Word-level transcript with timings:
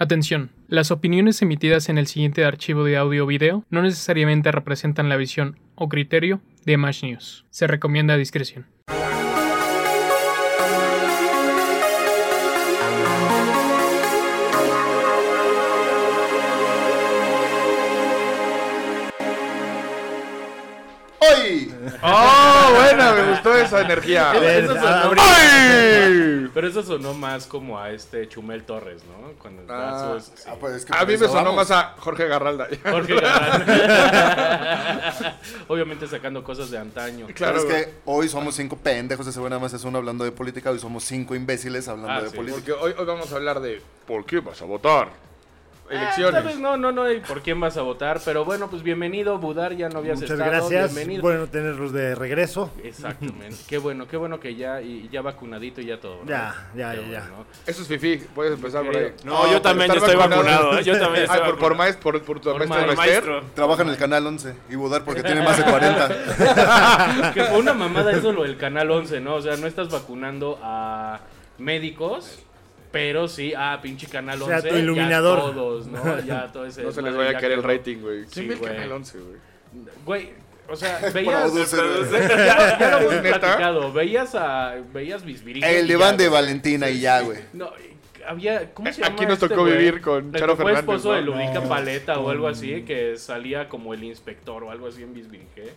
Atención, 0.00 0.52
las 0.68 0.92
opiniones 0.92 1.42
emitidas 1.42 1.88
en 1.88 1.98
el 1.98 2.06
siguiente 2.06 2.44
archivo 2.44 2.84
de 2.84 2.96
audio 2.96 3.24
o 3.24 3.26
video 3.26 3.64
no 3.68 3.82
necesariamente 3.82 4.52
representan 4.52 5.08
la 5.08 5.16
visión 5.16 5.58
o 5.74 5.88
criterio 5.88 6.40
de 6.64 6.76
Mash 6.76 7.02
News. 7.02 7.44
Se 7.50 7.66
recomienda 7.66 8.16
discreción. 8.16 8.66
¡Hoy! 21.18 21.72
¡Oh, 22.02 22.37
Me 23.60 23.66
esa 23.66 23.80
energía. 23.82 24.32
Eso 24.58 24.74
sonó- 24.74 25.14
¡Ay! 25.18 26.50
Pero 26.54 26.66
eso 26.66 26.82
sonó 26.82 27.14
más 27.14 27.46
como 27.46 27.78
a 27.78 27.90
este 27.90 28.26
Chumel 28.28 28.64
Torres, 28.64 29.02
¿no? 29.04 29.32
Cuando 29.40 29.62
Ah, 29.72 29.76
da 30.14 30.20
sus- 30.20 30.32
sí. 30.34 30.48
Ah, 30.48 30.54
pues 30.58 30.74
es 30.76 30.84
que 30.84 30.92
A 30.96 31.00
mí 31.02 31.06
me 31.08 31.14
eso 31.14 31.26
sonó 31.28 31.52
vamos. 31.52 31.56
más 31.56 31.70
a 31.70 31.94
Jorge 31.98 32.26
Garralda. 32.26 32.66
Jorge. 32.90 33.14
Obviamente 35.68 36.06
sacando 36.06 36.42
cosas 36.42 36.70
de 36.70 36.78
antaño. 36.78 37.26
Claro, 37.34 37.60
Pero 37.62 37.76
es 37.78 37.86
que 37.86 37.94
hoy 38.06 38.28
somos 38.28 38.54
cinco 38.54 38.76
pendejos, 38.76 39.26
ese 39.26 39.40
nada 39.40 39.58
más 39.58 39.72
es 39.72 39.84
uno 39.84 39.98
hablando 39.98 40.24
de 40.24 40.32
política, 40.32 40.70
hoy 40.70 40.78
somos 40.78 41.04
cinco 41.04 41.34
imbéciles 41.34 41.88
hablando 41.88 42.12
Ah, 42.12 42.22
de 42.22 42.30
sí. 42.30 42.36
política. 42.36 42.62
Porque 42.64 42.72
hoy, 42.84 42.94
hoy 42.98 43.06
vamos 43.06 43.32
a 43.32 43.36
hablar 43.36 43.60
de 43.60 43.80
¿Por 44.06 44.24
qué 44.24 44.40
vas 44.40 44.60
a 44.62 44.64
votar? 44.64 45.08
Ah, 45.90 45.94
Elecciones. 45.94 46.44
vez 46.44 46.58
no, 46.58 46.76
no, 46.76 46.92
no, 46.92 47.10
y 47.10 47.20
por 47.20 47.40
quién 47.40 47.58
vas 47.60 47.76
a 47.76 47.82
votar. 47.82 48.20
Pero 48.24 48.44
bueno, 48.44 48.68
pues 48.68 48.82
bienvenido, 48.82 49.38
Budar, 49.38 49.74
ya 49.74 49.88
no 49.88 49.98
habías 50.00 50.20
Muchas 50.20 50.32
estado. 50.38 50.50
gracias. 50.50 50.94
Bienvenido. 50.94 51.22
Bueno 51.22 51.46
tenerlos 51.46 51.92
de 51.92 52.14
regreso. 52.14 52.70
Exactamente. 52.84 53.56
Qué 53.66 53.78
bueno, 53.78 54.06
qué 54.06 54.16
bueno 54.18 54.38
que 54.38 54.54
ya, 54.54 54.82
y 54.82 55.08
ya 55.10 55.22
vacunadito 55.22 55.80
y 55.80 55.86
ya 55.86 55.98
todo. 55.98 56.18
¿no? 56.24 56.28
Ya, 56.28 56.54
ya, 56.76 56.92
Qué 56.92 56.96
ya, 57.10 57.20
bueno, 57.20 57.36
¿no? 57.38 57.46
Eso 57.66 57.82
es 57.82 57.88
fifi. 57.88 58.18
Puedes 58.34 58.52
empezar 58.54 58.84
por 58.84 58.96
ahí. 58.96 59.12
No, 59.24 59.40
por 59.40 59.50
yo 59.50 59.62
también 59.62 59.90
ya 59.90 59.96
estoy 59.98 60.16
vacunado. 60.16 60.78
¿eh? 60.78 60.84
Yo 60.84 60.98
también 60.98 61.24
estoy 61.24 61.40
Ah, 61.40 61.44
por, 61.46 61.58
por, 61.58 61.70
vacunado. 61.70 61.74
maestro, 61.76 62.02
por, 62.12 62.22
por 62.22 62.40
tu 62.40 62.50
Por 62.50 62.58
maestro 62.68 62.80
ma- 62.80 62.86
Bester. 63.04 63.24
maestro. 63.30 63.42
Trabaja 63.54 63.82
en 63.82 63.88
el 63.88 63.96
canal 63.96 64.26
11 64.26 64.54
y 64.70 64.74
Budar 64.76 65.04
porque 65.04 65.22
tiene 65.22 65.42
más 65.42 65.56
de 65.56 65.64
40. 65.70 67.32
Que 67.32 67.44
fue 67.44 67.58
una 67.58 67.72
mamada 67.72 68.12
eso 68.12 68.32
lo 68.32 68.42
del 68.42 68.56
Canal 68.58 68.90
11, 68.90 69.20
¿no? 69.20 69.36
O 69.36 69.42
sea, 69.42 69.56
no 69.56 69.66
estás 69.66 69.88
vacunando 69.90 70.58
a 70.62 71.20
médicos, 71.58 72.38
pero 72.90 73.28
sí 73.28 73.52
a 73.56 73.80
pinche 73.82 74.06
Canal 74.06 74.40
O 74.42 74.46
11. 74.46 74.60
sea, 74.60 74.70
tu 74.70 74.76
iluminador. 74.76 75.38
Ya 75.38 75.54
todos, 75.54 75.86
¿no? 75.86 76.20
Ya 76.24 76.52
todo 76.52 76.66
ese 76.66 76.82
No 76.82 76.92
se 76.92 77.02
les 77.02 77.14
vaya 77.16 77.30
a 77.30 77.40
caer 77.40 77.52
el 77.52 77.62
rating, 77.62 77.98
güey. 77.98 78.24
Sí, 78.24 78.30
¿Quién 78.32 78.48
ve 78.48 78.54
el 78.54 78.60
güey. 78.60 78.72
canal 78.74 78.92
11, 78.92 79.18
güey? 79.18 79.36
Güey, 80.04 80.30
o 80.68 80.76
sea, 80.76 80.98
veías... 81.14 81.52
Ya, 81.72 82.78
ya 82.78 82.90
lo 82.90 82.98
hemos 83.10 83.22
¿Neta? 83.22 83.38
platicado. 83.40 83.92
Veías 83.92 84.34
a... 84.34 84.76
Veías 84.92 85.24
Bisbirige. 85.24 85.78
El 85.80 85.86
diván 85.88 86.16
de. 86.16 86.28
Valentina 86.28 86.88
y 86.90 87.00
ya, 87.00 87.20
güey. 87.20 87.38
No, 87.52 87.70
había... 88.26 88.72
¿Cómo 88.74 88.92
se 88.92 89.02
llama 89.02 89.14
Aquí 89.14 89.24
nos 89.24 89.34
este 89.34 89.48
tocó 89.48 89.64
vivir 89.64 90.00
con 90.00 90.32
Charo 90.32 90.56
que 90.56 90.62
fue 90.62 90.72
Fernández, 90.74 90.80
esposo 90.80 91.08
¿no? 91.10 91.14
de 91.16 91.22
Ludica 91.22 91.60
No, 91.60 91.68
Paleta 91.68 92.18
o 92.18 92.30
algo 92.30 92.48
así, 92.48 92.82
que 92.82 93.16
salía 93.16 93.68
como 93.68 93.94
el 93.94 94.04
inspector 94.04 94.64
o 94.64 94.70
algo 94.70 94.86
así 94.88 95.02
en 95.02 95.14
Bisbirige. 95.14 95.72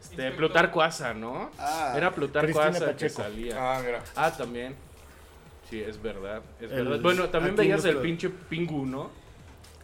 Este, 0.00 0.30
Plutarco 0.32 0.82
Asa, 0.82 1.14
¿no? 1.14 1.50
Ah, 1.58 1.94
Era 1.96 2.12
Plutarco 2.12 2.60
Asa 2.60 2.94
que 2.96 3.08
salía. 3.08 3.56
Ah, 3.58 3.80
mira. 3.84 4.02
Ah, 4.14 4.30
también. 4.36 4.74
Sí, 5.70 5.80
es 5.80 6.00
verdad. 6.02 6.42
Es 6.60 6.70
El- 6.70 6.84
verdad. 6.84 7.00
Bueno, 7.00 7.28
también 7.28 7.56
veías 7.56 7.84
el 7.84 7.96
pinche 7.98 8.28
Pingu, 8.30 8.86
¿no? 8.86 9.10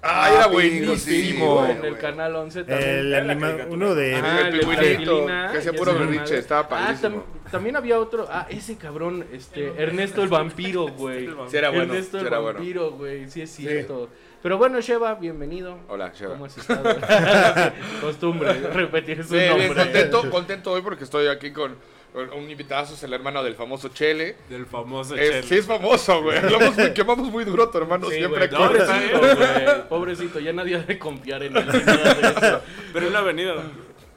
Ah, 0.02 0.30
era 0.34 0.46
buenísimo. 0.46 0.96
sí, 0.96 1.72
en 1.72 1.84
el 1.84 1.98
canal 1.98 2.34
11 2.34 2.64
también. 2.64 2.88
El 2.90 3.14
anima- 3.14 3.66
uno 3.68 3.94
de. 3.94 4.14
Ajá, 4.14 4.48
el 4.48 4.58
pingüinito, 4.58 5.26
que 5.26 5.58
hacía 5.58 5.72
puro 5.74 5.92
berrinche, 5.94 6.38
estaba 6.38 6.60
Ah, 6.62 6.68
padrísimo. 6.70 7.26
tam- 7.44 7.50
también 7.50 7.76
había 7.76 7.98
otro. 7.98 8.26
Ah, 8.30 8.46
ese 8.48 8.76
cabrón, 8.76 9.26
este, 9.30 9.74
Ernesto 9.76 10.22
el 10.22 10.30
vampiro, 10.30 10.88
güey. 10.88 11.28
Sí, 11.48 11.56
era 11.56 11.68
bueno. 11.68 11.84
Ernesto 11.92 12.16
sí 12.16 12.20
el 12.22 12.26
era 12.28 12.38
bueno. 12.38 12.58
vampiro, 12.60 12.90
güey. 12.92 13.28
Sí, 13.30 13.42
es 13.42 13.50
cierto. 13.50 14.08
Pero 14.42 14.56
bueno, 14.56 14.80
Sheva, 14.80 15.16
bienvenido. 15.16 15.76
Hola, 15.88 16.12
Sheva. 16.14 16.32
¿Cómo 16.32 16.46
has 16.46 16.56
estado? 16.56 16.82
Costumbre, 18.00 18.54
repetir 18.72 19.22
su 19.22 19.34
nombre. 19.36 19.68
contento, 19.74 20.30
contento 20.30 20.72
hoy 20.72 20.80
porque 20.80 21.04
estoy 21.04 21.26
aquí 21.26 21.52
con 21.52 21.76
un 22.14 22.50
invitado, 22.50 22.92
es 22.92 23.02
el 23.02 23.12
hermano 23.12 23.42
del 23.42 23.54
famoso 23.54 23.88
Chele. 23.88 24.36
Del 24.48 24.66
famoso 24.66 25.14
Es- 25.14 25.30
Chel. 25.30 25.44
sí, 25.44 25.54
es 25.58 25.66
famoso, 25.66 26.22
güey. 26.22 26.38
Hablamos, 26.38 26.74
quemamos 26.94 27.30
muy 27.30 27.44
duro 27.44 27.68
tu 27.70 27.78
hermano 27.78 28.08
Sí, 28.10 28.16
siempre. 28.16 28.48
güey, 28.48 28.62
aquí. 28.62 28.76
pobrecito, 28.76 29.18
güey. 29.20 29.88
Pobrecito, 29.88 30.40
ya 30.40 30.52
nadie 30.52 30.76
ha 30.76 30.80
de 30.80 30.98
confiar 30.98 31.42
en 31.44 31.56
él. 31.56 31.64
Pero 32.92 33.06
él 33.08 33.16
ha 33.16 33.20
venido. 33.22 33.62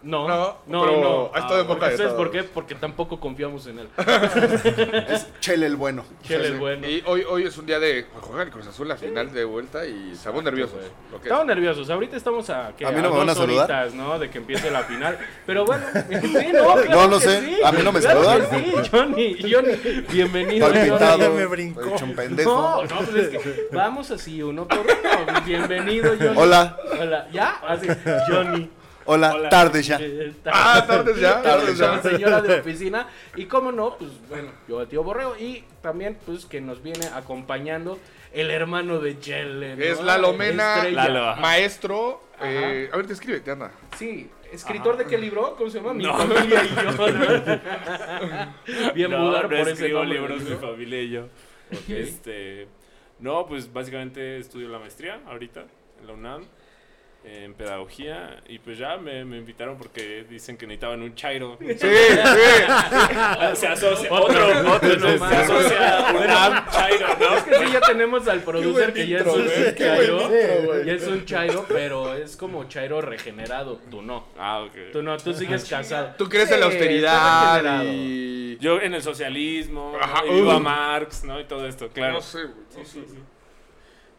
No, 0.04 0.28
No, 0.28 0.58
no, 0.68 0.82
pero 0.86 1.02
no. 1.02 1.32
ha 1.34 1.40
estado 1.40 1.62
en 1.62 1.68
boca 1.68 1.88
de 1.88 1.96
¿Sabes 1.98 2.12
todos. 2.14 2.22
por 2.24 2.32
qué? 2.32 2.44
Porque 2.44 2.76
tampoco 2.76 3.20
confiamos 3.22 3.66
en 3.68 3.80
él. 3.80 3.88
Es 5.10 5.28
Chele 5.40 5.66
el 5.66 5.76
bueno. 5.78 6.04
Chele 6.24 6.48
el 6.48 6.60
bueno. 6.60 6.88
Y 6.88 7.02
hoy, 7.06 7.24
hoy 7.28 7.44
es 7.44 7.58
un 7.58 7.66
día 7.66 7.80
de 7.80 8.06
jugar 8.20 8.48
el 8.48 8.54
Cruz 8.54 8.68
Azul 8.68 8.88
la 8.88 8.98
final 8.98 9.32
de 9.32 9.46
vuelta 9.46 9.86
y 9.86 10.12
estamos 10.12 10.44
nerviosos. 10.44 10.78
es. 10.84 11.22
Estamos 11.24 11.46
nerviosos. 11.46 11.90
Ahorita 11.90 12.18
estamos 12.18 12.50
a, 12.50 12.74
¿qué? 12.78 12.86
¿A 12.86 12.92
mí 12.92 13.02
no 13.02 13.12
me 13.12 13.18
van 13.18 13.30
a 13.30 13.36
saludar? 13.36 13.72
horitas, 13.72 13.94
¿no? 13.94 14.20
De 14.20 14.30
que 14.30 14.40
empiece 14.40 14.70
la 14.72 14.84
final. 14.84 15.18
Pero 15.46 15.66
bueno, 15.66 15.86
sí, 16.22 16.48
no, 16.54 16.74
claro 16.74 16.90
No, 16.90 17.08
no 17.08 17.20
sé. 17.20 17.40
sí. 17.42 17.58
¿A 17.64 17.72
mí 17.72 17.82
no 17.84 17.92
me 17.94 18.00
Claro 18.02 18.24
saludan? 18.26 18.50
Sí, 18.52 18.90
Johnny, 18.92 19.38
Johnny, 19.54 20.02
bienvenido. 20.12 20.68
Johnny. 20.68 20.80
pintado. 20.90 21.32
me 21.32 21.46
brincó. 21.46 21.96
hecho 21.96 22.06
un 22.06 22.16
pendejo. 22.16 22.52
No, 22.52 22.84
no, 22.84 22.98
pues 23.06 23.16
es 23.16 23.30
que 23.30 23.68
vamos 23.72 24.12
así 24.12 24.44
uno 24.44 24.68
por 24.68 24.80
uno. 24.80 25.42
Bienvenido, 25.46 26.14
Johnny. 26.20 26.34
Hola, 26.36 26.78
Hola. 27.00 27.28
¿Ya? 27.32 27.52
Así, 27.68 27.88
Johnny. 28.30 28.70
Hola, 29.06 29.34
Hola. 29.34 29.50
tarde 29.50 29.82
ya. 29.84 29.98
Eh, 30.02 30.34
Ah, 30.46 30.84
tardes 30.88 31.18
ya. 31.20 31.42
Tardes 31.42 31.78
ya. 31.78 32.02
señora 32.02 32.42
de 32.42 32.56
oficina. 32.62 33.08
Y 33.36 33.46
como 33.46 33.72
no, 33.72 33.98
pues 33.98 34.12
bueno, 34.30 34.52
yo 34.68 34.82
el 34.82 34.88
tío 34.88 35.04
Borrego. 35.04 35.36
Y 35.38 35.64
también, 35.82 36.18
pues, 36.26 36.46
que 36.46 36.62
nos 36.62 36.82
viene 36.84 37.08
acompañando 37.08 38.00
el 38.34 38.50
hermano 38.52 39.00
de 39.00 39.16
Jellen. 39.22 39.82
Es 39.82 40.02
Lalo 40.02 40.34
Mena. 40.34 40.84
Lalo. 40.86 41.36
Maestro. 41.42 42.24
Eh, 42.42 42.90
a 42.92 42.98
ver, 42.98 43.08
descríbete, 43.08 43.52
anda. 43.52 43.72
Sí, 43.98 44.30
escritor 44.52 44.98
de 44.98 45.06
qué 45.06 45.18
libro? 45.18 45.56
¿Cómo 45.56 45.70
se 45.70 45.78
llama? 45.78 45.94
Mi 45.94 46.04
No. 46.04 46.18
familia 46.18 46.62
y 46.64 46.68
yo. 46.68 47.06
Bien 48.96 49.12
no, 49.12 49.20
mudar 49.20 49.44
no 49.44 49.50
por 49.58 49.70
ese 49.70 49.90
nombre. 49.90 50.20
libros, 50.20 50.42
mi 50.42 50.56
familia 50.56 51.02
y 51.02 51.10
yo. 51.12 51.28
Este, 51.88 52.68
no, 53.20 53.46
pues 53.46 53.72
básicamente 53.72 54.38
estudio 54.38 54.68
la 54.70 54.80
maestría 54.80 55.20
ahorita 55.28 55.66
en 56.02 56.08
la 56.08 56.14
UNAM 56.14 56.44
en 57.26 57.54
pedagogía 57.54 58.42
y 58.48 58.60
pues 58.60 58.78
ya 58.78 58.98
me, 58.98 59.24
me 59.24 59.38
invitaron 59.38 59.78
porque 59.78 60.26
dicen 60.30 60.58
que 60.58 60.68
necesitaban 60.68 61.02
un 61.02 61.16
chairo. 61.16 61.58
Sí, 61.60 61.74
sí. 61.78 61.88
Ah, 62.68 63.52
se 63.56 63.68
asocia 63.68 64.12
Otro, 64.12 64.46
otro, 64.46 64.74
otro, 64.74 64.90
no, 64.90 64.96
no 64.98 65.08
se 65.14 65.18
más. 65.20 65.34
asocia 65.34 66.14
UNAM 66.22 66.70
chairo, 66.70 67.08
¿no? 67.20 67.38
Es 67.38 67.44
que 67.44 67.56
sí, 67.56 67.72
ya 67.72 67.82
tenemos 67.82 68.28
al 68.28 68.42
producer 68.42 68.94
que 68.94 69.08
ya 69.08 69.18
intro, 69.20 69.40
es 69.40 69.68
un 69.70 69.76
chairo. 69.76 70.22
intro, 70.22 70.64
güey. 70.66 70.86
Ya 70.86 70.94
es 70.94 71.08
un 71.08 71.26
chairo, 71.26 71.66
pero 71.70 72.14
es 72.14 72.36
como 72.36 72.66
chairo 72.66 73.02
regenerado. 73.02 73.80
Tú 73.90 74.02
no. 74.02 74.28
Ah, 74.38 74.62
ok. 74.62 74.92
Tú 74.92 75.02
no, 75.02 75.18
tú 75.18 75.34
sigues 75.34 75.64
casado. 75.66 76.16
Tú 76.18 76.28
crees 76.28 76.52
en 76.52 76.60
la 76.60 76.68
Sí, 76.68 76.74
austeridad 76.74 77.84
y... 77.86 78.58
Yo 78.60 78.82
en 78.82 78.94
el 78.94 79.02
socialismo, 79.02 79.94
Ajá, 80.00 80.24
¿no? 80.26 80.32
y 80.32 80.36
viva 80.36 80.58
uh. 80.58 80.60
Marx, 80.60 81.24
¿no? 81.24 81.40
Y 81.40 81.46
todo 81.46 81.68
esto, 81.68 81.90
claro. 81.90 82.14
No 82.14 82.22
sé, 82.22 82.44
güey. 82.44 82.56
no 82.78 82.86
sé. 82.86 83.00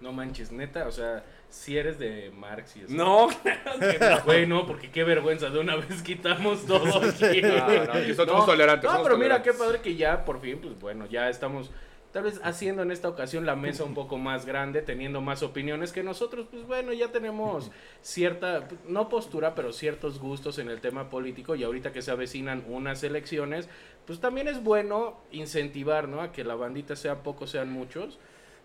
No 0.00 0.12
manches, 0.12 0.52
neta, 0.52 0.86
o 0.86 0.92
sea, 0.92 1.24
si 1.54 1.78
eres 1.78 1.98
de 1.98 2.32
Marx 2.36 2.76
y 2.76 2.80
eso. 2.80 2.92
No. 2.92 3.28
Güey, 4.24 4.46
no, 4.46 4.66
porque 4.66 4.90
qué 4.90 5.04
vergüenza, 5.04 5.50
de 5.50 5.60
una 5.60 5.76
vez 5.76 6.02
quitamos 6.02 6.66
todo 6.66 6.84
aquí. 6.98 7.40
No, 7.42 8.26
somos 8.26 8.46
tolerantes, 8.46 8.90
No, 8.90 9.02
pero 9.02 9.16
mira, 9.16 9.42
qué 9.42 9.52
padre 9.52 9.80
que 9.80 9.94
ya 9.94 10.24
por 10.24 10.40
fin, 10.40 10.58
pues 10.60 10.78
bueno, 10.78 11.06
ya 11.06 11.28
estamos 11.30 11.70
tal 12.12 12.24
vez 12.24 12.40
haciendo 12.44 12.82
en 12.82 12.90
esta 12.90 13.08
ocasión 13.08 13.44
la 13.44 13.56
mesa 13.56 13.82
un 13.82 13.94
poco 13.94 14.18
más 14.18 14.46
grande, 14.46 14.82
teniendo 14.82 15.20
más 15.20 15.42
opiniones 15.42 15.90
que 15.92 16.02
nosotros, 16.02 16.46
pues 16.50 16.64
bueno, 16.66 16.92
ya 16.92 17.10
tenemos 17.10 17.70
cierta, 18.02 18.68
no 18.86 19.08
postura, 19.08 19.54
pero 19.54 19.72
ciertos 19.72 20.20
gustos 20.20 20.58
en 20.58 20.70
el 20.70 20.80
tema 20.80 21.08
político 21.08 21.56
y 21.56 21.64
ahorita 21.64 21.92
que 21.92 22.02
se 22.02 22.12
avecinan 22.12 22.64
unas 22.68 23.02
elecciones, 23.02 23.68
pues 24.06 24.20
también 24.20 24.46
es 24.48 24.62
bueno 24.62 25.20
incentivar, 25.32 26.08
¿no? 26.08 26.20
A 26.20 26.30
que 26.30 26.44
la 26.44 26.54
bandita 26.54 26.94
sea 26.94 27.22
pocos, 27.22 27.50
sean 27.50 27.72
muchos. 27.72 28.18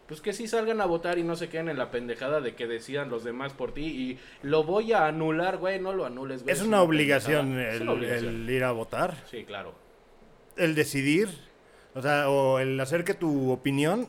Pues 0.09 0.21
que 0.21 0.33
sí 0.33 0.47
salgan 0.47 0.81
a 0.81 0.87
votar 0.87 1.19
y 1.19 1.23
no 1.23 1.35
se 1.35 1.49
queden 1.49 1.69
en 1.69 1.77
la 1.77 1.91
pendejada 1.91 2.41
de 2.41 2.55
que 2.55 2.65
decidan 2.65 3.11
los 3.11 3.23
demás 3.23 3.53
por 3.53 3.75
ti 3.75 3.85
y 3.85 4.19
lo 4.41 4.63
voy 4.63 4.91
a 4.91 5.05
anular, 5.05 5.57
güey, 5.57 5.79
no 5.79 5.93
lo 5.93 6.03
anules, 6.03 6.41
güey. 6.41 6.51
Es 6.55 6.63
una 6.63 6.81
obligación. 6.81 7.59
Es 7.59 7.75
el, 7.75 7.83
una 7.83 7.91
obligación. 7.91 8.35
el 8.35 8.49
ir 8.49 8.63
a 8.63 8.71
votar, 8.71 9.15
Sí, 9.29 9.43
claro. 9.45 9.75
el 10.57 10.73
decidir, 10.73 11.29
o 11.93 12.01
sea, 12.01 12.27
o 12.27 12.57
el 12.57 12.79
hacer 12.79 13.03
que 13.03 13.13
tu 13.13 13.51
opinión 13.51 14.07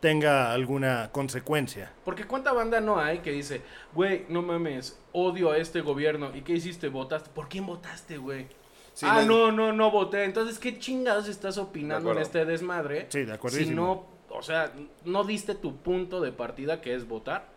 tenga 0.00 0.52
alguna 0.52 1.08
consecuencia. 1.12 1.90
Porque 2.04 2.26
cuánta 2.26 2.52
banda 2.52 2.82
no 2.82 2.98
hay 3.00 3.20
que 3.20 3.32
dice, 3.32 3.62
güey, 3.94 4.26
no 4.28 4.42
mames, 4.42 5.00
odio 5.12 5.52
a 5.52 5.56
este 5.56 5.80
gobierno. 5.80 6.30
¿Y 6.34 6.42
qué 6.42 6.52
hiciste? 6.52 6.88
¿Votaste? 6.88 7.30
¿Por 7.30 7.48
quién 7.48 7.64
votaste, 7.64 8.18
güey? 8.18 8.48
Sí, 8.92 9.06
ah, 9.08 9.22
no, 9.26 9.50
no, 9.50 9.72
no 9.72 9.90
voté. 9.90 10.24
Entonces, 10.24 10.58
¿qué 10.58 10.78
chingados 10.78 11.26
estás 11.26 11.56
opinando 11.56 12.12
en 12.12 12.18
este 12.18 12.44
desmadre? 12.44 13.06
Sí, 13.08 13.22
de 13.24 13.32
acuerdo. 13.32 13.56
Si 13.56 13.66
no, 13.70 14.11
o 14.34 14.42
sea, 14.42 14.72
no 15.04 15.24
diste 15.24 15.54
tu 15.54 15.76
punto 15.76 16.20
de 16.20 16.32
partida 16.32 16.80
que 16.80 16.94
es 16.94 17.06
votar. 17.06 17.51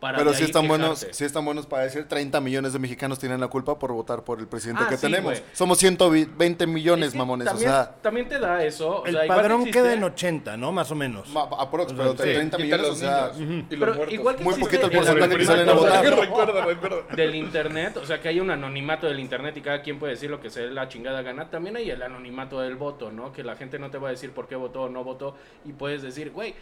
Para 0.00 0.16
Pero 0.18 0.32
sí 0.32 0.44
están 0.44 0.66
buenos, 0.66 1.06
sí 1.10 1.24
están 1.24 1.44
buenos 1.44 1.66
para 1.66 1.82
decir 1.84 2.08
30 2.08 2.40
millones 2.40 2.72
de 2.72 2.78
mexicanos 2.78 3.18
tienen 3.18 3.38
la 3.38 3.48
culpa 3.48 3.78
por 3.78 3.92
votar 3.92 4.24
por 4.24 4.40
el 4.40 4.48
presidente 4.48 4.82
Ah, 4.86 4.88
que 4.88 4.96
sí, 4.96 5.02
tenemos. 5.02 5.32
güey. 5.34 5.44
Somos 5.52 5.76
120 5.78 6.66
millones, 6.66 7.08
Es 7.08 7.12
que 7.12 7.18
mamones, 7.18 7.46
también, 7.46 7.68
o 7.68 7.72
sea, 7.72 7.94
también 8.00 8.26
te 8.28 8.38
da 8.38 8.64
eso. 8.64 9.02
o 9.02 9.06
El 9.06 9.14
sea, 9.14 9.26
padrón 9.26 9.60
existe- 9.60 9.72
queda 9.78 9.92
en 9.92 10.02
80, 10.02 10.56
¿no? 10.56 10.72
Más 10.72 10.90
o 10.90 10.94
menos. 10.94 11.28
ma- 11.28 11.42
aprox, 11.58 11.92
O 11.92 11.96
pero 11.96 12.16
sea, 12.16 12.26
sí. 12.26 12.32
30 12.32 12.56
Quita 12.56 12.64
millones, 12.76 12.86
o 12.88 12.94
sea, 12.94 13.30
niños 13.36 13.64
y 13.70 13.76
los 13.76 13.96
Pero 13.96 14.10
igual 14.10 14.36
que 14.36 14.44
Muy 14.44 14.54
poquito 14.54 14.86
el 14.86 14.92
porcentaje 14.92 15.36
que 15.36 15.44
salen 15.44 15.68
a 15.68 15.72
votar. 15.74 16.04
recuerda, 16.04 16.64
recuerda. 16.64 17.14
del 17.14 17.34
internet, 17.34 17.96
o 17.98 18.06
sea 18.06 18.20
que 18.20 18.28
hay 18.28 18.40
un 18.40 18.50
anonimato 18.50 19.06
del 19.06 19.20
internet 19.20 19.54
y 19.58 19.60
cada 19.60 19.82
quien 19.82 19.98
puede 19.98 20.14
decir 20.14 20.30
lo 20.30 20.40
que 20.40 20.48
se 20.48 20.62
dé 20.62 20.70
la 20.70 20.88
chingada 20.88 21.20
gana, 21.22 21.50
también 21.50 21.76
hay 21.76 21.90
el 21.90 22.02
anonimato 22.02 22.60
del 22.60 22.76
voto, 22.76 23.10
¿no? 23.12 23.32
Que 23.32 23.44
la 23.44 23.54
gente 23.56 23.78
no 23.78 23.90
te 23.90 23.98
va 23.98 24.08
a 24.08 24.10
decir 24.12 24.30
por 24.32 24.48
qué 24.48 24.56
votó 24.56 24.82
o 24.84 24.88
no 24.88 25.04
votó 25.04 25.36
y 25.66 25.72
puedes 25.72 26.00
decir, 26.02 26.30
güey, 26.30 26.54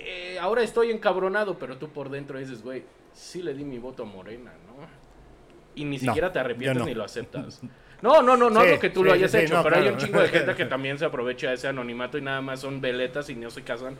eh, 0.00 0.38
ahora 0.40 0.62
estoy 0.62 0.90
encabronado, 0.90 1.58
pero 1.58 1.76
tú 1.76 1.88
por 1.88 2.08
dentro 2.10 2.38
dices, 2.38 2.62
güey, 2.62 2.84
sí 3.12 3.42
le 3.42 3.54
di 3.54 3.64
mi 3.64 3.78
voto 3.78 4.02
a 4.02 4.06
Morena, 4.06 4.52
¿no? 4.66 4.86
Y 5.74 5.84
ni 5.84 5.98
siquiera 5.98 6.32
te 6.32 6.38
arrepientes 6.38 6.78
no. 6.78 6.86
ni 6.86 6.94
lo 6.94 7.04
aceptas. 7.04 7.60
No, 8.02 8.20
no, 8.20 8.36
no, 8.36 8.50
no 8.50 8.60
Sí, 8.60 8.66
es 8.66 8.72
lo 8.74 8.78
que 8.78 8.90
tú 8.90 9.00
sí, 9.00 9.06
lo 9.06 9.12
hayas 9.14 9.30
sí, 9.30 9.38
hecho, 9.38 9.54
no, 9.54 9.62
pero 9.62 9.76
hay 9.76 9.88
un 9.88 9.96
chingo 9.96 10.20
de 10.20 10.28
gente 10.28 10.54
que 10.56 10.66
también 10.66 10.98
se 10.98 11.06
aprovecha 11.06 11.48
de 11.48 11.54
ese 11.54 11.66
anonimato 11.68 12.18
y 12.18 12.20
nada 12.20 12.42
más 12.42 12.60
son 12.60 12.82
veletas 12.82 13.30
y 13.30 13.34
no 13.34 13.48
se 13.48 13.62
casan 13.62 13.96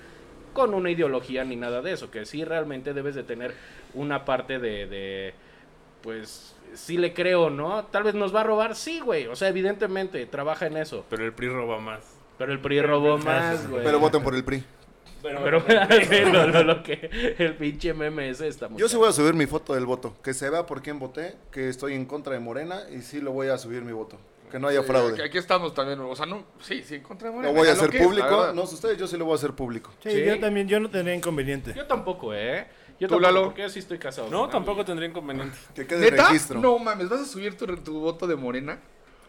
con 0.52 0.75
una 0.75 0.90
ideología 0.90 1.44
ni 1.44 1.56
nada 1.56 1.81
de 1.81 1.93
eso, 1.93 2.10
que 2.10 2.26
sí 2.26 2.44
realmente 2.44 2.92
debes 2.92 3.14
de 3.14 3.22
tener 3.22 3.54
una 3.94 4.26
parte 4.26 4.58
de, 4.58 4.87
de 4.87 5.34
pues, 6.02 6.54
sí 6.75 6.99
le 6.99 7.14
creo, 7.14 7.49
¿no? 7.49 7.87
Tal 7.87 8.02
vez 8.02 8.14
nos 8.14 8.34
va 8.34 8.42
a 8.42 8.44
robar, 8.44 8.76
sí, 8.76 9.00
güey, 9.00 9.28
o 9.28 9.34
sea, 9.34 9.49
evidentemente, 9.49 10.26
trabaja 10.26 10.66
en 10.66 10.76
eso, 10.76 11.06
Pero 11.08 11.25
el 11.25 11.32
PRI 11.32 11.49
roba 11.49 11.78
más. 11.78 12.00
pero 12.37 12.52
el 12.52 12.60
PRI 12.60 12.82
robó 12.82 13.16
más, 13.16 13.66
güey. 13.66 13.82
pero 13.82 13.99
voten 13.99 14.22
por 14.22 14.34
el 14.34 14.44
PRI. 14.44 14.62
Pero, 15.43 15.64
Pero 15.64 16.32
lo, 16.32 16.46
lo- 16.49 16.62
lo 16.64 16.82
que 16.82 17.34
el 17.38 17.55
pinche 17.56 17.93
meme 17.94 18.28
ese 18.31 18.49
está 18.49 18.69
muy 18.69 18.81
Yo 18.81 18.88
sí 18.88 18.96
voy 18.96 19.08
a 19.08 19.12
subir 19.12 19.34
mi 19.34 19.46
foto 19.46 19.75
del 19.75 19.87
voto, 19.87 20.14
que 20.23 20.34
se 20.34 20.49
vea 20.50 20.67
por 20.67 20.82
quién 20.82 20.99
voté, 20.99 21.37
que 21.50 21.69
estoy 21.69 21.94
en 21.94 22.06
contra 22.06 22.32
de 22.34 22.40
Morena 22.40 22.82
y 22.94 23.02
sí 23.02 23.20
lo 23.20 23.32
voy 23.32 23.49
a 23.49 23.58
subir 23.58 23.82
mi 23.82 23.93
voto, 23.93 24.19
que 24.50 24.58
no 24.58 24.69
haya 24.69 24.81
Sí, 24.82 24.87
fraude. 24.87 25.23
aquí, 25.25 25.38
estamos 25.38 25.75
también, 25.75 26.00
o 26.00 26.14
sea, 26.17 26.26
no, 26.26 26.44
sí, 26.61 26.82
sí, 26.82 27.00
contra 27.00 27.31
Lo 27.31 27.52
voy 27.52 27.69
a 27.69 27.73
hacer 27.73 27.90
público, 27.90 28.52
no 28.55 28.67
sé 28.67 28.75
ustedes, 28.75 28.99
yo 28.99 29.06
sí 29.06 29.17
lo 29.17 29.25
voy 29.25 29.32
a 29.32 29.37
hacer 29.37 29.52
público. 29.52 29.90
Sí, 30.02 30.11
Sí. 30.11 30.25
yo 30.25 30.38
también, 30.40 30.69
yo 30.69 30.78
no 30.81 30.88
tendría 30.90 31.14
inconveniente. 31.14 31.73
Yo 31.75 31.87
tampoco, 31.87 32.32
¿eh? 32.34 32.67
Yo 32.99 33.08
¿Tú, 33.08 33.14
tampoco, 33.17 33.20
Lalo? 33.20 33.44
porque 33.49 33.62
yo 33.62 33.69
sí 33.69 33.81
estoy 33.81 33.99
casado. 33.99 34.28
no, 34.31 34.49
tampoco 34.49 34.82
tendría 34.84 35.08
inconveniente. 35.08 35.56
Que 35.75 35.87
quede 35.87 36.11
¿Neta? 36.11 36.28
registro. 36.28 36.61
No 36.61 36.78
mames, 36.78 37.08
¿vas 37.11 37.20
a 37.20 37.25
subir 37.26 37.55
tu, 37.56 37.67
tu 37.78 38.00
voto 38.00 38.26
de 38.26 38.37
Morena? 38.37 38.78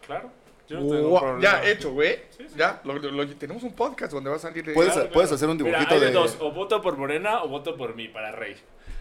Claro. 0.06 0.30
Yo 0.68 0.80
no 0.80 0.88
tengo 0.94 1.08
Wow, 1.08 1.40
ya, 1.40 1.64
hecho, 1.64 1.92
güey. 1.92 2.18
Ya, 2.56 2.80
lo- 2.84 2.94
lo- 2.98 3.10
lo- 3.10 3.26
tenemos 3.36 3.62
un 3.62 3.72
podcast 3.72 4.12
donde 4.12 4.28
va 4.30 4.36
a 4.36 4.38
salir... 4.38 4.64
de- 4.64 4.74
Puedes, 4.74 4.92
Claro, 4.92 5.10
puedes 5.10 5.28
claro. 5.30 5.36
hacer 5.36 5.48
un 5.48 5.56
Mira, 5.56 5.78
dibujito 5.78 5.94
hay 5.94 6.00
de 6.00 6.10
dos, 6.12 6.36
o 6.40 6.52
voto 6.52 6.80
por 6.82 6.96
Morena 6.98 7.42
o 7.42 7.48
voto 7.48 7.76
por 7.76 7.94
mí, 7.94 8.08
para 8.08 8.32
rey. 8.32 8.54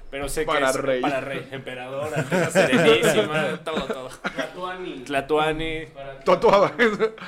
Pero 0.09 0.29
sé 0.29 0.43
Para 0.45 0.59
que 0.59 0.65
es 0.71 0.75
rey. 0.77 1.01
para 1.01 1.19
rey, 1.19 1.45
emperador, 1.51 2.09
serenísima, 2.51 3.59
todo, 3.65 3.81
todo. 3.87 4.09
Tlatuani. 4.35 4.99
Tlatuani. 5.05 5.85
Totoaba. 6.23 6.71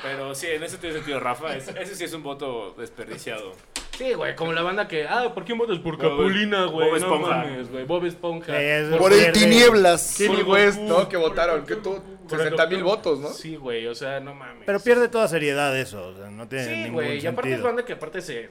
Pero 0.02 0.34
sí, 0.36 0.48
en 0.48 0.64
ese 0.64 0.78
tiene 0.78 0.96
sentido, 0.96 1.20
Rafa. 1.20 1.56
es- 1.56 1.68
ese 1.68 1.96
sí 1.96 2.04
es 2.06 2.14
un 2.14 2.24
voto 2.24 2.74
desperdiciado. 2.78 3.54
Sí, 3.98 4.14
güey, 4.14 4.34
como 4.36 4.54
la 4.54 4.62
banda 4.62 4.88
que, 4.88 5.06
ah, 5.06 5.34
¿por 5.34 5.44
quién 5.44 5.58
votas 5.58 5.78
por 5.80 5.98
Capulina, 5.98 6.66
güey? 6.66 6.88
Bob 6.90 6.98
No 7.00 7.06
Esponja. 7.06 7.36
mames, 7.36 7.70
güey, 7.70 7.84
Bob 7.86 8.06
Esponja. 8.06 8.54
Por 8.98 9.12
el 9.12 9.32
tinieblas. 9.34 10.16
Kenny 10.18 10.42
West, 10.44 10.80
¿no? 10.80 11.10
Que 11.10 11.18
votaron, 11.18 11.66
que 11.66 11.76
tú, 11.76 12.02
60 12.30 12.68
mil 12.68 12.84
votos, 12.84 13.20
¿no? 13.20 13.30
Sí, 13.30 13.56
güey, 13.56 13.88
o 13.88 13.96
sea, 13.96 14.20
no 14.20 14.34
mames. 14.36 14.64
Pero 14.66 14.80
pierde 14.80 15.08
toda 15.08 15.28
seriedad 15.28 15.78
eso, 15.78 16.08
o 16.08 16.16
sea, 16.16 16.30
no 16.30 16.48
tiene 16.48 16.66
Sí, 16.66 16.72
ningún 16.72 16.94
güey, 16.94 17.24
y 17.24 17.28
aparte 17.28 17.54
es 17.54 17.62
banda 17.62 17.84
que 17.86 17.94
aparte 17.94 18.22
se... 18.22 18.50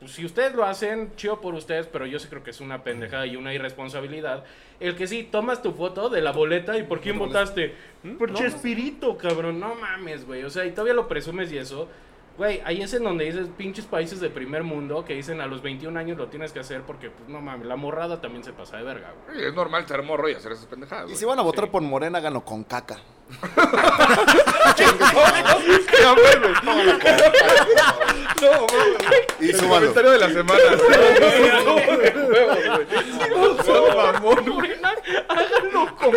pues, 0.00 0.12
si 0.12 0.24
ustedes 0.24 0.54
lo 0.54 0.64
hacen, 0.64 1.14
chido 1.16 1.40
por 1.40 1.54
ustedes, 1.54 1.86
pero 1.86 2.06
yo 2.06 2.18
sí 2.18 2.26
creo 2.28 2.42
que 2.42 2.50
es 2.50 2.60
una 2.60 2.82
pendejada 2.82 3.26
y 3.26 3.36
una 3.36 3.54
irresponsabilidad. 3.54 4.44
El 4.80 4.96
que 4.96 5.06
sí, 5.06 5.28
tomas 5.30 5.62
tu 5.62 5.72
foto 5.72 6.08
de 6.08 6.20
la 6.20 6.32
boleta 6.32 6.76
y 6.76 6.82
¿por 6.82 7.00
quién 7.00 7.18
votaste? 7.18 7.74
Por 8.18 8.34
Chespirito, 8.34 9.16
cabrón, 9.16 9.60
no 9.60 9.74
mames, 9.76 10.26
güey. 10.26 10.42
O 10.42 10.50
sea, 10.50 10.64
y 10.66 10.72
todavía 10.72 10.94
lo 10.94 11.06
presumes 11.06 11.52
y 11.52 11.58
eso. 11.58 11.88
Güey, 12.38 12.62
ahí 12.64 12.80
es 12.82 12.94
en 12.94 13.04
donde 13.04 13.26
dices 13.26 13.48
pinches 13.56 13.84
países 13.84 14.18
de 14.20 14.30
primer 14.30 14.62
mundo 14.62 15.04
que 15.04 15.14
dicen 15.14 15.40
a 15.40 15.46
los 15.46 15.62
21 15.62 15.98
años 15.98 16.16
lo 16.16 16.28
tienes 16.28 16.52
que 16.52 16.60
hacer 16.60 16.82
porque, 16.82 17.10
pues 17.10 17.28
no 17.28 17.40
mames, 17.40 17.66
la 17.66 17.76
morrada 17.76 18.20
también 18.20 18.42
se 18.42 18.52
pasa 18.52 18.78
de 18.78 18.84
verga, 18.84 19.12
güey. 19.26 19.38
Sí, 19.38 19.44
Es 19.44 19.54
normal 19.54 19.86
ser 19.86 20.02
morro 20.02 20.28
y 20.28 20.34
hacer 20.34 20.52
esas 20.52 20.66
pendejadas. 20.66 21.04
Y 21.04 21.08
güey. 21.08 21.16
si 21.18 21.24
van 21.24 21.38
a 21.38 21.42
votar 21.42 21.70
por 21.70 21.82
Morena, 21.82 22.18
háganlo 22.18 22.44
con 22.44 22.64
caca. 22.64 22.98
Güey. 23.42 23.42
No. 28.42 28.66
Y 29.40 29.50
El 29.50 29.56
comentario 29.56 30.10
de 30.10 30.18
la 30.18 30.28
semana. 30.28 30.60
No, 33.66 33.96
mamón. 33.96 34.72
Háganlo 35.28 35.96
con 35.96 36.12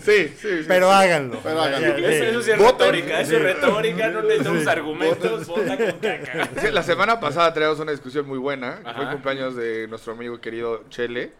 Sí, 0.00 0.28
sí, 0.28 0.28
sí. 0.40 0.64
Pero 0.68 0.90
háganlo. 0.90 1.38
Pero 1.42 1.60
háganlo. 1.62 1.96
Sí. 1.96 2.04
Eso, 2.04 2.24
eso 2.24 2.42
sí 2.42 2.50
es 2.52 2.58
Voten. 2.58 2.78
retórica, 2.92 3.20
eso 3.20 3.36
es 3.36 3.42
retórica, 3.42 4.08
no 4.08 4.22
necesitamos 4.22 4.66
argumentos, 4.66 5.46
vota 5.46 5.76
con 5.76 5.92
caca. 5.92 6.48
Sí, 6.60 6.70
La 6.72 6.82
semana 6.82 7.18
pasada 7.20 7.52
traíamos 7.54 7.78
una 7.80 7.92
discusión 7.92 8.26
muy 8.26 8.38
buena. 8.38 8.76
que 8.78 8.82
Fue 8.82 8.90
el 8.92 9.00
Ajá. 9.02 9.12
cumpleaños 9.12 9.56
de 9.56 9.86
nuestro 9.88 10.12
amigo 10.12 10.40
querido 10.40 10.84
Chele. 10.90 11.32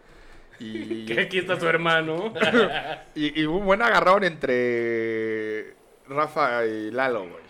Y, 0.59 1.05
Que 1.05 1.21
aquí 1.21 1.37
está 1.37 1.59
su 1.59 1.67
hermano. 1.67 2.33
y, 3.15 3.41
y 3.41 3.45
un 3.45 3.63
buen 3.65 3.81
agarrón 3.83 4.23
entre 4.23 5.75
Rafa 6.09 6.65
y 6.65 6.89
Lalo, 6.91 7.21
güey. 7.21 7.46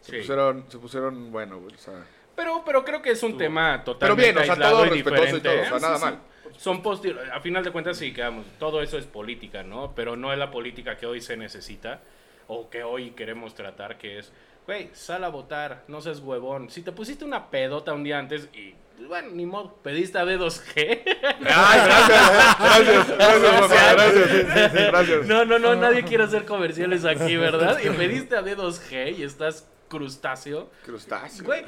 Se, 0.00 0.12
Sí. 0.12 0.18
pusieron, 0.18 0.64
se 0.68 0.78
pusieron, 0.78 1.30
bueno, 1.32 1.58
güey. 1.60 1.74
O 1.74 1.78
sea, 1.78 2.04
Pero, 2.36 2.62
pero 2.64 2.84
creo 2.84 3.02
que 3.02 3.10
es 3.10 3.22
un 3.22 3.36
tema 3.36 3.82
pero 3.84 3.92
totalmente 3.98 4.32
bien, 4.32 4.38
o 4.50 4.54
sea, 4.56 4.70
todo 4.70 4.86
y 4.86 4.88
respetuoso 4.90 5.36
y 5.36 5.40
todo. 5.40 5.60
O 5.60 5.64
sea, 5.64 5.78
nada 5.78 5.94
Sí, 5.96 6.00
sí. 6.00 6.04
mal. 6.04 6.18
Son 6.56 6.82
posti- 6.82 7.16
a 7.32 7.40
final 7.40 7.62
de 7.64 7.70
cuentas 7.70 7.96
sí, 7.98 8.12
quedamos, 8.12 8.46
todo 8.58 8.80
eso 8.82 8.96
es 8.98 9.04
política, 9.06 9.62
¿no? 9.62 9.92
Pero 9.94 10.16
no 10.16 10.32
es 10.32 10.38
la 10.38 10.50
política 10.50 10.96
que 10.96 11.06
hoy 11.06 11.20
se 11.20 11.36
necesita 11.36 12.00
o 12.48 12.68
que 12.70 12.82
hoy 12.82 13.10
queremos 13.12 13.54
tratar, 13.54 13.98
que 13.98 14.18
es, 14.18 14.32
güey, 14.66 14.90
sal 14.92 15.22
a 15.24 15.28
votar, 15.28 15.84
no 15.88 16.00
seas 16.00 16.20
huevón. 16.20 16.70
Si 16.70 16.82
te 16.82 16.92
pusiste 16.92 17.24
una 17.24 17.50
pedota 17.50 17.92
un 17.94 18.02
día 18.04 18.18
antes 18.18 18.48
y, 18.54 18.74
bueno, 19.06 19.28
ni 19.32 19.46
modo, 19.46 19.74
pediste 19.82 20.18
a 20.18 20.24
B2G. 20.24 21.02
Ay, 21.46 21.80
gracias, 21.86 22.58
gracias, 22.58 23.08
gracias, 23.16 23.60
Rafa, 23.60 23.92
gracias, 23.92 24.30
sí, 24.30 24.36
sí, 24.38 24.78
sí, 24.78 24.84
gracias. 24.84 25.26
No, 25.26 25.44
no, 25.44 25.58
no, 25.58 25.74
nadie 25.76 26.02
quiere 26.04 26.24
hacer 26.24 26.44
comerciales 26.44 27.04
aquí, 27.04 27.36
¿verdad? 27.36 27.78
Y 27.84 27.90
pediste 27.90 28.36
a 28.36 28.42
D2G 28.42 29.18
y 29.18 29.22
estás 29.22 29.68
crustáceo. 29.90 30.70
Crustáceo. 30.86 31.44
Güey, 31.44 31.64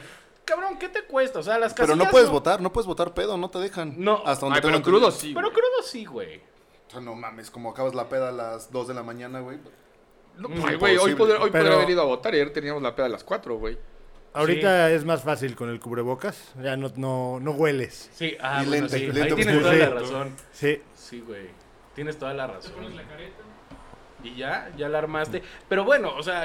cabrón, 0.47 0.79
¿qué 0.79 0.89
te 0.89 1.03
cuesta? 1.05 1.41
O 1.41 1.43
sea, 1.43 1.59
las 1.59 1.75
Pero 1.75 1.89
no 1.89 2.05
casillas 2.05 2.13
puedes 2.13 2.31
votar, 2.31 2.63
no 2.63 2.73
puedes 2.73 2.87
votar 2.87 3.13
pedo, 3.13 3.37
no 3.37 3.51
te 3.51 3.59
dejan. 3.59 3.95
No. 3.99 4.23
Hasta 4.25 4.47
donde 4.47 4.61
Ay, 4.61 4.63
pero 4.65 4.83
crudo 4.83 5.11
sí. 5.11 5.33
Pero 5.35 5.49
güey. 5.51 5.61
crudo 5.61 5.83
sí, 5.85 6.05
güey. 6.07 6.41
O 6.89 6.91
sea, 6.91 7.01
no 7.01 7.15
mames, 7.15 7.51
como 7.51 7.71
acabas 7.71 7.95
la 7.95 8.09
peda 8.09 8.31
a 8.31 8.33
las 8.33 8.73
2 8.73 8.89
de 8.89 8.95
la 8.95 9.03
mañana, 9.03 9.41
güey. 9.41 9.59
No, 10.39 10.49
Mm, 10.49 10.65
ay, 10.67 10.77
güey, 10.77 10.97
hoy, 10.97 11.15
Pero- 11.15 11.39
podría 11.41 11.75
haber 11.75 11.91
ido 11.91 12.01
a 12.01 12.07
votar 12.07 12.33
y 12.35 12.39
ayer 12.41 12.53
teníamos 12.55 12.83
la 12.83 12.95
peda 12.95 13.05
a 13.07 13.11
las 13.11 13.23
4, 13.25 13.57
güey. 13.59 13.77
Ahorita 14.35 14.91
es 14.91 15.05
más 15.05 15.23
fácil 15.23 15.55
con 15.55 15.69
el 15.69 15.79
cubrebocas, 15.79 16.53
ya 16.63 16.75
no, 16.75 16.91
no, 16.97 17.39
no 17.39 17.51
hueles. 17.51 18.09
Sí, 18.15 18.35
ah, 18.41 18.63
Y 18.63 18.67
bueno, 18.69 18.87
lente, 18.87 18.99
sí. 18.99 19.07
lente 19.09 19.23
Ahí 19.23 19.35
tienes 19.35 19.61
toda 19.61 19.75
la 19.75 19.89
razón. 19.91 20.37
Sí, 20.53 20.81
Sí, 20.97 21.21
güey. 21.21 21.49
Tienes 21.95 22.19
toda 22.19 22.33
la 22.33 22.47
razón. 22.47 22.73
Y 24.23 24.35
ya, 24.37 24.71
ya 24.77 24.89
la 24.89 24.99
armaste. 24.99 25.43
Pero 25.69 25.85
bueno, 25.85 26.15
o 26.17 26.23
sea, 26.23 26.45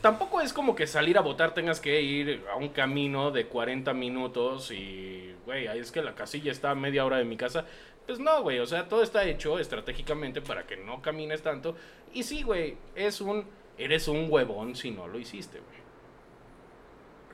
tampoco 0.00 0.40
es 0.40 0.52
como 0.52 0.74
que 0.74 0.86
salir 0.86 1.18
a 1.18 1.20
votar 1.20 1.52
tengas 1.54 1.80
que 1.80 2.00
ir 2.00 2.44
a 2.52 2.56
un 2.56 2.68
camino 2.70 3.30
de 3.30 3.46
40 3.46 3.92
minutos 3.94 4.70
y, 4.70 5.34
güey, 5.44 5.66
ahí 5.66 5.78
es 5.78 5.92
que 5.92 6.02
la 6.02 6.14
casilla 6.14 6.52
está 6.52 6.70
a 6.70 6.74
media 6.74 7.04
hora 7.04 7.18
de 7.18 7.24
mi 7.24 7.36
casa. 7.36 7.64
Pues 8.06 8.18
no, 8.20 8.42
güey, 8.42 8.60
o 8.60 8.66
sea, 8.66 8.88
todo 8.88 9.02
está 9.02 9.24
hecho 9.24 9.58
estratégicamente 9.58 10.40
para 10.40 10.64
que 10.66 10.76
no 10.76 11.02
camines 11.02 11.42
tanto. 11.42 11.74
Y 12.14 12.22
sí, 12.22 12.42
güey, 12.42 12.76
es 12.94 13.20
un, 13.20 13.44
eres 13.76 14.06
un 14.08 14.26
huevón 14.30 14.76
si 14.76 14.90
no 14.92 15.08
lo 15.08 15.18
hiciste, 15.18 15.58
güey. 15.58 15.76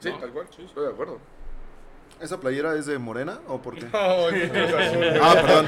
Sí, 0.01 0.11
No. 0.11 0.19
tal 0.19 0.31
cual, 0.33 0.47
estoy 0.47 0.85
de 0.85 0.91
acuerdo. 0.91 1.19
¿Esa 2.21 2.39
playera 2.39 2.77
es 2.77 2.87
de 2.87 2.99
Morena 2.99 3.41
o 3.49 3.61
por 3.61 3.75
qué? 3.75 3.87
No, 3.93 4.29
es 4.29 4.49
Cruz 4.51 4.73
Azul. 4.73 5.05
Ah, 5.21 5.35
perdón. 5.43 5.67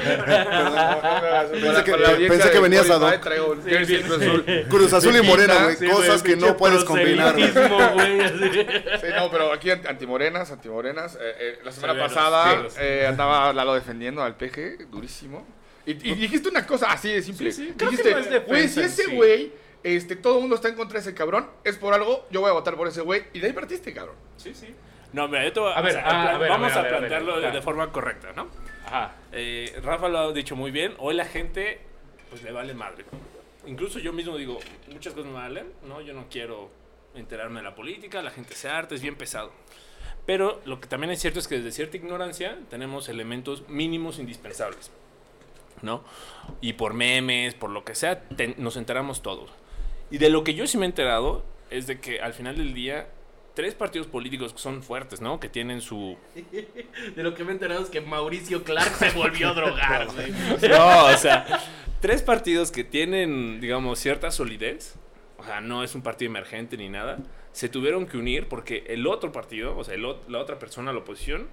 Pensé 1.51 1.83
que- 1.83 2.27
pensé 2.27 2.51
que 2.51 2.59
venías 2.59 2.89
a 2.89 2.97
do- 2.97 3.19
Traigo 3.19 3.55
jersey 3.65 4.01
Cruz 4.03 4.21
Azul. 4.21 4.45
Cruz 4.69 4.93
Azul 4.93 5.15
y 5.17 5.21
Morena, 5.21 5.63
güey. 5.63 5.75
Sí, 5.75 5.87
cosas 5.87 6.23
güey, 6.23 6.35
que 6.35 6.41
no 6.45 6.55
puedes 6.55 6.83
combinar. 6.85 7.35
así. 7.35 7.43
Sí, 7.47 9.07
no, 9.15 9.29
pero 9.31 9.51
aquí 9.53 9.69
anti- 9.71 9.87
antimorenas, 9.87 10.51
antimorenas. 10.51 11.15
Eh, 11.15 11.19
eh, 11.39 11.59
la 11.63 11.71
semana 11.71 11.99
pasada 11.99 12.65
eh, 12.79 13.05
andaba 13.07 13.51
Lalo 13.53 13.73
defendiendo 13.73 14.23
al 14.23 14.35
PG, 14.37 14.87
durísimo. 14.89 15.45
Y, 15.85 15.91
y 15.91 16.15
dijiste 16.15 16.49
una 16.49 16.65
cosa 16.65 16.91
así 16.91 17.11
de 17.11 17.21
simple. 17.21 17.51
Sí, 17.51 17.67
sí, 17.67 17.73
dijiste, 17.85 18.11
no 18.11 18.17
es 18.19 18.29
defensa 18.29 18.47
güey, 18.47 18.67
si 18.69 18.79
ese 18.81 19.03
sí". 19.03 19.15
güey, 19.15 19.51
este, 19.83 20.15
todo 20.15 20.35
el 20.35 20.41
mundo 20.41 20.55
está 20.55 20.67
en 20.69 20.75
contra 20.75 20.95
de 20.99 21.01
ese 21.01 21.13
cabrón, 21.13 21.47
es 21.63 21.75
por 21.77 21.93
algo, 21.93 22.25
yo 22.31 22.41
voy 22.41 22.49
a 22.49 22.53
votar 22.53 22.75
por 22.75 22.87
ese 22.87 23.01
güey. 23.01 23.23
Y 23.33 23.39
de 23.39 23.47
ahí 23.47 23.53
partiste, 23.53 23.93
cabrón. 23.93 24.15
Sí, 24.37 24.53
sí. 24.55 24.73
No, 25.15 25.27
mira, 25.27 25.43
yo 25.45 25.53
te 25.53 25.59
voy 25.61 25.71
A 25.73 25.81
ver, 25.81 25.91
o 25.91 25.93
sea, 25.93 26.03
ah, 26.05 26.09
plan- 26.09 26.35
a 26.35 26.37
ver, 26.37 26.49
vamos 26.49 26.73
a 26.73 26.81
ver, 26.81 26.97
plantearlo 26.97 27.33
a 27.33 27.35
ver, 27.37 27.45
de, 27.45 27.51
de 27.57 27.61
forma 27.61 27.91
correcta, 27.91 28.33
¿no? 28.35 28.47
Ajá. 28.85 29.15
Eh, 29.31 29.79
Rafa 29.83 30.09
lo 30.09 30.19
ha 30.19 30.33
dicho 30.33 30.55
muy 30.55 30.71
bien, 30.71 30.93
hoy 30.99 31.15
la 31.15 31.25
gente 31.25 31.79
pues 32.29 32.43
le 32.43 32.51
vale 32.51 32.73
madre. 32.73 33.05
Incluso 33.65 33.99
yo 33.99 34.11
mismo 34.13 34.37
digo, 34.37 34.59
muchas 34.91 35.13
cosas 35.13 35.27
me 35.31 35.37
valen, 35.37 35.71
¿no? 35.87 36.01
Yo 36.01 36.13
no 36.13 36.25
quiero 36.29 36.69
enterarme 37.15 37.61
de 37.61 37.63
la 37.63 37.75
política, 37.75 38.21
la 38.21 38.29
gente 38.31 38.53
se 38.55 38.67
harta, 38.69 38.93
es 38.93 39.01
bien 39.01 39.15
pesado. 39.15 39.51
Pero 40.25 40.59
lo 40.65 40.79
que 40.81 40.87
también 40.87 41.11
es 41.11 41.21
cierto 41.21 41.39
es 41.39 41.47
que 41.47 41.55
desde 41.57 41.71
cierta 41.71 41.97
ignorancia 41.97 42.57
tenemos 42.69 43.07
elementos 43.09 43.67
mínimos 43.69 44.19
indispensables. 44.19 44.91
¿No? 45.81 46.03
Y 46.61 46.73
por 46.73 46.93
memes, 46.93 47.53
por 47.53 47.69
lo 47.69 47.83
que 47.85 47.95
sea, 47.95 48.21
te- 48.29 48.55
nos 48.57 48.75
enteramos 48.77 49.21
todos. 49.21 49.49
Y 50.11 50.17
de 50.17 50.29
lo 50.29 50.43
que 50.43 50.53
yo 50.55 50.67
sí 50.67 50.77
me 50.77 50.85
he 50.85 50.89
enterado 50.89 51.43
es 51.69 51.85
de 51.87 51.99
que 51.99 52.21
al 52.21 52.33
final 52.33 52.57
del 52.57 52.73
día, 52.73 53.07
tres 53.55 53.73
partidos 53.73 54.07
políticos 54.07 54.53
que 54.53 54.59
son 54.59 54.83
fuertes, 54.83 55.21
¿no? 55.21 55.39
Que 55.39 55.49
tienen 55.49 55.81
su... 55.81 56.17
De 57.15 57.23
lo 57.23 57.33
que 57.33 57.43
me 57.43 57.51
he 57.51 57.53
enterado 57.53 57.81
es 57.81 57.89
que 57.89 58.01
Mauricio 58.01 58.63
Clark 58.63 58.93
se 58.95 59.09
volvió 59.11 59.49
a 59.49 59.53
drogar, 59.53 60.07
güey. 60.13 60.31
No, 60.69 61.05
o 61.05 61.17
sea, 61.17 61.45
tres 62.01 62.21
partidos 62.21 62.71
que 62.71 62.83
tienen, 62.83 63.59
digamos, 63.59 63.97
cierta 63.99 64.29
solidez. 64.29 64.95
O 65.37 65.43
sea, 65.43 65.61
no 65.61 65.83
es 65.83 65.95
un 65.95 66.01
partido 66.01 66.29
emergente 66.29 66.77
ni 66.77 66.89
nada. 66.89 67.17
Se 67.51 67.69
tuvieron 67.69 68.05
que 68.05 68.17
unir 68.17 68.47
porque 68.47 68.83
el 68.87 69.07
otro 69.07 69.31
partido, 69.31 69.77
o 69.77 69.83
sea, 69.83 69.95
el 69.95 70.03
la 70.27 70.39
otra 70.39 70.59
persona, 70.59 70.91
la 70.91 70.99
oposición, 70.99 71.47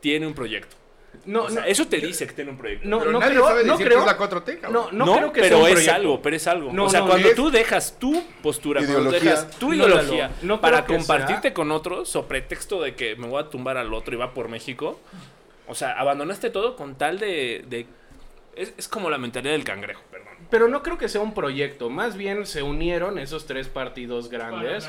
tiene 0.00 0.26
un 0.26 0.34
proyecto. 0.34 0.76
No, 1.24 1.44
O 1.44 1.50
sea, 1.50 1.60
no, 1.62 1.66
eso 1.68 1.86
te 1.86 1.98
dice 1.98 2.26
que 2.26 2.32
tiene 2.32 2.50
un 2.50 2.58
proyecto. 2.58 2.88
no, 2.88 2.98
Pero 2.98 3.12
no 3.12 3.20
nadie 3.20 3.34
creo, 3.34 3.46
sabe 3.46 3.64
no 3.64 3.72
decir 3.74 3.86
creo. 3.86 3.98
que 4.04 4.10
es 4.10 4.18
la 4.18 4.18
4T, 4.18 4.60
cabrón. 4.60 4.72
No, 4.72 4.90
no, 4.92 5.06
No, 5.06 5.16
creo 5.18 5.32
que 5.32 5.40
pero 5.40 5.56
sea 5.56 5.62
un 5.64 5.66
es 5.68 5.72
proyecto. 5.74 5.94
algo, 5.94 6.22
pero 6.22 6.36
es 6.36 6.46
algo. 6.48 6.72
No, 6.72 6.84
o 6.84 6.88
sea, 6.90 7.00
no, 7.00 7.06
cuando 7.08 7.28
tú 7.34 7.50
dejas 7.50 7.98
tu 7.98 8.22
postura, 8.42 8.80
cuando 8.80 9.00
Ideología. 9.00 9.30
dejas 9.30 9.50
tu 9.58 9.68
No, 9.68 9.74
ideología 9.74 10.30
para 10.60 10.84
compartirte 10.84 11.42
sea- 11.48 11.54
con 11.54 11.70
otros, 11.70 12.16
o 12.16 12.26
pretexto 12.26 12.82
de 12.82 12.94
que 12.96 13.14
me 13.16 13.28
voy 13.28 13.40
a 13.42 13.48
tumbar 13.50 13.76
al 13.76 13.92
otro 13.94 14.14
y 14.14 14.18
va 14.18 14.34
por 14.34 14.48
México, 14.48 14.98
o 15.68 15.74
sea, 15.74 15.92
abandonaste 15.98 16.50
todo 16.50 16.74
con 16.76 16.96
tal 16.96 17.18
de... 17.18 17.64
de- 17.68 17.86
es, 18.56 18.74
es 18.76 18.88
como 18.88 19.08
la 19.08 19.16
mentalidad 19.18 19.52
del 19.52 19.64
cangrejo, 19.64 20.02
perdón. 20.10 20.28
Pero 20.50 20.68
no 20.68 20.82
creo 20.82 20.98
que 20.98 21.08
sea 21.08 21.20
un 21.22 21.32
proyecto. 21.32 21.88
Más 21.88 22.16
bien 22.16 22.44
se 22.46 22.62
unieron 22.62 23.18
esos 23.18 23.46
tres 23.46 23.68
partidos 23.68 24.28
grandes. 24.28 24.86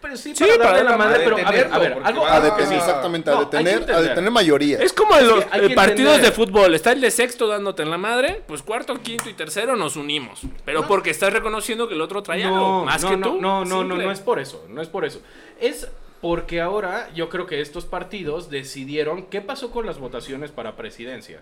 Pero 0.00 0.16
sí, 0.16 0.34
Sí, 0.34 0.44
para 0.44 0.56
para 0.56 0.70
darle 0.70 0.90
la 0.90 0.96
madre, 0.96 1.20
pero 1.24 1.36
a 1.36 1.50
ver, 1.50 1.68
a 1.70 1.78
ver, 1.78 1.98
algo, 2.02 2.26
A 2.26 2.40
detener, 2.40 2.68
sí. 2.68 2.74
exactamente, 2.74 3.30
No, 3.30 3.36
a 3.36 3.40
detener, 3.40 3.92
a 3.92 4.00
detener 4.00 4.30
mayoría. 4.30 4.78
Es 4.78 4.92
como 4.92 5.16
en 5.16 5.28
los 5.28 5.44
eh, 5.44 5.70
partidos 5.74 6.16
entender. 6.16 6.20
de 6.22 6.30
fútbol. 6.32 6.74
Está 6.74 6.92
el 6.92 7.00
de 7.00 7.10
sexto 7.10 7.46
dándote 7.46 7.82
en 7.82 7.90
la 7.90 7.98
madre. 7.98 8.42
Pues 8.46 8.62
cuarto, 8.62 8.94
quinto 9.00 9.28
y 9.28 9.34
tercero 9.34 9.76
nos 9.76 9.96
unimos. 9.96 10.40
Pero 10.64 10.86
porque 10.86 11.10
estás 11.10 11.32
reconociendo 11.32 11.88
que 11.88 11.94
el 11.94 12.00
otro 12.00 12.22
trae 12.22 12.44
algo 12.44 12.84
más 12.84 13.02
no, 13.02 13.10
que 13.10 13.16
no, 13.16 13.26
tú. 13.28 13.40
No, 13.40 13.64
no, 13.64 13.84
no, 13.84 13.96
no 13.96 14.10
es 14.10 14.20
por 14.20 14.38
eso, 14.38 14.64
no 14.68 14.80
es 14.80 14.88
por 14.88 15.04
eso. 15.04 15.20
Es 15.60 15.88
porque 16.20 16.60
ahora 16.60 17.08
yo 17.14 17.28
creo 17.28 17.46
que 17.46 17.60
estos 17.60 17.84
partidos 17.86 18.50
decidieron 18.50 19.26
qué 19.26 19.40
pasó 19.40 19.70
con 19.70 19.86
las 19.86 19.98
votaciones 19.98 20.50
para 20.50 20.76
presidencia. 20.76 21.40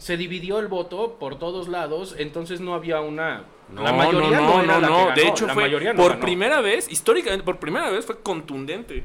Se 0.00 0.16
dividió 0.16 0.58
el 0.60 0.68
voto 0.68 1.16
por 1.20 1.38
todos 1.38 1.68
lados, 1.68 2.14
entonces 2.18 2.60
no 2.60 2.72
había 2.74 3.00
una... 3.02 3.44
No, 3.68 3.82
la 3.84 3.92
mayoría 3.92 4.40
no, 4.40 4.46
no, 4.56 4.62
era 4.62 4.74
no, 4.74 4.80
la 4.80 4.88
no. 4.88 4.96
que 4.96 5.04
ganó, 5.04 5.14
De 5.14 5.28
hecho, 5.28 5.46
la 5.46 5.52
fue 5.54 5.68
no 5.70 5.94
por 5.94 6.12
ganó. 6.12 6.20
primera 6.20 6.60
vez, 6.62 6.90
históricamente, 6.90 7.44
por 7.44 7.58
primera 7.58 7.90
vez 7.90 8.06
fue 8.06 8.18
contundente. 8.20 9.04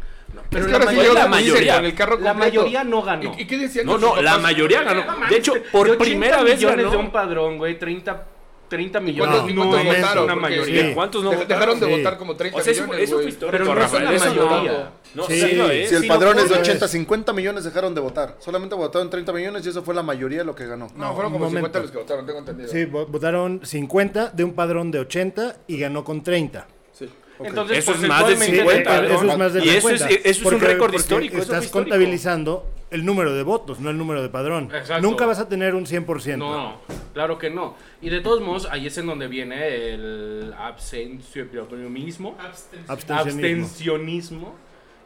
Pero 0.49 0.65
Es 0.65 0.71
que 0.71 0.79
la 0.79 0.85
mayoría, 0.85 1.13
la 1.13 1.27
mayoría. 1.27 1.77
el 1.79 1.93
carro 1.95 2.17
la 2.17 2.33
mayoría 2.33 2.83
no 2.85 3.01
ganó. 3.01 3.35
¿Y, 3.37 3.41
y 3.41 3.45
qué 3.45 3.57
decían 3.57 3.85
No, 3.85 3.97
no, 3.97 4.21
la 4.21 4.37
mayoría 4.37 4.83
ganó. 4.83 5.03
De 5.29 5.37
hecho, 5.37 5.53
por 5.71 5.85
De 5.87 5.91
80 5.93 5.97
primera 5.97 6.43
vez 6.43 6.61
ganó. 6.63 6.89
de 6.89 6.97
un 6.97 7.11
padrón, 7.11 7.57
güey, 7.57 7.77
30, 7.77 8.25
30 8.67 8.99
millones. 8.99 9.35
¿Cuántos, 9.35 9.55
No, 9.55 9.61
cuántos 9.69 9.83
no, 9.85 9.93
votaron? 10.01 10.23
una 10.25 10.35
mayoría. 10.35 10.87
Sí. 10.87 10.93
¿Cuántos 10.93 11.23
no 11.23 11.29
de- 11.31 11.35
votaron? 11.37 11.59
dejaron 11.59 11.79
de 11.79 11.85
Sí. 11.85 11.91
votar 11.97 12.17
como 12.17 12.35
30 12.35 12.59
O 12.59 12.61
sea, 12.63 12.73
eso, 12.73 12.83
millones, 12.83 13.03
eso 13.03 13.13
fue 13.15 13.21
güey. 13.23 13.33
histórico, 13.33 13.51
Pero 13.51 13.65
no 13.65 13.71
es 13.85 13.91
la 13.91 14.13
eso 14.13 14.33
no- 14.35 14.45
mayoría. 14.49 14.91
No, 15.15 15.23
Sí. 15.27 15.39
sí, 15.41 15.55
lo 15.55 15.69
es. 15.69 15.89
Si 15.89 15.95
el 15.95 16.01
Sí, 16.01 16.07
padrón 16.07 16.35
no, 16.35 16.41
es 16.43 16.49
de 16.49 16.55
no, 16.55 16.61
80, 16.61 16.85
es- 16.85 16.91
50 16.91 17.31
millones 17.33 17.63
dejaron 17.63 17.95
de 17.95 18.01
votar. 18.01 18.35
Solamente 18.39 18.75
votaron 18.75 19.09
30 19.09 19.31
millones 19.31 19.65
y 19.65 19.69
eso 19.69 19.81
fue 19.83 19.95
la 19.95 20.03
mayoría 20.03 20.39
de 20.39 20.45
lo 20.45 20.55
que 20.55 20.65
ganó. 20.65 20.87
No, 20.95 21.13
fueron 21.13 21.31
como 21.31 21.45
momento. 21.45 21.49
50 21.69 21.79
los 21.79 21.91
que 21.91 21.97
votaron, 21.99 22.25
tengo 22.25 22.39
entendido. 22.39 22.69
Sí, 22.69 22.79
vo- 22.85 23.07
votaron 23.07 23.61
50 23.63 24.29
de 24.33 24.43
un 24.43 24.53
padrón 24.53 24.91
de 24.91 24.99
80 24.99 25.55
y 25.67 25.77
ganó 25.79 26.03
con 26.03 26.21
30. 26.21 26.67
Sí. 26.91 27.09
Entonces, 27.39 27.77
Eso 27.79 27.91
es 27.91 27.99
más 28.01 28.21
porcentualmente, 28.23 28.57
50, 28.57 28.97
el 28.99 29.05
eso 29.11 29.25
es 29.31 29.37
más 29.37 29.53
del 29.53 29.65
Y 29.65 29.69
eso 29.69 29.89
es- 29.89 30.01
50. 30.01 30.29
eso 30.29 30.47
es 30.47 30.53
un 30.53 30.59
récord 30.61 30.93
histórico, 30.93 31.33
eso 31.35 31.43
Estás 31.43 31.65
histórico. 31.65 31.89
contabilizando 31.91 32.65
el 32.95 33.05
número 33.05 33.33
de 33.33 33.43
votos, 33.43 33.79
no 33.79 33.89
el 33.89 33.97
número 33.97 34.21
de 34.23 34.29
padrón. 34.29 34.71
Exacto. 34.73 35.01
Nunca 35.07 35.25
vas 35.25 35.39
a 35.39 35.47
tener 35.47 35.75
un 35.75 35.85
100%. 35.85 36.37
No, 36.37 36.79
claro 37.13 37.37
que 37.37 37.49
no. 37.49 37.75
Y 38.01 38.09
de 38.09 38.21
todos 38.21 38.41
modos, 38.41 38.67
ahí 38.71 38.87
es 38.87 38.97
en 38.97 39.05
donde 39.07 39.27
viene 39.27 39.93
el 39.93 40.53
abstencionismo. 40.57 42.35
Abstencionismo. 42.39 42.87
Abstencionismo. 42.87 44.55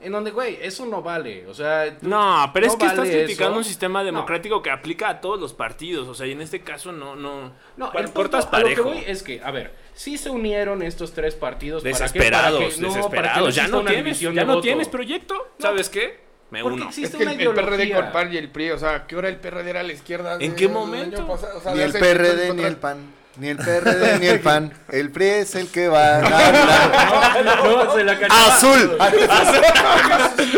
En 0.01 0.13
donde, 0.13 0.31
güey, 0.31 0.57
eso 0.61 0.85
no 0.85 1.01
vale. 1.01 1.45
O 1.47 1.53
sea, 1.53 1.97
No, 2.01 2.49
pero 2.53 2.67
es 2.67 2.71
no 2.71 2.77
que 2.79 2.85
estás 2.85 2.99
vale 2.99 3.11
criticando 3.25 3.51
eso. 3.51 3.57
un 3.57 3.63
sistema 3.65 3.99
No. 3.99 4.05
democrático 4.05 4.61
que 4.61 4.69
aplica 4.71 5.09
a 5.09 5.19
todos 5.19 5.37
los 5.41 5.51
partidos. 5.53 6.07
O 6.07 6.13
sea, 6.13 6.25
y 6.25 6.31
en 6.31 6.41
este 6.41 6.61
caso 6.61 6.93
no, 6.93 7.17
no. 7.17 7.51
No, 7.75 7.87
el 7.87 8.05
punto 8.05 8.13
cortas 8.13 8.45
a 8.45 8.59
lo 8.59 8.65
que 8.69 8.75
parejo. 8.75 8.83
voy 8.91 9.03
es 9.05 9.23
que, 9.23 9.41
a 9.43 9.51
ver, 9.51 9.73
sí 9.93 10.17
se 10.17 10.29
unieron 10.29 10.81
estos 10.83 11.11
tres 11.11 11.35
partidos. 11.35 11.83
¿para 11.83 11.93
qué? 11.97 11.99
Desesperados, 12.03 12.59
Para 12.61 12.75
que- 12.75 12.81
no, 12.81 12.87
para 12.87 12.93
que 12.93 12.97
desesperados. 12.97 13.55
ya 13.55 13.61
exista 13.63 13.75
no 13.75 13.81
una 13.81 13.91
tienes, 13.91 14.19
ya 14.21 14.29
de 14.29 14.35
no 14.35 14.45
voto. 14.47 14.61
tienes 14.61 14.87
proyecto. 14.87 15.35
¿Sabes 15.59 15.89
qué? 15.89 16.28
Me 16.51 16.61
Porque 16.63 16.77
uno. 16.77 16.85
existe 16.87 17.09
Es 17.09 17.15
que 17.17 17.23
una 17.23 17.33
el, 17.33 17.41
el 17.41 17.47
PRD 17.53 17.83
ideología. 17.85 17.95
con 17.95 18.05
el 18.05 18.11
PAN 18.11 18.33
y 18.33 18.37
el 18.37 18.49
PRI, 18.49 18.71
o 18.71 18.77
sea, 18.79 19.05
¿qué 19.05 19.15
hora 19.15 19.29
el 19.29 19.37
PRD 19.37 19.69
era 19.69 19.79
a 19.81 19.83
la 19.83 19.93
izquierda? 19.93 20.37
¿En 20.39 20.55
qué 20.55 20.67
momento? 20.67 21.27
pasado? 21.27 21.57
O 21.57 21.61
sea, 21.61 21.73
Ni 21.73 21.79
de 21.79 21.85
el 21.85 21.91
PRD 21.93 22.53
ni 22.55 22.63
el 22.63 22.77
PAN. 22.77 22.97
Ni 23.39 23.47
el 23.49 23.57
PRD 23.57 24.19
ni 24.19 24.27
el 24.27 24.39
PAN. 24.41 24.71
El 24.89 25.11
PRI 25.11 25.25
es 25.25 25.55
el 25.55 25.67
que 25.69 25.87
va 25.87 26.17
a 26.17 26.19
ganar. 26.29 27.63
No, 27.63 27.93
se 27.95 28.03
la 28.03 28.19
cachaba. 28.19 28.55
Azul. 28.55 28.97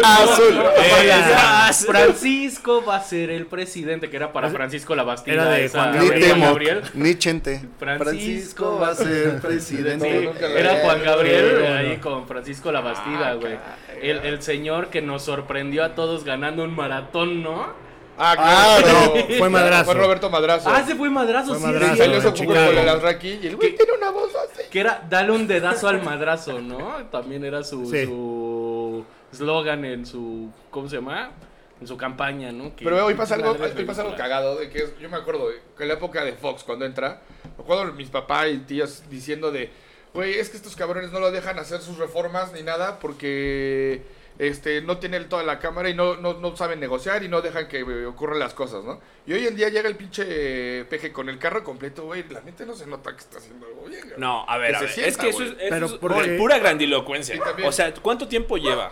Azul. 0.03 0.59
Oiga, 0.99 1.71
Francisco 1.73 2.83
va 2.83 2.95
a 2.97 3.03
ser 3.03 3.29
el 3.29 3.45
presidente, 3.45 4.09
que 4.09 4.17
era 4.17 4.33
para 4.33 4.49
Francisco 4.49 4.95
Labastida. 4.95 5.33
Era 5.33 5.45
de 5.45 5.65
esa- 5.65 5.79
Juan 5.83 5.91
Ni 5.99 6.07
Gabriel. 6.07 6.29
Temo, 6.31 6.45
Gabriel. 6.45 6.81
ni 6.95 7.15
Chente. 7.15 7.61
Francisco 7.79 8.03
Francisco 8.03 8.79
va 8.79 8.89
a 8.89 8.95
ser 8.95 9.31
Sí, 9.33 9.37
presidente. 9.41 10.31
la- 10.39 10.47
era 10.59 10.75
Juan 10.83 11.03
Gabriel 11.03 11.57
Bueno. 11.59 11.75
ahí 11.77 11.97
con 11.97 12.27
Francisco 12.27 12.71
Labastida, 12.71 13.33
güey. 13.35 13.57
El, 14.01 14.17
el 14.25 14.41
señor 14.41 14.87
que 14.89 15.01
nos 15.01 15.23
sorprendió 15.25 15.83
a 15.83 15.93
todos 15.95 16.23
ganando 16.23 16.63
un 16.63 16.75
maratón, 16.75 17.43
¿no? 17.43 17.90
Ah, 18.17 18.35
Ah, 18.37 18.77
claro. 18.81 19.13
no, 19.15 19.35
fue 19.37 19.49
Madrazo. 19.49 19.85
Fue 19.85 19.93
Roberto 19.95 20.29
Madrazo. 20.29 20.69
Ah, 20.69 20.81
ese 20.81 20.95
fue 20.95 21.09
madrazo, 21.09 21.49
Fue 21.49 21.57
sí. 21.57 21.63
madrazo. 21.63 21.91
sí, 21.93 21.97
Salió 21.99 22.45
con 22.45 22.57
el 22.57 22.89
Arraki 22.89 23.39
y 23.41 23.47
el 23.47 23.55
güey 23.55 23.75
tiene 23.75 23.93
una 23.93 24.11
voz 24.11 24.31
así. 24.35 24.63
Que 24.69 24.79
era 24.81 25.05
dale 25.09 25.31
un 25.31 25.47
dedazo 25.47 25.87
al 25.87 26.01
madrazo, 26.03 26.59
¿no? 26.59 26.95
También 27.11 27.43
era 27.45 27.63
su 27.63 27.85
Sí. 27.89 28.05
su 28.05 29.03
eslogan 29.31 29.85
en 29.85 30.05
su 30.05 30.49
¿cómo 30.69 30.87
se 30.89 30.97
llama? 30.97 31.31
En 31.79 31.87
su 31.87 31.97
campaña, 31.97 32.51
¿no? 32.51 32.75
Que- 32.75 32.83
Pero 32.83 33.03
hoy 33.05 33.15
pasa 33.15 33.35
algo, 33.35 33.51
hoy 33.51 33.85
pasa 33.85 34.01
algo 34.03 34.15
cagado 34.15 34.55
de 34.57 34.69
que 34.69 34.79
es- 34.83 34.99
yo 34.99 35.09
me 35.09 35.17
acuerdo 35.17 35.49
de 35.49 35.55
que 35.75 35.83
en 35.83 35.87
la 35.89 35.95
época 35.95 36.23
de 36.23 36.33
Fox 36.33 36.63
cuando 36.63 36.85
entra, 36.85 37.21
me 37.57 37.63
acuerdo 37.63 37.91
mis 37.93 38.09
papás 38.09 38.49
y 38.51 38.59
tíos 38.59 39.03
diciendo 39.09 39.51
de, 39.51 39.71
güey, 40.13 40.33
es 40.37 40.49
que 40.49 40.57
estos 40.57 40.75
cabrones 40.75 41.11
no 41.11 41.19
lo 41.19 41.31
dejan 41.31 41.57
hacer 41.57 41.81
sus 41.81 41.97
reformas 41.97 42.51
ni 42.53 42.61
nada 42.61 42.99
porque 42.99 44.03
este 44.41 44.81
no 44.81 44.97
tienen 44.97 45.29
toda 45.29 45.43
la 45.43 45.59
cámara 45.59 45.87
y 45.89 45.93
no, 45.93 46.15
no, 46.17 46.33
no 46.33 46.55
saben 46.57 46.79
negociar 46.79 47.21
y 47.23 47.27
no 47.29 47.41
dejan 47.41 47.67
que 47.67 47.79
eh, 47.81 48.05
ocurran 48.07 48.39
las 48.39 48.55
cosas, 48.55 48.83
¿no? 48.83 48.99
Y 49.27 49.33
hoy 49.33 49.45
en 49.45 49.55
día 49.55 49.69
llega 49.69 49.87
el 49.87 49.95
pinche 49.95 50.23
eh, 50.27 50.85
peje 50.85 51.11
con 51.11 51.29
el 51.29 51.37
carro 51.37 51.63
completo, 51.63 52.05
güey, 52.05 52.23
la 52.27 52.41
neta 52.41 52.65
no 52.65 52.73
se 52.73 52.87
nota 52.87 53.11
que 53.11 53.19
está 53.19 53.37
haciendo 53.37 53.67
algo 53.67 53.83
bien. 53.85 54.01
güey. 54.03 54.19
No, 54.19 54.43
a 54.49 54.57
ver, 54.57 54.71
Que 54.71 54.75
a 54.75 54.79
se 54.79 54.85
ver. 54.85 54.93
sienta, 54.93 55.09
es 55.09 55.17
que 55.17 55.29
eso 55.29 55.43
es, 55.43 55.49
eso 55.51 55.57
Pero 55.69 55.85
es 55.85 55.91
¿por 55.93 56.13
por 56.13 56.37
pura 56.37 56.57
grandilocuencia. 56.57 57.35
Sí, 57.35 57.41
o 57.63 57.71
sea, 57.71 57.93
¿cuánto 57.93 58.27
tiempo 58.27 58.57
lleva? 58.57 58.91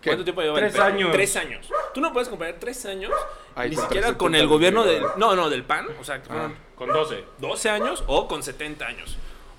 ¿Qué? 0.00 0.10
¿Cuánto 0.10 0.22
tiempo 0.24 0.42
lleva? 0.42 0.58
Tres 0.58 0.76
el 0.76 0.80
años. 0.82 1.10
Tres 1.10 1.36
años. 1.36 1.68
Tú 1.92 2.00
no 2.00 2.12
puedes 2.12 2.28
comparar 2.28 2.54
tres 2.60 2.86
años 2.86 3.10
Ay, 3.56 3.70
ni 3.70 3.76
con 3.76 3.84
siquiera 3.86 4.06
370 4.08 4.18
con 4.18 4.34
el 4.36 4.46
gobierno 4.46 4.84
del... 4.84 5.02
No, 5.16 5.34
no, 5.34 5.50
del 5.50 5.64
PAN. 5.64 5.86
O 6.00 6.04
sea, 6.04 6.20
fueron 6.20 6.54
Con 6.76 6.90
12. 6.92 7.24
12 7.38 7.70
años 7.70 8.04
o 8.06 8.28
con 8.28 8.42
70 8.44 8.86
años. 8.86 9.16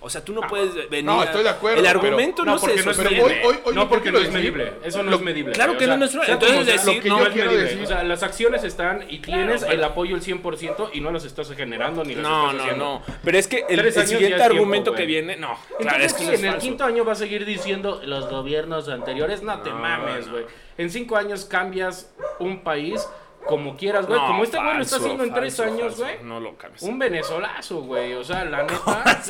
O 0.07 0.09
sea, 0.09 0.23
tú 0.25 0.33
no 0.33 0.41
puedes 0.41 0.73
venir... 0.89 1.05
No, 1.05 1.21
a- 1.21 1.25
estoy 1.25 1.43
de 1.43 1.49
acuerdo, 1.49 1.77
El 1.77 1.85
pero- 1.85 1.99
argumento 1.99 2.43
no, 2.45 2.57
se 2.57 2.67
no 2.67 2.73
es 2.73 2.81
Pero 2.81 2.93
sostiene. 2.95 3.23
hoy, 3.23 3.33
hoy, 3.43 3.55
hoy 3.65 3.75
no, 3.75 3.83
yo 3.83 3.89
porque 3.89 4.11
no 4.11 4.17
es 4.19 4.31
medible. 4.31 4.73
Eso 4.83 5.03
no 5.03 5.11
lo- 5.11 5.17
es 5.17 5.21
medible. 5.23 5.53
claro 5.53 5.77
que 5.77 5.83
O 5.85 5.87
sea, 5.87 5.97
no 5.97 6.05
es- 6.05 6.11
sea 6.11 6.21
entonces 6.27 6.65
decir, 6.65 6.95
lo 6.95 7.01
que 7.03 7.09
no 7.09 7.17
no 7.19 7.23
es 7.23 7.29
quiero 7.33 7.51
medible. 7.51 7.69
decir- 7.69 7.83
O 7.83 7.87
sea, 7.87 8.03
las 8.03 8.23
acciones 8.23 8.63
están 8.63 9.05
y 9.09 9.19
tienes 9.19 9.61
el 9.63 9.83
apoyo 9.83 10.15
el 10.15 10.21
100% 10.21 10.89
y 10.93 11.01
no 11.01 11.11
las 11.11 11.25
estás 11.25 11.51
generando 11.53 12.03
ni 12.03 12.15
las 12.15 12.23
No, 12.23 12.51
estás 12.51 12.77
no, 12.77 12.99
no. 12.99 13.01
Pero 13.23 13.37
es 13.37 13.47
que 13.47 13.65
el, 13.69 13.79
el 13.79 13.91
siguiente 13.93 14.27
tiempo, 14.27 14.43
argumento 14.43 14.93
que 14.93 15.05
viene... 15.05 15.35
No, 15.35 15.51
Entonces, 15.51 15.77
claro, 15.87 16.03
es 16.03 16.13
que 16.13 16.23
eso 16.23 16.31
es 16.33 16.39
en 16.39 16.45
el 16.45 16.51
falso. 16.53 16.67
quinto 16.67 16.83
año 16.85 17.05
va 17.05 17.11
a 17.11 17.15
seguir 17.15 17.45
diciendo 17.45 18.01
los 18.05 18.29
gobiernos 18.29 18.89
anteriores, 18.89 19.43
no 19.43 19.61
te 19.61 19.69
mames, 19.71 20.25
no. 20.27 20.31
güey. 20.33 20.45
En 20.77 20.89
cinco 20.89 21.17
años 21.17 21.45
cambias 21.45 22.13
un 22.39 22.63
país 22.63 23.07
como 23.47 23.75
quieras, 23.77 24.05
güey. 24.07 24.19
No, 24.19 24.27
como 24.27 24.43
este 24.43 24.57
güey 24.57 24.75
lo 24.75 24.81
está 24.81 24.95
haciendo 24.97 25.23
en 25.23 25.33
tres 25.33 25.55
falso, 25.57 25.73
años, 25.73 25.97
güey. 25.97 26.15
No 26.23 26.39
lo 26.39 26.55
cambies. 26.57 26.83
Un 26.83 26.99
venezolazo, 26.99 27.81
güey. 27.81 28.13
O 28.13 28.23
sea, 28.23 28.45
la 28.45 28.63
neta. 28.63 29.21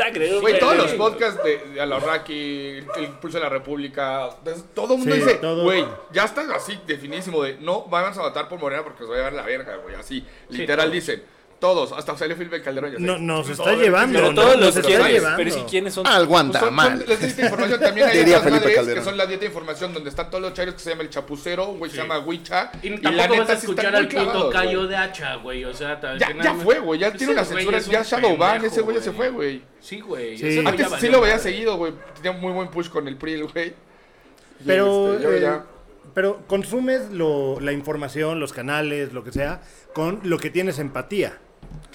Güey, 0.41 0.59
todos 0.59 0.77
los 0.77 0.91
podcasts 0.93 1.43
de, 1.43 1.57
de 1.74 1.81
Alarraqui, 1.81 2.33
el, 2.79 2.88
el 2.97 3.07
Pulso 3.21 3.38
de 3.38 3.43
la 3.43 3.50
República, 3.50 4.29
de- 4.43 4.55
todo 4.74 4.93
el 4.95 5.00
mundo 5.00 5.15
Sí, 5.15 5.21
dice, 5.21 5.36
todo. 5.36 5.63
güey, 5.63 5.86
ya 6.12 6.25
está 6.25 6.41
así 6.55 6.79
definísimo 6.86 7.43
de 7.43 7.57
no 7.59 7.83
vamos 7.86 8.17
a 8.17 8.21
votar 8.21 8.47
por 8.50 8.59
Morena 8.59 8.83
porque 8.83 9.03
os 9.03 9.09
va 9.09 9.13
a 9.13 9.17
llevar 9.17 9.33
la 9.33 9.43
verga, 9.43 9.75
güey, 9.77 9.95
así. 9.95 10.25
Literal 10.50 10.86
todos. 10.88 10.93
dicen, 10.93 11.24
todos, 11.60 11.92
hasta 11.92 12.16
salió 12.18 12.36
Felipe 12.36 12.62
Calderón. 12.62 12.92
ya. 12.94 13.00
No, 13.00 13.18
nos 13.18 13.50
está 13.50 13.64
Todos, 13.64 13.80
llevando. 13.80 14.20
Pero 14.20 14.34
todos 14.36 14.56
nos 14.58 14.66
los 14.66 14.76
está 14.76 14.88
quiénes, 14.88 15.08
llevando. 15.12 15.38
pero 15.38 15.52
sí, 15.52 15.64
¿quiénes 15.70 15.94
son? 15.94 16.06
Al 16.06 16.14
Pues 16.14 16.22
son- 16.22 16.28
Guantamal. 16.30 17.06
les 17.08 17.20
dice 17.20 17.42
información 17.42 17.80
también 17.80 18.08
hay 18.08 18.18
Diría 18.20 18.38
otras 18.38 18.44
Felipe 18.44 18.60
madres 18.66 18.76
Calderón. 18.78 19.00
que 19.04 19.10
son 19.10 19.18
la 19.18 19.26
dieta 19.26 19.40
de 19.42 19.46
información 19.48 19.94
donde 19.94 20.10
están 20.10 20.30
todos 20.30 20.42
los 20.44 20.54
chairos 20.54 20.76
que 20.76 20.82
se 20.82 20.90
llama 20.92 21.02
el 21.04 21.10
chapucero, 21.10 21.68
un 21.70 21.80
güey 21.80 21.90
se 21.90 21.98
llama 21.98 22.20
Huicha 22.20 22.72
Y 22.84 22.90
la 22.90 23.02
tampoco 23.02 23.40
vas 23.40 23.50
a 23.50 23.54
escuchar 23.54 23.92
muy 23.92 24.00
al 24.02 24.08
puto 24.08 24.50
Cayo 24.52 24.88
de 24.88 24.96
hacha, 24.96 25.36
güey. 25.38 25.66
O 25.66 25.74
sea, 25.74 26.00
tal- 26.00 26.20
Ya, 26.20 26.28
ya 26.44 26.54
fue, 26.54 26.80
güey, 26.80 27.00
ya 27.00 27.12
tiene 27.14 27.34
una 27.34 27.44
censura, 27.46 27.80
ya 27.80 28.04
Shadowban, 28.04 28.64
ese 28.66 28.82
güey 28.82 28.98
ya 28.98 29.02
se 29.04 29.12
fue, 29.12 29.30
güey. 29.30 29.62
Sí, 29.80 30.00
güey. 30.00 30.38
Sí. 30.38 30.64
Antes 30.66 30.88
sí 31.00 31.08
lo 31.10 31.22
veía 31.22 31.40
seguido, 31.40 31.78
güey, 31.78 31.94
tenía 32.22 32.38
muy 32.38 32.52
buen 32.54 32.68
push 32.70 32.90
con 32.90 33.08
el 33.08 33.18
PRI, 33.18 33.34
el 33.34 33.44
güey. 33.48 33.68
Y, 33.70 34.64
Pero 34.66 35.14
este, 35.16 35.38
eh, 35.38 35.42
ya- 35.42 35.66
pero 36.14 36.42
consumes 36.48 37.10
lo- 37.12 37.60
la 37.60 37.72
información, 37.74 38.40
los 38.40 38.52
canales, 38.54 39.14
lo 39.14 39.24
que 39.24 39.32
sea, 39.32 39.62
con 39.94 40.20
lo 40.24 40.38
que 40.40 40.50
tienes 40.50 40.80
empatía. 40.80 41.38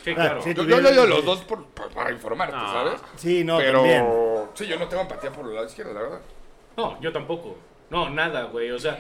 Sí, 0.03 0.11
Ah, 0.13 0.15
claro. 0.15 0.43
sí. 0.43 0.53
Yo, 0.55 0.65
yo 0.65 0.81
digo 0.81 1.07
los 1.07 1.25
dos 1.25 1.41
por- 1.43 1.65
por- 1.67 1.91
para 1.91 2.11
informarte, 2.11 2.57
No. 2.57 2.73
¿sabes? 2.73 3.01
Sí, 3.17 3.45
no, 3.45 3.59
Pero 3.59 3.79
también. 3.81 4.07
sí, 4.55 4.67
yo 4.67 4.79
no 4.79 4.89
tengo 4.89 5.03
empatía 5.03 5.31
por 5.31 5.47
el 5.47 5.55
lado 5.55 5.67
izquierdo, 5.67 5.93
la 5.93 6.01
verdad. 6.03 6.21
No, 6.77 7.01
yo 7.01 7.13
tampoco. 7.13 7.57
No, 7.91 8.11
nada, 8.11 8.45
güey. 8.45 8.71
O 8.73 8.79
sea, 8.79 8.99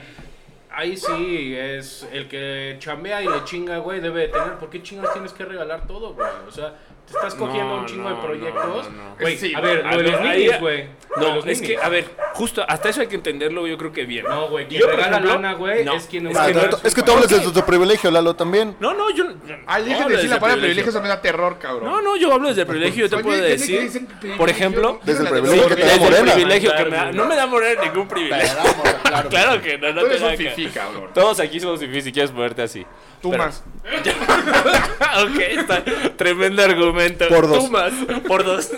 ahí 0.70 0.96
sí 0.96 1.54
es 1.56 2.06
el 2.12 2.28
que 2.28 2.76
chambea 2.78 3.22
y 3.22 3.26
le 3.26 3.42
chinga, 3.44 3.78
güey, 3.78 4.00
debe 4.00 4.22
de 4.22 4.28
tener. 4.28 4.58
¿Por 4.58 4.70
qué 4.70 4.82
chingas 4.82 5.12
tienes 5.12 5.32
que 5.32 5.44
regalar 5.44 5.86
todo, 5.86 6.14
güey? 6.14 6.28
O 6.46 6.50
sea, 6.52 6.74
te 7.06 7.12
estás 7.14 7.34
cogiendo 7.34 7.74
No, 7.76 7.80
un 7.80 7.86
chingo 7.86 8.08
no, 8.08 8.16
de 8.16 8.22
proyectos. 8.22 8.90
no, 8.90 9.02
no. 9.02 9.16
Güey, 9.20 9.36
Sí, 9.36 9.54
a 9.54 9.60
ver, 9.60 9.86
a 9.86 9.90
lo 9.92 9.96
de 9.98 10.02
ver, 10.04 10.12
los 10.12 10.20
ninis, 10.22 10.60
güey. 10.60 10.86
No, 11.16 11.34
los 11.36 11.46
es 11.46 11.60
que, 11.60 11.68
ninis. 11.68 11.82
a 11.84 11.88
ver, 11.90 12.04
justo 12.32 12.64
hasta 12.66 12.88
eso 12.88 13.02
hay 13.02 13.06
que 13.06 13.16
entenderlo, 13.16 13.66
yo 13.66 13.76
creo 13.76 13.92
que 13.92 14.06
bien. 14.06 14.24
No, 14.24 14.48
güey, 14.48 14.66
quien 14.66 14.80
Yo, 14.80 14.86
regala 14.88 15.08
ejemplo, 15.18 15.34
lana, 15.34 15.52
güey, 15.52 15.84
no. 15.84 15.92
es 15.94 16.06
quien 16.06 16.26
Es 16.28 16.36
Ah, 16.38 16.46
que 16.50 16.88
es 16.88 16.94
que 16.94 17.02
tú 17.02 17.12
hablas 17.12 17.28
de 17.28 17.40
tu, 17.40 17.52
tu 17.52 17.62
privilegio, 17.66 18.10
Lalo, 18.10 18.34
también. 18.34 18.74
No, 18.80 18.94
no, 18.94 19.10
yo. 19.10 19.24
Ay, 19.66 19.84
dejen 19.84 20.02
no 20.04 20.08
de 20.08 20.14
decir 20.16 20.30
la 20.30 20.40
palabra 20.40 20.60
privilegio, 20.62 20.90
eso 20.90 21.02
me 21.02 21.08
da 21.08 21.20
terror, 21.20 21.58
cabrón. 21.58 21.84
No, 21.84 22.00
no, 22.00 22.16
yo 22.16 22.32
hablo 22.32 22.48
desde 22.48 22.62
el 22.62 22.66
privilegio, 22.66 23.04
yo 23.04 23.10
te 23.10 23.16
Oye, 23.16 23.24
puedo 23.24 23.36
¿qué- 23.42 23.46
qué 23.46 23.52
decir. 23.52 23.80
dicen 23.82 24.06
privilegio? 24.06 24.38
Por 24.38 24.48
ejemplo, 24.48 25.00
Desde 25.04 25.22
el 25.24 25.28
privilegio 25.28 25.68
que 25.68 25.76
te 25.76 25.86
da 25.86 25.96
Morena. 25.98 26.32
privilegio 26.32 26.72
que 26.74 26.84
me 26.84 26.96
da. 26.96 27.12
No 27.12 27.26
me 27.26 27.36
da 27.36 27.46
Morena 27.46 27.82
ningún 27.82 28.08
privilegio. 28.08 28.58
Claro 29.28 29.60
que 29.60 29.76
no, 29.76 29.92
no 29.92 30.00
Tú 30.00 30.06
te 30.08 30.12
eres 30.14 30.22
un 30.22 30.28
da 30.30 30.36
que- 30.36 30.50
fifí, 30.50 30.66
cabrón. 30.68 31.10
Todos 31.12 31.38
aquí 31.40 31.60
somos 31.60 31.78
fifís 31.78 32.04
si 32.04 32.12
quieres 32.12 32.30
ponerte 32.30 32.62
así. 32.62 32.86
Tú 33.22 33.30
Pero- 33.30 33.44
más. 33.44 33.62
ok, 35.22 35.38
está. 35.38 35.84
Tremendo 36.16 36.62
argumento. 36.62 37.28
Por 37.28 37.48
dos. 37.48 37.64
Tú 37.64 37.70
más. 37.70 37.92
Por 38.26 38.44
dos. 38.44 38.70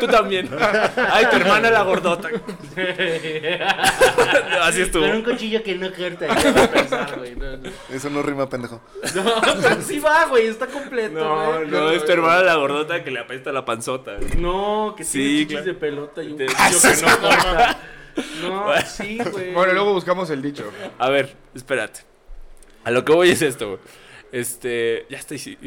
Tú 0.00 0.06
también. 0.08 0.48
Ay, 1.10 1.26
tu 1.30 1.36
hermana 1.36 1.70
la 1.70 1.82
gordota. 1.82 2.28
Así 4.62 4.82
estuvo. 4.82 5.02
Con 5.06 5.16
un 5.16 5.22
cuchillo 5.22 5.62
que 5.62 5.74
no 5.76 5.88
corta. 5.92 6.26
ya 6.42 6.52
va 6.52 6.64
a 6.64 6.70
pensar, 6.70 7.18
güey. 7.18 7.34
No, 7.36 7.56
no. 7.56 7.70
Eso 7.92 8.10
no 8.10 8.22
rima, 8.22 8.48
pendejo. 8.48 8.80
No, 9.14 9.82
sí 9.82 9.98
va, 9.98 10.26
güey, 10.26 10.46
está 10.46 10.66
completo, 10.66 11.18
No, 11.20 11.52
güey. 11.54 11.68
no, 11.68 11.90
es 11.90 12.04
tu 12.04 12.12
hermana 12.12 12.42
la 12.42 12.54
gordota 12.56 13.02
que 13.04 13.10
le 13.10 13.20
apesta 13.20 13.52
la 13.52 13.64
panzota. 13.64 14.12
No, 14.38 14.94
que 14.96 15.04
Sí, 15.04 15.18
tiene 15.18 15.38
chichis 15.40 15.48
claro. 15.56 15.66
de 15.66 15.74
pelota 15.74 16.22
y 16.22 16.32
un 16.32 16.36
Te- 16.38 16.46
cuchillo 16.46 16.80
que 16.80 17.02
no 17.02 17.18
corta. 17.20 17.78
No, 18.42 18.72
sí, 18.86 19.18
güey. 19.30 19.52
Bueno, 19.52 19.72
luego 19.72 19.92
buscamos 19.94 20.30
el 20.30 20.40
dicho. 20.42 20.70
A 20.98 21.08
ver, 21.10 21.34
espérate. 21.54 22.00
A 22.84 22.90
lo 22.90 23.04
que 23.04 23.12
voy 23.12 23.30
es 23.30 23.42
esto, 23.42 23.68
güey. 23.68 23.80
Este, 24.32 25.04
ya 25.10 25.18
está, 25.18 25.36
se 25.36 25.58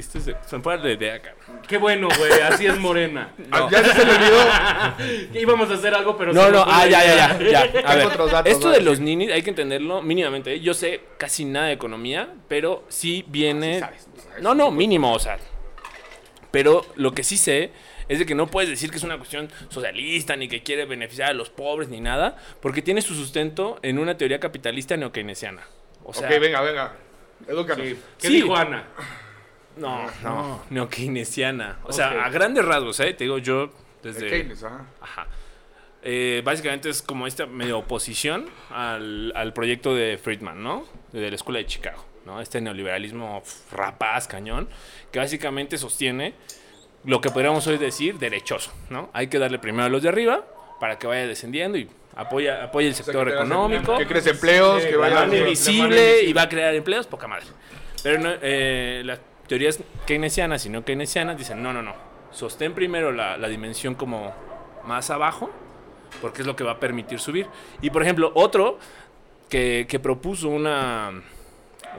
me 0.58 0.64
fue 0.64 0.78
la 0.80 0.92
idea, 0.92 1.22
cabrón. 1.22 1.62
Qué 1.68 1.78
bueno, 1.78 2.08
güey, 2.18 2.32
así 2.42 2.66
es 2.66 2.80
Morena. 2.80 3.32
Ah, 3.52 3.70
Ya 3.72 3.84
se 3.84 4.04
le 4.04 4.12
olvidó. 4.12 5.30
Que 5.32 5.40
íbamos 5.40 5.70
a 5.70 5.76
hacer 5.76 5.94
algo, 5.94 6.18
pero... 6.18 6.34
No, 6.34 6.46
se 6.46 6.52
no, 6.52 6.66
ah, 6.68 6.88
ya, 6.88 7.06
ya, 7.06 7.38
ya, 7.38 7.72
ya. 7.72 7.80
A 7.86 7.96
ver, 7.96 8.08
otros 8.08 8.32
datos, 8.32 8.52
esto 8.52 8.72
de 8.72 8.82
los 8.82 9.00
ninis 9.00 9.32
hay 9.32 9.44
que 9.44 9.52
entenderlo 9.52 10.02
mínimamente. 10.02 10.60
Yo 10.62 10.74
sé 10.74 11.02
casi 11.20 11.46
nada 11.46 11.68
de 11.68 11.74
economía, 11.74 12.28
pero 12.48 12.84
sí 12.90 13.24
viene... 13.28 13.80
sabes, 13.80 14.08
sabes. 14.18 14.42
No, 14.42 14.56
no, 14.56 14.72
mínimo, 14.72 15.14
o 15.14 15.20
sea. 15.20 15.38
Pero 16.50 16.88
lo 16.96 17.12
que 17.12 17.24
sí 17.24 17.38
sé 17.38 17.70
es 18.10 18.18
de 18.18 18.26
que 18.26 18.34
no 18.34 18.48
puedes 18.48 18.70
decir 18.70 18.90
que 18.90 18.98
es 18.98 19.04
una 19.04 19.18
cuestión 19.18 19.48
socialista, 19.70 20.36
ni 20.36 20.48
que 20.48 20.64
quiere 20.64 20.86
beneficiar 20.86 21.30
a 21.30 21.34
los 21.34 21.52
pobres, 21.52 21.90
ni 21.90 22.02
nada, 22.02 22.38
porque 22.62 22.82
tiene 22.82 23.04
su 23.04 23.14
sustento 23.14 23.78
en 23.84 24.00
una 24.00 24.18
teoría 24.18 24.40
capitalista 24.40 24.98
neokeynesiana. 24.98 25.68
O 26.04 26.14
sea, 26.14 26.28
ok, 26.28 26.40
venga, 26.40 26.62
venga. 26.62 26.94
Edúcanos. 27.48 27.86
Sí. 27.88 28.00
¿Qué 28.20 28.28
Sí. 28.28 28.34
dijo 28.36 28.56
Ana? 28.56 28.84
no, 29.78 30.06
no, 30.24 30.64
neokeynesiana. 30.70 31.80
O 31.84 31.88
Ok. 31.88 31.92
sea, 31.94 32.26
a 32.26 32.30
grandes 32.30 32.64
rasgos, 32.64 33.00
¿eh? 33.02 33.14
Te 33.14 33.26
digo 33.26 33.38
yo 33.40 33.72
desde... 34.02 34.26
De 34.26 34.30
Keynes, 34.30 34.64
ajá. 34.64 34.86
Ajá. 35.02 35.28
Eh, 36.02 36.42
básicamente 36.46 36.90
es 36.90 37.02
como 37.02 37.26
esta 37.28 37.46
medio 37.48 37.80
oposición 37.80 38.46
al, 38.70 39.34
al 39.36 39.54
proyecto 39.54 39.94
de 39.96 40.18
Friedman, 40.18 40.62
¿no? 40.64 40.86
De 41.12 41.30
la 41.30 41.36
escuela 41.36 41.58
de 41.60 41.66
Chicago, 41.66 42.06
¿no? 42.26 42.40
Este 42.42 42.62
neoliberalismo 42.62 43.42
rapaz, 43.72 44.28
cañón, 44.28 44.70
que 45.12 45.18
básicamente 45.20 45.78
sostiene 45.80 46.36
lo 47.06 47.22
que 47.22 47.30
podríamos 47.32 47.66
hoy 47.68 47.78
decir 47.78 48.18
derechoso, 48.20 48.72
¿no? 48.90 49.10
Hay 49.14 49.28
que 49.28 49.40
darle 49.40 49.58
primero 49.60 49.86
a 49.86 49.90
los 49.90 50.04
de 50.04 50.10
arriba 50.10 50.46
para 50.80 51.00
que 51.00 51.08
vaya 51.08 51.26
descendiendo 51.28 51.78
y 51.78 51.90
apoya, 52.16 52.64
apoya 52.64 52.88
el 52.88 52.94
O 52.94 52.96
sea, 52.96 53.06
sector 53.06 53.28
que 53.28 53.34
económico. 53.36 53.98
Que 53.98 54.08
crees 54.08 54.28
empleos, 54.28 54.82
Sí, 54.84 54.90
que 54.90 54.98
mano 54.98 55.24
invisible 55.36 55.40
invisible. 55.40 56.24
y 56.24 56.34
va 56.34 56.44
a 56.44 56.50
crear 56.50 56.74
empleos, 56.76 57.08
poca 57.08 57.28
madre. 57.28 57.46
Pero 58.04 58.20
no, 58.20 58.30
eh, 58.42 59.02
las 59.06 59.20
teorías 59.48 59.80
keynesianas 60.06 60.66
y 60.66 60.70
no 60.70 60.84
keynesianas 60.86 61.38
dicen, 61.38 61.62
no, 61.62 61.74
no, 61.74 61.82
no. 61.82 61.94
Sostén 62.32 62.74
primero 62.74 63.12
la, 63.12 63.38
la 63.38 63.48
dimensión 63.48 63.96
como 63.96 64.34
más 64.86 65.10
abajo, 65.10 65.50
porque 66.22 66.42
es 66.42 66.48
lo 66.48 66.56
que 66.56 66.64
va 66.64 66.74
a 66.74 66.80
permitir 66.80 67.20
subir. 67.20 67.48
Y 67.82 67.90
por 67.90 68.02
ejemplo, 68.04 68.32
otro 68.36 68.78
que, 69.50 69.86
que 69.90 70.00
propuso 70.00 70.50
una, 70.50 71.12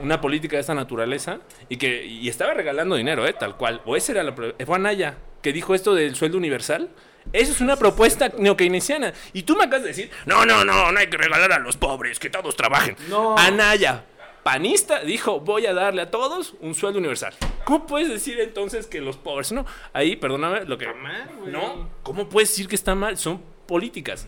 una 0.01 0.21
política 0.21 0.57
de 0.57 0.61
esta 0.61 0.73
naturaleza 0.75 1.39
y 1.69 1.77
que 1.77 2.05
y 2.05 2.29
estaba 2.29 2.53
regalando 2.53 2.95
dinero, 2.95 3.25
¿eh? 3.27 3.33
tal 3.33 3.57
cual. 3.57 3.81
O 3.85 3.95
esa 3.95 4.11
era 4.13 4.23
la... 4.23 4.33
Fue 4.33 4.75
Anaya, 4.75 5.17
que 5.41 5.51
dijo 5.53 5.73
esto 5.75 5.93
del 5.95 6.15
sueldo 6.15 6.37
universal. 6.37 6.89
Eso 7.33 7.51
es 7.51 7.61
una 7.61 7.75
propuesta 7.75 8.31
neokeynesiana. 8.37 9.13
Y 9.33 9.43
tú 9.43 9.55
me 9.55 9.65
acabas 9.65 9.83
de 9.83 9.89
decir, 9.89 10.11
no, 10.25 10.45
no, 10.45 10.63
no, 10.63 10.91
no 10.91 10.99
hay 10.99 11.07
que 11.07 11.17
regalar 11.17 11.51
a 11.51 11.59
los 11.59 11.77
pobres, 11.77 12.19
que 12.19 12.29
todos 12.29 12.55
trabajen. 12.55 12.95
No. 13.09 13.37
Anaya, 13.37 14.05
panista, 14.43 15.01
dijo, 15.01 15.39
voy 15.39 15.65
a 15.65 15.73
darle 15.73 16.03
a 16.03 16.11
todos 16.11 16.55
un 16.61 16.73
sueldo 16.73 16.99
universal. 16.99 17.33
¿Cómo 17.65 17.85
puedes 17.85 18.09
decir 18.09 18.39
entonces 18.39 18.87
que 18.87 19.01
los 19.01 19.17
pobres? 19.17 19.51
No, 19.51 19.65
ahí, 19.93 20.15
perdóname, 20.15 20.65
lo 20.65 20.77
que... 20.77 20.87
mal. 20.93 21.29
No, 21.47 21.89
¿cómo 22.03 22.29
puedes 22.29 22.49
decir 22.49 22.67
que 22.67 22.75
está 22.75 22.95
mal? 22.95 23.17
Son 23.17 23.41
políticas. 23.67 24.27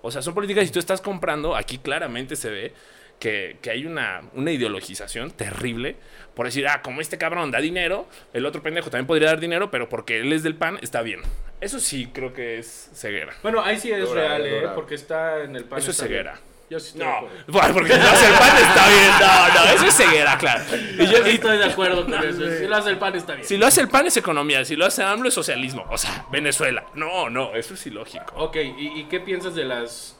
O 0.00 0.10
sea, 0.10 0.22
son 0.22 0.32
políticas 0.34 0.68
y 0.68 0.70
tú 0.70 0.78
estás 0.78 1.00
comprando, 1.00 1.56
aquí 1.56 1.78
claramente 1.78 2.36
se 2.36 2.50
ve 2.50 2.74
que, 3.18 3.58
que 3.62 3.70
hay 3.70 3.84
una, 3.86 4.22
una 4.34 4.50
ideologización 4.52 5.30
terrible 5.30 5.96
por 6.34 6.46
decir, 6.46 6.68
ah, 6.68 6.82
como 6.82 7.00
este 7.00 7.18
cabrón 7.18 7.50
da 7.50 7.58
dinero, 7.58 8.06
el 8.32 8.46
otro 8.46 8.62
pendejo 8.62 8.90
también 8.90 9.08
podría 9.08 9.26
dar 9.28 9.40
dinero, 9.40 9.72
pero 9.72 9.88
porque 9.88 10.20
él 10.20 10.32
es 10.32 10.44
del 10.44 10.54
PAN, 10.54 10.78
está 10.82 11.02
bien. 11.02 11.20
Eso 11.60 11.80
sí 11.80 12.08
creo 12.14 12.32
que 12.32 12.58
es 12.60 12.90
ceguera. 12.94 13.34
Bueno, 13.42 13.60
ahí 13.64 13.76
sí 13.80 13.90
es 13.90 14.08
Dura, 14.08 14.38
real, 14.38 14.46
¿eh? 14.46 14.68
Porque 14.74 14.94
está 14.94 15.42
en 15.42 15.56
el 15.56 15.64
pan. 15.64 15.80
Eso 15.80 15.90
es 15.90 15.98
bien. 15.98 16.08
ceguera. 16.10 16.40
Yo 16.70 16.78
sí 16.78 16.88
estoy 16.88 17.00
de 17.00 17.06
No, 17.06 17.16
acuerdo. 17.16 17.44
bueno, 17.48 17.74
porque 17.74 17.92
si 17.94 17.98
lo 17.98 18.06
hace 18.08 18.26
el 18.28 18.34
PAN 18.34 18.56
está 18.56 18.88
bien. 18.88 19.10
No, 19.20 19.54
no, 19.64 19.70
eso 19.72 19.84
es 19.86 19.94
ceguera, 19.96 20.38
claro. 20.38 20.64
Y 20.76 21.06
yo- 21.06 21.24
sí 21.24 21.30
estoy 21.30 21.58
de 21.58 21.64
acuerdo 21.64 22.04
con 22.04 22.14
eso. 22.24 22.50
Si 22.58 22.66
lo 22.68 22.76
hace 22.76 22.90
el 22.90 22.98
pan, 22.98 23.14
está 23.16 23.34
bien. 23.34 23.44
si 23.48 23.56
lo 23.56 23.66
hace 23.66 23.80
el 23.80 23.88
PAN 23.88 24.06
es 24.06 24.16
economía, 24.16 24.64
si 24.64 24.76
lo 24.76 24.86
hace 24.86 25.02
AMLO 25.02 25.28
es 25.28 25.34
socialismo. 25.34 25.86
O 25.90 25.98
sea, 25.98 26.26
Venezuela. 26.30 26.84
No, 26.94 27.28
no, 27.30 27.52
eso 27.56 27.74
es 27.74 27.84
ilógico. 27.86 28.32
Ok, 28.36 28.56
¿y, 28.56 29.00
y 29.00 29.04
qué 29.10 29.18
piensas 29.18 29.56
de 29.56 29.64
las 29.64 30.14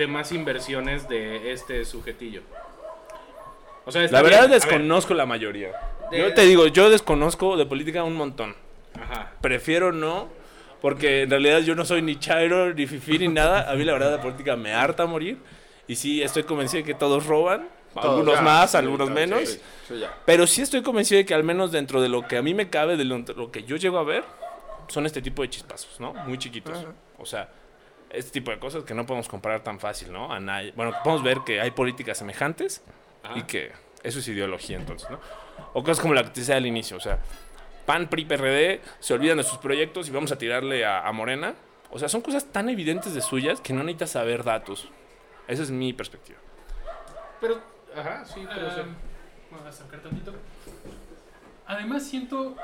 demás 0.00 0.32
inversiones 0.32 1.08
de 1.08 1.52
este 1.52 1.84
sujetillo? 1.84 2.42
O 3.84 3.92
sea, 3.92 4.02
La 4.02 4.22
verdad 4.22 4.22
bien, 4.22 4.34
a 4.38 4.40
ver, 4.42 4.50
desconozco 4.50 5.14
la 5.14 5.26
mayoría. 5.26 5.72
De- 6.10 6.18
Yo 6.18 6.34
te 6.34 6.42
digo, 6.42 6.66
yo 6.66 6.90
desconozco 6.90 7.56
de 7.56 7.66
política 7.66 8.02
un 8.04 8.14
montón. 8.16 8.54
Ajá. 9.00 9.32
Prefiero 9.40 9.92
no, 9.92 10.28
porque 10.80 11.22
en 11.22 11.30
realidad 11.30 11.60
yo 11.60 11.74
no 11.74 11.84
soy 11.84 12.02
ni 12.02 12.18
chairo, 12.18 12.74
ni 12.74 12.86
fifi, 12.86 13.18
ni 13.18 13.28
nada. 13.28 13.70
A 13.70 13.74
mí 13.74 13.84
la 13.84 13.92
verdad 13.92 14.16
la 14.16 14.22
política 14.22 14.56
me 14.56 14.72
harta 14.74 15.06
morir. 15.06 15.38
Y 15.86 15.96
sí, 15.96 16.22
estoy 16.22 16.42
convencido 16.44 16.82
de 16.82 16.86
que 16.86 16.94
todos 16.94 17.26
roban. 17.26 17.68
algunos 17.96 18.34
ya, 18.36 18.42
más, 18.42 18.70
sí, 18.72 18.76
algunos 18.76 19.08
sí, 19.08 19.14
menos. 19.14 19.48
sí. 19.88 20.04
Pero 20.24 20.46
sí 20.46 20.62
estoy 20.62 20.82
convencido 20.82 21.18
de 21.18 21.24
que 21.26 21.34
al 21.34 21.42
menos 21.42 21.72
dentro 21.72 22.00
de 22.00 22.08
lo 22.08 22.26
que 22.28 22.36
a 22.36 22.42
mí 22.42 22.54
me 22.54 22.68
cabe, 22.70 22.96
de 22.96 23.04
lo, 23.04 23.18
lo 23.18 23.50
que 23.50 23.64
yo 23.64 23.76
llego 23.76 23.98
a 23.98 24.04
ver, 24.04 24.22
son 24.88 25.06
este 25.06 25.20
tipo 25.22 25.42
de 25.42 25.50
chispazos, 25.50 25.98
¿no? 25.98 26.12
Muy 26.14 26.38
chiquitos. 26.38 26.84
O 27.18 27.26
sea, 27.26 27.48
este 28.12 28.32
tipo 28.32 28.50
de 28.50 28.58
cosas 28.58 28.84
que 28.84 28.94
no 28.94 29.06
podemos 29.06 29.28
comparar 29.28 29.62
tan 29.62 29.80
fácil, 29.80 30.12
¿no? 30.12 30.32
A 30.32 30.40
nadie. 30.40 30.72
Bueno, 30.76 30.92
podemos 31.04 31.22
ver 31.22 31.38
que 31.44 31.60
hay 31.60 31.70
políticas 31.70 32.18
semejantes 32.18 32.82
y 33.34 33.42
que 33.42 33.72
eso 34.02 34.18
es 34.18 34.28
ideología 34.28 34.76
entonces, 34.76 35.08
¿no? 35.10 35.20
O 35.74 35.82
cosas 35.82 36.00
como 36.00 36.14
la 36.14 36.24
que 36.24 36.30
te 36.30 36.40
decía 36.40 36.56
al 36.56 36.66
inicio, 36.66 36.96
o 36.96 37.00
sea, 37.00 37.18
PAN, 37.86 38.08
PRI, 38.08 38.24
PRD 38.24 38.80
se 38.98 39.14
olvidan 39.14 39.38
de 39.38 39.44
sus 39.44 39.58
proyectos 39.58 40.08
y 40.08 40.12
vamos 40.12 40.32
a 40.32 40.38
tirarle 40.38 40.84
a, 40.84 41.06
a 41.06 41.12
Morena. 41.12 41.54
O 41.90 41.98
sea, 41.98 42.08
son 42.08 42.20
cosas 42.20 42.44
tan 42.46 42.68
evidentes 42.68 43.14
de 43.14 43.20
suyas 43.20 43.60
que 43.60 43.72
no 43.72 43.80
necesitas 43.80 44.10
saber 44.10 44.44
datos. 44.44 44.88
Esa 45.48 45.64
es 45.64 45.70
mi 45.70 45.92
perspectiva. 45.92 46.38
Pero, 47.40 47.60
ajá, 47.96 48.24
sí, 48.24 48.46
pero 48.48 48.70
sí. 48.70 48.80
Ah, 48.80 48.86
voy 49.50 49.60
a 49.66 49.68
acercar 49.68 50.00
tantito. 50.00 50.32
Además 51.66 52.06
siento 52.06 52.54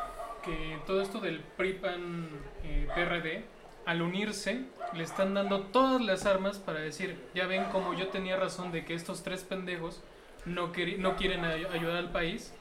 que 0.45 0.79
todo 0.87 1.03
esto 1.03 1.19
del 1.19 1.41
PRI-PAN 1.41 2.29
eh, 2.63 2.89
PRD, 2.95 3.45
al 3.87 4.03
unirse, 4.03 4.63
le 4.95 5.05
están 5.05 5.35
dando 5.35 5.61
todas 5.61 6.03
las 6.03 6.27
armas 6.27 6.59
para 6.59 6.81
decir, 6.81 7.17
ya 7.35 7.47
ven 7.47 7.65
como 7.73 7.95
yo 7.95 8.09
tenía 8.09 8.37
razón 8.37 8.73
de 8.73 8.85
que 8.85 8.95
estos 8.95 9.23
tres 9.23 9.45
pendejos 9.45 10.03
no, 10.45 10.73
no 10.99 11.17
quieren 11.17 11.45
ay- 11.45 11.67
ayudar 11.73 11.97
al 11.97 12.11
país. 12.11 12.53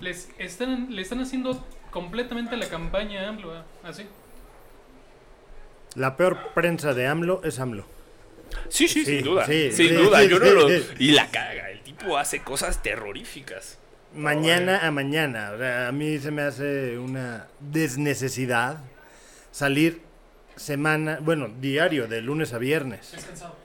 Les 0.00 0.28
están, 0.38 0.94
le 0.94 1.02
están 1.02 1.20
haciendo 1.20 1.64
completamente 1.90 2.56
la 2.56 2.68
campaña 2.68 3.22
a 3.24 3.28
AMLO, 3.28 3.52
ah, 3.54 3.64
así. 3.84 4.06
La 5.94 6.16
peor 6.16 6.52
prensa 6.54 6.94
de 6.94 7.06
AMLO 7.06 7.42
es 7.44 7.58
AMLO. 7.60 7.84
Sí, 8.68 8.88
sí, 8.88 9.04
Sí, 9.04 9.16
sin 9.16 9.24
duda. 9.24 9.46
sí, 9.46 9.72
sin 9.72 9.88
sí, 9.88 9.94
duda. 9.94 10.20
sí, 10.20 10.28
yo 10.28 10.38
no 10.38 10.50
lo... 10.50 10.68
Y 10.98 11.12
la 11.12 11.30
caga. 11.30 11.70
El 11.70 11.80
tipo 11.80 12.16
hace 12.18 12.42
cosas 12.42 12.82
terroríficas. 12.82 13.78
Mañana 14.14 14.86
a 14.86 14.90
mañana. 14.90 15.52
O 15.54 15.58
sea, 15.58 15.88
a 15.88 15.92
mí 15.92 16.18
se 16.18 16.30
me 16.30 16.42
hace 16.42 16.98
una 16.98 17.46
desnecesidad 17.60 18.78
salir 19.50 20.02
semana, 20.56 21.18
bueno, 21.20 21.48
diario, 21.60 22.06
de 22.08 22.20
lunes 22.20 22.52
a 22.52 22.58
viernes. 22.58 23.14
Es 23.14 23.24
cansado. 23.24 23.56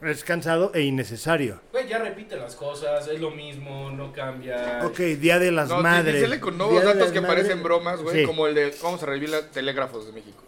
Es 0.00 0.22
cansado 0.22 0.70
e 0.74 0.82
innecesario. 0.82 1.60
Güey, 1.72 1.88
ya 1.88 1.98
repite 1.98 2.36
las 2.36 2.54
cosas, 2.54 3.08
es 3.08 3.20
lo 3.20 3.32
mismo, 3.32 3.90
no 3.90 4.12
cambia. 4.12 4.80
Ok, 4.84 4.96
Día 4.98 5.40
de 5.40 5.50
las 5.50 5.68
No, 5.68 5.80
Madres. 5.82 6.14
dísele 6.14 6.38
con 6.38 6.56
nuevos 6.56 6.80
Día 6.82 6.94
datos 6.94 7.10
que 7.10 7.20
Madres. 7.20 7.44
parecen 7.44 7.62
bromas, 7.64 8.00
güey, 8.00 8.20
Sí. 8.20 8.24
como 8.24 8.46
el 8.46 8.54
de 8.54 8.72
vamos 8.80 9.02
a 9.02 9.06
revivir 9.06 9.30
los 9.30 9.50
telégrafos 9.50 10.06
de 10.06 10.12
México. 10.12 10.44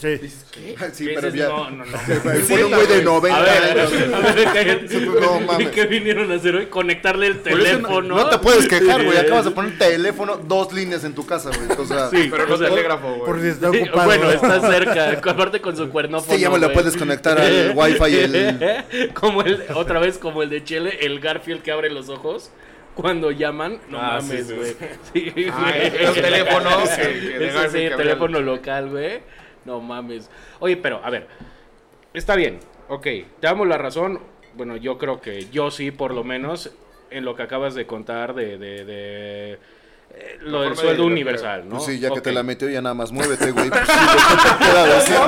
Sí. 0.00 0.08
Dices, 0.16 0.46
¿qué? 0.50 0.76
Sí, 0.92 1.06
¿Qué 1.06 1.12
pero 1.14 1.30
dices? 1.30 1.46
ya. 1.46 1.54
No, 1.54 1.70
no, 1.70 1.84
no. 1.84 1.96
Fue 2.46 2.64
un 2.64 2.72
güey 2.72 2.86
de 2.86 3.02
90 3.02 3.38
A 3.38 3.42
ver, 3.42 3.80
años. 3.80 3.92
a 4.14 4.32
ver, 4.32 4.44
cállate. 4.46 5.00
No 5.20 5.40
mames. 5.40 5.68
¿Qué 5.68 5.84
vinieron 5.86 6.32
a 6.32 6.36
hacer 6.36 6.56
hoy? 6.56 6.66
Conectarle 6.66 7.26
el 7.26 7.42
teléfono. 7.42 8.16
No 8.16 8.28
te 8.30 8.38
puedes 8.38 8.66
quejar, 8.66 9.04
güey. 9.04 9.18
Acabas 9.18 9.44
de 9.44 9.50
poner 9.50 9.76
teléfono, 9.78 10.38
dos 10.38 10.72
líneas 10.72 11.04
en 11.04 11.14
tu 11.14 11.26
casa, 11.26 11.50
güey. 11.50 11.78
O 11.78 11.84
sea, 11.86 12.08
Sí, 12.08 12.28
Pero 12.30 12.46
no 12.46 12.54
o 12.54 12.58
sea, 12.58 12.68
telégrafo, 12.70 13.08
güey. 13.08 13.26
Por 13.26 13.40
si 13.42 13.48
está 13.48 13.70
Sí, 13.70 13.78
ocupado. 13.82 14.06
bueno, 14.06 14.30
está 14.30 14.60
cerca, 14.70 15.20
aparte 15.30 15.60
con 15.60 15.76
su 15.76 15.90
cuernófono. 15.90 16.32
este 16.32 16.42
ya 16.42 16.48
me 16.50 16.58
lo 16.58 16.72
puedes 16.72 16.96
conectar 16.96 17.38
al 17.38 17.72
wifi 17.76 18.04
y 18.10 18.16
el... 18.16 18.84
como 19.14 19.42
el, 19.42 19.64
otra 19.74 19.98
vez 20.00 20.16
como 20.16 20.42
el 20.42 20.48
de 20.48 20.64
Chele, 20.64 20.98
el 21.04 21.20
Garfield 21.20 21.60
que 21.62 21.72
abre 21.72 21.90
los 21.90 22.08
ojos 22.08 22.50
cuando 22.94 23.30
llaman. 23.30 23.78
No 23.90 23.98
Ah, 23.98 24.18
mames, 24.22 24.46
sí, 24.46 24.54
sí, 24.54 24.54
güey. 24.54 24.76
Sí, 25.34 25.46
Ah, 25.52 25.72
güey. 25.76 26.02
los 26.06 26.14
teléfonos 26.14 26.88
que- 26.88 27.02
que 27.38 27.46
Eso 27.48 27.62
sí, 27.70 27.88
teléfono 27.96 28.40
local, 28.40 28.88
güey. 28.88 29.20
No 29.64 29.80
mames. 29.80 30.30
Oye, 30.60 30.76
pero, 30.76 31.00
a 31.04 31.10
ver. 31.10 31.26
Está 32.14 32.34
bien. 32.36 32.58
Ok, 32.88 33.02
te 33.04 33.26
damos 33.40 33.66
la 33.68 33.78
razón. 33.78 34.20
Bueno, 34.54 34.76
yo 34.76 34.98
creo 34.98 35.20
que 35.20 35.46
yo 35.50 35.70
sí, 35.70 35.90
por 35.92 36.12
lo 36.12 36.24
menos, 36.24 36.70
en 37.10 37.24
lo 37.24 37.36
que 37.36 37.42
acabas 37.42 37.74
de 37.74 37.86
contar 37.86 38.34
de... 38.34 38.58
de, 38.58 38.84
de, 38.84 39.52
eh, 40.12 40.38
lo 40.40 40.62
del 40.62 40.74
sueldo 40.76 41.04
de- 41.04 41.08
universal, 41.08 41.62
¿no? 41.68 41.76
Pues 41.76 41.84
sí, 41.84 42.00
ya 42.00 42.10
que 42.10 42.20
te 42.20 42.32
la 42.32 42.42
metió, 42.42 42.68
ya 42.68 42.82
nada 42.82 42.94
más 42.94 43.12
muévete, 43.12 43.52
güey. 43.52 43.70
Pues 43.70 43.82
sí, 43.86 43.94
¿qué 43.94 44.36
te 44.48 44.64
queda 44.64 44.86
de 44.86 44.96
hacer? 44.96 45.20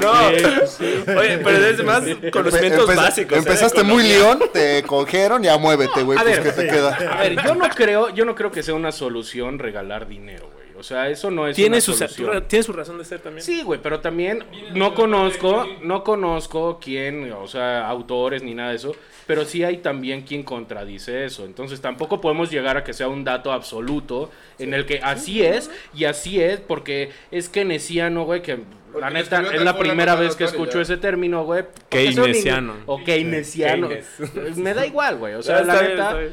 No. 0.00 0.12
Oye, 1.20 1.38
pero 1.38 1.66
es 1.66 1.84
más 1.84 2.02
conocimientos 2.32 2.88
Empe- 2.90 2.96
básicos. 2.96 3.32
¿eh? 3.36 3.38
Empezaste 3.38 3.82
muy 3.84 4.02
león, 4.02 4.42
te 4.52 4.82
cogieron, 4.82 5.42
ya 5.44 5.56
muévete, 5.58 6.02
güey. 6.02 6.18
A 6.18 6.22
Pues, 6.22 6.42
ver, 6.42 6.54
¿qué 6.54 6.62
te 6.62 6.68
queda? 6.68 6.96
A 6.96 7.20
ver, 7.22 7.36
yo 7.44 7.54
no 7.54 7.68
creo, 7.68 8.08
yo 8.10 8.24
no 8.24 8.34
creo 8.34 8.50
que 8.50 8.62
sea 8.64 8.74
una 8.74 8.90
solución 8.90 9.58
regalar 9.60 10.08
dinero, 10.08 10.50
güey. 10.52 10.61
O 10.82 10.84
sea, 10.84 11.08
eso 11.08 11.30
no 11.30 11.46
es 11.46 11.54
Tiene 11.54 11.76
una 11.76 11.80
su, 11.80 11.92
solución. 11.94 12.44
tiene 12.48 12.64
su 12.64 12.72
razón 12.72 12.98
de 12.98 13.04
ser 13.04 13.20
también. 13.20 13.44
Sí, 13.44 13.62
güey, 13.62 13.78
pero 13.80 14.00
también 14.00 14.44
no 14.74 14.94
conozco, 14.96 15.64
no 15.80 16.02
conozco 16.02 16.80
quién, 16.82 17.30
o 17.32 17.46
sea, 17.46 17.86
autores 17.88 18.42
ni 18.42 18.52
nada 18.52 18.70
de 18.70 18.76
eso, 18.76 18.96
pero 19.28 19.44
sí 19.44 19.62
hay 19.62 19.76
también 19.76 20.22
quien 20.22 20.42
contradice 20.42 21.24
eso. 21.24 21.44
Entonces 21.44 21.80
tampoco 21.80 22.20
podemos 22.20 22.50
llegar 22.50 22.76
a 22.76 22.82
que 22.82 22.92
sea 22.94 23.06
un 23.06 23.22
dato 23.22 23.52
absoluto 23.52 24.28
en 24.58 24.74
el 24.74 24.84
que 24.84 24.98
así 24.98 25.44
es 25.44 25.70
y 25.94 26.04
así 26.06 26.40
es 26.40 26.58
porque 26.58 27.10
es 27.30 27.48
keynesiano, 27.48 28.24
güey, 28.24 28.42
que 28.42 28.56
Porque 28.92 29.00
la 29.06 29.10
neta 29.10 29.40
es 29.54 29.62
la 29.62 29.78
primera 29.78 30.16
vez 30.16 30.34
que 30.34 30.42
escucho 30.42 30.78
ya. 30.78 30.82
ese 30.82 30.96
término, 30.96 31.44
güey. 31.44 31.62
Keynesiano. 31.90 32.74
O 32.86 33.04
keynesiano. 33.04 33.88
Keynes. 33.88 34.56
Me 34.56 34.74
da 34.74 34.84
igual, 34.84 35.16
güey. 35.18 35.34
O 35.34 35.42
sea, 35.44 35.60
Ya, 35.60 35.64
la 35.64 35.82
neta, 35.82 36.14
bien. 36.14 36.32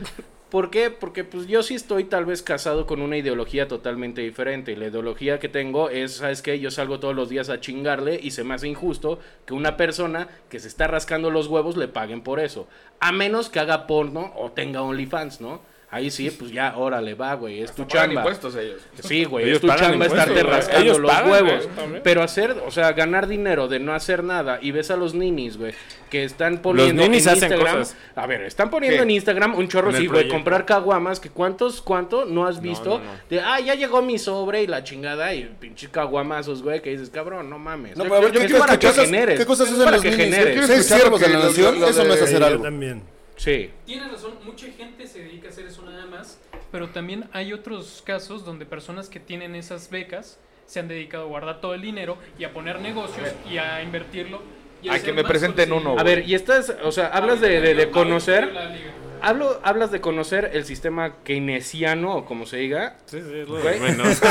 ¿Por 0.50 0.72
qué? 0.72 0.90
Porque 0.90 1.24
pues 1.24 1.46
yo 1.46 1.62
sí 1.62 1.76
estoy 1.76 2.06
tal 2.06 2.26
vez 2.26 2.42
casado 2.42 2.88
con 2.88 3.04
una 3.04 3.18
ideología 3.18 3.68
totalmente 3.68 4.22
diferente. 4.22 4.76
La 4.76 4.88
ideología 4.88 5.38
que 5.38 5.48
tengo 5.48 5.92
es, 5.92 6.14
¿sabes 6.14 6.42
qué? 6.42 6.60
Yo 6.60 6.72
salgo 6.72 7.00
todos 7.00 7.16
los 7.16 7.30
días 7.30 7.50
a 7.50 7.60
chingarle 7.60 8.20
y 8.22 8.32
se 8.32 8.44
me 8.44 8.56
hace 8.56 8.68
injusto 8.68 9.20
que 9.46 9.54
una 9.54 9.78
persona 9.78 10.28
que 10.50 10.60
se 10.60 10.68
está 10.68 10.88
rascando 10.88 11.30
los 11.30 11.46
huevos 11.46 11.78
le 11.78 11.88
paguen 11.88 12.22
por 12.22 12.40
eso. 12.40 12.68
A 13.00 13.12
menos 13.12 13.50
que 13.50 13.60
haga 13.60 13.86
porno 13.86 14.34
o 14.36 14.52
tenga 14.52 14.82
OnlyFans, 14.82 15.40
¿no? 15.40 15.62
Ahí 15.92 16.12
sí, 16.12 16.30
pues 16.30 16.52
ya, 16.52 16.78
órale, 16.78 17.16
va, 17.16 17.34
güey, 17.34 17.64
es 17.64 17.72
tu 17.72 17.88
Pagan 17.88 18.10
chamba. 18.10 18.22
impuestos 18.22 18.56
ellos. 18.56 18.80
Sí, 19.02 19.26
güey, 19.26 19.46
Ellos 19.46 19.56
es 19.56 19.62
tu 19.62 19.68
chamba 19.76 20.06
estarte 20.06 20.44
rascando 20.44 20.82
Ellos 20.84 21.00
los 21.00 21.12
pagan, 21.12 21.32
huevos. 21.32 21.68
güey. 21.90 22.02
Pero 22.04 22.22
hacer, 22.22 22.52
o 22.64 22.70
sea, 22.70 22.92
ganar 22.92 23.28
dinero 23.28 23.68
de 23.68 23.80
no 23.80 23.94
hacer 23.96 24.24
nada 24.24 24.60
y 24.62 24.70
ves 24.70 24.92
a 24.92 24.98
los 24.98 25.16
ninis, 25.16 25.58
güey, 25.58 25.74
que 26.12 26.24
están 26.24 26.60
poniendo 26.60 27.02
ninis 27.02 27.26
en 27.26 27.32
hacen 27.34 27.52
Instagram. 27.52 27.80
cosas. 27.80 27.98
A 28.16 28.28
ver, 28.28 28.44
están 28.44 28.70
poniendo 28.70 28.98
¿Qué? 28.98 29.04
en 29.04 29.10
Instagram 29.10 29.56
un 29.56 29.68
chorro, 29.68 29.92
sí, 29.92 30.06
güey, 30.06 30.28
comprar 30.28 30.64
caguamas, 30.66 31.20
que 31.20 31.32
cuántos, 31.32 31.82
cuánto 31.82 32.24
no 32.26 32.46
has 32.46 32.62
visto. 32.62 33.00
no, 33.00 33.06
no. 33.06 33.12
De, 33.28 33.40
ah, 33.42 33.60
ya 33.60 33.74
llegó 33.74 34.04
mi 34.04 34.20
sobre 34.20 34.62
y 34.62 34.68
la 34.68 34.84
chingada 34.84 35.34
y 35.34 35.46
pinches 35.60 35.90
caguamazos, 35.90 36.62
güey, 36.62 36.84
que 36.84 36.92
dices, 36.92 37.10
cabrón, 37.10 37.50
no 37.50 37.58
mames. 37.58 37.98
No, 37.98 38.04
pero 38.04 38.30
yo 38.30 38.40
quiero 38.42 38.60
para 38.60 38.78
que 38.78 38.90
generes. 38.92 39.40
¿Qué 39.40 39.46
cosas 39.48 39.68
Es 39.68 39.74
hacen 39.74 39.86
para 39.86 39.98
los 39.98 40.04
que 40.04 40.12
ninis? 40.12 40.36
quiero 40.36 40.68
Ser 40.68 40.80
escuchar 40.82 41.20
de 41.20 41.28
la 41.30 41.40
nación, 41.46 41.84
eso 41.84 42.04
no 42.04 42.14
es 42.14 42.22
hacer 42.22 42.44
algo. 42.44 42.64
también. 42.64 43.02
Sí. 43.40 43.72
Tienes 43.86 44.12
razón, 44.12 44.34
mucha 44.44 44.68
gente 44.68 45.08
se 45.08 45.20
dedica 45.20 45.48
a 45.48 45.52
hacer 45.52 45.66
eso 45.66 45.82
nada 45.84 46.06
más, 46.06 46.40
pero 46.74 46.90
también 46.90 47.30
hay 47.32 47.54
otros 47.54 48.04
casos 48.06 48.44
donde 48.44 48.66
personas 48.66 49.08
que 49.08 49.20
tienen 49.22 49.56
esas 49.56 49.90
becas 49.90 50.38
se 50.66 50.80
han 50.82 50.90
dedicado 50.90 51.24
a 51.24 51.28
guardar 51.28 51.62
todo 51.62 51.74
el 51.74 51.82
dinero 51.82 52.18
y 52.38 52.44
a 52.44 52.52
poner 52.54 52.82
negocios 52.82 53.30
y 53.50 53.58
a 53.58 53.82
invertirlo. 53.82 54.42
y 54.84 54.90
A 54.90 54.94
hacer 54.94 55.06
que 55.06 55.14
me 55.14 55.24
presenten 55.24 55.72
uno, 55.72 55.98
A 55.98 56.04
ver, 56.04 56.28
y 56.28 56.36
estás, 56.36 56.76
o 56.84 56.92
sea, 56.92 57.08
hablas 57.08 57.40
de, 57.40 57.62
de- 57.62 57.76
de 57.76 57.90
conocer. 57.90 58.52
La 58.54 58.66
liga. 58.66 58.92
Hablo, 59.22 59.60
hablas 59.64 59.92
de 59.92 60.00
conocer 60.02 60.52
el 60.54 60.64
sistema 60.66 61.16
keynesiano, 61.24 62.16
o 62.18 62.26
como 62.26 62.46
se 62.46 62.58
diga. 62.58 62.98
Sí, 63.06 63.22
sí, 63.22 63.40
es 63.40 63.48
lo 63.50 63.56
de 63.56 63.80
menos. 63.80 64.08
Eso 64.22 64.26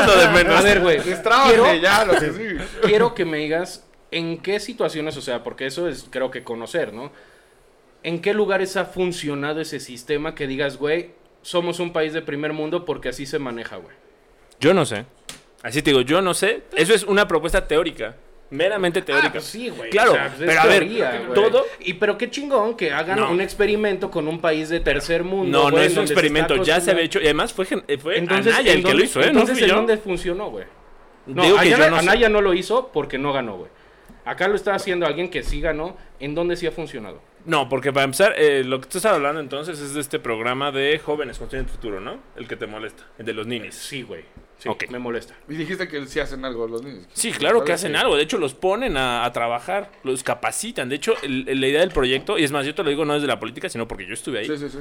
es 0.00 0.06
lo 0.06 0.16
de 0.16 0.28
menos. 0.28 0.54
A 0.56 0.62
ver, 0.62 0.80
güey. 0.80 0.98
Quiero, 1.00 1.74
ya, 1.74 2.04
lo 2.04 2.14
que 2.14 2.30
sí. 2.32 2.64
quiero 2.82 3.14
que 3.14 3.24
me 3.24 3.38
digas 3.38 3.84
en 4.10 4.38
qué 4.42 4.60
situaciones, 4.60 5.16
o 5.16 5.20
sea, 5.22 5.42
porque 5.42 5.66
eso 5.66 5.88
es, 5.88 6.06
creo 6.10 6.30
que 6.30 6.44
conocer, 6.44 6.92
¿no? 6.94 7.10
¿En 8.02 8.20
qué 8.20 8.32
lugares 8.34 8.76
ha 8.76 8.84
funcionado 8.84 9.60
ese 9.60 9.80
sistema 9.80 10.34
que 10.34 10.46
digas, 10.46 10.76
güey, 10.76 11.10
somos 11.42 11.80
un 11.80 11.92
país 11.92 12.12
de 12.12 12.22
primer 12.22 12.52
mundo 12.52 12.84
porque 12.84 13.08
así 13.08 13.26
se 13.26 13.38
maneja, 13.38 13.76
güey? 13.76 13.94
Yo 14.60 14.72
no 14.74 14.84
sé. 14.86 15.04
Así 15.62 15.82
te 15.82 15.90
digo, 15.90 16.02
yo 16.02 16.22
no 16.22 16.34
sé. 16.34 16.62
Eso 16.76 16.94
es 16.94 17.02
una 17.04 17.26
propuesta 17.26 17.66
teórica. 17.66 18.16
Meramente 18.50 19.02
teórica. 19.02 19.28
Ah, 19.28 19.32
pues 19.32 19.44
sí, 19.44 19.68
güey. 19.68 19.90
Claro, 19.90 20.12
O 20.12 20.14
sea, 20.14 20.28
pues 20.28 20.40
es 20.40 20.46
pero 20.46 20.60
a 20.60 20.66
ver, 20.66 20.78
teoría, 20.84 21.20
güey. 21.26 21.34
todo- 21.34 21.66
Y 21.80 21.94
pero 21.94 22.16
qué 22.16 22.30
chingón 22.30 22.76
que 22.76 22.92
hagan 22.92 23.18
No. 23.18 23.30
un 23.30 23.40
experimento 23.42 24.10
con 24.10 24.26
un 24.26 24.40
país 24.40 24.70
de 24.70 24.80
tercer 24.80 25.22
mundo. 25.22 25.64
No, 25.64 25.70
no 25.70 25.78
es 25.82 25.94
un 25.96 26.06
se 26.06 26.14
experimento, 26.14 26.56
ya 26.62 26.80
se 26.80 26.92
había 26.92 27.04
hecho. 27.04 27.20
Y 27.20 27.24
además 27.24 27.52
fue, 27.52 27.66
eh, 27.88 27.98
fue 27.98 28.16
Entonces, 28.18 28.54
Anaya 28.54 28.72
el 28.72 28.78
¿en 28.78 28.84
que 28.84 28.94
lo 28.94 29.04
hizo, 29.04 29.20
¿eh? 29.20 29.24
No 29.24 29.30
Entonces, 29.40 29.58
fui 29.58 29.68
¿en 29.68 29.74
dónde 29.76 29.98
funcionó, 29.98 30.50
güey? 30.50 30.64
No, 31.26 31.42
Digo 31.42 31.56
que 31.56 31.60
Anaya, 31.74 31.90
no 31.90 31.96
sé. 31.96 32.02
Anaya 32.08 32.28
no 32.30 32.40
lo 32.40 32.54
hizo 32.54 32.88
porque 32.90 33.18
no 33.18 33.32
ganó, 33.34 33.58
güey. 33.58 33.70
Acá 34.24 34.48
lo 34.48 34.54
está 34.54 34.74
haciendo 34.74 35.04
alguien 35.06 35.28
que 35.28 35.42
sí 35.42 35.60
ganó. 35.60 35.96
¿En 36.18 36.34
dónde 36.34 36.56
sí 36.56 36.66
ha 36.66 36.70
funcionado? 36.72 37.20
No, 37.48 37.68
porque 37.68 37.92
para 37.94 38.04
empezar, 38.04 38.34
eh, 38.36 38.62
lo 38.62 38.78
que 38.80 38.88
tú 38.88 38.98
estás 38.98 39.14
hablando 39.14 39.40
entonces 39.40 39.80
es 39.80 39.94
de 39.94 40.00
este 40.02 40.18
programa 40.18 40.70
de 40.70 40.98
jóvenes 40.98 41.38
construyen 41.38 41.64
el 41.66 41.72
futuro, 41.72 41.98
¿no? 41.98 42.18
El 42.36 42.46
que 42.46 42.56
te 42.56 42.66
molesta, 42.66 43.04
el 43.18 43.24
de 43.24 43.32
los 43.32 43.46
ninis. 43.46 43.74
Sí, 43.74 44.02
güey. 44.02 44.22
Sí, 44.58 44.68
Ok. 44.68 44.84
me 44.90 44.98
molesta. 44.98 45.34
Y 45.48 45.54
dijiste 45.54 45.88
que 45.88 46.04
sí 46.06 46.20
hacen 46.20 46.44
algo 46.44 46.66
los 46.68 46.82
niños. 46.82 47.06
Sí, 47.14 47.32
claro 47.32 47.64
que 47.64 47.72
hacen 47.72 47.96
algo. 47.96 48.16
De 48.16 48.22
hecho, 48.22 48.36
los 48.38 48.52
ponen 48.54 48.96
a, 48.98 49.24
a 49.24 49.32
trabajar, 49.32 49.90
los 50.04 50.22
capacitan. 50.22 50.88
De 50.90 50.96
hecho, 50.96 51.14
el- 51.22 51.48
el- 51.48 51.60
la 51.60 51.68
idea 51.68 51.80
del 51.80 51.90
proyecto, 51.90 52.38
y 52.38 52.44
es 52.44 52.52
más, 52.52 52.66
yo 52.66 52.74
te 52.74 52.82
lo 52.82 52.90
digo 52.90 53.04
no 53.06 53.14
desde 53.14 53.26
la 53.28 53.40
política, 53.40 53.68
sino 53.70 53.88
porque 53.88 54.06
yo 54.06 54.12
estuve 54.14 54.40
ahí, 54.40 54.46
Sí, 54.46 54.58
sí, 54.58 54.68
sí. 54.68 54.78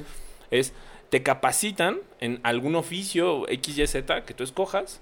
es 0.51 0.73
te 1.09 1.23
capacitan 1.23 1.99
en 2.19 2.41
algún 2.43 2.75
oficio 2.75 3.47
X, 3.47 3.77
Y, 3.77 3.87
Z 3.87 4.25
que 4.25 4.33
tú 4.33 4.43
escojas 4.43 4.99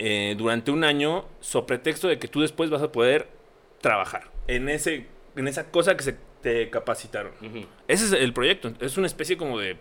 eh, 0.00 0.34
durante 0.36 0.70
un 0.72 0.82
año, 0.82 1.26
so 1.40 1.64
pretexto 1.66 2.08
de 2.08 2.18
que 2.18 2.26
tú 2.26 2.40
después 2.40 2.70
vas 2.70 2.82
a 2.82 2.90
poder 2.90 3.28
trabajar 3.80 4.30
en, 4.48 4.68
ese, 4.68 5.06
en 5.36 5.46
esa 5.46 5.70
cosa 5.70 5.96
que 5.96 6.02
se 6.02 6.16
te 6.42 6.70
capacitaron. 6.70 7.32
Ese 7.88 8.06
es 8.06 8.12
el 8.12 8.32
proyecto. 8.32 8.72
Es 8.80 8.96
una 8.96 9.06
especie 9.06 9.36
como 9.36 9.58
de. 9.58 9.76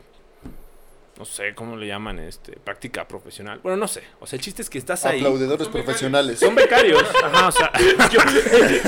No 1.18 1.26
sé 1.26 1.54
cómo 1.54 1.76
le 1.76 1.86
llaman, 1.86 2.18
este, 2.20 2.54
práctica 2.54 3.06
profesional. 3.06 3.60
Bueno, 3.62 3.76
no 3.76 3.90
sé. 3.90 4.02
O 4.22 4.26
sea, 4.26 4.38
el 4.38 4.42
chiste 4.42 4.62
es 4.62 4.70
que 4.70 4.78
estás 4.78 5.06
ahí. 5.06 5.20
Aplaudidores 5.20 5.68
profesionales. 5.68 6.40
Son 6.40 6.56
becarios. 6.56 7.04
Ajá, 7.22 7.50
o 7.50 7.52
sea. 7.52 7.72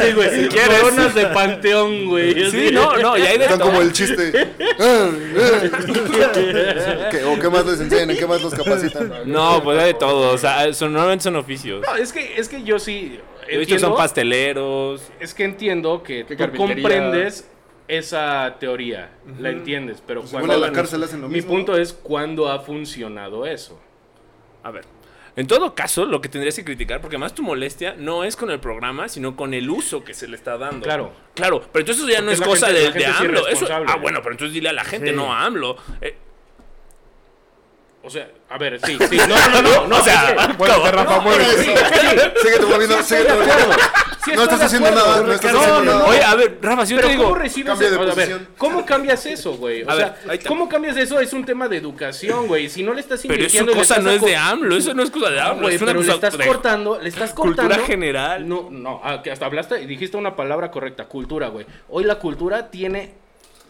Sí, 0.02 0.14
güey. 0.14 0.44
Si 0.44 0.48
quieres. 0.48 0.80
Coronas 0.80 1.14
de 1.14 1.26
panteón, 1.26 2.06
güey. 2.06 2.50
Sí, 2.50 2.70
no, 2.72 2.96
no, 2.96 3.18
y 3.18 3.24
hay 3.24 3.38
de 3.38 3.44
Están 3.44 3.60
todo. 3.60 3.68
como 3.72 3.82
el 3.82 3.92
chiste. 3.92 4.32
¿Qué- 7.12 7.24
¿O 7.26 7.40
qué 7.40 7.50
más 7.50 7.66
les 7.66 7.80
enseñan? 7.82 8.10
¿En 8.12 8.18
qué 8.18 8.28
más 8.28 8.42
los 8.42 8.54
capacitan? 8.54 9.12
No, 9.26 9.62
pues 9.64 9.80
hay 9.80 9.88
de 9.88 9.94
todo. 10.00 10.34
O 10.34 10.38
sea, 10.38 10.72
son, 10.74 10.94
normalmente 10.94 11.24
son 11.24 11.36
oficios. 11.36 11.84
No, 11.86 11.96
es 11.96 12.14
que, 12.14 12.40
es 12.40 12.48
que 12.48 12.64
yo 12.64 12.80
sí. 12.80 13.20
Que 13.46 13.54
son 13.54 13.62
entiendo- 13.62 13.96
pasteleros. 13.98 15.02
Es 15.20 15.34
que 15.34 15.44
entiendo 15.44 16.02
que 16.04 16.24
tú 16.24 16.36
comprendes 16.56 17.48
esa 17.98 18.56
teoría, 18.60 19.12
la 19.40 19.50
entiendes, 19.50 20.02
pero 20.06 20.22
Pues 20.22 20.32
cuando 20.32 20.54
igual 20.54 20.64
a 20.64 20.68
la 20.68 20.74
cárcel 20.74 21.04
hacen 21.04 21.22
lo 21.22 21.28
mi 21.28 21.36
mismo. 21.36 21.52
punto 21.52 21.78
es 21.78 21.92
cuándo 21.94 22.50
ha 22.50 22.60
funcionado 22.60 23.46
eso. 23.46 23.80
A 24.64 24.72
ver. 24.72 24.86
En 25.36 25.48
todo 25.48 25.74
caso, 25.76 26.06
lo 26.06 26.20
que 26.22 26.28
tendrías 26.30 26.56
que 26.56 26.64
criticar, 26.66 27.00
porque 27.02 27.18
más 27.18 27.34
tu 27.34 27.42
molestia 27.42 27.96
no 27.98 28.24
es 28.26 28.36
con 28.36 28.52
el 28.52 28.60
programa, 28.60 29.08
sino 29.08 29.36
con 29.36 29.54
el 29.54 29.70
uso 29.70 30.04
que 30.04 30.14
se 30.14 30.28
le 30.28 30.36
está 30.36 30.58
dando. 30.58 30.84
Claro. 30.84 31.12
Claro, 31.36 31.62
pero 31.72 31.82
entonces 31.82 32.04
eso 32.04 32.12
ya 32.12 32.22
no 32.22 32.32
es 32.32 32.42
cosa 32.42 32.68
gente- 32.68 32.92
de, 32.92 33.00
es 33.04 33.08
AMLO. 33.08 33.48
Eso, 33.48 33.68
ah, 33.72 33.96
bueno, 33.96 34.20
pero 34.22 34.34
entonces 34.34 34.54
dile 34.54 34.70
a 34.70 34.74
la 34.74 34.84
gente, 34.84 35.10
Sí. 35.12 35.16
no 35.16 35.34
a 35.34 35.46
AMLO. 35.46 35.78
Eh, 36.02 36.18
O 38.04 38.10
sea, 38.10 38.28
a 38.50 38.58
ver, 38.58 38.80
sí, 38.84 38.98
sí, 39.10 39.18
no, 39.18 39.28
no, 39.28 39.62
no, 39.62 39.88
no, 39.88 39.96
o 40.00 40.02
sea, 40.04 40.30
es 40.32 40.48
que- 40.48 40.54
Muévete, 40.58 40.92
Rafa, 40.92 41.20
muévete. 41.20 41.64
Síguete 42.42 42.66
moviendo, 42.66 43.04
síguete 43.04 43.34
moviendo. 43.34 43.76
sí 44.26 44.32
No 44.36 44.44
estás 44.44 44.62
haciendo 44.64 44.90
nada, 44.92 45.22
no 45.22 45.32
estás 45.32 45.54
No, 45.54 45.60
haciendo 45.60 45.84
no, 45.84 45.94
nada. 46.00 46.06
Oye, 46.06 46.24
a 46.24 46.36
ver, 46.36 46.58
Rafa, 46.62 46.86
si 46.86 46.94
yo 46.94 46.98
Pero 46.98 47.10
te 47.10 47.16
¿cómo 47.18 47.28
digo. 47.28 47.40
recibes 47.40 47.68
Cambia 47.70 47.90
de 47.90 47.96
eso? 47.96 48.02
A 48.02 48.06
ver, 48.06 48.16
posición. 48.16 48.48
¿cómo 48.58 48.86
cambias 48.86 49.26
eso, 49.28 49.54
güey? 49.54 49.84
O 49.84 49.90
A 49.92 49.96
sea. 49.96 50.16
¿cómo 50.48 50.68
cambias 50.68 50.98
eso? 50.98 51.20
Es 51.20 51.32
un 51.34 51.46
tema 51.46 51.68
de 51.68 51.78
educación, 51.78 52.48
güey. 52.48 52.70
Si 52.70 52.82
no 52.82 52.94
le 52.96 53.02
estás 53.02 53.22
Pero 53.22 53.34
eso 53.36 53.40
invirtiendo... 53.60 53.72
cosa 53.74 53.82
estás 54.00 54.04
no 54.04 54.10
es 54.12 54.22
de 54.22 54.36
AMLO, 54.36 54.76
eso 54.78 54.94
no 54.96 55.04
es 55.04 55.12
cosa 55.12 55.30
de 55.30 55.40
AMLO, 55.40 55.70
es 55.70 55.82
una 55.82 55.92
pero 55.92 56.04
le 56.04 56.12
estás 56.14 56.38
de 56.38 56.46
cortando, 56.48 57.00
le 57.00 57.10
estás 57.10 57.34
cortando... 57.34 57.62
cultura 57.70 57.86
general. 57.88 58.48
No, 58.50 58.68
no, 58.72 59.00
ah, 59.04 59.22
hasta 59.32 59.46
hablaste 59.46 59.80
y 59.82 59.86
dijiste 59.86 60.18
una 60.18 60.36
palabra 60.36 60.72
correcta, 60.72 61.06
cultura, 61.06 61.50
güey. 61.50 61.66
Hoy 61.90 62.04
la 62.04 62.16
cultura 62.16 62.70
tiene... 62.72 63.21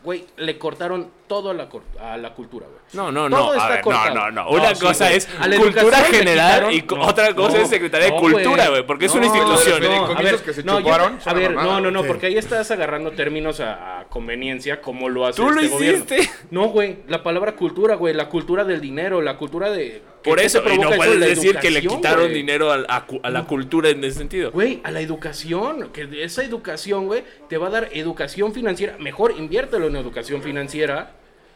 Güey, 0.03 0.25
le 0.37 0.57
cortaron 0.57 1.11
todo 1.27 1.51
a 1.51 1.53
la, 1.53 1.69
cor- 1.69 1.83
a 1.99 2.17
la 2.17 2.33
cultura, 2.33 2.65
güey. 2.67 2.79
No, 2.93 3.11
no, 3.11 3.29
Todo 3.29 3.47
no, 3.47 3.53
está 3.53 3.65
a 3.65 3.69
ver, 3.69 3.77
no, 3.79 3.83
cortado. 3.83 4.15
no, 4.15 4.31
no. 4.31 4.49
Una 4.49 4.73
cosa 4.73 5.11
es 5.13 5.27
cultura 5.57 5.97
general 5.99 6.73
y 6.73 6.81
no, 6.81 7.01
otra 7.05 7.33
cosa 7.35 7.57
no, 7.57 7.63
es 7.63 7.69
Secretaría 7.69 8.07
de 8.11 8.15
Cultura, 8.17 8.69
güey, 8.69 8.85
porque 8.85 9.05
es 9.05 9.13
una 9.15 9.27
institución. 9.27 9.81
los 9.81 10.09
a 10.17 10.21
ver, 10.21 10.35
que 10.39 10.53
se 10.53 10.63
no, 10.63 10.79
yo- 10.79 10.85
chuparon 10.85 11.19
a 11.23 11.33
ver, 11.33 11.51
no, 11.53 11.79
no, 11.79 11.91
no, 11.91 12.01
Sí. 12.01 12.07
porque 12.07 12.25
ahí 12.25 12.37
estás 12.37 12.69
agarrando 12.71 13.11
términos 13.11 13.59
a, 13.59 13.99
a 14.01 14.03
conveniencia 14.05 14.81
como 14.81 15.07
lo 15.07 15.25
hace 15.25 15.41
Tú 15.41 15.49
lo 15.51 15.61
este 15.61 15.67
gobierno. 15.73 16.03
hiciste. 16.03 16.29
No, 16.49 16.67
güey, 16.69 16.97
la 17.07 17.21
palabra 17.23 17.55
cultura, 17.55 17.95
güey, 17.95 18.13
la 18.13 18.27
cultura 18.27 18.63
del 18.65 18.81
dinero, 18.81 19.21
la 19.21 19.37
cultura 19.37 19.69
de... 19.69 20.01
Por 20.23 20.37
¿qué 20.37 20.45
eso, 20.45 20.61
y 20.71 20.77
no 20.77 20.91
puedes 20.91 21.17
La 21.19 21.25
decir 21.27 21.57
que 21.57 21.71
le 21.71 21.81
quitaron 21.81 22.31
dinero 22.31 22.71
a, 22.71 22.75
a 23.23 23.29
la 23.31 23.43
cultura 23.45 23.89
en 23.89 24.03
ese 24.03 24.19
sentido. 24.19 24.51
Güey, 24.51 24.79
a 24.83 24.91
la 24.91 24.99
educación, 25.01 25.89
que 25.91 26.07
esa 26.23 26.43
educación, 26.43 27.07
güey, 27.07 27.23
te 27.49 27.57
va 27.57 27.67
a 27.67 27.69
dar 27.71 27.89
educación 27.93 28.53
financiera. 28.53 28.97
Mejor 28.99 29.33
inviértelo 29.37 29.89
en 29.91 29.97
educación 29.97 30.41
financiera 30.41 31.11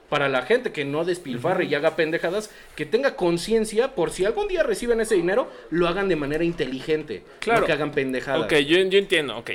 para 0.10 0.30
la 0.30 0.44
gente 0.44 0.72
que 0.72 0.86
no 0.86 1.04
despilfarre 1.04 1.66
y 1.66 1.74
haga 1.74 1.96
pendejadas, 1.96 2.52
que 2.76 2.86
tenga 2.86 3.16
conciencia 3.16 3.96
por 3.96 4.12
si 4.12 4.24
algún 4.24 4.48
día 4.48 4.62
reciben 4.62 5.02
ese 5.02 5.16
dinero, 5.16 5.52
lo 5.72 5.88
hagan 5.88 6.08
de 6.10 6.16
manera 6.16 6.44
inteligente, 6.44 7.24
Claro. 7.40 7.62
no 7.62 7.66
que 7.66 7.74
hagan 7.74 7.92
pendejadas. 7.92 8.44
Ok, 8.46 8.54
yo, 8.60 8.78
yo 8.78 9.00
entiendo, 9.00 9.36
ok. 9.38 9.52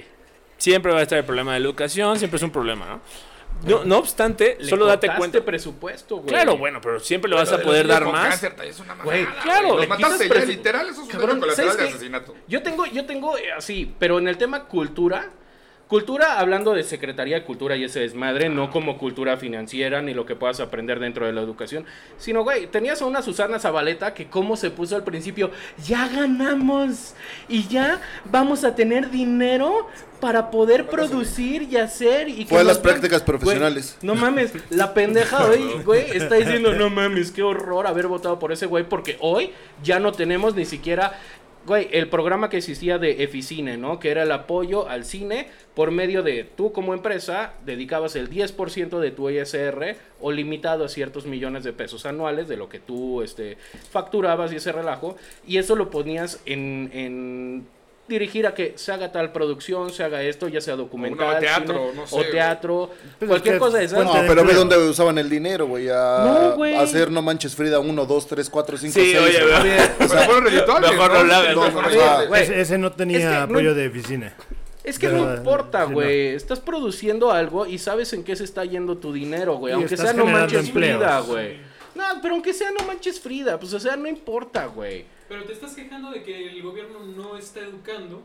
Siempre 0.58 0.92
va 0.92 0.98
a 0.98 1.02
estar 1.02 1.18
el 1.18 1.24
problema 1.24 1.54
de 1.54 1.60
la 1.60 1.66
educación, 1.66 2.18
siempre 2.18 2.36
es 2.38 2.42
un 2.42 2.50
problema, 2.50 2.86
¿no? 2.86 3.00
No, 3.64 3.84
no 3.84 3.98
obstante, 3.98 4.56
Le 4.58 4.68
solo 4.68 4.86
date 4.86 5.08
cuenta. 5.16 5.44
presupuesto, 5.44 6.16
güey. 6.16 6.28
Claro, 6.28 6.56
bueno, 6.56 6.80
pero 6.80 6.98
siempre 6.98 7.28
le 7.30 7.36
vas 7.36 7.48
Lo 7.50 7.54
a 7.56 7.58
de 7.58 7.64
poder 7.64 7.86
dar 7.86 8.04
más. 8.06 8.40
cáncer, 8.40 8.54
es 8.64 8.78
una 8.80 8.94
mamada, 8.94 9.04
Güey, 9.04 9.26
claro, 9.42 9.68
Los 9.68 9.80
le 9.80 9.86
mataste 9.86 10.28
ya, 10.28 10.44
literal, 10.46 10.88
eso 10.88 11.02
es. 11.02 12.00
Yo 12.48 12.62
tengo, 12.62 12.86
yo 12.86 13.04
tengo 13.06 13.36
eh, 13.38 13.52
así, 13.52 13.94
pero 13.98 14.18
en 14.18 14.28
el 14.28 14.36
tema 14.38 14.64
cultura, 14.64 15.30
cultura 15.90 16.38
hablando 16.38 16.72
de 16.72 16.84
Secretaría 16.84 17.34
de 17.34 17.44
Cultura 17.44 17.76
y 17.76 17.82
ese 17.82 17.98
desmadre, 17.98 18.48
no 18.48 18.70
como 18.70 18.96
cultura 18.96 19.36
financiera 19.36 20.00
ni 20.00 20.14
lo 20.14 20.24
que 20.24 20.36
puedas 20.36 20.60
aprender 20.60 21.00
dentro 21.00 21.26
de 21.26 21.32
la 21.32 21.40
educación, 21.42 21.84
sino, 22.16 22.44
güey, 22.44 22.68
tenías 22.68 23.02
a 23.02 23.06
una 23.06 23.22
Susana 23.22 23.58
Zabaleta 23.58 24.14
que 24.14 24.28
como 24.28 24.56
se 24.56 24.70
puso 24.70 24.94
al 24.94 25.02
principio, 25.02 25.50
ya 25.84 26.06
ganamos 26.08 27.14
y 27.48 27.66
ya 27.66 28.00
vamos 28.24 28.62
a 28.62 28.76
tener 28.76 29.10
dinero 29.10 29.88
para 30.20 30.50
poder 30.50 30.86
producir 30.86 31.62
y 31.62 31.76
hacer 31.78 32.28
y 32.28 32.44
que 32.44 32.50
Fue 32.50 32.60
a 32.60 32.64
las 32.64 32.76
nos 32.76 32.82
vean". 32.84 32.94
prácticas 33.00 33.24
Güey, 33.24 33.38
profesionales. 33.38 33.96
no 34.02 34.14
mames, 34.14 34.52
la 34.70 34.94
pendeja 34.94 35.44
hoy, 35.48 35.82
güey, 35.84 36.10
está 36.16 36.36
diciendo, 36.36 36.72
no 36.74 36.88
mames, 36.90 37.32
qué 37.32 37.42
horror 37.42 37.86
haber 37.88 38.06
votado 38.06 38.38
por 38.38 38.52
ese 38.52 38.66
güey, 38.66 38.84
porque 38.84 39.16
hoy 39.20 39.50
ya 39.82 39.98
no 39.98 40.12
tenemos 40.12 40.54
ni 40.54 40.66
siquiera, 40.66 41.18
güey, 41.66 41.88
el 41.92 42.08
programa 42.08 42.48
que 42.48 42.58
existía 42.58 42.98
de 42.98 43.22
Eficine, 43.22 43.76
¿no? 43.76 43.98
Que 43.98 44.10
era 44.10 44.22
el 44.22 44.32
apoyo 44.32 44.88
al 44.88 45.04
cine 45.04 45.48
por 45.74 45.90
medio 45.90 46.22
de 46.22 46.44
tú 46.44 46.72
como 46.72 46.94
empresa 46.94 47.54
dedicabas 47.64 48.16
el 48.16 48.30
10% 48.30 48.98
de 48.98 49.10
tu 49.10 49.30
ISR 49.30 49.96
o 50.20 50.32
limitado 50.32 50.84
a 50.84 50.88
ciertos 50.88 51.26
millones 51.26 51.64
de 51.64 51.72
pesos 51.72 52.06
anuales 52.06 52.48
de 52.48 52.56
lo 52.56 52.68
que 52.68 52.80
tú 52.80 53.22
este, 53.22 53.56
facturabas 53.90 54.52
y 54.52 54.56
ese 54.56 54.72
relajo, 54.72 55.16
y 55.46 55.58
eso 55.58 55.76
lo 55.76 55.90
ponías 55.90 56.40
en... 56.46 56.90
en 56.92 57.79
dirigir 58.10 58.46
a 58.46 58.52
que 58.52 58.74
se 58.76 58.92
haga 58.92 59.10
tal 59.10 59.32
producción, 59.32 59.90
se 59.90 60.04
haga 60.04 60.22
esto, 60.22 60.48
ya 60.48 60.60
sea 60.60 60.76
documental, 60.76 61.38
teatro, 61.40 61.74
cine, 61.88 61.92
no 61.96 62.06
sé, 62.06 62.14
o 62.14 62.18
güey. 62.18 62.30
teatro, 62.30 62.90
Pues 63.18 63.28
cualquier 63.30 63.54
es 63.54 63.58
que 63.60 63.64
cosa 63.66 63.78
de 63.78 63.84
es 63.84 63.92
esas. 63.92 64.04
No, 64.04 64.12
pero 64.26 64.44
ve 64.44 64.52
dónde 64.52 64.76
usaban 64.76 65.16
el 65.16 65.30
dinero, 65.30 65.66
güey. 65.66 65.88
A, 65.88 66.24
No, 66.50 66.56
güey. 66.56 66.74
a 66.74 66.82
hacer 66.82 67.10
No 67.10 67.22
Manches 67.22 67.54
Frida 67.56 67.78
1, 67.78 68.04
2, 68.06 68.26
3, 68.26 68.50
4, 68.50 68.76
5, 68.76 68.92
Sí, 68.92 69.12
6. 69.12 69.18
oye, 69.18 69.54
A 69.54 69.62
ver, 69.62 69.90
Pero 69.96 70.08
fueron 70.10 70.44
redituables, 70.44 70.90
Mejor 70.90 71.12
no 71.12 71.22
lo 71.24 71.34
hagas, 71.34 71.54
No. 71.56 72.28
Güey, 72.28 72.42
Ese, 72.42 72.60
ese 72.60 72.78
no 72.78 72.92
tenía 72.92 73.18
es 73.18 73.24
que 73.24 73.30
no- 73.30 73.42
apoyo 73.44 73.74
de 73.74 73.88
oficina. 73.88 74.34
Es 74.84 74.98
que 74.98 75.08
no 75.08 75.34
importa, 75.34 75.84
güey. 75.84 76.28
Estás 76.28 76.58
produciendo 76.60 77.30
algo 77.30 77.66
y 77.66 77.78
sabes 77.78 78.12
en 78.12 78.24
qué 78.24 78.34
se 78.36 78.44
está 78.44 78.64
yendo 78.64 78.96
tu 78.98 79.12
dinero, 79.12 79.56
güey. 79.56 79.72
Aunque 79.74 79.96
sea 79.96 80.12
no 80.12 80.26
manches 80.26 80.66
empleos. 80.68 80.98
Frida, 80.98 81.20
güey. 81.20 81.56
No, 81.94 82.04
pero 82.22 82.34
aunque 82.34 82.54
sea 82.54 82.70
no 82.70 82.86
manches 82.86 83.20
Frida, 83.20 83.58
pues 83.60 83.72
o 83.74 83.80
sea, 83.80 83.96
no 83.96 84.08
importa, 84.08 84.66
güey. 84.66 85.04
Pero 85.30 85.44
te 85.44 85.52
estás 85.52 85.76
quejando 85.76 86.10
de 86.10 86.24
que 86.24 86.48
el 86.48 86.60
gobierno 86.60 86.98
no 87.16 87.38
está 87.38 87.60
educando. 87.60 88.20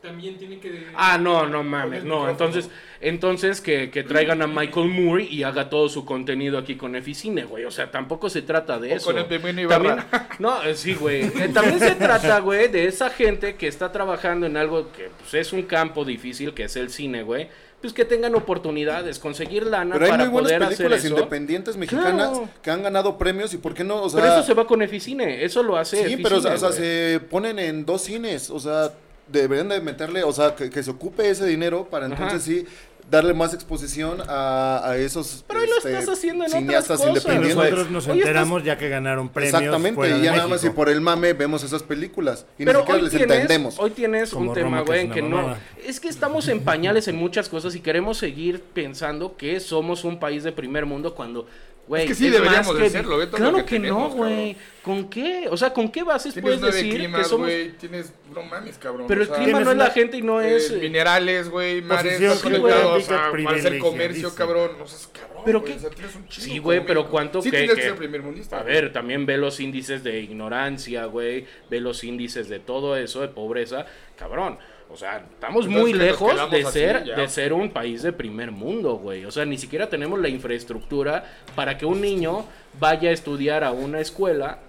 También 0.00 0.38
tiene 0.38 0.60
que. 0.60 0.86
Ah, 0.94 1.18
no, 1.18 1.44
no 1.48 1.64
mames, 1.64 2.04
no. 2.04 2.30
Entonces, 2.30 2.70
entonces 3.00 3.60
que, 3.60 3.90
que 3.90 4.04
traigan 4.04 4.40
a 4.42 4.46
Michael 4.46 4.86
Moore 4.88 5.24
y 5.24 5.42
haga 5.42 5.68
todo 5.68 5.88
su 5.88 6.04
contenido 6.04 6.56
aquí 6.56 6.76
con 6.76 6.94
Eficine, 6.94 7.42
güey. 7.46 7.64
O 7.64 7.72
sea, 7.72 7.90
tampoco 7.90 8.30
se 8.30 8.42
trata 8.42 8.78
de 8.78 8.92
O 8.92 8.96
eso. 8.96 9.06
con 9.06 9.18
el. 9.18 9.68
También, 9.68 9.96
no, 10.38 10.62
eh, 10.62 10.76
sí, 10.76 10.94
güey. 10.94 11.22
Eh, 11.24 11.50
También 11.52 11.80
se 11.80 11.96
trata, 11.96 12.38
güey, 12.38 12.68
de 12.68 12.86
esa 12.86 13.10
gente 13.10 13.56
que 13.56 13.66
está 13.66 13.90
trabajando 13.90 14.46
en 14.46 14.56
algo 14.56 14.92
que 14.92 15.10
pues, 15.18 15.34
es 15.34 15.52
un 15.52 15.62
campo 15.62 16.04
difícil, 16.04 16.54
que 16.54 16.62
es 16.64 16.76
el 16.76 16.90
cine, 16.90 17.24
güey. 17.24 17.48
Pues 17.86 17.94
que 17.94 18.04
tengan 18.04 18.34
oportunidades, 18.34 19.18
conseguir 19.18 19.66
lana 19.66 19.94
Pero 19.94 20.04
hay 20.06 20.10
para 20.10 20.24
muy 20.24 20.32
buenas 20.32 20.50
poder 20.52 20.62
hacer 20.64 20.76
películas 20.76 21.04
eso. 21.04 21.14
independientes 21.14 21.76
mexicanas 21.76 22.30
Claro. 22.30 22.48
que 22.62 22.70
han 22.70 22.82
ganado 22.82 23.16
premios 23.18 23.54
y 23.54 23.58
por 23.58 23.74
qué 23.74 23.84
no, 23.84 24.02
o 24.02 24.10
sea, 24.10 24.20
pero 24.20 24.34
eso 24.34 24.42
se 24.42 24.54
va 24.54 24.66
con 24.66 24.82
Eficine, 24.82 25.44
eso 25.44 25.62
lo 25.62 25.76
hace 25.76 25.96
sí, 25.96 26.02
Eficine, 26.02 26.22
pero 26.22 26.38
o 26.38 26.40
sea, 26.40 26.54
o 26.54 26.58
sea, 26.58 26.72
se 26.72 27.20
ponen 27.30 27.58
en 27.58 27.86
dos 27.86 28.02
cines, 28.02 28.50
o 28.50 28.58
sea, 28.58 28.92
deberían 29.28 29.68
de 29.68 29.80
meterle, 29.80 30.24
o 30.24 30.32
sea, 30.32 30.54
que, 30.54 30.70
que 30.70 30.82
se 30.82 30.90
ocupe 30.90 31.28
ese 31.30 31.46
dinero 31.46 31.86
para 31.90 32.06
Ajá. 32.06 32.14
entonces 32.14 32.42
sí 32.42 32.66
darle 33.10 33.34
más 33.34 33.54
exposición 33.54 34.20
a, 34.28 34.80
a 34.84 34.96
esos 34.96 35.44
Pero 35.46 35.60
ahí 35.60 35.66
lo 35.68 35.76
este, 35.76 35.92
estás 35.98 36.18
haciendo 36.18 36.44
en 36.44 36.50
otras 36.50 36.62
cineastas 36.62 36.98
cosas, 36.98 37.06
Y 37.06 37.08
independientes. 37.18 37.56
nosotros 37.56 37.90
nos 37.90 38.02
estás- 38.04 38.16
enteramos 38.16 38.64
ya 38.64 38.76
que 38.78 38.88
ganaron 38.88 39.28
premios 39.28 39.54
Exactamente, 39.54 39.94
fuera 39.94 40.16
y 40.16 40.18
de 40.20 40.24
ya 40.26 40.32
nada 40.36 40.48
más 40.48 40.64
y 40.64 40.70
por 40.70 40.88
el 40.88 41.00
mame 41.00 41.32
vemos 41.32 41.62
esas 41.62 41.82
películas 41.82 42.46
y 42.58 42.64
Pero 42.64 42.80
ni 42.80 42.82
siquiera 42.84 42.96
hoy 42.98 43.02
les 43.04 43.10
tienes, 43.12 43.30
entendemos. 43.36 43.78
hoy 43.78 43.90
tienes 43.90 44.30
Como 44.30 44.50
un 44.50 44.54
tema, 44.54 44.80
güey, 44.82 45.02
en 45.02 45.10
que 45.12 45.22
no. 45.22 45.56
Es 45.84 46.00
que 46.00 46.08
estamos 46.08 46.48
en 46.48 46.64
pañales 46.64 47.06
en 47.08 47.16
muchas 47.16 47.48
cosas 47.48 47.74
y 47.76 47.80
queremos 47.80 48.18
seguir 48.18 48.60
pensando 48.62 49.36
que 49.36 49.60
somos 49.60 50.04
un 50.04 50.18
país 50.18 50.42
de 50.42 50.50
primer 50.52 50.84
mundo 50.86 51.14
cuando, 51.14 51.46
güey. 51.88 52.02
Es 52.02 52.08
que 52.08 52.14
sí 52.14 52.30
deberíamos 52.30 52.66
más 52.74 52.78
de 52.82 52.90
serlo, 52.90 53.18
ve 53.18 53.26
todo 53.26 53.36
Claro 53.36 53.56
que, 53.58 53.64
que 53.64 53.78
no, 53.78 53.82
tenemos, 53.82 54.14
güey. 54.14 54.56
¿Con 54.82 55.08
qué? 55.10 55.48
O 55.50 55.56
sea, 55.56 55.72
¿con 55.72 55.90
qué 55.90 56.04
bases 56.04 56.32
Tienes 56.34 56.58
puedes 56.58 56.74
decir 56.74 56.94
climas, 56.94 57.22
que 57.22 57.28
somos. 57.28 57.46
güey. 57.48 57.72
Tienes, 57.72 58.12
no 58.32 58.42
mames, 58.44 58.78
cabrón. 58.78 59.06
Pero 59.08 59.20
o 59.20 59.24
el 59.24 59.28
sea, 59.28 59.36
clima 59.38 59.60
no 59.60 59.70
es 59.72 59.76
la 59.76 59.90
gente 59.90 60.16
y 60.18 60.22
no 60.22 60.40
eh, 60.40 60.56
es. 60.56 60.72
minerales, 60.80 61.48
güey, 61.48 61.82
mares, 61.82 62.18
sí, 62.18 62.42
conectados 62.42 63.10
a- 63.10 63.30
para 63.32 63.50
hacer 63.56 63.78
comercio, 63.80 64.32
cabrón. 64.34 64.70
No 64.78 64.86
seas 64.86 65.08
cabrón, 65.12 65.42
Pero 65.44 65.60
güey, 65.60 65.72
qué- 65.72 65.78
o 65.78 65.80
sea, 65.80 65.90
tienes 65.90 66.14
un 66.14 66.26
Sí, 66.30 66.58
güey, 66.58 66.86
pero. 66.86 67.08
¿cuánto 67.08 67.42
sí 67.42 67.50
que- 67.50 67.56
tienes 67.58 67.74
que 67.76 67.82
que- 67.82 67.88
ser 67.88 67.96
primer 67.96 68.22
mundista. 68.22 68.58
A 68.60 68.62
güey. 68.62 68.74
ver, 68.74 68.92
también 68.92 69.26
ve 69.26 69.36
los 69.38 69.58
índices 69.58 70.04
de 70.04 70.20
ignorancia, 70.20 71.06
güey. 71.06 71.46
Ve 71.68 71.80
los 71.80 72.04
índices 72.04 72.48
de 72.48 72.60
todo 72.60 72.96
eso, 72.96 73.22
de 73.22 73.28
pobreza. 73.28 73.86
Cabrón. 74.16 74.58
O 74.90 74.96
sea, 74.96 75.24
estamos 75.32 75.66
Entonces, 75.66 75.82
muy 75.82 75.92
lejos 75.92 76.50
de 76.50 76.64
ser, 76.64 77.04
de 77.04 77.28
ser 77.28 77.52
un 77.52 77.70
país 77.70 78.02
de 78.02 78.12
primer 78.12 78.50
mundo, 78.50 78.96
güey. 78.96 79.24
O 79.24 79.30
sea, 79.30 79.44
ni 79.44 79.58
siquiera 79.58 79.88
tenemos 79.88 80.18
la 80.20 80.28
infraestructura 80.28 81.24
para 81.54 81.76
que 81.76 81.86
un 81.86 82.00
niño 82.00 82.44
vaya 82.78 83.10
a 83.10 83.12
estudiar 83.12 83.64
a 83.64 83.72
una 83.72 84.00
escuela 84.00 84.60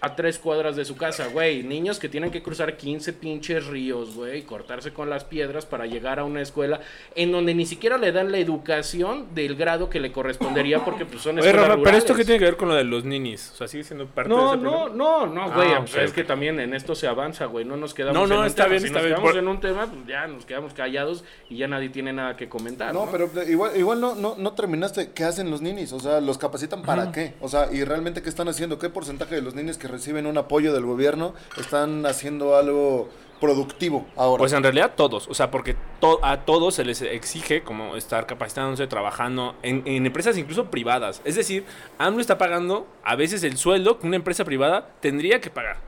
a 0.00 0.14
tres 0.14 0.38
cuadras 0.38 0.76
de 0.76 0.84
su 0.84 0.96
casa, 0.96 1.28
güey. 1.28 1.62
Niños 1.62 1.98
que 1.98 2.08
tienen 2.08 2.30
que 2.30 2.42
cruzar 2.42 2.76
15 2.76 3.12
pinches 3.14 3.66
ríos, 3.66 4.14
güey, 4.14 4.38
y 4.38 4.42
cortarse 4.42 4.92
con 4.92 5.08
las 5.10 5.24
piedras 5.24 5.66
para 5.66 5.86
llegar 5.86 6.18
a 6.18 6.24
una 6.24 6.42
escuela 6.42 6.80
en 7.14 7.32
donde 7.32 7.54
ni 7.54 7.64
siquiera 7.66 7.96
le 7.98 8.12
dan 8.12 8.30
la 8.30 8.38
educación 8.38 9.34
del 9.34 9.56
grado 9.56 9.88
que 9.88 10.00
le 10.00 10.12
correspondería 10.12 10.84
porque 10.84 11.06
pues 11.06 11.22
son 11.22 11.38
Oye, 11.38 11.48
escuelas 11.48 11.70
Rafa, 11.70 11.82
pero 11.82 11.96
esto 11.96 12.14
qué 12.14 12.24
tiene 12.24 12.38
que 12.38 12.44
ver 12.44 12.56
con 12.56 12.68
lo 12.68 12.74
de 12.74 12.84
los 12.84 13.04
ninis? 13.04 13.50
O 13.54 13.56
sea, 13.56 13.68
sigue 13.68 13.84
siendo 13.84 14.06
parte 14.06 14.28
de 14.30 14.36
No, 14.36 14.54
ese 14.54 14.62
no, 14.62 14.70
problema? 14.84 14.96
no, 14.96 15.26
no, 15.26 15.52
güey. 15.52 15.72
Ah, 15.72 15.80
pues, 15.80 15.96
es 15.96 16.12
que 16.12 16.24
también 16.24 16.60
en 16.60 16.74
esto 16.74 16.94
se 16.94 17.06
avanza, 17.06 17.46
güey. 17.46 17.64
No 17.64 17.76
nos 17.76 17.94
quedamos 17.94 18.14
No, 18.14 18.26
no, 18.26 18.34
en 18.34 18.40
un 18.42 18.46
está 18.46 18.64
tema. 18.64 18.70
bien, 18.70 18.80
si 18.82 18.86
está 18.88 18.98
nos 18.98 19.04
bien, 19.06 19.14
quedamos 19.16 19.32
por- 19.32 19.40
en 19.40 19.48
un 19.48 19.60
tema, 19.60 19.86
pues 19.86 20.06
ya 20.06 20.26
nos 20.26 20.44
quedamos 20.46 20.74
callados 20.74 21.24
y 21.48 21.56
ya 21.56 21.68
nadie 21.68 21.88
tiene 21.88 22.12
nada 22.12 22.36
que 22.36 22.48
comentar. 22.48 22.92
No, 22.92 23.06
No, 23.06 23.12
pero 23.12 23.28
de- 23.28 23.50
igual, 23.50 23.76
igual 23.76 24.00
no, 24.00 24.14
no, 24.14 24.34
no 24.36 24.52
terminaste. 24.52 25.12
¿Qué 25.12 25.24
hacen 25.24 25.50
los 25.50 25.62
ninis? 25.62 25.92
O 25.92 26.00
sea, 26.00 26.20
¿los 26.20 26.38
capacitan 26.38 26.82
para 26.82 27.12
qué? 27.12 27.34
O 27.40 27.48
sea, 27.48 27.72
¿y 27.72 27.82
realmente 27.84 28.22
qué 28.22 28.28
están 28.28 28.48
haciendo? 28.48 28.78
¿Qué 28.78 28.90
porcentaje 28.90 29.34
de 29.36 29.42
los 29.42 29.54
ninis 29.54 29.78
que 29.78 29.88
reciben 29.96 30.26
un 30.26 30.38
apoyo 30.38 30.72
del 30.72 30.84
gobierno 30.84 31.34
están 31.58 32.06
haciendo 32.06 32.56
algo 32.56 33.08
productivo 33.40 34.06
ahora? 34.16 34.38
Pues 34.40 34.52
en 34.54 34.62
realidad 34.62 34.92
todos, 34.96 35.28
o 35.28 35.34
sea, 35.34 35.50
porque 35.50 35.76
to- 36.00 36.20
a 36.22 36.44
todos 36.46 36.74
se 36.74 36.84
les 36.84 37.02
exige 37.02 37.62
como 37.62 37.96
estar 37.96 38.26
capacitándose, 38.26 38.86
trabajando 38.86 39.54
en, 39.62 39.82
en 39.84 40.06
empresas 40.06 40.38
incluso 40.38 40.70
privadas. 40.70 41.20
Es 41.24 41.34
decir, 41.34 41.64
AMLO 41.98 42.20
está 42.20 42.38
pagando 42.38 42.86
a 43.04 43.14
veces 43.16 43.42
el 43.44 43.56
sueldo 43.58 43.98
que 43.98 44.06
una 44.06 44.16
empresa 44.16 44.44
privada 44.44 44.88
tendría 45.00 45.40
que 45.40 45.50
pagar. 45.50 45.78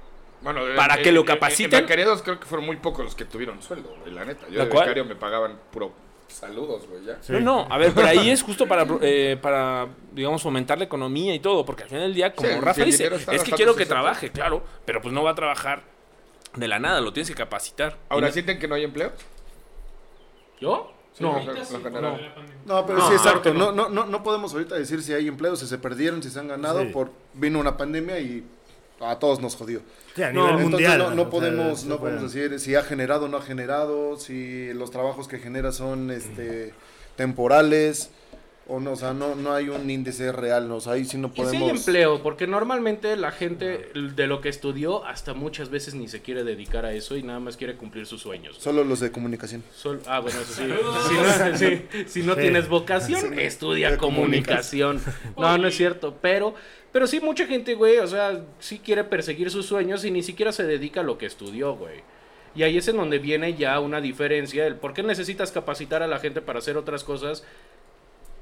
Bueno, 0.42 0.60
Para 0.76 0.96
en- 0.96 1.02
que 1.02 1.10
lo 1.12 1.20
en- 1.22 1.26
en- 1.28 1.34
capaciten. 1.34 1.80
En 1.80 1.86
creo 2.22 2.38
que 2.38 2.46
fueron 2.46 2.66
muy 2.66 2.76
pocos 2.76 3.04
los 3.04 3.14
que 3.14 3.24
tuvieron 3.24 3.60
sueldo, 3.62 3.92
la 4.06 4.24
neta. 4.24 4.46
Yo 4.48 4.58
¿La 4.58 4.64
de 4.64 4.70
cual? 4.70 4.84
becario 4.84 5.04
me 5.04 5.16
pagaban 5.16 5.58
puro 5.72 5.92
saludos, 6.28 6.86
güey, 6.88 7.04
ya. 7.04 7.18
Sí. 7.20 7.32
No, 7.32 7.40
no, 7.40 7.66
a 7.70 7.78
ver, 7.78 7.92
pero 7.94 8.06
ahí 8.06 8.30
es 8.30 8.42
justo 8.42 8.66
para, 8.68 8.86
eh, 9.00 9.36
para, 9.40 9.88
digamos, 10.12 10.42
fomentar 10.42 10.78
la 10.78 10.84
economía 10.84 11.34
y 11.34 11.40
todo, 11.40 11.64
porque 11.64 11.82
al 11.84 11.88
final 11.88 12.04
del 12.04 12.14
día, 12.14 12.34
como 12.34 12.48
Sí, 12.48 12.60
Rafa 12.60 12.84
dice, 12.84 13.10
es 13.32 13.42
que 13.42 13.52
quiero 13.52 13.74
que 13.74 13.86
trabaje, 13.86 14.30
claro, 14.30 14.62
pero 14.84 15.00
pues 15.02 15.12
no 15.12 15.22
va 15.22 15.30
a 15.30 15.34
trabajar 15.34 15.82
de 16.54 16.68
la 16.68 16.78
nada, 16.78 17.00
lo 17.00 17.12
tienes 17.12 17.28
que 17.28 17.34
capacitar. 17.36 17.96
Ahora, 18.08 18.30
¿sienten 18.32 18.58
que 18.58 18.68
no 18.68 18.74
hay 18.74 18.84
empleo? 18.84 19.12
¿Yo? 20.60 20.92
Sí, 21.12 21.24
no. 21.24 21.40
lo. 21.42 22.00
No. 22.00 22.18
No, 22.66 22.86
pero 22.86 22.98
No, 22.98 23.08
sí, 23.08 23.14
exacto. 23.14 23.52
No, 23.54 23.72
no, 23.72 23.88
no, 23.88 24.06
no 24.06 24.22
podemos 24.22 24.52
ahorita 24.52 24.74
decir 24.76 25.02
si 25.02 25.12
hay 25.14 25.26
empleos, 25.28 25.58
si 25.60 25.66
se 25.66 25.78
perdieron, 25.78 26.22
si 26.22 26.30
se 26.30 26.38
han 26.38 26.48
ganado, 26.48 26.80
Sí. 26.82 26.86
por 26.92 27.10
vino 27.34 27.58
una 27.58 27.76
pandemia 27.76 28.20
y 28.20 28.44
a 29.00 29.18
todos 29.18 29.40
nos 29.40 29.54
jodió. 29.56 29.80
Sí, 30.14 30.22
a 30.22 30.32
No, 30.32 30.46
nivel 30.48 30.64
Entonces 30.66 30.88
mundial. 30.90 31.16
no, 31.16 31.30
podemos, 31.30 31.84
no 31.84 31.98
podemos 31.98 32.32
decir 32.32 32.58
si 32.60 32.74
ha 32.74 32.82
generado 32.82 33.26
o 33.26 33.28
no 33.28 33.36
ha 33.36 33.42
generado, 33.42 34.16
si 34.18 34.72
los 34.74 34.90
trabajos 34.90 35.28
que 35.28 35.38
genera 35.38 35.72
son 35.72 36.10
este 36.10 36.72
temporales 37.16 38.10
o 38.70 38.80
no, 38.80 38.92
o 38.92 38.96
sea, 38.96 39.14
no, 39.14 39.34
no 39.34 39.54
hay 39.54 39.70
un 39.70 39.88
índice 39.88 40.30
real, 40.30 40.68
¿no? 40.68 40.76
o 40.76 40.80
sea, 40.82 40.92
ahí 40.92 41.06
sí 41.06 41.16
no 41.16 41.28
Y 41.28 41.30
sí 41.36 41.40
hay 41.40 41.46
podemos... 41.46 41.70
empleo, 41.86 42.22
porque 42.22 42.46
normalmente 42.46 43.16
la 43.16 43.30
gente 43.32 43.88
de 43.94 44.26
lo 44.26 44.42
que 44.42 44.50
estudió 44.50 45.06
hasta 45.06 45.32
muchas 45.32 45.70
veces 45.70 45.94
ni 45.94 46.06
se 46.06 46.20
quiere 46.20 46.44
dedicar 46.44 46.84
a 46.84 46.92
eso 46.92 47.16
y 47.16 47.22
nada 47.22 47.40
más 47.40 47.56
quiere 47.56 47.76
cumplir 47.76 48.04
sus 48.06 48.20
sueños. 48.20 48.58
Solo 48.60 48.84
los 48.84 49.00
de 49.00 49.10
comunicación. 49.10 49.64
Sol- 49.74 50.02
ah, 50.06 50.20
bueno, 50.20 50.38
eso 50.40 50.52
sí. 50.52 50.64
Si 51.08 51.14
no, 51.14 51.56
sí, 51.56 51.82
si 52.08 52.22
no 52.24 52.34
Sí. 52.34 52.40
tienes 52.42 52.68
vocación, 52.68 53.38
estudia 53.38 53.96
comunicación. 53.96 55.00
No, 55.38 55.56
no 55.56 55.68
es 55.68 55.76
cierto, 55.76 56.16
pero... 56.20 56.54
Pero 56.92 57.06
sí, 57.06 57.20
mucha 57.20 57.46
gente, 57.46 57.74
güey, 57.74 57.98
o 57.98 58.06
sea, 58.06 58.44
sí 58.58 58.78
quiere 58.78 59.04
perseguir 59.04 59.50
sus 59.50 59.66
sueños 59.66 60.04
y 60.04 60.10
ni 60.10 60.22
siquiera 60.22 60.52
se 60.52 60.64
dedica 60.64 61.00
a 61.00 61.04
lo 61.04 61.18
que 61.18 61.26
estudió, 61.26 61.74
güey. 61.74 62.00
Y 62.54 62.62
ahí 62.62 62.78
es 62.78 62.88
en 62.88 62.96
donde 62.96 63.18
viene 63.18 63.54
ya 63.54 63.78
una 63.78 64.00
diferencia, 64.00 64.66
el 64.66 64.76
por 64.76 64.94
qué 64.94 65.02
necesitas 65.02 65.52
capacitar 65.52 66.02
a 66.02 66.06
la 66.06 66.18
gente 66.18 66.40
para 66.40 66.58
hacer 66.58 66.76
otras 66.76 67.04
cosas 67.04 67.44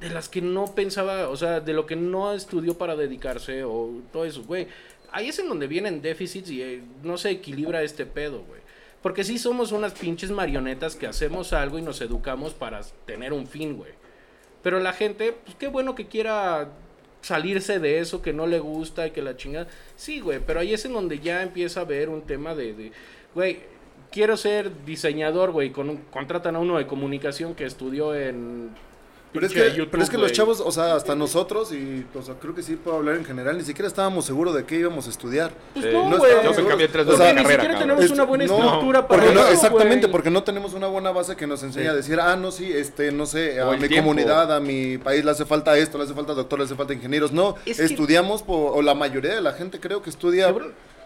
de 0.01 0.11
las 0.11 0.29
que 0.29 0.41
no 0.43 0.75
pensaba, 0.75 1.29
o 1.29 1.37
sea, 1.37 1.61
de 1.61 1.73
lo 1.73 1.87
que 1.87 1.97
no 1.97 2.33
estudió 2.33 2.79
para 2.79 2.97
dedicarse 2.97 3.65
o 3.65 3.91
todo 4.13 4.25
eso, 4.25 4.45
güey. 4.45 4.69
Ahí 5.11 5.29
es 5.29 5.39
en 5.39 5.49
donde 5.49 5.67
vienen 5.67 6.03
déficits 6.03 6.51
y 6.51 6.63
eh, 6.63 6.83
no 7.03 7.17
se 7.17 7.31
equilibra 7.31 7.83
este 7.83 8.07
pedo, 8.07 8.43
güey. 8.43 8.61
Porque 9.03 9.25
sí 9.25 9.39
somos 9.39 9.73
unas 9.73 9.93
pinches 9.93 10.31
marionetas 10.31 10.97
que 10.97 11.07
hacemos 11.07 11.53
algo 11.53 11.79
y 11.79 11.83
nos 11.83 12.01
educamos 12.01 12.55
para 12.55 12.81
tener 13.07 13.33
un 13.33 13.47
fin, 13.47 13.77
güey. 13.77 13.93
Pero 14.63 14.81
la 14.81 14.93
gente, 14.93 15.33
pues 15.33 15.57
qué 15.57 15.69
bueno 15.69 15.95
que 15.95 16.09
quiera 16.09 16.71
salirse 17.27 17.81
de 17.81 17.99
eso 17.99 18.23
que 18.23 18.33
no 18.33 18.47
le 18.47 18.61
gusta 18.61 19.07
y 19.07 19.11
que 19.11 19.21
la 19.21 19.37
chingada. 19.37 19.67
Sí, 19.97 20.21
güey, 20.21 20.39
pero 20.47 20.61
ahí 20.61 20.73
es 20.73 20.85
en 20.85 20.93
donde 20.93 21.19
ya 21.19 21.43
empieza 21.43 21.81
a 21.81 21.83
haber 21.83 22.09
un 22.09 22.23
tema 22.23 22.55
de, 22.55 22.73
de, 22.75 22.93
güey, 23.35 23.59
quiero 24.13 24.37
ser 24.37 24.71
diseñador, 24.85 25.51
güey, 25.51 25.71
con 25.73 25.91
un- 25.91 25.97
contratan 26.13 26.55
a 26.55 26.61
uno 26.61 26.79
de 26.79 26.87
comunicación 26.87 27.55
que 27.57 27.65
estudió 27.65 28.15
en 28.15 28.71
Pero 29.37 29.47
es, 29.47 29.53
que, 29.53 29.71
YouTube, 29.77 29.91
pero 29.91 30.03
es 30.03 30.11
que 30.11 30.19
los 30.19 30.33
chavos, 30.33 30.61
o 30.61 30.73
sea, 30.73 30.95
hasta 30.97 31.15
nosotros, 31.15 31.73
y 31.73 32.05
o 32.15 32.23
sea, 32.23 32.35
creo 32.41 32.55
que 32.55 32.63
sí 32.63 32.77
puedo 32.77 32.97
hablar 32.97 33.17
en 33.17 33.25
general, 33.25 33.57
ni 33.57 33.65
siquiera 33.65 33.87
estábamos 33.87 34.25
seguros 34.25 34.55
de 34.55 34.65
qué 34.65 34.77
íbamos 34.77 35.07
a 35.07 35.11
estudiar. 35.11 35.53
Pues 35.75 35.93
no, 35.93 36.09
No 36.11 36.19
Yo 36.43 36.63
me 36.63 36.69
cambié 36.69 36.89
tres 36.89 37.07
O 37.07 37.11
veces 37.11 37.19
sea, 37.19 37.27
de 37.29 37.33
ni 37.35 37.43
carrera, 37.43 37.63
siquiera 37.63 37.79
cabrón. 37.81 37.97
tenemos 37.99 38.11
una 38.11 38.25
buena 38.25 38.45
no, 38.47 38.55
estructura 38.59 39.07
para 39.09 39.23
porque 39.23 39.35
no- 39.35 39.41
eso, 39.45 39.53
exactamente, 39.53 40.09
porque 40.09 40.31
no 40.31 40.43
tenemos 40.43 40.75
una 40.75 40.87
buena 40.89 41.11
base 41.13 41.37
que 41.37 41.47
nos 41.47 41.63
enseña 41.63 41.91
a 41.93 41.95
decir, 41.95 42.19
ah, 42.21 42.37
no, 42.37 42.51
sí, 42.51 42.73
este, 42.73 43.13
no 43.13 43.27
sé, 43.27 43.61
a 43.61 43.69
O 43.69 43.73
mi 43.77 43.89
tiempo. 43.89 43.97
comunidad, 44.09 44.55
a 44.55 44.61
mi 44.61 44.99
país 44.99 45.25
le 45.25 45.31
hace 45.31 45.45
falta 45.45 45.77
esto, 45.79 45.99
le 45.99 46.05
hace 46.05 46.15
falta 46.15 46.35
doctor, 46.35 46.59
le 46.59 46.65
hace 46.65 46.75
falta 46.75 46.93
ingenieros. 46.93 47.33
No, 47.33 47.55
Es 47.65 47.77
que- 47.79 47.85
estudiamos, 47.85 48.45
o 48.47 48.81
la 48.83 48.95
mayoría 48.95 49.35
de 49.35 49.41
la 49.41 49.53
gente 49.53 49.81
creo 49.81 50.03
que 50.03 50.11
estudia 50.11 50.55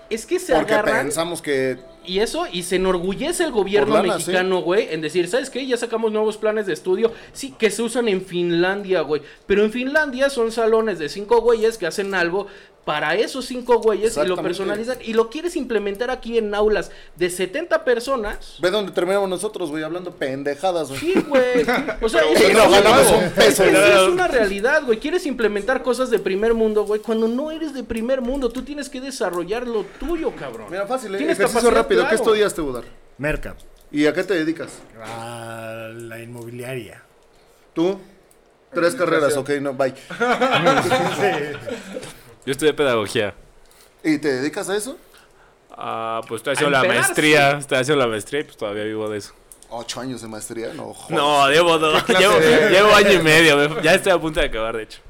es 0.09 0.27
que 0.27 0.41
se 0.41 0.55
porque 0.55 0.73
agarran 0.75 1.05
pensamos 1.07 1.41
que 1.41 1.79
y 2.07 2.21
eso 2.21 2.47
y 2.51 2.63
se 2.63 2.77
enorgullece 2.77 3.45
el 3.45 3.53
gobierno 3.53 3.95
lana, 3.95 4.15
mexicano, 4.15 4.63
güey, 4.63 4.89
en 4.91 5.01
decir, 5.01 5.29
¿sabes 5.29 5.51
qué? 5.51 5.67
Ya 5.67 5.77
sacamos 5.77 6.13
nuevos 6.13 6.37
planes 6.37 6.67
de 6.67 6.73
estudio, 6.73 7.13
sí, 7.33 7.55
que 7.59 7.71
se 7.71 7.83
usan 7.83 8.09
en 8.09 8.23
Finlandia, 8.23 9.03
güey. 9.03 9.23
Pero 9.47 9.65
en 9.65 9.73
Finlandia 9.73 10.31
son 10.31 10.53
salones 10.53 10.99
de 10.99 11.09
cinco 11.09 11.41
güeyes 11.41 11.79
que 11.79 11.87
hacen 11.87 12.15
algo 12.15 12.47
para 12.85 13.15
esos 13.15 13.45
cinco 13.45 13.79
güeyes 13.79 14.17
y 14.17 14.27
lo 14.27 14.37
personalizan 14.37 14.99
y 15.05 15.13
lo 15.13 15.31
quieres 15.31 15.55
implementar 15.57 16.11
aquí 16.11 16.39
en 16.39 16.55
aulas 16.55 16.91
de 17.17 17.31
70 17.31 17.85
personas. 17.85 18.57
ve 18.61 18.71
dónde 18.71 18.93
terminamos 18.93 19.29
nosotros, 19.29 19.71
güey, 19.71 19.85
hablando 19.85 20.13
pendejadas, 20.13 20.89
güey. 20.89 21.01
Sí, 21.01 21.15
güey. 21.29 21.63
O 22.01 22.09
sea, 22.09 22.23
Y 22.31 22.53
no 22.53 23.79
es 23.79 24.09
una 24.09 24.29
realidad, 24.29 24.83
güey. 24.85 24.99
Quieres 24.99 25.27
implementar 25.27 25.83
cosas 25.83 26.11
de 26.11 26.19
primer 26.19 26.55
mundo, 26.55 26.85
güey. 26.85 27.01
Cuando 27.01 27.29
no 27.29 27.51
eres 27.51 27.75
de 27.75 27.85
primer 27.85 28.23
mundo, 28.23 28.49
tú 28.49 28.63
tienes 28.63 28.89
que 28.89 29.01
desarrollar 29.01 29.67
lo 29.67 29.85
tuyo, 29.99 30.33
cabrón. 30.35 30.67
Mira, 30.71 30.87
fácil, 30.87 31.15
¿eh? 31.15 31.19
Tienes 31.19 31.39
capacidad, 31.39 31.87
rápido. 31.95 32.03
¿Qué 32.03 32.09
claro. 32.09 32.25
estudiaste, 32.25 32.61
Budar? 32.61 32.85
Merca. 33.19 33.55
¿Y 33.93 34.07
a 34.07 34.13
qué 34.15 34.23
te 34.25 34.35
dedicas? 34.35 34.71
A 35.03 35.89
la 35.93 36.21
inmobiliaria. 36.21 37.03
¿Tú? 37.75 38.01
Tres 38.73 38.95
carreras, 38.95 39.37
ok, 39.37 39.51
no, 39.61 39.75
bye. 39.75 39.93
Yo 42.47 42.53
estudié 42.53 42.73
pedagogía. 42.73 43.35
¿Y 44.03 44.19
te 44.19 44.29
dedicas 44.33 44.69
a 44.71 44.77
eso? 44.77 44.97
Ah, 45.71 46.21
pues 46.29 46.41
estoy 46.41 46.55
haciendo 46.55 46.71
la 46.71 46.79
empedarse. 46.83 47.03
maestría. 47.09 47.51
Estoy 47.59 47.79
haciendo 47.79 48.05
la 48.05 48.11
maestría 48.11 48.41
y 48.41 48.45
pues 48.45 48.57
todavía 48.57 48.85
vivo 48.85 49.09
de 49.09 49.19
eso. 49.19 49.33
Ocho 49.71 50.01
años 50.01 50.21
de 50.23 50.29
maestría, 50.29 50.73
no, 50.75 50.93
joder. 50.95 51.17
No, 51.17 51.49
llevo 51.49 51.79
dos. 51.79 52.03
Llevo, 52.09 52.39
llevo 52.71 52.95
año 52.95 53.13
y 53.13 53.19
medio. 53.23 53.57
me- 53.57 53.83
Ya 53.83 53.95
estoy 53.95 54.13
a 54.13 54.19
punto 54.19 54.41
de 54.41 54.47
acabar, 54.47 54.77
de 54.77 54.83
hecho. 54.85 55.01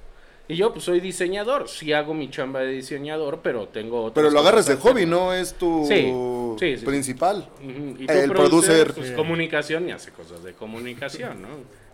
Y 0.51 0.57
yo, 0.57 0.73
pues 0.73 0.85
soy 0.85 0.99
diseñador. 0.99 1.69
Sí 1.69 1.93
hago 1.93 2.13
mi 2.13 2.29
chamba 2.29 2.59
de 2.61 2.73
diseñador, 2.73 3.39
pero 3.41 3.69
tengo 3.69 4.03
otras 4.03 4.15
Pero 4.25 4.31
lo 4.35 4.41
agarras 4.41 4.67
de 4.67 4.75
hobby, 4.77 5.07
¿no? 5.07 5.33
Es 5.33 5.55
tu 5.55 5.87
Sí, 5.87 6.11
sí, 6.59 6.77
sí. 6.79 6.85
principal. 6.85 7.49
Ujú, 7.63 8.03
Y 8.03 8.07
tú 8.07 8.13
El 8.13 8.31
producer, 8.33 8.93
pues, 8.93 9.09
Sí. 9.11 9.15
comunicación 9.15 9.89
y 9.89 9.93
hace 9.93 10.11
cosas 10.11 10.43
de 10.43 10.53
comunicación, 10.55 11.43
¿no? 11.43 11.49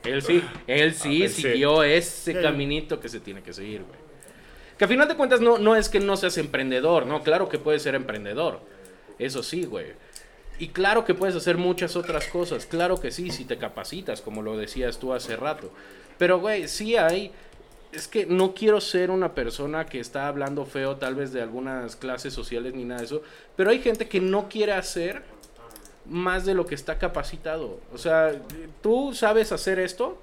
Él 0.05 0.23
sí, 0.23 0.43
él 0.67 0.95
sí 0.95 1.25
Ah, 1.25 1.29
sí. 1.29 1.43
siguió 1.43 1.83
ese 1.83 2.33
Sí. 2.33 2.39
caminito 2.41 2.99
que 2.99 3.11
se 3.11 3.21
tiene 3.21 3.43
que 3.43 3.53
seguir, 3.53 3.83
güey. 3.83 3.99
Que 4.79 4.87
a 4.87 4.89
final 4.89 5.07
de 5.07 5.17
cuentas 5.17 5.41
no, 5.43 5.59
no 5.59 5.77
es 5.77 5.91
que 5.91 6.01
no 6.01 6.17
seas 6.17 6.39
emprendedor, 6.39 7.05
¿no? 7.05 7.23
Claro 7.23 7.51
que 7.51 7.59
puedes 7.59 7.83
ser 7.83 7.95
emprendedor. 7.95 8.61
Eso 9.19 9.43
sí, 9.43 9.65
güey. 9.65 9.89
Y 10.59 10.69
claro 10.69 11.05
que 11.05 11.13
puedes 11.13 11.37
hacer 11.37 11.59
muchas 11.59 11.95
otras 11.95 12.27
cosas. 12.29 12.65
Claro 12.65 12.99
que 12.99 13.11
sí, 13.11 13.31
si 13.31 13.45
te 13.45 13.59
capacitas, 13.59 14.23
como 14.23 14.41
lo 14.41 14.57
decías 14.57 14.99
tú 14.99 15.13
hace 15.13 15.37
rato. 15.37 15.71
Pero, 16.17 16.41
güey, 16.41 16.69
sí 16.69 16.97
hay... 16.97 17.33
Es 17.97 18.09
que 18.09 18.27
no 18.27 18.53
quiero 18.55 18.81
ser 18.81 19.11
una 19.11 19.35
persona 19.35 19.87
que 19.87 20.01
está 20.01 20.29
hablando 20.29 20.67
feo 20.67 20.97
tal 20.97 21.15
vez 21.15 21.33
de 21.33 21.41
algunas 21.41 21.97
clases 21.97 22.35
sociales 22.35 22.75
ni 22.75 22.85
nada 22.85 23.01
de 23.01 23.07
eso. 23.07 23.23
Pero 23.57 23.71
hay 23.71 23.81
gente 23.81 24.07
que 24.07 24.21
no 24.21 24.49
quiere 24.51 24.73
hacer 24.73 25.23
más 26.05 26.45
de 26.45 26.53
lo 26.55 26.67
que 26.67 26.75
está 26.75 26.99
capacitado. 26.99 27.81
O 27.95 27.99
sea, 27.99 28.33
tú 28.83 29.15
sabes 29.15 29.51
hacer 29.51 29.79
esto, 29.79 30.19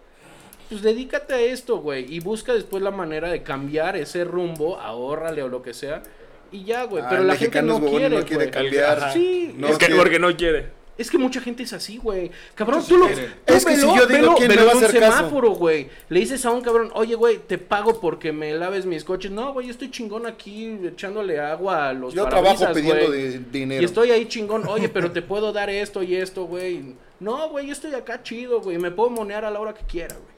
pues 0.70 0.82
dedícate 0.84 1.34
a 1.34 1.42
esto, 1.42 1.78
güey. 1.78 2.06
Y 2.14 2.20
busca 2.20 2.54
después 2.54 2.84
la 2.84 2.92
manera 2.92 3.30
de 3.32 3.42
cambiar 3.42 3.98
ese 3.98 4.24
rumbo, 4.24 4.80
ahórrale 4.80 5.42
o 5.42 5.48
lo 5.48 5.64
que 5.64 5.74
sea. 5.74 6.04
Y 6.52 6.66
ya, 6.66 6.84
güey. 6.84 7.04
Ah, 7.04 7.08
Pero 7.10 7.24
la 7.24 7.36
gente 7.36 7.62
no 7.64 7.82
quiere, 7.82 8.10
no 8.16 8.24
quiere 8.24 8.52
cambiar. 8.52 9.12
Sí, 9.14 9.54
No 9.58 9.68
es 9.68 9.78
que 9.80 9.88
quiere. 9.88 10.00
porque 10.00 10.20
no 10.20 10.38
quiere. 10.38 10.83
Es 10.98 11.10
que 11.10 11.18
mucha 11.18 11.42
gente 11.42 11.64
es 11.64 11.74
así, 11.74 11.98
güey. 11.98 12.30
Cabrón, 12.54 12.84
tú 12.88 12.98
lo. 12.98 13.08
tú 13.08 13.14
Es 13.48 13.66
que 13.66 13.76
si 13.76 13.82
yo 13.82 13.94
digo, 13.94 14.08
velo, 14.08 14.36
¿quién 14.36 14.48
me 14.48 14.56
velo 14.56 14.68
va 14.68 14.74
a 14.74 14.78
en 14.78 14.84
un 14.86 14.92
semáforo, 14.92 15.52
güey. 15.52 15.90
Le 16.10 16.20
dices 16.20 16.46
a 16.46 16.52
un 16.52 16.62
cabrón, 16.62 16.92
oye, 16.94 17.16
güey, 17.16 17.40
te 17.40 17.58
pago 17.58 18.00
porque 18.00 18.32
me 18.32 18.54
laves 18.54 18.86
mis 18.86 19.04
coches. 19.04 19.32
No, 19.32 19.54
güey, 19.54 19.68
yo 19.68 19.72
estoy 19.72 19.90
chingón 19.90 20.28
aquí 20.28 20.78
echándole 20.84 21.40
agua 21.40 21.90
a 21.90 21.94
los 21.94 22.14
Yo 22.14 22.28
trabajo 22.28 22.60
parabrisas, 22.60 23.00
pidiendo 23.02 23.50
dinero. 23.52 23.82
Y 23.82 23.86
estoy 23.86 24.12
ahí 24.12 24.28
chingón, 24.28 24.68
oye, 24.68 24.88
pero 24.90 25.12
te 25.12 25.22
puedo 25.24 25.52
dar 25.52 25.70
esto 25.70 26.04
y 26.04 26.16
esto, 26.16 26.46
güey. 26.46 26.94
No, 27.20 27.50
güey, 27.50 27.68
yo 27.68 27.74
estoy 27.74 27.94
acá 27.96 28.22
chido, 28.22 28.62
güey. 28.62 28.78
Me 28.78 28.92
puedo 28.92 29.10
monear 29.10 29.46
a 29.46 29.52
la 29.52 29.60
hora 29.60 29.74
que 29.74 29.86
quiera, 29.86 30.14
güey. 30.16 30.34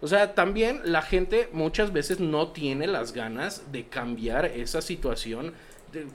O 0.00 0.08
sea, 0.08 0.34
también 0.34 0.80
la 0.84 1.02
gente 1.02 1.48
muchas 1.52 1.92
veces 1.92 2.20
no 2.20 2.48
tiene 2.48 2.86
las 2.86 3.12
ganas 3.12 3.70
de 3.72 3.84
cambiar 3.86 4.46
esa 4.46 4.82
situación. 4.82 5.54
de- 5.92 6.06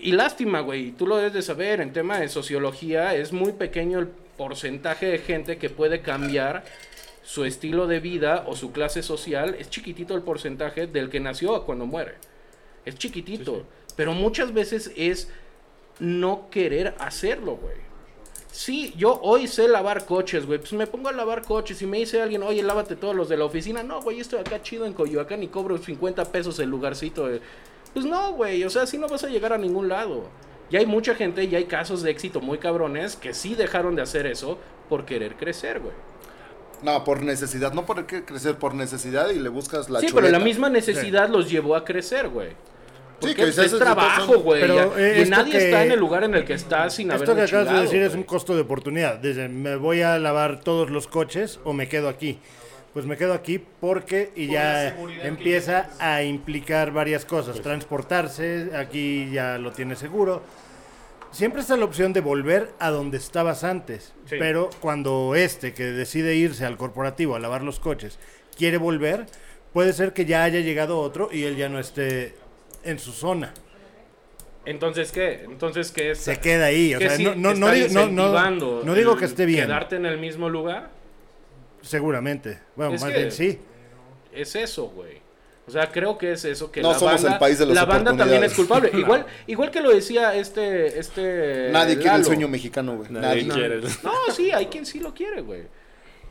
Y 0.00 0.12
lástima, 0.12 0.60
güey, 0.60 0.92
tú 0.92 1.06
lo 1.06 1.16
debes 1.16 1.32
de 1.34 1.42
saber, 1.42 1.80
en 1.80 1.92
tema 1.92 2.18
de 2.18 2.28
sociología 2.28 3.14
es 3.14 3.32
muy 3.32 3.52
pequeño 3.52 3.98
el 3.98 4.06
porcentaje 4.06 5.06
de 5.06 5.18
gente 5.18 5.58
que 5.58 5.68
puede 5.68 6.00
cambiar 6.00 6.64
su 7.22 7.44
estilo 7.44 7.86
de 7.86 8.00
vida 8.00 8.44
o 8.46 8.56
su 8.56 8.72
clase 8.72 9.02
social. 9.02 9.54
Es 9.58 9.68
chiquitito 9.68 10.14
el 10.14 10.22
porcentaje 10.22 10.86
del 10.86 11.10
que 11.10 11.20
nació 11.20 11.54
a 11.54 11.66
cuando 11.66 11.86
muere. 11.86 12.14
Es 12.84 12.96
chiquitito. 12.96 13.66
Pero 13.96 14.12
muchas 14.14 14.54
veces 14.54 14.90
es 14.96 15.28
no 15.98 16.48
querer 16.50 16.94
hacerlo, 16.98 17.56
güey. 17.56 17.76
Sí, 18.50 18.94
yo 18.96 19.20
hoy 19.22 19.46
sé 19.46 19.68
lavar 19.68 20.06
coches, 20.06 20.46
güey. 20.46 20.58
Pues 20.58 20.72
me 20.72 20.86
pongo 20.86 21.08
a 21.08 21.12
lavar 21.12 21.42
coches 21.42 21.82
y 21.82 21.86
me 21.86 21.98
dice 21.98 22.20
alguien, 22.22 22.42
oye, 22.42 22.62
lávate 22.62 22.96
todos 22.96 23.14
los 23.14 23.28
de 23.28 23.36
la 23.36 23.44
oficina. 23.44 23.82
No, 23.82 24.00
güey, 24.00 24.18
estoy 24.20 24.40
acá 24.40 24.60
chido 24.62 24.86
en 24.86 24.92
Coyoacán 24.94 25.42
y 25.42 25.48
cobro 25.48 25.78
50 25.78 26.24
pesos 26.32 26.58
el 26.58 26.70
lugarcito. 26.70 27.28
de- 27.28 27.40
Pues 27.92 28.06
no, 28.06 28.32
güey, 28.32 28.62
o 28.64 28.70
sea, 28.70 28.82
así 28.82 28.98
no 28.98 29.08
vas 29.08 29.24
a 29.24 29.28
llegar 29.28 29.52
a 29.52 29.58
ningún 29.58 29.88
lado. 29.88 30.24
Y 30.70 30.76
hay 30.76 30.86
mucha 30.86 31.14
gente 31.14 31.44
y 31.44 31.54
hay 31.54 31.64
casos 31.64 32.02
de 32.02 32.10
éxito 32.10 32.40
muy 32.40 32.58
cabrones 32.58 33.16
que 33.16 33.34
sí 33.34 33.54
dejaron 33.54 33.96
de 33.96 34.02
hacer 34.02 34.26
eso 34.26 34.58
por 34.88 35.04
querer 35.04 35.34
crecer, 35.34 35.80
güey. 35.80 35.94
No, 36.82 37.04
por 37.04 37.22
necesidad, 37.22 37.72
no 37.72 37.84
por 37.84 38.06
crecer, 38.06 38.56
por 38.56 38.74
necesidad 38.74 39.30
y 39.30 39.38
le 39.38 39.48
buscas 39.48 39.90
la 39.90 40.00
sí, 40.00 40.06
chuleta. 40.06 40.26
pero 40.28 40.38
la 40.38 40.44
misma 40.44 40.70
necesidad 40.70 41.28
los 41.28 41.50
llevó 41.50 41.74
a 41.74 41.84
crecer, 41.84 42.28
güey. 42.28 42.50
Sí, 43.20 43.34
que 43.34 43.42
es 43.42 43.78
trabajo, 43.78 44.38
güey. 44.38 44.62
Eh, 44.62 45.24
y 45.26 45.28
nadie 45.28 45.52
que- 45.52 45.64
está 45.66 45.84
en 45.84 45.92
el 45.92 46.00
lugar 46.00 46.24
en 46.24 46.34
el 46.34 46.44
que 46.44 46.54
está 46.54 46.88
sin 46.88 47.10
haber 47.10 47.24
Esto 47.24 47.36
que 47.36 47.42
acabas 47.42 47.70
de 47.74 47.80
decir 47.82 48.02
es 48.02 48.14
un 48.14 48.22
costo 48.22 48.54
de 48.54 48.62
oportunidad. 48.62 49.16
Desde 49.16 49.48
me 49.48 49.76
voy 49.76 50.00
a 50.00 50.18
lavar 50.18 50.60
todos 50.60 50.88
los 50.88 51.06
coches 51.06 51.60
o 51.64 51.72
me 51.74 51.88
quedo 51.88 52.08
aquí. 52.08 52.38
Pues 52.92 53.06
me 53.06 53.16
quedo 53.16 53.34
aquí 53.34 53.64
porque 53.80 54.32
y 54.34 54.46
Por 54.46 54.54
ya 54.54 54.96
que 54.96 55.26
empieza 55.28 55.90
a 56.00 56.22
implicar 56.24 56.90
varias 56.90 57.24
cosas. 57.24 57.60
Transportarse, 57.60 58.70
aquí 58.76 59.30
ya 59.30 59.58
lo 59.58 59.70
tiene 59.72 59.94
seguro. 59.96 60.42
siempre 61.30 61.60
está 61.60 61.76
la 61.76 61.84
opción 61.84 62.12
de 62.12 62.20
volver 62.20 62.70
a 62.80 62.90
donde 62.90 63.16
estabas 63.16 63.62
antes. 63.62 64.12
Sí. 64.26 64.34
Pero 64.40 64.70
cuando 64.80 65.34
este 65.36 65.72
que 65.72 65.84
decide 65.84 66.34
irse 66.34 66.66
al 66.66 66.76
corporativo 66.76 67.36
a 67.36 67.38
lavar 67.38 67.62
los 67.62 67.78
coches 67.78 68.18
quiere 68.56 68.76
volver, 68.78 69.26
puede 69.72 69.92
ser 69.92 70.12
que 70.12 70.24
ya 70.24 70.42
haya 70.42 70.58
llegado 70.58 70.98
otro 70.98 71.28
y 71.32 71.44
él 71.44 71.56
ya 71.56 71.68
no 71.68 71.78
esté 71.78 72.34
en 72.82 72.98
su 72.98 73.12
zona. 73.12 73.54
Entonces, 74.66 75.12
¿qué? 75.12 75.44
Entonces, 75.44 75.90
¿qué 75.92 76.10
es? 76.10 76.18
Se 76.18 76.38
queda 76.38 76.66
ahí. 76.66 76.94
O 76.94 76.98
¿Qué 76.98 77.08
sea, 77.08 77.16
sí 77.16 77.24
no, 77.24 77.34
no, 77.36 77.54
no, 77.54 77.70
digo- 77.72 79.12
no, 79.12 79.16
que 79.16 79.24
esté 79.24 79.46
bien. 79.46 79.66
¿Quedarte 79.66 79.96
en 79.96 80.06
el 80.06 80.18
mismo 80.18 80.48
lugar? 80.48 80.90
Seguramente. 81.82 82.58
Bueno, 82.76 82.94
Es 82.94 83.00
más 83.02 83.10
que- 83.10 83.16
bien 83.18 83.32
sí. 83.32 83.58
Es 84.32 84.54
eso, 84.54 84.88
güey. 84.88 85.20
O 85.66 85.72
sea, 85.72 85.90
creo 85.92 86.18
que 86.18 86.32
es 86.32 86.44
eso 86.44 86.72
que 86.72 86.82
No 86.82 86.92
la 86.92 86.98
somos 86.98 87.14
banda, 87.14 87.32
el 87.34 87.38
país 87.38 87.58
de 87.58 87.66
las 87.66 87.74
la 87.76 87.84
banda 87.84 88.16
también 88.16 88.42
es 88.42 88.54
culpable. 88.54 88.90
Igual, 88.94 89.24
igual 89.46 89.70
que 89.70 89.80
lo 89.80 89.90
decía 89.94 90.34
este, 90.34 90.98
este. 90.98 91.68
Nadie 91.70 91.96
quiere 91.98 92.16
el 92.16 92.24
sueño 92.24 92.48
mexicano, 92.48 92.96
güey. 92.96 93.10
Nadie 93.10 93.44
Nadie. 93.44 93.52
quiere. 93.60 93.80
No, 94.02 94.12
sí, 94.34 94.50
hay 94.50 94.66
quien 94.66 94.84
sí 94.84 94.98
lo 94.98 95.14
quiere, 95.14 95.42
güey. 95.42 95.62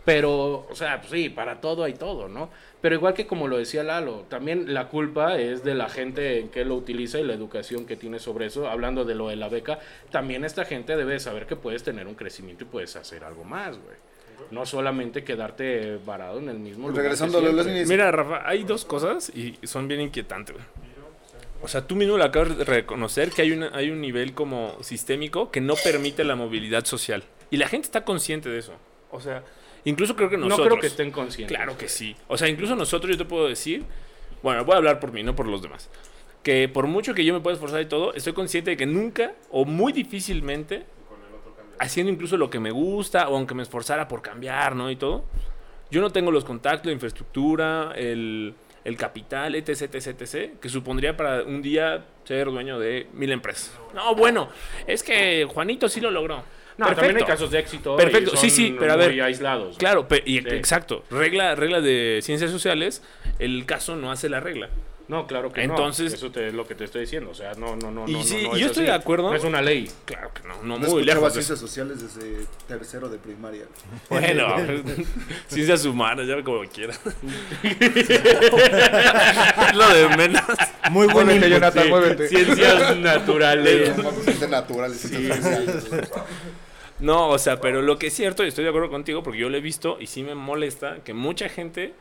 Pero, 0.05 0.67
o 0.69 0.75
sea, 0.75 0.99
pues 1.01 1.11
sí, 1.11 1.29
para 1.29 1.61
todo 1.61 1.83
hay 1.83 1.93
todo, 1.93 2.27
¿no? 2.27 2.49
Pero 2.81 2.95
igual 2.95 3.13
que 3.13 3.27
como 3.27 3.47
lo 3.47 3.57
decía 3.57 3.83
Lalo, 3.83 4.25
también 4.29 4.73
la 4.73 4.87
culpa 4.87 5.37
es 5.37 5.63
de 5.63 5.75
la 5.75 5.87
gente 5.89 6.39
en 6.39 6.49
que 6.49 6.65
lo 6.65 6.75
utiliza 6.75 7.19
y 7.19 7.23
la 7.23 7.33
educación 7.33 7.85
que 7.85 7.95
tiene 7.95 8.19
sobre 8.19 8.47
eso. 8.47 8.67
Hablando 8.69 9.05
de 9.05 9.13
lo 9.15 9.27
de 9.27 9.35
la 9.35 9.49
beca, 9.49 9.79
también 10.09 10.45
esta 10.45 10.65
gente 10.65 10.95
debe 10.95 11.19
saber 11.19 11.45
que 11.45 11.55
puedes 11.55 11.83
tener 11.83 12.07
un 12.07 12.15
crecimiento 12.15 12.63
y 12.63 12.67
puedes 12.67 12.95
hacer 12.95 13.23
algo 13.23 13.43
más, 13.43 13.77
güey. 13.77 13.97
No 14.51 14.65
solamente 14.65 15.23
quedarte 15.23 15.97
varado 16.05 16.39
en 16.39 16.49
el 16.49 16.59
mismo 16.59 16.89
lugar. 16.89 17.03
Regresando 17.03 17.37
a 17.37 17.41
los. 17.41 17.65
Mira, 17.87 18.11
Rafa, 18.11 18.47
hay 18.47 18.63
dos 18.63 18.85
cosas 18.85 19.29
y 19.35 19.57
son 19.63 19.87
bien 19.87 20.01
inquietantes, 20.01 20.55
güey. 20.55 20.65
O 21.61 21.67
sea, 21.67 21.85
tú 21.85 21.95
mismo 21.95 22.17
lo 22.17 22.23
acabas 22.23 22.57
de 22.57 22.63
reconocer 22.63 23.31
que 23.31 23.41
hay, 23.41 23.51
una, 23.51 23.69
hay 23.73 23.89
un 23.89 23.99
nivel 23.99 24.33
como 24.33 24.77
sistémico 24.81 25.51
que 25.51 25.59
no 25.59 25.75
permite 25.75 26.23
la 26.23 26.35
movilidad 26.35 26.85
social. 26.85 27.23
Y 27.51 27.57
la 27.57 27.67
gente 27.67 27.85
está 27.85 28.05
consciente 28.05 28.47
de 28.49 28.59
eso. 28.59 28.73
O 29.11 29.19
sea, 29.19 29.43
incluso 29.83 30.15
creo 30.15 30.29
que 30.29 30.37
No 30.37 30.45
nosotros... 30.47 30.67
creo 30.69 30.81
que 30.81 30.87
estén 30.87 31.11
conscientes. 31.11 31.55
Claro 31.55 31.77
que 31.77 31.89
sí. 31.89 32.15
O 32.27 32.37
sea, 32.37 32.47
incluso 32.47 32.75
nosotros, 32.75 33.11
yo 33.11 33.17
te 33.17 33.25
puedo 33.25 33.47
decir, 33.47 33.83
bueno, 34.41 34.63
voy 34.63 34.75
a 34.75 34.77
hablar 34.77 34.99
por 35.01 35.11
mí, 35.11 35.21
no 35.21 35.35
por 35.35 35.47
los 35.47 35.61
demás. 35.61 35.89
Que 36.43 36.69
por 36.69 36.87
mucho 36.87 37.13
que 37.13 37.25
yo 37.25 37.33
me 37.33 37.41
pueda 37.41 37.55
esforzar 37.55 37.81
y 37.81 37.87
todo, 37.87 38.13
estoy 38.13 38.31
consciente 38.31 38.71
de 38.71 38.77
que 38.77 38.85
nunca 38.85 39.33
o 39.51 39.65
muy 39.65 39.91
difícilmente, 39.91 40.85
haciendo 41.79 42.11
incluso 42.11 42.37
lo 42.37 42.49
que 42.49 42.59
me 42.59 42.71
gusta 42.71 43.29
o 43.29 43.35
aunque 43.35 43.55
me 43.55 43.63
esforzara 43.63 44.07
por 44.07 44.21
cambiar, 44.21 44.75
¿no? 44.75 44.91
Y 44.91 44.95
todo, 44.95 45.25
yo 45.89 46.01
no 46.01 46.11
tengo 46.11 46.31
los 46.31 46.45
contactos, 46.45 46.85
la 46.85 46.91
infraestructura, 46.91 47.93
el, 47.95 48.53
el 48.83 48.97
capital, 48.97 49.55
etc, 49.55 49.93
etc, 49.95 50.07
etc, 50.21 50.59
que 50.59 50.69
supondría 50.69 51.17
para 51.17 51.43
un 51.43 51.61
día 51.61 52.05
ser 52.23 52.47
dueño 52.47 52.79
de 52.79 53.07
mil 53.13 53.31
empresas. 53.31 53.73
No, 53.93 54.13
bueno, 54.15 54.49
es 54.85 55.01
que 55.03 55.45
Juanito 55.49 55.89
sí 55.89 55.99
lo 55.99 56.11
logró. 56.11 56.43
No, 56.77 56.85
también 56.95 57.17
hay 57.17 57.23
casos 57.23 57.51
de 57.51 57.59
éxito. 57.59 57.97
Perfecto, 57.97 58.31
y 58.33 58.37
sí, 58.37 58.49
son 58.49 58.57
sí, 58.57 58.75
pero 58.79 58.93
a 58.93 58.95
ver, 58.95 59.09
muy 59.11 59.19
aislados. 59.19 59.77
Claro, 59.77 60.07
y, 60.25 60.39
Sí. 60.39 60.47
exacto. 60.47 61.03
Regla, 61.11 61.53
regla 61.55 61.81
de 61.81 62.19
ciencias 62.21 62.51
sociales, 62.51 63.03
el 63.37 63.65
caso 63.65 63.97
no 63.97 64.13
hace 64.13 64.29
la 64.29 64.39
regla. 64.39 64.69
No, 65.09 65.25
claro 65.27 65.51
que 65.51 65.63
Entonces- 65.63 66.11
no. 66.11 66.15
Eso 66.17 66.31
te- 66.31 66.47
es 66.49 66.53
lo 66.53 66.65
que 66.67 66.75
te 66.75 66.83
estoy 66.85 67.01
diciendo. 67.01 67.31
O 67.31 67.33
sea, 67.33 67.53
no, 67.55 67.75
no, 67.75 67.89
no. 67.91 68.07
Y 68.07 68.13
no, 68.13 68.23
sí, 68.23 68.43
no, 68.43 68.49
no 68.53 68.57
yo 68.57 68.65
es 68.67 68.71
estoy 68.71 68.83
así. 68.85 68.91
de 68.91 68.97
acuerdo. 68.97 69.29
No 69.31 69.35
es 69.35 69.43
una 69.43 69.61
ley. 69.61 69.89
Claro 70.05 70.31
que 70.33 70.47
no, 70.47 70.55
no, 70.63 70.77
No 70.77 70.87
muy 70.87 71.03
lejos. 71.03 71.33
ciencias 71.33 71.59
sociales 71.59 71.97
desde 72.01 72.45
tercero 72.67 73.09
de 73.09 73.17
primaria. 73.17 73.65
Bueno, 74.09 74.55
ciencias 75.47 75.83
humanas, 75.85 76.27
ya 76.27 76.41
como 76.43 76.61
quiera. 76.69 76.93
es 77.63 77.63
lo 79.75 79.89
de 79.93 80.09
menos. 80.15 80.41
Muy 80.91 81.07
buen 81.07 81.25
Muévete, 81.27 81.47
input. 81.47 81.59
Jonathan, 81.59 81.89
muévete. 81.89 82.27
Ciencias 82.27 82.97
naturales. 82.97 83.95
Ciencias 84.23 84.49
naturales. 84.49 84.99
sociales. 84.99 86.09
No, 86.99 87.29
o 87.29 87.37
sea, 87.39 87.59
pero 87.61 87.81
lo 87.81 87.97
que 87.97 88.07
es 88.07 88.13
cierto, 88.13 88.43
y 88.43 88.49
estoy 88.49 88.63
de 88.65 88.69
acuerdo 88.71 88.89
contigo, 88.89 89.23
porque 89.23 89.39
yo 89.39 89.49
lo 89.49 89.57
he 89.57 89.61
visto 89.61 89.97
y 89.99 90.07
sí 90.07 90.21
me 90.21 90.35
molesta 90.35 90.97
que 91.03 91.13
mucha 91.13 91.47
gente, 91.49 91.93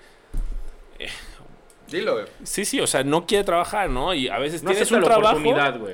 Dilo, 1.90 2.14
güey. 2.14 2.26
sí, 2.42 2.64
sí, 2.64 2.80
o 2.80 2.86
sea, 2.86 3.02
no 3.04 3.26
quiere 3.26 3.44
trabajar, 3.44 3.88
¿no? 3.90 4.14
Y 4.14 4.28
a 4.28 4.38
veces 4.38 4.62
No 4.62 4.70
tienes 4.70 4.90
un 4.92 5.00
la 5.00 5.06
trabajo. 5.06 5.38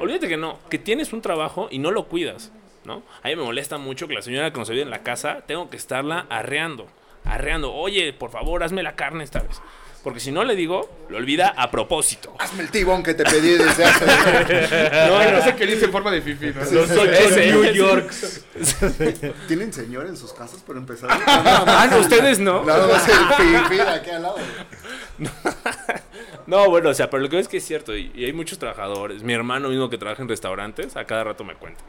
Olvídate 0.00 0.28
que 0.28 0.36
no, 0.36 0.58
que 0.68 0.78
tienes 0.78 1.12
un 1.12 1.22
trabajo 1.22 1.68
y 1.70 1.78
no 1.78 1.90
lo 1.90 2.06
cuidas, 2.06 2.52
¿no? 2.84 3.02
A 3.22 3.28
mí 3.28 3.36
me 3.36 3.42
molesta 3.42 3.78
mucho 3.78 4.08
que 4.08 4.14
la 4.14 4.22
señora 4.22 4.52
que 4.52 4.58
nos 4.58 4.68
ayuda 4.70 4.82
en 4.82 4.90
la 4.90 5.02
casa, 5.02 5.42
tengo 5.46 5.70
que 5.70 5.76
estarla 5.76 6.26
arreando, 6.28 6.86
arreando. 7.24 7.72
Oye, 7.72 8.12
por 8.12 8.30
favor, 8.30 8.62
hazme 8.64 8.82
la 8.82 8.96
carne 8.96 9.24
esta 9.24 9.40
vez. 9.40 9.60
Porque 10.04 10.20
si 10.20 10.30
no 10.30 10.44
le 10.44 10.54
digo, 10.54 11.06
lo 11.08 11.16
olvida 11.16 11.54
a 11.56 11.70
propósito. 11.70 12.36
Hazme 12.38 12.64
el 12.64 12.70
tibón 12.70 13.02
que 13.02 13.14
te 13.14 13.24
pedí 13.24 13.56
desde 13.56 13.84
hace. 13.84 14.04
No, 15.08 15.32
no 15.32 15.42
sé 15.42 15.56
qué 15.56 15.66
dice 15.66 15.86
en 15.86 15.92
forma 15.92 16.10
de 16.10 16.20
fifi, 16.20 16.52
¿no? 16.52 16.62
Sí, 16.66 16.76
sí. 16.86 17.00
Ese, 17.10 17.50
New. 17.50 17.64
York. 17.72 18.12
¿Tienen 19.48 19.72
señor 19.72 20.06
en 20.06 20.16
sus 20.18 20.34
casas 20.34 20.60
para 20.60 20.78
empezar? 20.78 21.08
Ah, 21.26 21.88
no, 21.90 21.98
ustedes 21.98 22.38
no. 22.38 22.62
Nada 22.64 22.86
más 22.86 23.08
el 23.08 23.14
fifi 23.34 23.76
de 23.76 23.82
aquí 23.82 24.10
al 24.10 24.22
lado. 24.22 24.36
No, 26.46 26.68
bueno, 26.68 26.90
o 26.90 26.94
sea, 26.94 27.08
pero 27.08 27.22
lo 27.22 27.30
que 27.30 27.38
es 27.38 27.48
que 27.48 27.56
es 27.56 27.64
cierto, 27.64 27.96
y, 27.96 28.12
y 28.14 28.26
hay 28.26 28.34
muchos 28.34 28.58
trabajadores. 28.58 29.22
Mi 29.22 29.32
hermano 29.32 29.70
mismo 29.70 29.88
que 29.88 29.96
trabaja 29.96 30.20
en 30.22 30.28
restaurantes, 30.28 30.96
a 30.96 31.06
cada 31.06 31.24
rato 31.24 31.44
me 31.44 31.54
cuenta. 31.54 31.82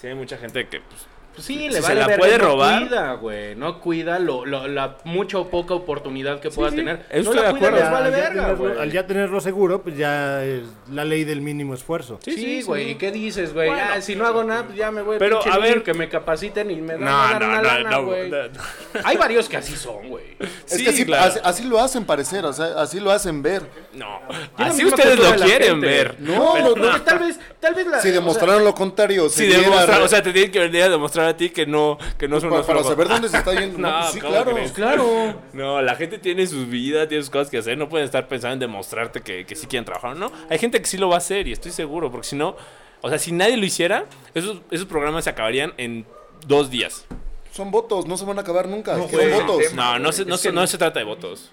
Sí, 0.00 0.08
hay 0.08 0.16
mucha 0.16 0.36
gente 0.36 0.66
que, 0.66 0.80
pues, 0.80 1.06
Pues 1.34 1.46
sí, 1.46 1.54
Si 1.54 1.68
le 1.68 1.74
se 1.74 1.80
vale 1.80 2.00
la 2.00 2.06
verga, 2.06 2.18
puede 2.20 2.38
no 2.38 2.44
robar. 2.44 2.80
cuida, 2.82 3.12
güey. 3.14 3.56
No 3.56 3.80
cuida 3.80 4.18
lo, 4.18 4.46
lo- 4.46 4.68
la 4.68 4.98
mucha 5.04 5.38
o 5.38 5.48
poca 5.50 5.74
oportunidad 5.74 6.38
que 6.40 6.50
pueda 6.50 6.70
sí. 6.70 6.76
tener. 6.76 7.04
Eso 7.10 7.24
no 7.24 7.30
estoy 7.30 7.36
la 7.36 7.42
de 7.42 7.50
cuida, 7.50 7.66
acuerdo. 7.68 7.76
les 7.84 7.90
vale 7.92 8.10
ya 8.10 8.16
verga, 8.16 8.42
tenerlo, 8.42 8.56
güey. 8.56 8.78
al 8.78 8.92
ya 8.92 9.06
tenerlo 9.06 9.40
seguro, 9.40 9.82
pues 9.82 9.96
ya 9.96 10.44
es 10.44 10.62
la 10.92 11.04
ley 11.04 11.24
del 11.24 11.40
mínimo 11.40 11.74
esfuerzo. 11.74 12.18
Sí, 12.24 12.32
sí, 12.32 12.36
Sí, 12.36 12.60
sí. 12.60 12.62
güey. 12.66 12.90
¿Y 12.90 12.94
qué 12.94 13.10
dices, 13.10 13.52
güey? 13.52 13.68
Bueno. 13.68 13.82
Ah, 13.94 14.00
si 14.00 14.14
no 14.14 14.26
hago 14.26 14.44
nada, 14.44 14.62
pues 14.64 14.76
ya 14.78 14.90
me 14.92 15.02
voy 15.02 15.18
Pero, 15.18 15.40
a 15.44 15.58
ver- 15.58 15.82
que 15.82 15.92
me 15.94 16.08
capaciten 16.08 16.70
y 16.70 16.76
me 16.76 16.92
dan, 16.94 17.04
No, 17.04 17.10
dan 17.10 17.38
no, 17.40 17.46
una 17.46 17.56
no, 17.56 17.62
lana, 17.62 17.90
no, 17.90 18.04
güey. 18.06 18.30
no. 18.30 18.36
Hay 19.02 19.16
varios 19.16 19.48
que 19.48 19.56
así 19.56 19.74
son, 19.76 20.08
güey. 20.08 20.24
Es 20.70 20.82
que 20.82 20.88
así, 20.88 21.04
claro. 21.04 21.24
así, 21.24 21.40
así 21.42 21.64
lo 21.64 21.78
hacen 21.80 22.04
parecer, 22.04 22.44
o 22.44 22.52
sea, 22.52 22.80
así 22.80 23.00
lo 23.00 23.10
hacen 23.10 23.42
ver. 23.42 23.62
No, 23.92 24.20
la 24.58 24.66
así 24.66 24.84
ustedes 24.84 25.18
lo 25.18 25.34
la 25.36 25.44
quieren 25.46 25.80
ver. 25.80 26.16
No, 26.20 26.58
no, 26.58 26.68
no. 26.74 26.74
Porque 26.74 27.00
tal 27.00 27.18
vez, 27.18 27.38
tal 27.60 27.74
vez 27.74 27.86
la. 27.86 28.00
Si 28.00 28.10
demostraron 28.10 28.64
lo 28.64 28.74
contrario, 28.74 29.28
Si 29.28 29.40
si 29.40 29.46
diera- 29.46 29.62
demostrar, 29.62 30.02
o 30.02 30.08
sea, 30.08 30.22
te 30.22 30.32
tienen 30.32 30.50
que 30.50 30.58
venir 30.60 30.82
a 30.82 30.88
demostrar 30.88 31.23
a 31.28 31.36
ti 31.36 31.50
que 31.50 31.66
no, 31.66 31.98
que 32.18 32.28
no 32.28 32.40
son 32.40 32.50
para, 32.50 32.60
unos 32.62 32.66
para 32.66 32.78
flojos. 32.80 32.92
saber 32.92 33.08
dónde 33.08 33.28
se 33.28 33.36
está 33.38 33.52
yendo. 33.54 33.78
No, 33.78 33.90
pues 34.00 34.12
sí, 34.12 34.20
¿cómo 34.20 34.32
claro. 34.32 34.56
Claro. 34.74 35.34
No, 35.52 35.82
la 35.82 35.94
gente 35.96 36.18
tiene 36.18 36.46
su 36.46 36.66
vida, 36.66 37.06
tiene 37.08 37.22
sus 37.22 37.30
cosas 37.30 37.50
que 37.50 37.58
hacer, 37.58 37.76
no 37.78 37.88
pueden 37.88 38.04
estar 38.04 38.26
pensando 38.28 38.54
en 38.54 38.60
demostrarte 38.60 39.20
que, 39.20 39.44
que 39.46 39.54
sí 39.56 39.66
quieren 39.66 39.84
trabajar, 39.84 40.16
¿no? 40.16 40.30
Hay 40.50 40.58
gente 40.58 40.80
que 40.80 40.86
sí 40.86 40.96
lo 40.98 41.08
va 41.08 41.16
a 41.16 41.18
hacer 41.18 41.46
y 41.48 41.52
estoy 41.52 41.72
seguro, 41.72 42.10
porque 42.10 42.26
si 42.28 42.36
no, 42.36 42.56
o 43.00 43.08
sea, 43.08 43.18
si 43.18 43.32
nadie 43.32 43.56
lo 43.56 43.64
hiciera, 43.66 44.06
esos, 44.34 44.62
esos 44.70 44.86
programas 44.86 45.24
se 45.24 45.30
acabarían 45.30 45.74
en 45.76 46.06
dos 46.46 46.70
días. 46.70 47.04
Son 47.52 47.70
votos, 47.70 48.06
no 48.06 48.16
se 48.16 48.24
van 48.24 48.38
a 48.38 48.40
acabar 48.40 48.66
nunca. 48.68 48.96
No, 48.96 49.08
son 49.08 49.30
votos. 49.30 49.74
No, 49.74 49.98
no 49.98 50.10
se, 50.12 50.24
no, 50.24 50.34
Es 50.34 50.40
se, 50.40 50.48
que- 50.48 50.54
no 50.54 50.66
se 50.66 50.76
trata 50.78 50.98
de 50.98 51.04
votos. 51.04 51.52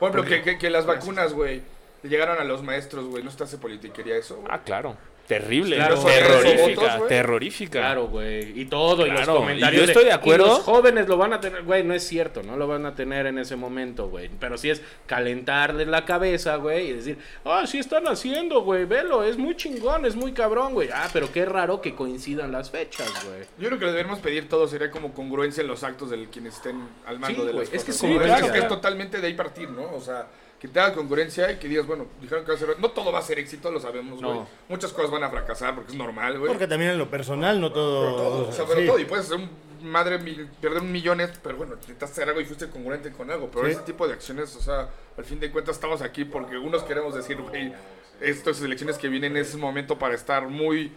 Por 0.00 0.10
ejemplo, 0.10 0.28
que, 0.28 0.42
que, 0.42 0.58
que 0.58 0.70
las 0.70 0.86
vacunas, 0.86 1.32
güey, 1.32 1.62
llegaron 2.02 2.38
a 2.38 2.44
los 2.44 2.62
maestros, 2.62 3.06
güey. 3.06 3.22
¿No 3.22 3.30
se 3.30 3.38
te 3.38 3.44
hace 3.44 3.56
politiquería 3.58 4.16
eso, 4.16 4.36
güey? 4.36 4.48
Ah, 4.50 4.60
claro. 4.64 4.96
Terrible, 5.26 5.76
Claro, 5.76 5.98
terrorífica, 6.04 6.80
votos, 6.96 7.08
terrorífica. 7.08 7.78
Claro, 7.80 8.06
güey. 8.06 8.60
Y 8.60 8.66
todo, 8.66 9.04
y 9.06 9.10
los 9.10 9.18
Claro, 9.22 9.36
comentarios. 9.40 9.82
y 9.82 9.86
yo 9.86 9.90
estoy 9.92 10.04
de 10.04 10.12
acuerdo. 10.12 10.44
"Y 10.46 10.48
los 10.50 10.58
jóvenes 10.60 11.08
lo 11.08 11.16
van 11.16 11.32
a 11.32 11.40
tener, 11.40 11.62
güey, 11.64 11.82
no 11.82 11.94
es 11.94 12.06
cierto, 12.06 12.42
no 12.44 12.56
lo 12.56 12.66
van 12.68 12.86
a 12.86 12.94
tener 12.94 13.26
en 13.26 13.38
ese 13.38 13.56
momento, 13.56 14.08
güey. 14.08 14.30
Pero 14.38 14.56
sí 14.56 14.70
es 14.70 14.82
calentarles 15.06 15.88
la 15.88 16.04
cabeza, 16.04 16.56
güey, 16.56 16.90
y 16.90 16.92
decir, 16.92 17.18
ah, 17.44 17.64
sí 17.66 17.78
están 17.78 18.06
haciendo, 18.06 18.60
güey, 18.62 18.84
velo, 18.84 19.24
es 19.24 19.36
muy 19.36 19.56
chingón, 19.56 20.04
es 20.06 20.14
muy 20.14 20.32
cabrón, 20.32 20.74
güey. 20.74 20.90
Ah, 20.92 21.08
pero 21.12 21.32
qué 21.32 21.44
raro 21.44 21.80
que 21.80 21.94
coincidan 21.94 22.52
las 22.52 22.70
fechas, 22.70 23.10
güey. 23.24 23.40
Yo 23.58 23.66
creo 23.68 23.78
que 23.78 23.84
lo 23.86 23.92
debemos 23.92 24.18
pedir 24.20 24.48
todo 24.48 24.68
sería 24.68 24.90
como 24.90 25.12
congruencia 25.12 25.60
en 25.62 25.66
los 25.68 25.82
actos 25.82 26.10
de 26.10 26.26
quienes 26.30 26.54
estén 26.56 26.80
al 27.06 27.18
mando 27.18 27.40
Sí, 27.42 27.46
de 27.48 27.52
las 27.52 27.62
es 27.64 27.70
que 27.84 27.92
cosas. 27.92 27.96
sí, 27.96 28.16
claro. 28.18 28.52
que 28.52 28.58
es 28.58 28.68
totalmente 28.68 29.20
de 29.20 29.26
ahí 29.26 29.34
partir, 29.34 29.70
¿no? 29.70 29.92
O 29.94 30.00
sea, 30.00 30.26
que 30.66 30.72
te 30.72 30.80
haga 30.80 30.94
congruencia 30.94 31.50
y 31.52 31.56
que 31.56 31.68
digas, 31.68 31.86
bueno, 31.86 32.06
dijeron 32.20 32.44
que 32.44 32.50
va 32.52 32.56
a 32.56 32.60
ser... 32.60 32.78
No 32.80 32.90
todo 32.90 33.12
va 33.12 33.18
a 33.20 33.22
ser 33.22 33.38
éxito, 33.38 33.70
lo 33.70 33.80
sabemos, 33.80 34.20
güey. 34.22 34.34
No. 34.34 34.48
Muchas 34.68 34.92
cosas 34.92 35.10
van 35.10 35.24
a 35.24 35.30
fracasar 35.30 35.74
porque 35.74 35.92
es 35.92 35.98
normal, 35.98 36.38
güey. 36.38 36.48
Porque 36.50 36.66
también 36.66 36.92
en 36.92 36.98
lo 36.98 37.10
personal 37.10 37.60
no 37.60 37.72
todo... 37.72 38.02
Pero 38.02 38.16
todo, 38.16 38.48
o 38.48 38.52
sea, 38.52 38.64
pero 38.66 38.80
sí. 38.80 38.86
todo. 38.86 38.98
Y 38.98 39.04
puedes 39.04 39.26
ser 39.26 39.36
un 39.38 39.50
madre, 39.90 40.18
mil- 40.18 40.48
perder 40.60 40.82
millones, 40.82 41.30
pero 41.42 41.56
bueno, 41.56 41.76
necesitas 41.76 42.10
hacer 42.10 42.28
algo 42.28 42.40
y 42.40 42.44
fuiste 42.44 42.68
congruente 42.68 43.12
con 43.12 43.30
algo. 43.30 43.50
Pero 43.52 43.66
Sí. 43.66 43.72
ese 43.72 43.80
tipo 43.82 44.06
de 44.06 44.14
acciones, 44.14 44.54
o 44.56 44.60
sea, 44.60 44.88
al 45.16 45.24
fin 45.24 45.38
de 45.40 45.50
cuentas 45.50 45.76
estamos 45.76 46.02
aquí 46.02 46.24
porque 46.24 46.56
unos 46.58 46.82
queremos 46.82 47.14
decir, 47.14 47.36
güey, 47.40 47.72
estas 48.20 48.60
elecciones 48.62 48.98
que 48.98 49.08
vienen 49.08 49.36
es 49.36 49.54
un 49.54 49.60
momento 49.60 49.98
para 49.98 50.14
estar 50.14 50.48
muy 50.48 50.92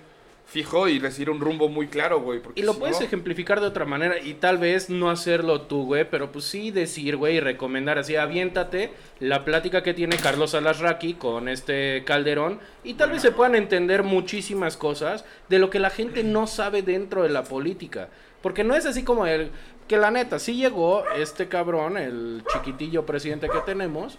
fijo 0.49 0.87
y 0.87 0.97
decir 0.99 1.29
un 1.29 1.39
rumbo 1.39 1.69
muy 1.69 1.87
claro, 1.87 2.21
güey. 2.21 2.41
Y 2.55 2.63
lo 2.63 2.73
si 2.73 2.79
puedes 2.79 2.99
no- 2.99 3.05
ejemplificar 3.05 3.61
de 3.61 3.67
otra 3.67 3.85
manera 3.85 4.19
y 4.19 4.33
tal 4.33 4.57
vez 4.57 4.89
no 4.89 5.09
hacerlo 5.11 5.61
tú, 5.61 5.85
güey, 5.85 6.09
pero 6.09 6.31
pues 6.31 6.45
sí 6.45 6.71
decir, 6.71 7.17
güey, 7.17 7.37
y 7.37 7.39
recomendar 7.39 7.99
así, 7.99 8.15
aviéntate 8.15 8.91
la 9.19 9.45
plática 9.45 9.83
que 9.83 9.93
tiene 9.93 10.17
Carlos 10.17 10.55
Alasraqui 10.55 11.13
con 11.13 11.49
este 11.49 12.03
Calderón 12.05 12.59
y 12.83 12.95
tal 12.95 13.11
vez 13.11 13.21
se 13.21 13.31
puedan 13.31 13.55
entender 13.55 14.03
muchísimas 14.03 14.75
cosas 14.75 15.23
de 15.49 15.59
lo 15.59 15.69
que 15.69 15.79
la 15.79 15.89
gente 15.91 16.23
no 16.23 16.47
sabe 16.47 16.81
dentro 16.81 17.23
de 17.23 17.29
la 17.29 17.43
política. 17.43 18.09
Porque 18.41 18.63
no 18.63 18.73
es 18.73 18.85
así 18.85 19.03
como 19.03 19.25
el 19.27 19.51
que 19.89 19.97
la 19.97 20.11
neta, 20.11 20.39
sí 20.39 20.55
llegó 20.55 21.03
este 21.17 21.49
cabrón, 21.49 21.97
el 21.97 22.43
chiquitillo 22.53 23.05
presidente 23.05 23.49
que 23.49 23.59
tenemos, 23.65 24.17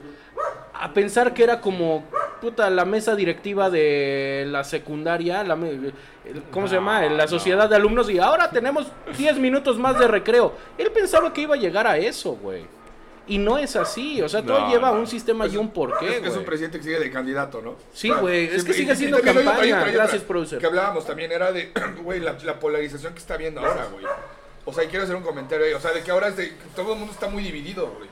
a 0.75 0.93
pensar 0.93 1.33
que 1.33 1.45
era 1.45 1.61
como 1.61 2.05
puta, 2.41 2.69
la 2.71 2.85
mesa 2.85 3.15
directiva 3.15 3.71
de 3.71 4.47
la 4.49 4.65
secundaria, 4.65 5.45
la, 5.45 5.57
¿cómo 6.51 6.67
se 6.69 6.75
llama? 6.75 7.03
La 7.03 7.29
sociedad 7.29 7.69
de 7.69 7.77
alumnos 7.77 8.11
y 8.11 8.19
ahora 8.19 8.51
tenemos 8.51 8.89
10 9.17 9.39
minutos 9.39 9.79
más 9.79 9.99
de 9.99 10.09
recreo. 10.09 10.55
Él 10.77 10.91
pensaba 10.91 11.33
que 11.33 11.43
iba 11.43 11.55
a 11.55 11.59
llegar 11.59 11.87
a 11.87 11.97
eso, 11.99 12.33
güey. 12.33 12.65
Y 13.27 13.39
no 13.39 13.59
es 13.59 13.77
así, 13.77 14.21
o 14.23 14.29
sea, 14.29 14.43
todo 14.43 14.69
lleva 14.71 14.91
un 14.91 15.07
sistema 15.07 15.47
y 15.47 15.57
un 15.57 15.71
porqué, 15.71 16.17
Es, 16.17 16.25
es 16.27 16.37
un 16.37 16.45
presidente 16.45 16.79
que 16.79 16.85
sigue 16.85 16.99
de 16.99 17.11
candidato, 17.13 17.63
¿no? 17.63 17.77
Sí, 17.93 18.11
güey, 18.11 18.47
es 18.47 18.65
que 18.65 18.73
sigue 18.73 18.91
hay 18.93 19.05
hay 19.05 19.13
campaña. 19.23 19.41
otra- 19.53 19.61
hay 19.63 19.73
otra 19.73 19.93
Gracias, 19.93 20.23
producer. 20.23 20.59
Que 20.59 20.67
hablábamos 20.67 21.07
también 21.07 21.31
era 21.31 21.53
de, 21.53 21.71
güey, 22.03 22.19
la, 22.19 22.37
la 22.43 22.59
polarización 22.59 23.13
que 23.13 23.21
está 23.21 23.37
viendo 23.37 23.61
ahora, 23.61 23.87
güey. 23.93 24.05
O 24.65 24.73
sea, 24.73 24.85
y 24.85 24.89
quiero 24.89 25.05
hacer 25.05 25.17
un 25.17 25.23
comentario 25.23 25.67
ahí. 25.67 25.73
O 25.73 25.81
sea, 25.81 25.93
de 25.93 26.03
que 26.03 26.11
ahora 26.11 26.29
es 26.29 26.37
de, 26.37 26.53
todo 26.77 26.93
el 26.93 26.99
mundo 26.99 27.13
está 27.13 27.29
muy 27.29 27.43
dividido, 27.43 27.87
güey. 27.97 28.09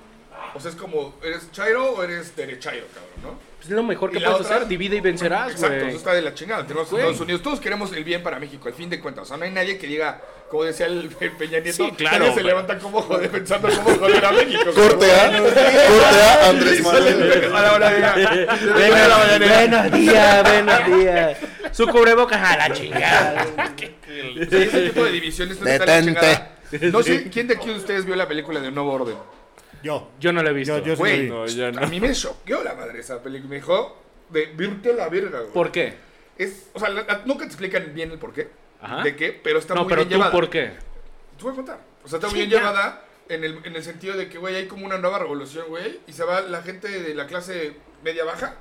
O 0.54 0.60
sea, 0.60 0.70
es 0.70 0.76
como, 0.76 1.14
¿eres 1.22 1.50
chairo 1.52 1.92
o 1.92 2.02
eres 2.02 2.34
derechairo, 2.34 2.86
cabrón, 2.94 3.34
no? 3.34 3.48
Es 3.62 3.68
lo 3.70 3.82
mejor 3.82 4.10
que 4.10 4.20
puedes 4.20 4.40
otra- 4.40 4.56
hacer, 4.56 4.68
divide 4.68 4.96
y 4.96 5.00
vencerás, 5.00 5.50
Exacto, 5.50 5.74
güey. 5.76 5.88
eso 5.88 5.98
está 5.98 6.12
de 6.14 6.22
la 6.22 6.32
chingada. 6.32 6.64
Tenemos 6.66 6.88
Güey. 6.90 7.02
Estados 7.02 7.20
Unidos, 7.20 7.42
todos 7.42 7.60
queremos 7.60 7.92
el 7.92 8.04
bien 8.04 8.22
para 8.22 8.38
México, 8.38 8.68
al 8.68 8.74
fin 8.74 8.88
de 8.88 9.00
cuentas. 9.00 9.24
O 9.24 9.26
sea, 9.26 9.36
no 9.36 9.44
hay 9.44 9.50
nadie 9.50 9.76
que 9.78 9.86
diga, 9.88 10.22
como 10.48 10.62
decía 10.64 10.86
el, 10.86 11.14
el 11.20 11.32
Peña 11.32 11.58
Nieto, 11.58 11.84
Sí, 11.84 11.90
claro, 11.96 12.20
nadie 12.20 12.34
se 12.34 12.42
levanta 12.44 12.78
como 12.78 13.02
joder, 13.02 13.30
pensando 13.30 13.68
cómo 13.68 13.96
joder 13.98 14.24
a 14.24 14.32
México. 14.32 14.70
Corte 14.74 15.12
A, 15.12 15.38
corte 15.38 15.60
A, 15.60 16.48
Andrés 16.48 16.82
Manuel. 16.82 17.52
A 17.54 17.60
la 17.62 17.72
hora 17.74 17.90
de 17.90 19.38
buenos 19.48 19.92
días, 19.92 20.42
buenos 20.44 20.86
días. 20.86 21.38
Su 21.78 21.86
cubrebocas 21.86 22.42
a 22.42 22.56
la 22.68 22.72
chingada. 22.74 23.46
Sí, 24.08 24.34
ese 24.50 24.88
tipo 24.88 25.04
de 25.04 25.12
divisiones 25.12 25.60
no 25.60 25.66
está 25.66 25.86
la 25.86 25.92
Detente. 26.00 26.20
chingada. 26.20 26.90
No 26.92 27.02
sé, 27.02 27.30
¿quién 27.30 27.46
de 27.46 27.54
aquí 27.54 27.68
de 27.68 27.76
ustedes 27.76 28.04
vio 28.04 28.16
la 28.16 28.26
película 28.28 28.60
de 28.60 28.68
Un 28.68 28.74
Nuevo 28.74 28.92
Orden? 28.92 29.16
Yo. 29.82 30.10
Yo 30.18 30.32
no 30.32 30.42
lo 30.42 30.50
he 30.50 30.52
visto. 30.52 30.76
Yo, 30.78 30.84
yo 30.84 30.94
sí 30.96 30.98
Güey, 30.98 31.26
lo 31.28 31.44
vi. 31.44 31.54
No, 31.54 31.56
ya 31.56 31.70
no. 31.72 31.86
a 31.86 31.86
mí 31.86 32.00
me 32.00 32.12
choqueó 32.12 32.62
la 32.64 32.74
madre 32.74 33.00
esa 33.00 33.22
película. 33.22 33.48
Me 33.50 33.56
dijo, 33.56 33.96
de 34.30 34.46
virte 34.46 34.90
a 34.90 34.94
la 34.94 35.08
verga, 35.08 35.40
güey. 35.40 35.52
¿Por 35.52 35.70
qué? 35.70 35.94
Es, 36.36 36.68
o 36.72 36.78
sea, 36.80 36.88
la- 36.88 37.02
la- 37.02 37.22
nunca 37.26 37.40
te 37.44 37.46
explican 37.46 37.92
bien 37.94 38.10
el 38.10 38.18
por 38.18 38.32
qué. 38.32 38.48
Ajá. 38.80 39.02
De 39.02 39.14
qué, 39.16 39.32
pero 39.42 39.58
está 39.58 39.74
no, 39.74 39.82
muy 39.82 39.88
pero 39.90 40.00
bien 40.02 40.08
tú, 40.08 40.14
llevada. 40.16 40.32
¿por 40.32 40.50
qué? 40.50 40.72
Te 41.36 41.42
voy 41.44 41.52
a 41.52 41.56
contar. 41.56 41.80
O 42.04 42.08
sea, 42.08 42.16
está 42.18 42.28
muy 42.28 42.34
Sí, 42.34 42.38
bien 42.46 42.50
ya. 42.50 42.58
llevada 42.58 43.04
en 43.28 43.44
el, 43.44 43.60
en 43.64 43.76
el 43.76 43.82
sentido 43.84 44.16
de 44.16 44.28
que, 44.28 44.38
güey, 44.38 44.56
hay 44.56 44.66
como 44.66 44.84
una 44.84 44.98
nueva 44.98 45.18
revolución, 45.20 45.66
güey. 45.68 46.00
Y 46.08 46.12
se 46.12 46.24
va 46.24 46.40
la 46.40 46.62
gente 46.62 46.88
de 46.88 47.14
la 47.14 47.26
clase 47.26 47.74
media 48.02 48.24
baja, 48.24 48.56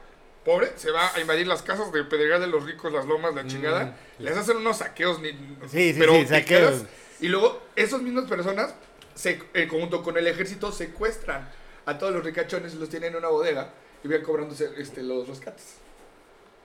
pobre, 0.48 0.72
se 0.78 0.92
va 0.92 1.14
a 1.14 1.20
invadir 1.20 1.46
las 1.46 1.62
casas 1.62 1.92
de 1.92 2.06
Pedregal 2.06 2.40
de 2.40 2.48
los 2.48 2.64
ricos, 2.64 2.94
las 2.94 3.06
lomas, 3.06 3.36
la 3.36 3.46
chingada. 3.46 3.98
Les 4.18 4.36
hacen 4.38 4.56
unos 4.56 4.78
saqueos. 4.78 5.20
Ni, 5.20 5.32
Sí, 5.70 5.92
sí, 5.92 5.96
pero 6.00 6.14
sí, 6.14 6.26
saqueos. 6.26 6.84
Y 7.20 7.28
luego, 7.28 7.64
esas 7.76 8.02
mismas 8.02 8.30
personas, 8.30 8.74
se, 9.14 9.44
eh, 9.54 9.68
junto 9.70 10.02
con 10.02 10.18
el 10.18 10.26
ejército, 10.26 10.72
secuestran 10.72 11.50
a 11.86 11.98
todos 11.98 12.14
los 12.14 12.24
ricachones 12.24 12.74
y 12.74 12.78
los 12.78 12.88
tienen 12.88 13.12
en 13.12 13.18
una 13.18 13.28
bodega 13.28 13.74
y 14.06 14.08
van 14.08 14.22
cobrándose 14.22 14.70
este, 14.78 15.04
los 15.04 15.28
rescates. 15.28 15.76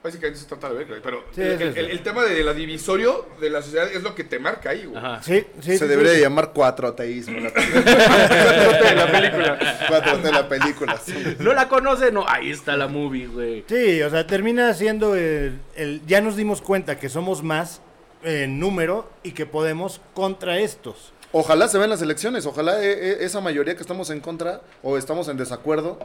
Básicamente 0.03 0.39
se 0.39 0.45
trata 0.47 0.67
de 0.69 0.75
ver, 0.75 0.87
güey. 0.87 1.01
Pero 1.01 1.23
Sí, 1.33 1.41
el, 1.41 1.57
sí, 1.57 1.63
el- 1.63 1.73
sí. 1.73 1.79
el- 1.79 1.89
el 1.91 2.03
tema 2.03 2.23
de 2.23 2.43
la 2.43 2.53
divisorio 2.53 3.25
de 3.39 3.49
la 3.49 3.61
sociedad 3.61 3.89
es 3.89 4.03
lo 4.03 4.13
que 4.13 4.23
te 4.25 4.37
marca 4.37 4.71
ahí, 4.71 4.85
güey. 4.85 4.97
Ajá. 4.97 5.23
Sí, 5.23 5.45
sí. 5.61 5.71
Se 5.71 5.77
sí, 5.79 5.87
debería 5.87 6.11
sí. 6.11 6.17
de 6.17 6.23
llamar 6.23 6.51
cuatroteísmo. 6.51 7.39
La 7.39 7.49
de 8.89 8.95
la 8.95 9.11
película. 9.11 9.77
cuatro 9.87 10.17
de 10.17 10.31
la 10.31 10.49
película. 10.49 10.97
sí. 11.03 11.37
¿No 11.39 11.53
la 11.53 11.67
conoce? 11.69 12.11
No, 12.11 12.25
ahí 12.27 12.51
está 12.51 12.75
la 12.75 12.87
movie, 12.87 13.27
güey. 13.27 13.63
Sí, 13.67 14.01
o 14.01 14.09
sea, 14.09 14.27
termina 14.27 14.73
siendo 14.73 15.15
el, 15.15 15.59
el- 15.75 16.01
Ya 16.05 16.21
nos 16.21 16.35
dimos 16.35 16.61
cuenta 16.61 16.99
que 16.99 17.09
somos 17.09 17.41
más 17.43 17.81
en 18.23 18.59
número 18.59 19.09
y 19.23 19.31
que 19.31 19.45
podemos 19.45 20.01
contra 20.13 20.59
estos. 20.59 21.13
Ojalá 21.31 21.67
se 21.67 21.77
vean 21.77 21.89
las 21.89 22.01
elecciones, 22.01 22.45
ojalá 22.45 22.83
eh, 22.83 22.91
eh, 22.93 23.17
esa 23.21 23.41
mayoría 23.41 23.75
que 23.75 23.81
estamos 23.81 24.09
en 24.11 24.19
contra 24.19 24.61
o 24.83 24.97
estamos 24.97 25.27
en 25.29 25.37
desacuerdo 25.37 25.97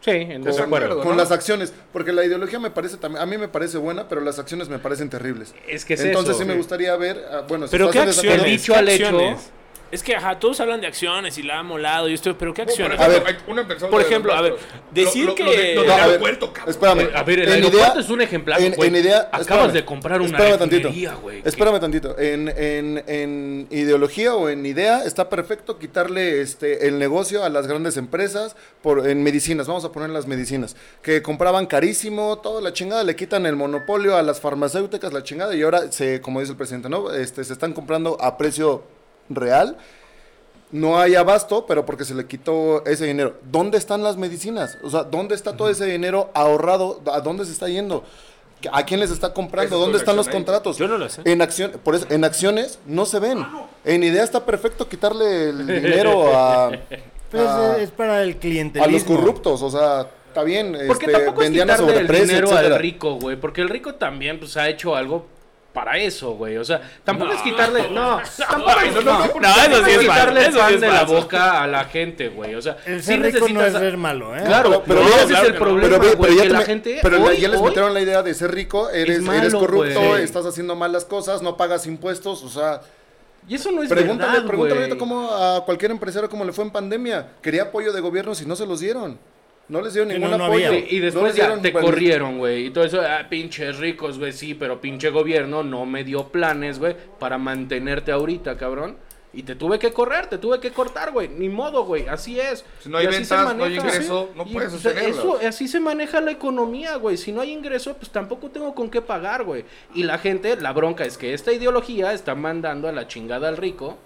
Sí, 0.00 0.10
en 0.12 0.42
con, 0.42 0.42
desacuerdo. 0.44 0.98
con 1.00 1.08
¿no? 1.10 1.14
las 1.16 1.30
acciones, 1.30 1.72
porque 1.92 2.12
la 2.12 2.24
ideología 2.24 2.58
me 2.58 2.70
parece 2.70 2.96
también, 2.96 3.22
a 3.22 3.26
mí 3.26 3.36
me 3.36 3.48
parece 3.48 3.76
buena, 3.78 4.08
pero 4.08 4.22
las 4.22 4.38
acciones 4.38 4.68
me 4.70 4.78
parecen 4.78 5.10
terribles. 5.10 5.54
Es 5.68 5.84
que 5.84 5.94
es 5.94 6.00
Entonces 6.00 6.30
eso. 6.36 6.40
sí 6.42 6.48
me 6.48 6.54
gustaría 6.56 6.96
ver, 6.96 7.22
ah, 7.30 7.42
bueno, 7.46 7.66
si 7.66 7.72
Pero 7.72 7.90
estás 7.90 8.04
qué 8.20 8.28
acciones. 8.30 8.44
dicho 8.44 8.72
¿Qué 8.72 8.78
al 8.78 8.88
hecho- 8.88 9.04
acciones? 9.08 9.50
Es 9.90 10.04
que, 10.04 10.14
ajá, 10.14 10.38
todos 10.38 10.60
hablan 10.60 10.80
de 10.80 10.86
acciones 10.86 11.36
y 11.36 11.42
la 11.42 11.58
ha 11.58 11.62
molado 11.64 12.08
y 12.08 12.14
esto, 12.14 12.38
pero 12.38 12.54
¿qué 12.54 12.62
Por 12.62 12.70
acciones? 12.70 13.00
ejemplo, 13.00 13.20
A 13.28 13.32
ver, 13.32 13.40
una 13.48 13.66
persona 13.66 13.90
por 13.90 14.00
ejemplo, 14.00 14.32
a 14.32 14.40
ver, 14.40 14.54
decir 14.92 15.24
Lo- 15.24 15.30
lo- 15.30 15.34
que- 15.34 15.42
lo 15.44 15.50
de- 15.50 15.74
lo 15.74 15.80
del 15.80 15.86
No, 15.88 15.92
a 15.92 15.96
ver, 15.96 16.04
aeropuerto, 16.06 16.52
cabrón. 16.52 16.70
Espérame. 16.70 17.00
Eh, 17.00 17.10
A 17.12 17.22
ver, 17.24 17.38
el 17.40 17.48
En 17.48 17.52
aeropuerto 17.54 17.88
idea- 17.92 18.00
es 18.00 18.08
un 18.10 18.20
ejemplar, 18.20 18.60
en, 18.60 18.96
idea, 18.96 19.18
Acabas 19.22 19.40
espérame, 19.40 19.72
de 19.72 19.84
comprar 19.84 20.20
una 20.20 20.30
espérame 20.38 20.58
tantito. 20.58 20.90
güey. 21.22 21.42
Espérame 21.44 21.80
tantito. 21.80 22.16
En, 22.18 22.48
en, 22.56 23.04
en 23.08 23.66
ideología 23.70 24.34
o 24.36 24.48
en 24.48 24.64
idea 24.64 25.02
está 25.04 25.28
perfecto 25.28 25.78
quitarle 25.78 26.40
este 26.40 26.86
el 26.86 26.98
negocio 27.00 27.42
a 27.42 27.48
las 27.48 27.66
grandes 27.66 27.96
empresas 27.96 28.54
por 28.82 29.08
en 29.08 29.22
medicinas. 29.24 29.66
Vamos 29.66 29.84
a 29.84 29.90
poner 29.90 30.10
las 30.10 30.26
medicinas 30.28 30.76
que 31.02 31.20
compraban 31.20 31.66
carísimo, 31.66 32.38
toda 32.38 32.60
la 32.60 32.72
chingada 32.72 33.02
le 33.02 33.16
quitan 33.16 33.44
el 33.44 33.56
monopolio 33.56 34.16
a 34.16 34.22
las 34.22 34.40
farmacéuticas, 34.40 35.12
la 35.12 35.24
chingada 35.24 35.54
y 35.56 35.62
ahora 35.62 35.90
se, 35.90 36.20
como 36.20 36.38
dice 36.38 36.52
el 36.52 36.56
presidente, 36.58 36.88
no, 36.88 37.12
este 37.12 37.42
se 37.42 37.52
están 37.52 37.72
comprando 37.72 38.16
a 38.20 38.38
precio 38.38 38.84
real. 39.30 39.78
No 40.72 41.00
hay 41.00 41.16
abasto, 41.16 41.66
pero 41.66 41.84
porque 41.84 42.04
se 42.04 42.14
le 42.14 42.26
quitó 42.26 42.84
ese 42.84 43.06
dinero. 43.06 43.36
¿Dónde 43.50 43.76
están 43.76 44.02
las 44.02 44.16
medicinas? 44.16 44.78
O 44.84 44.90
sea, 44.90 45.02
¿dónde 45.02 45.34
está 45.34 45.56
todo 45.56 45.68
ese 45.68 45.84
dinero 45.86 46.30
ahorrado? 46.32 47.00
¿A 47.12 47.20
dónde 47.20 47.44
se 47.44 47.52
está 47.52 47.68
yendo? 47.68 48.04
¿A 48.70 48.84
quién 48.84 49.00
les 49.00 49.10
está 49.10 49.32
comprando? 49.32 49.78
¿Dónde 49.78 49.96
es 49.96 50.02
están 50.02 50.16
los 50.16 50.28
contratos? 50.28 50.76
Yo 50.76 50.86
no 50.86 50.98
lo 50.98 51.08
sé. 51.08 51.22
En, 51.24 51.42
acción, 51.42 51.72
por 51.82 51.94
eso, 51.96 52.06
en 52.10 52.24
acciones 52.24 52.78
no 52.86 53.06
se 53.06 53.18
ven. 53.18 53.44
En 53.84 54.02
idea 54.02 54.22
está 54.22 54.44
perfecto 54.44 54.88
quitarle 54.88 55.48
el 55.50 55.66
dinero 55.82 56.36
a, 56.36 56.70
Pues 57.30 57.42
a, 57.42 57.78
es 57.78 57.90
para 57.90 58.22
el 58.22 58.32
a 58.32 58.38
clientelismo. 58.38 58.92
los 58.92 59.04
corruptos. 59.04 59.62
O 59.62 59.70
sea, 59.70 60.06
está 60.28 60.44
bien. 60.44 60.76
Porque 60.86 61.06
este, 61.06 61.18
tampoco 61.18 61.42
es 61.42 61.46
vendían 61.46 61.70
a 61.70 61.76
quitarle 61.76 62.00
el 62.00 62.06
dinero 62.06 62.48
etcétera. 62.48 62.76
al 62.76 62.82
rico, 62.82 63.14
güey. 63.14 63.36
Porque 63.36 63.60
el 63.62 63.68
rico 63.70 63.94
también, 63.94 64.38
pues, 64.38 64.56
ha 64.56 64.68
hecho 64.68 64.94
algo 64.94 65.26
para 65.72 65.96
eso, 65.98 66.32
güey. 66.32 66.56
O 66.56 66.64
sea, 66.64 66.80
tampoco 67.04 67.30
No. 67.32 67.36
es 67.36 67.42
quitarle... 67.42 67.90
No, 67.90 68.20
tampoco 68.48 68.80
es, 68.80 68.94
no, 68.94 69.00
no, 69.02 69.18
no, 69.18 69.26
no, 69.26 69.40
no, 69.40 69.48
eso 69.48 69.84
sí 69.84 69.90
es 69.92 69.98
quitarle 70.00 70.46
el 70.46 70.52
sí 70.52 70.58
pan 70.58 70.80
de 70.80 70.88
la 70.88 71.04
boca 71.04 71.62
a 71.62 71.66
la 71.66 71.84
gente, 71.84 72.28
güey. 72.28 72.54
O 72.56 72.62
sea, 72.62 72.76
El 72.86 73.00
sí 73.00 73.06
ser 73.06 73.22
rico 73.22 73.38
no 73.40 73.46
es 73.46 73.52
necesitas- 73.54 73.78
ser 73.80 73.96
malo, 73.96 74.36
¿eh? 74.36 74.42
Claro, 74.44 74.82
Pero- 74.84 74.84
pero, 74.86 75.00
ese 75.02 75.26
claro 75.28 75.42
es 75.46 75.48
el 75.52 75.58
problema, 75.58 75.98
Pero, 76.00 76.16
güey, 76.16 76.36
ya 76.36 76.42
que 76.42 76.48
la 76.48 76.62
gente 76.62 76.98
pero 77.02 77.22
hoy, 77.22 77.36
ya 77.38 77.48
les 77.48 77.60
hoy- 77.60 77.66
metieron 77.66 77.94
la 77.94 78.00
idea 78.00 78.22
de 78.22 78.34
ser 78.34 78.50
rico, 78.52 78.90
eres, 78.90 79.20
malo, 79.22 79.38
eres 79.38 79.54
corrupto, 79.54 80.00
güey. 80.00 80.22
estás 80.22 80.44
haciendo 80.46 80.74
malas 80.74 81.04
cosas, 81.04 81.40
no 81.42 81.56
pagas 81.56 81.86
impuestos, 81.86 82.42
o 82.42 82.48
sea, 82.48 82.80
Y 83.48 83.54
eso 83.54 83.70
no 83.72 83.82
es 83.82 83.88
pregúntale, 83.88 84.32
verdad, 84.32 84.46
pregúntale 84.46 84.80
ahorita 84.82 84.98
cómo 84.98 85.30
a 85.32 85.64
cualquier 85.64 85.90
empresario 85.92 86.28
cómo 86.28 86.44
le 86.44 86.52
fue 86.52 86.62
en 86.64 86.70
pandemia. 86.70 87.26
Quería 87.40 87.62
apoyo 87.62 87.90
de 87.92 88.00
gobierno 88.00 88.34
si 88.34 88.44
no 88.44 88.54
se 88.54 88.66
los 88.66 88.80
dieron. 88.80 89.18
No 89.70 89.80
les 89.80 89.94
dieron 89.94 90.08
Que 90.10 90.14
ningún 90.18 90.32
no, 90.32 90.38
no 90.38 90.44
apoyo. 90.46 90.66
había. 90.68 90.80
Sí, 90.80 90.96
y 90.96 90.98
después 90.98 91.34
ya 91.34 91.44
dieron, 91.44 91.62
te 91.62 91.70
bueno, 91.70 91.86
corrieron, 91.86 92.38
güey. 92.38 92.66
Y 92.66 92.70
todo 92.70 92.84
eso, 92.84 93.00
ah, 93.00 93.26
pinches 93.30 93.78
ricos, 93.78 94.18
güey, 94.18 94.32
sí, 94.32 94.54
pero 94.54 94.80
pinche 94.80 95.10
gobierno 95.10 95.62
no 95.62 95.86
me 95.86 96.04
dio 96.04 96.28
planes, 96.28 96.78
güey, 96.78 96.96
para 97.18 97.38
mantenerte 97.38 98.12
ahorita, 98.12 98.56
cabrón. 98.58 98.96
Y 99.32 99.44
te 99.44 99.54
tuve 99.54 99.78
que 99.78 99.92
correr, 99.92 100.26
te 100.26 100.38
tuve 100.38 100.58
que 100.58 100.72
cortar, 100.72 101.12
güey. 101.12 101.28
Ni 101.28 101.48
modo, 101.48 101.84
güey. 101.84 102.08
Así 102.08 102.40
es. 102.40 102.64
Si 102.80 102.88
no 102.88 102.98
hay 102.98 103.04
Y 103.04 103.08
así 103.10 103.24
se 103.24 103.36
ventas, 103.36 103.56
no 103.56 103.62
hay 103.64 103.76
maneja. 103.76 103.86
ingreso, 103.86 104.30
no 104.34 104.44
puedes 104.44 104.72
sea, 104.72 104.80
sostenerlo. 104.80 105.38
Eso, 105.38 105.48
así 105.48 105.68
se 105.68 105.78
maneja 105.78 106.20
la 106.20 106.32
economía, 106.32 106.96
güey. 106.96 107.16
Si 107.16 107.30
no 107.30 107.40
hay 107.40 107.52
ingreso, 107.52 107.94
pues 107.94 108.10
tampoco 108.10 108.50
tengo 108.50 108.74
con 108.74 108.90
qué 108.90 109.00
pagar, 109.00 109.44
güey. 109.44 109.64
Y 109.94 110.02
la 110.02 110.18
gente, 110.18 110.56
la 110.56 110.72
bronca 110.72 111.04
es 111.04 111.16
que 111.16 111.32
esta 111.32 111.52
ideología 111.52 112.12
está 112.12 112.34
mandando 112.34 112.88
a 112.88 112.92
la 112.92 113.06
chingada 113.06 113.46
al 113.46 113.56
rico. 113.56 113.98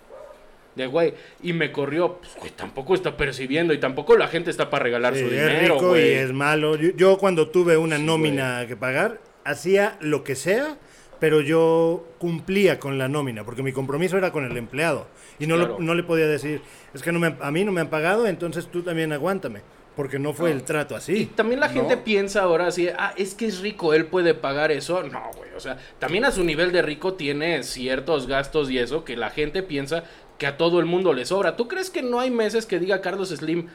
De 0.77 0.87
güey, 0.89 1.15
y 1.43 1.53
me 1.53 1.71
corrió, 1.71 2.17
pues 2.19 2.35
güey, 2.39 2.51
tampoco 2.51 2.95
está 2.95 3.17
percibiendo 3.17 3.73
y 3.73 3.79
tampoco 3.79 4.17
la 4.17 4.27
gente 4.29 4.51
está 4.51 4.71
para 4.71 4.83
regalar 4.85 5.15
Sí, 5.15 5.21
su 5.21 5.27
es 5.27 5.31
dinero, 5.33 5.75
rico 5.75 5.87
y 5.87 5.89
güey. 6.01 6.13
es 6.15 6.33
malo. 6.33 6.77
Yo, 6.77 6.91
yo 6.97 7.17
cuando 7.19 7.49
tuve 7.49 7.77
una 7.77 7.97
nómina 7.99 8.65
que 8.67 8.77
pagar, 8.77 9.21
hacía 9.45 9.97
lo 10.01 10.25
que 10.25 10.35
sea, 10.35 10.77
pero 11.21 11.41
yo 11.41 12.09
cumplía 12.19 12.81
con 12.81 12.99
la 12.99 13.09
nómina, 13.09 13.45
porque 13.45 13.63
mi 13.63 13.73
compromiso 13.73 14.19
era 14.19 14.33
con 14.33 14.45
el 14.45 14.57
empleado. 14.57 15.07
Y 15.39 15.47
no, 15.47 15.57
lo- 15.57 15.79
no 15.79 15.95
le 15.95 16.03
podía 16.03 16.27
decir, 16.27 16.61
es 16.93 17.03
que 17.03 17.13
no 17.13 17.19
me, 17.21 17.35
a 17.41 17.51
mí 17.51 17.65
no 17.65 17.71
me 17.73 17.81
han 17.81 17.89
pagado, 17.89 18.27
entonces 18.27 18.67
tú 18.67 18.83
también 18.83 19.13
aguántame, 19.13 19.61
porque 19.97 20.19
no 20.19 20.33
fue 20.33 20.51
el 20.51 20.65
trato 20.65 20.95
Y 20.95 20.97
así. 20.99 21.27
también 21.35 21.61
la 21.61 21.69
gente 21.69 21.97
piensa 21.97 22.43
ahora 22.43 22.67
así, 22.67 22.89
ah, 22.99 23.15
es 23.17 23.35
que 23.35 23.47
es 23.47 23.61
rico, 23.61 23.95
él 23.95 24.07
puede 24.07 24.35
pagar 24.35 24.71
eso. 24.73 25.03
No, 25.05 25.31
güey, 25.37 25.51
o 25.57 25.61
sea, 25.61 25.79
también 26.01 26.25
a 26.25 26.31
su 26.33 26.43
nivel 26.45 26.73
de 26.73 26.83
rico 26.83 27.15
tiene 27.15 27.63
ciertos 27.63 28.27
gastos 28.27 28.71
y 28.71 28.79
eso 28.79 29.05
que 29.05 29.17
la 29.17 29.31
gente 29.31 29.63
piensa 29.63 30.05
que 30.45 30.49
a 30.49 30.59
todo 30.59 30.79
el 30.79 30.85
mundo 30.85 31.15
le 31.15 31.25
sobra. 31.25 31.57
¿Tú 31.57 31.69
crees 31.69 31.89
que 31.89 32.03
no 32.03 32.21
hay 32.21 32.31
meses 32.31 32.67
que 32.67 32.79
diga 32.79 33.01
Carlos 33.01 33.31
Slim, 33.31 33.67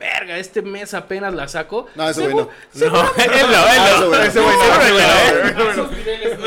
verga, 0.00 0.38
este 0.38 0.62
mes 0.62 0.94
apenas 0.94 1.34
la 1.34 1.48
saco? 1.48 1.86
No, 1.96 2.08
ese 2.08 2.22
güey 2.28 2.34
no. 2.46 2.48
No, 2.90 2.98
Ah, 2.98 4.24
ese 4.26 4.40
güey, 4.40 4.56
no. 5.76 5.90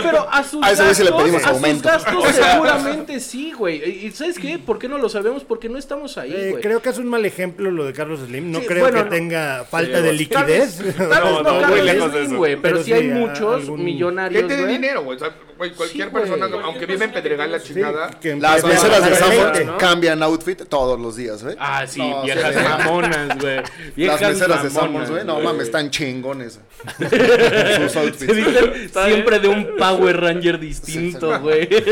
Pero 0.01 0.27
a 0.31 0.43
sus 0.43 0.63
A 0.65 0.71
ese 0.71 0.81
güey 0.81 0.95
sí 0.95 1.03
le 1.03 1.09
gastos, 1.11 1.23
pedimos 1.23 1.43
a 1.43 1.47
sus 1.49 1.55
aumento. 1.57 1.89
gastos 1.89 2.25
seguramente 2.35 3.19
sí, 3.19 3.51
güey. 3.53 4.05
¿Y 4.07 4.11
sabes 4.11 4.39
qué? 4.39 4.57
¿Por 4.57 4.79
qué 4.79 4.89
no 4.89 4.97
lo 4.97 5.09
sabemos? 5.09 5.43
Porque 5.43 5.69
no 5.69 5.77
estamos 5.77 6.17
ahí, 6.17 6.33
Eh, 6.35 6.49
güey. 6.51 6.63
creo 6.63 6.81
que 6.81 6.89
es 6.89 6.97
un 6.97 7.07
mal 7.07 7.23
ejemplo 7.23 7.69
lo 7.69 7.85
de 7.85 7.93
Carlos 7.93 8.21
Slim. 8.25 8.51
No 8.51 8.61
Sí, 8.61 8.65
creo 8.65 8.81
bueno, 8.81 8.97
que 8.97 9.03
no. 9.03 9.09
tenga 9.11 9.63
falta 9.65 9.97
Sí, 9.99 10.03
de 10.05 10.13
liquidez. 10.13 10.77
Tal 10.77 10.87
vez 10.87 10.97
No, 10.97 11.07
no, 11.07 11.43
no, 11.43 11.59
Carlos 11.61 11.69
muy 11.69 11.81
lejos 11.81 12.11
de 12.13 12.19
Slim, 12.19 12.29
eso. 12.31 12.37
güey, 12.37 12.55
pero, 12.55 12.61
Pero 12.77 12.83
sí 12.83 12.93
hay 12.93 13.07
muchos 13.09 13.69
millonarios, 13.69 14.41
Gente 14.41 14.55
de 14.55 14.63
güey. 14.63 14.73
dinero, 14.73 15.03
güey. 15.03 15.19
Güey, 15.57 15.71
cualquier 15.71 16.07
Sí, 16.07 16.11
güey. 16.11 16.23
persona, 16.29 16.47
aunque 16.63 16.85
vive 16.85 17.05
en 17.05 17.11
Pedregal 17.11 17.51
la 17.51 17.59
chingada. 17.61 18.09
que 18.19 18.35
Las 18.35 18.63
meseras 18.63 19.53
de 19.57 19.65
¿no? 19.65 19.77
cambian 19.77 20.21
outfit 20.23 20.63
todos 20.69 20.99
los 20.99 21.15
días, 21.15 21.43
¿eh? 21.43 21.55
Ah, 21.59 21.85
sí, 21.87 21.99
No, 21.99 22.21
viejas 22.23 22.53
sí. 22.53 22.59
mamonas, 22.61 23.37
güey. 23.39 23.61
Las 23.95 24.21
meseras 24.21 24.63
de 24.63 24.69
Sanborns, 24.69 25.09
güey. 25.09 25.25
No 25.25 25.33
güey. 25.35 25.45
mames, 25.45 25.63
están 25.63 25.89
chingones. 25.89 26.59
Sus 26.97 27.91
Se 27.91 27.99
outfits. 27.99 28.35
visten 28.35 28.89
siempre 28.89 29.39
de 29.39 29.47
un 29.47 29.75
Power 29.77 30.19
Ranger 30.21 30.59
distinto, 30.59 31.39
güey. 31.39 31.67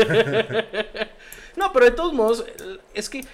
No, 1.56 1.72
pero 1.72 1.86
de 1.86 1.90
todos 1.92 2.12
modos, 2.12 2.44
es 2.92 3.08
que, 3.08 3.24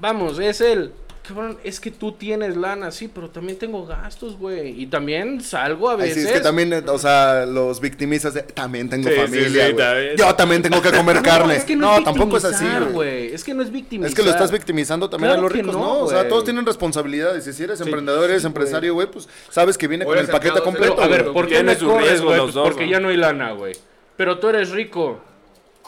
vamos, 0.00 0.40
es 0.40 0.60
el, 0.60 0.92
cabrón, 1.28 1.58
es 1.62 1.78
que 1.78 1.90
tú 1.90 2.12
tienes 2.12 2.56
lana, 2.56 2.90
sí, 2.90 3.06
pero 3.06 3.30
también 3.30 3.58
tengo 3.58 3.86
gastos, 3.86 4.36
güey. 4.36 4.80
Y 4.82 4.86
también 4.86 5.40
salgo 5.40 5.88
a 5.90 5.92
Ay, 5.92 5.98
veces. 6.00 6.14
sí, 6.22 6.28
es 6.28 6.32
que 6.32 6.40
también, 6.40 6.72
eh, 6.72 6.82
o 6.88 6.98
sea, 6.98 7.46
los 7.46 7.80
victimizas 7.80 8.34
de, 8.34 8.42
también 8.42 8.88
tengo 8.90 9.08
Sí, 9.08 9.14
familia, 9.14 9.68
sí, 9.68 9.74
también. 9.74 10.16
Yo 10.16 10.34
también 10.34 10.62
tengo 10.62 10.82
que 10.82 10.90
comer 10.90 11.16
No, 11.18 11.22
carne. 11.22 11.56
es 11.56 11.64
que 11.64 11.76
no, 11.76 11.92
no, 11.92 11.98
es 11.98 12.04
tampoco 12.04 12.36
es 12.38 12.44
así, 12.44 12.64
güey. 12.92 13.32
Es 13.32 13.44
que 13.44 13.54
no 13.54 13.62
es 13.62 13.70
victimizar. 13.70 14.08
Es 14.10 14.14
que 14.16 14.22
lo 14.22 14.30
estás 14.30 14.50
victimizando 14.50 15.08
también 15.08 15.30
Claro 15.32 15.40
a 15.40 15.42
los 15.44 15.52
que 15.52 15.58
ricos, 15.62 15.74
no, 15.76 15.80
¿no? 15.80 15.98
O 16.00 16.08
sea, 16.08 16.26
todos 16.28 16.44
tienen 16.44 16.66
responsabilidades. 16.66 17.46
Y 17.46 17.52
si 17.52 17.62
eres 17.62 17.80
emprendedor, 17.80 18.28
eres 18.30 18.44
empresario, 18.44 18.94
güey, 18.94 19.10
pues 19.10 19.28
sabes 19.50 19.78
que 19.78 19.86
viene 19.86 20.04
O 20.04 20.08
con 20.08 20.18
el 20.18 20.26
paquete 20.26 20.60
completo. 20.62 20.96
Pero, 20.96 21.04
a 21.04 21.08
ver. 21.08 21.32
¿por 21.32 21.46
qué 21.46 21.58
su 21.76 21.86
corres, 21.86 22.08
riesgo 22.08 22.26
güey? 22.26 22.36
los 22.38 22.46
Pues 22.46 22.54
dos, 22.54 22.68
porque 22.68 22.88
ya 22.88 23.00
no 23.00 23.08
hay 23.08 23.16
lana, 23.16 23.52
güey. 23.52 23.74
Pero 24.16 24.38
tú 24.38 24.48
eres 24.48 24.70
rico. 24.70 25.20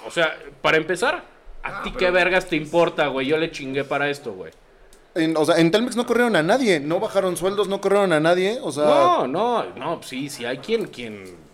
O 0.06 0.10
sea, 0.10 0.36
para 0.62 0.76
empezar, 0.76 1.24
¿a 1.62 1.80
Ah, 1.80 1.82
ti 1.82 1.92
qué 1.92 2.10
vergas 2.10 2.46
te 2.46 2.56
importa, 2.56 3.08
güey? 3.08 3.26
Yo 3.26 3.36
le 3.36 3.50
chingué 3.50 3.84
para 3.84 4.08
esto, 4.08 4.32
güey. 4.32 4.52
En, 5.14 5.36
o 5.36 5.44
sea, 5.44 5.56
en 5.58 5.70
Telmex 5.70 5.96
no 5.96 6.06
corrieron 6.06 6.36
a 6.36 6.42
nadie, 6.42 6.78
no 6.78 7.00
bajaron 7.00 7.36
sueldos, 7.36 7.68
no 7.68 7.80
corrieron 7.80 8.12
a 8.12 8.20
nadie, 8.20 8.58
o 8.62 8.70
sea... 8.70 8.84
No, 8.84 9.26
no, 9.26 9.64
no, 9.74 10.02
sí, 10.02 10.28
sí 10.28 10.44
hay 10.44 10.58
quien, 10.58 10.86
quien... 10.86 11.49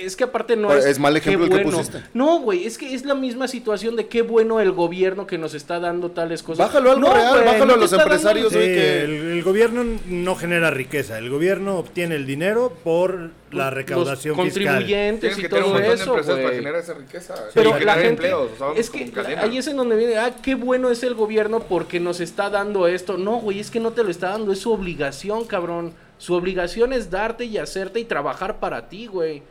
Es 0.00 0.14
que 0.14 0.22
aparte 0.22 0.54
no 0.54 0.72
es... 0.72 0.84
es 0.86 0.98
mal 1.00 1.14
qué 1.14 1.18
ejemplo 1.18 1.46
el 1.46 1.50
que 1.50 1.62
bueno. 1.64 1.78
pusiste. 1.78 2.00
No, 2.14 2.38
güey, 2.38 2.64
es 2.64 2.78
que 2.78 2.94
es 2.94 3.04
la 3.04 3.14
misma 3.16 3.48
situación 3.48 3.96
de 3.96 4.06
qué 4.06 4.22
bueno 4.22 4.60
el 4.60 4.70
gobierno 4.70 5.26
que 5.26 5.36
nos 5.36 5.52
está 5.52 5.80
dando 5.80 6.12
tales 6.12 6.44
cosas. 6.44 6.66
Bájalo 6.66 6.92
algo 6.92 7.08
No, 7.08 7.12
real, 7.12 7.32
güey, 7.32 7.44
bájalo 7.44 7.66
no 7.66 7.72
a 7.74 7.76
los 7.78 7.90
dando- 7.90 8.04
empresarios, 8.04 8.52
Sí, 8.52 8.58
güey, 8.58 8.74
que... 8.74 9.02
el, 9.02 9.10
el 9.32 9.42
gobierno 9.42 9.84
no 10.08 10.36
genera 10.36 10.70
riqueza, 10.70 11.18
el 11.18 11.28
gobierno 11.28 11.76
obtiene 11.78 12.14
el 12.14 12.24
dinero 12.24 12.72
por 12.84 13.30
la 13.50 13.70
recaudación 13.70 14.36
los 14.36 14.44
fiscal. 14.46 14.64
contribuyentes 14.74 15.20
Tienes 15.20 15.38
y 15.38 15.42
que 15.42 15.48
tener 15.48 15.64
un 15.64 15.70
todo 15.72 15.80
de 15.80 15.92
eso, 15.94 16.04
empresas 16.04 16.34
para 16.34 16.42
güey. 16.42 16.56
generar 16.56 16.80
esa 16.80 16.94
riqueza. 16.94 17.34
Pero 17.52 17.70
y 17.70 17.72
la 17.72 17.78
generar 17.78 17.96
gente, 17.98 18.10
empleos. 18.10 18.50
o 18.52 18.56
sea, 18.56 18.66
vamos 18.66 18.78
es 18.80 18.90
que 18.90 19.10
cadena. 19.10 19.42
ahí 19.42 19.58
es 19.58 19.66
en 19.66 19.76
donde 19.76 19.96
viene, 19.96 20.16
ah, 20.18 20.36
qué 20.40 20.54
bueno 20.54 20.90
es 20.90 21.02
el 21.02 21.14
gobierno 21.14 21.60
porque 21.60 21.98
nos 21.98 22.20
está 22.20 22.48
dando 22.48 22.86
esto. 22.86 23.18
No, 23.18 23.38
güey, 23.40 23.58
es 23.58 23.72
que 23.72 23.80
no 23.80 23.90
te 23.92 24.04
lo 24.04 24.10
está 24.10 24.28
dando, 24.30 24.52
es 24.52 24.60
su 24.60 24.72
obligación, 24.72 25.44
cabrón. 25.46 25.92
Su 26.18 26.34
obligación 26.34 26.92
es 26.92 27.10
darte 27.10 27.44
y 27.44 27.58
hacerte 27.58 27.98
y 27.98 28.04
trabajar 28.04 28.60
para 28.60 28.88
ti, 28.88 29.06
güey. 29.08 29.42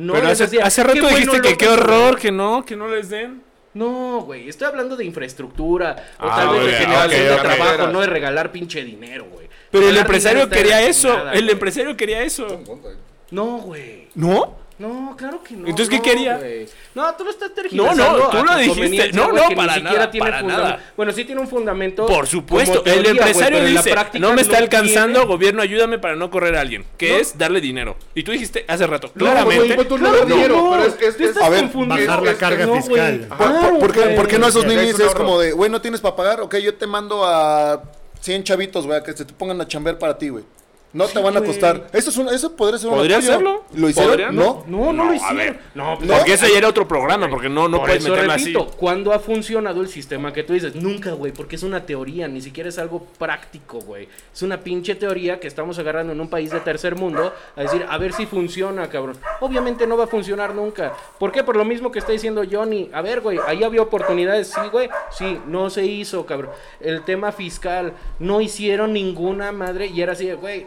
No 0.00 0.14
Pero 0.14 0.28
es 0.28 0.32
hace, 0.32 0.44
decir, 0.44 0.62
hace 0.62 0.82
rato 0.82 1.02
bueno 1.02 1.14
dijiste 1.14 1.42
que 1.42 1.56
qué 1.58 1.68
horror, 1.68 2.18
que 2.18 2.32
no, 2.32 2.64
que 2.64 2.74
no 2.74 2.88
les 2.88 3.10
den. 3.10 3.42
No, 3.74 4.22
güey, 4.22 4.48
estoy 4.48 4.66
hablando 4.66 4.96
de 4.96 5.04
infraestructura 5.04 5.94
o 6.18 6.26
Ah, 6.26 6.36
tal 6.36 6.58
vez 6.58 6.66
de 6.66 6.72
generación 6.72 7.28
de 7.28 7.36
trabajo, 7.36 7.86
no 7.88 8.00
de 8.00 8.06
regalar 8.06 8.50
pinche 8.50 8.82
dinero, 8.82 9.26
güey. 9.30 9.46
Pero 9.70 9.88
el 9.90 9.96
empresario 9.98 10.48
quería 10.48 10.80
eso, 10.82 11.30
el 11.32 11.50
empresario 11.50 11.96
quería 11.98 12.22
eso. 12.22 12.62
No, 13.30 13.58
güey. 13.58 14.08
¿No? 14.14 14.56
No, 14.80 15.14
claro 15.14 15.42
que 15.44 15.54
no. 15.54 15.68
Entonces, 15.68 15.90
¿qué 15.90 15.98
no, 15.98 16.02
quería? 16.02 16.40
No, 16.94 17.14
tú 17.14 17.24
lo 17.24 17.30
estás 17.30 17.50
No, 17.50 17.54
tergiversando. 17.54 18.18
no, 18.18 18.30
tú 18.30 18.36
a 18.38 18.42
lo 18.42 18.56
dijiste. 18.56 19.12
No, 19.12 19.30
no, 19.30 19.42
para 19.54 19.76
ni 19.76 19.82
nada, 19.82 20.10
tiene 20.10 20.26
para 20.26 20.40
fundamento. 20.40 20.68
nada. 20.70 20.92
Bueno, 20.96 21.12
sí 21.12 21.24
tiene 21.26 21.40
un 21.42 21.48
fundamento. 21.48 22.06
Por 22.06 22.26
supuesto, 22.26 22.80
teoría, 22.80 23.02
el 23.10 23.16
empresario 23.18 23.58
la 23.58 23.64
dice, 23.68 23.90
práctica 23.90 24.26
no 24.26 24.32
me 24.32 24.40
está 24.40 24.56
no 24.56 24.64
alcanzando, 24.64 25.18
tiene- 25.20 25.26
gobierno, 25.34 25.60
ayúdame 25.62 25.98
para 25.98 26.16
no 26.16 26.30
correr 26.30 26.56
a 26.56 26.62
alguien. 26.62 26.86
Que 26.96 27.10
No. 27.10 27.16
es 27.18 27.36
darle 27.36 27.60
dinero. 27.60 27.94
Y 28.14 28.22
tú 28.22 28.32
dijiste 28.32 28.64
hace 28.66 28.86
rato, 28.86 29.10
No, 29.14 29.26
claramente. 29.26 29.84
tú 29.84 29.98
no 29.98 30.10
Claro 30.10 30.24
dinero, 30.24 30.56
no, 30.56 30.70
pero 30.70 30.84
es- 30.84 30.94
es- 30.94 31.14
es- 31.14 31.20
estás 31.20 31.42
A 31.42 31.48
ver, 31.50 31.60
confundiendo. 31.64 32.06
bajar 32.06 32.22
la 32.24 32.34
carga 32.38 32.64
no, 32.66 32.74
fiscal. 32.76 33.26
¿Por, 33.28 33.36
Claro, 33.36 33.78
por- 33.78 33.92
qué, 33.92 34.00
güey. 34.00 34.16
por 34.16 34.28
qué 34.28 34.38
no 34.38 34.46
a 34.46 34.48
esos 34.48 34.64
ninis 34.64 34.98
es 34.98 35.14
como 35.14 35.38
de, 35.38 35.52
güey, 35.52 35.70
no 35.70 35.82
tienes 35.82 36.00
para 36.00 36.16
pagar? 36.16 36.40
Ok, 36.40 36.56
yo 36.56 36.72
te 36.74 36.86
mando 36.86 37.22
a 37.26 37.82
100 38.20 38.44
chavitos, 38.44 38.86
güey, 38.86 38.98
a 38.98 39.02
que 39.02 39.12
se 39.12 39.26
te 39.26 39.34
pongan 39.34 39.60
a 39.60 39.68
chambear 39.68 39.98
para 39.98 40.16
ti, 40.16 40.30
güey. 40.30 40.42
No 40.92 41.06
te 41.06 41.20
van 41.20 41.36
a 41.36 41.40
costar. 41.40 41.86
Eso, 41.92 42.10
es 42.10 42.16
un, 42.16 42.28
eso 42.28 42.56
podría 42.56 42.78
ser 42.78 42.88
un 42.90 42.96
¿Podría 42.96 43.18
apoyo. 43.18 43.32
hacerlo? 43.32 43.64
¿Lo 43.74 43.88
hicieron? 43.88 44.10
¿Podría? 44.10 44.32
No. 44.32 44.64
No, 44.66 44.92
no, 44.92 45.04
lo 45.04 45.14
hicieron. 45.14 45.38
a 45.38 45.42
ver. 45.42 45.60
No, 45.74 45.96
pues, 45.98 46.10
Porque 46.10 46.32
ese 46.32 46.50
ya 46.50 46.58
era 46.58 46.68
otro 46.68 46.88
programa, 46.88 47.28
porque 47.30 47.48
no, 47.48 47.68
no 47.68 47.78
Por 47.78 47.86
puedes 47.86 48.02
eso 48.02 48.12
meterlo 48.12 48.32
repito, 48.34 48.62
así. 48.68 48.76
¿cuándo 48.76 49.12
ha 49.12 49.20
funcionado 49.20 49.80
el 49.82 49.88
sistema 49.88 50.32
que 50.32 50.42
tú 50.42 50.52
dices? 50.52 50.74
Nunca, 50.74 51.12
güey, 51.12 51.32
porque 51.32 51.54
es 51.56 51.62
una 51.62 51.86
teoría, 51.86 52.26
ni 52.26 52.40
siquiera 52.40 52.68
es 52.68 52.78
algo 52.78 53.04
práctico, 53.18 53.78
güey. 53.80 54.08
Es 54.34 54.42
una 54.42 54.58
pinche 54.60 54.96
teoría 54.96 55.38
que 55.38 55.46
estamos 55.46 55.78
agarrando 55.78 56.12
en 56.12 56.20
un 56.20 56.28
país 56.28 56.50
de 56.50 56.58
tercer 56.60 56.96
mundo 56.96 57.32
a 57.54 57.60
decir, 57.62 57.86
a 57.88 57.96
ver 57.96 58.12
si 58.12 58.26
funciona, 58.26 58.88
cabrón. 58.88 59.16
Obviamente 59.40 59.86
no 59.86 59.96
va 59.96 60.04
a 60.04 60.08
funcionar 60.08 60.54
nunca. 60.56 60.92
¿Por 61.20 61.30
qué? 61.30 61.44
Por 61.44 61.54
lo 61.56 61.64
mismo 61.64 61.92
que 61.92 62.00
está 62.00 62.10
diciendo 62.10 62.42
Johnny. 62.50 62.90
A 62.92 63.00
ver, 63.00 63.20
güey, 63.20 63.38
ahí 63.46 63.62
había 63.62 63.82
oportunidades, 63.82 64.48
sí, 64.48 64.60
güey. 64.72 64.90
Sí, 65.16 65.38
no 65.46 65.70
se 65.70 65.84
hizo, 65.86 66.26
cabrón. 66.26 66.50
El 66.80 67.02
tema 67.04 67.30
fiscal, 67.30 67.92
no 68.18 68.40
hicieron 68.40 68.92
ninguna 68.92 69.52
madre 69.52 69.86
y 69.86 70.02
era 70.02 70.14
así, 70.14 70.26
de, 70.26 70.34
güey, 70.34 70.66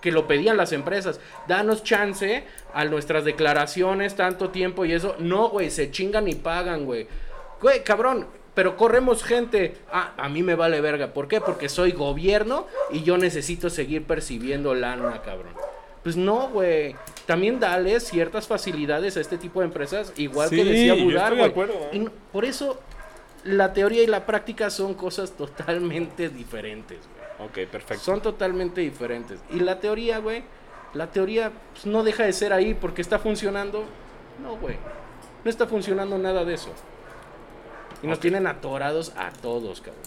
que 0.00 0.12
lo 0.12 0.26
pedían 0.26 0.56
las 0.56 0.72
empresas. 0.72 1.20
Danos 1.48 1.82
chance 1.82 2.44
a 2.72 2.84
nuestras 2.84 3.24
declaraciones, 3.24 4.16
tanto 4.16 4.50
tiempo 4.50 4.84
y 4.84 4.92
eso. 4.92 5.16
No, 5.18 5.48
güey, 5.48 5.70
se 5.70 5.90
chingan 5.90 6.28
y 6.28 6.34
pagan, 6.34 6.84
güey. 6.84 7.06
Güey, 7.60 7.84
cabrón, 7.84 8.26
pero 8.54 8.76
corremos 8.76 9.22
gente. 9.22 9.76
Ah, 9.92 10.12
a 10.16 10.28
mí 10.28 10.42
me 10.42 10.54
vale 10.54 10.80
verga. 10.80 11.12
¿Por 11.12 11.28
qué? 11.28 11.40
Porque 11.40 11.68
soy 11.68 11.92
gobierno 11.92 12.66
y 12.90 13.02
yo 13.02 13.18
necesito 13.18 13.70
seguir 13.70 14.04
percibiendo 14.04 14.74
lana, 14.74 15.22
cabrón. 15.22 15.54
Pues 16.02 16.16
no, 16.16 16.48
güey. 16.48 16.96
También 17.26 17.60
dale 17.60 18.00
ciertas 18.00 18.46
facilidades 18.46 19.16
a 19.16 19.20
este 19.20 19.38
tipo 19.38 19.60
de 19.60 19.66
empresas, 19.66 20.12
igual 20.16 20.50
que 20.50 20.64
decía 20.64 20.94
Budar, 20.94 21.36
de 21.36 21.48
güey. 21.48 21.70
¿eh? 21.92 22.08
Por 22.32 22.44
eso 22.44 22.80
la 23.44 23.72
teoría 23.72 24.02
y 24.02 24.06
la 24.06 24.26
práctica 24.26 24.70
son 24.70 24.94
cosas 24.94 25.32
totalmente 25.32 26.28
diferentes, 26.28 26.98
güey. 26.98 27.19
Ok, 27.44 27.66
perfecto. 27.70 28.04
Son 28.04 28.20
totalmente 28.20 28.80
diferentes. 28.80 29.40
Y 29.50 29.60
la 29.60 29.80
teoría, 29.80 30.18
güey, 30.18 30.42
la 30.94 31.10
teoría 31.10 31.52
pues, 31.72 31.86
no 31.86 32.02
deja 32.02 32.24
de 32.24 32.32
ser 32.32 32.52
ahí 32.52 32.74
porque 32.74 33.02
está 33.02 33.18
funcionando. 33.18 33.84
No, 34.42 34.56
güey. 34.56 34.76
No 35.44 35.50
está 35.50 35.66
funcionando 35.66 36.18
nada 36.18 36.44
de 36.44 36.54
eso. 36.54 36.70
Y 38.02 38.06
nos 38.06 38.20
tienen 38.20 38.46
atorados 38.46 39.12
a 39.16 39.30
todos, 39.30 39.80
cabrón. 39.80 40.02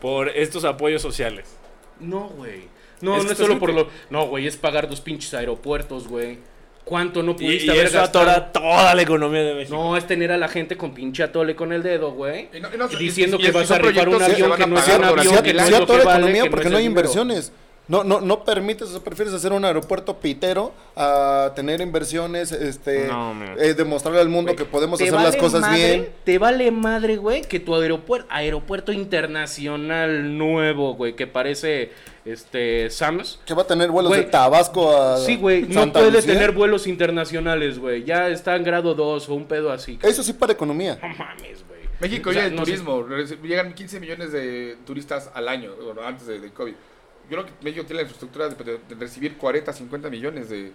Por 0.00 0.28
estos 0.28 0.64
apoyos 0.64 1.02
sociales. 1.02 1.56
No, 2.00 2.28
güey. 2.28 2.68
No, 3.00 3.16
Es 3.16 3.24
no 3.24 3.32
es 3.32 3.38
solo 3.38 3.58
por 3.58 3.72
lo. 3.72 3.88
No, 4.10 4.26
güey, 4.26 4.46
es 4.46 4.56
pagar 4.56 4.88
dos 4.88 5.00
pinches 5.00 5.34
aeropuertos, 5.34 6.08
güey. 6.08 6.38
¿Cuánto 6.86 7.20
no 7.20 7.32
Y, 7.32 7.34
pudiste 7.34 7.66
y 7.66 7.70
haber 7.70 7.86
eso 7.86 7.98
gastado? 7.98 8.30
atora 8.30 8.52
toda 8.52 8.94
la 8.94 9.02
economía 9.02 9.42
de 9.42 9.54
México. 9.56 9.74
No, 9.76 9.96
es 9.96 10.06
tener 10.06 10.30
a 10.30 10.38
la 10.38 10.46
gente 10.46 10.76
con 10.76 10.94
pinche 10.94 11.24
atole 11.24 11.56
con 11.56 11.72
el 11.72 11.82
dedo, 11.82 12.12
güey. 12.12 12.48
Y 12.54 12.60
no- 12.60 12.68
y 12.72 12.78
no- 12.78 12.88
y- 12.88 12.96
diciendo 12.96 13.38
y- 13.38 13.42
que 13.42 13.48
y 13.48 13.50
vas 13.50 13.68
a 13.72 13.78
rifar 13.78 14.08
un 14.08 14.22
avión 14.22 14.52
que 14.56 14.66
no 14.68 14.78
es 14.78 14.86
un 14.86 15.04
avión, 15.04 15.42
que 15.42 15.52
no 15.52 15.58
la 15.58 15.80
vale, 15.80 15.98
economía 15.98 16.42
que 16.44 16.50
porque 16.50 16.70
no 16.70 16.76
hay 16.76 16.84
inversiones. 16.84 17.52
No, 17.88 18.02
no, 18.02 18.20
no 18.20 18.42
permites, 18.44 18.92
o 18.94 19.02
prefieres 19.04 19.32
hacer 19.32 19.52
un 19.52 19.64
aeropuerto 19.64 20.18
pitero 20.18 20.72
a 20.96 21.52
tener 21.56 21.80
inversiones, 21.80 22.50
este, 22.52 23.06
No, 23.06 23.32
eh, 23.58 23.74
demostrarle 23.74 24.20
al 24.20 24.28
mundo 24.28 24.54
que 24.56 24.64
podemos 24.64 25.00
hacer 25.00 25.12
las 25.14 25.36
cosas 25.36 25.60
madre- 25.62 25.76
bien. 25.90 26.08
Te 26.24 26.38
vale 26.38 26.70
madre, 26.72 27.16
güey, 27.16 27.42
que 27.42 27.60
tu 27.60 27.74
aeropuerto, 27.76 28.26
aeropuerto 28.30 28.92
internacional 28.92 30.36
nuevo, 30.38 30.94
güey, 30.94 31.14
que 31.14 31.26
parece 31.26 31.90
este 32.26 32.90
Sams. 32.90 33.38
Que 33.46 33.54
va 33.54 33.62
a 33.62 33.66
tener 33.66 33.90
vuelos 33.90 34.10
Güey, 34.10 34.24
de 34.24 34.30
Tabasco 34.30 34.96
a 34.96 35.16
Sí, 35.18 35.36
güey, 35.36 35.62
no 35.62 35.90
puede 35.92 36.10
Lucía. 36.10 36.34
tener 36.34 36.52
vuelos 36.52 36.86
internacionales, 36.86 37.78
güey. 37.78 38.04
Ya 38.04 38.28
está 38.28 38.56
en 38.56 38.64
grado 38.64 38.94
2 38.94 39.28
o 39.28 39.34
un 39.34 39.46
pedo 39.46 39.70
así. 39.72 39.98
Eso 40.02 40.22
sí 40.22 40.32
para 40.32 40.52
economía. 40.52 40.98
No 41.00 41.08
mames, 41.16 41.64
güey. 41.66 41.80
México 42.00 42.30
O 42.30 42.32
sea, 42.32 42.48
ya 42.48 42.54
no 42.54 42.62
turismo, 42.62 43.06
llegan 43.42 43.72
15 43.72 44.00
millones 44.00 44.32
de 44.32 44.76
turistas 44.84 45.30
al 45.32 45.48
año, 45.48 45.72
bueno, 45.82 46.02
antes 46.02 46.26
de, 46.26 46.40
de 46.40 46.50
COVID. 46.50 46.72
Yo 46.72 47.28
creo 47.30 47.46
que 47.46 47.52
México 47.62 47.84
tiene 47.86 48.02
la 48.02 48.02
infraestructura 48.02 48.48
de, 48.48 48.64
de- 48.88 48.94
recibir 49.00 49.36
40, 49.38 49.72
50 49.72 50.10
millones 50.10 50.48
de, 50.50 50.72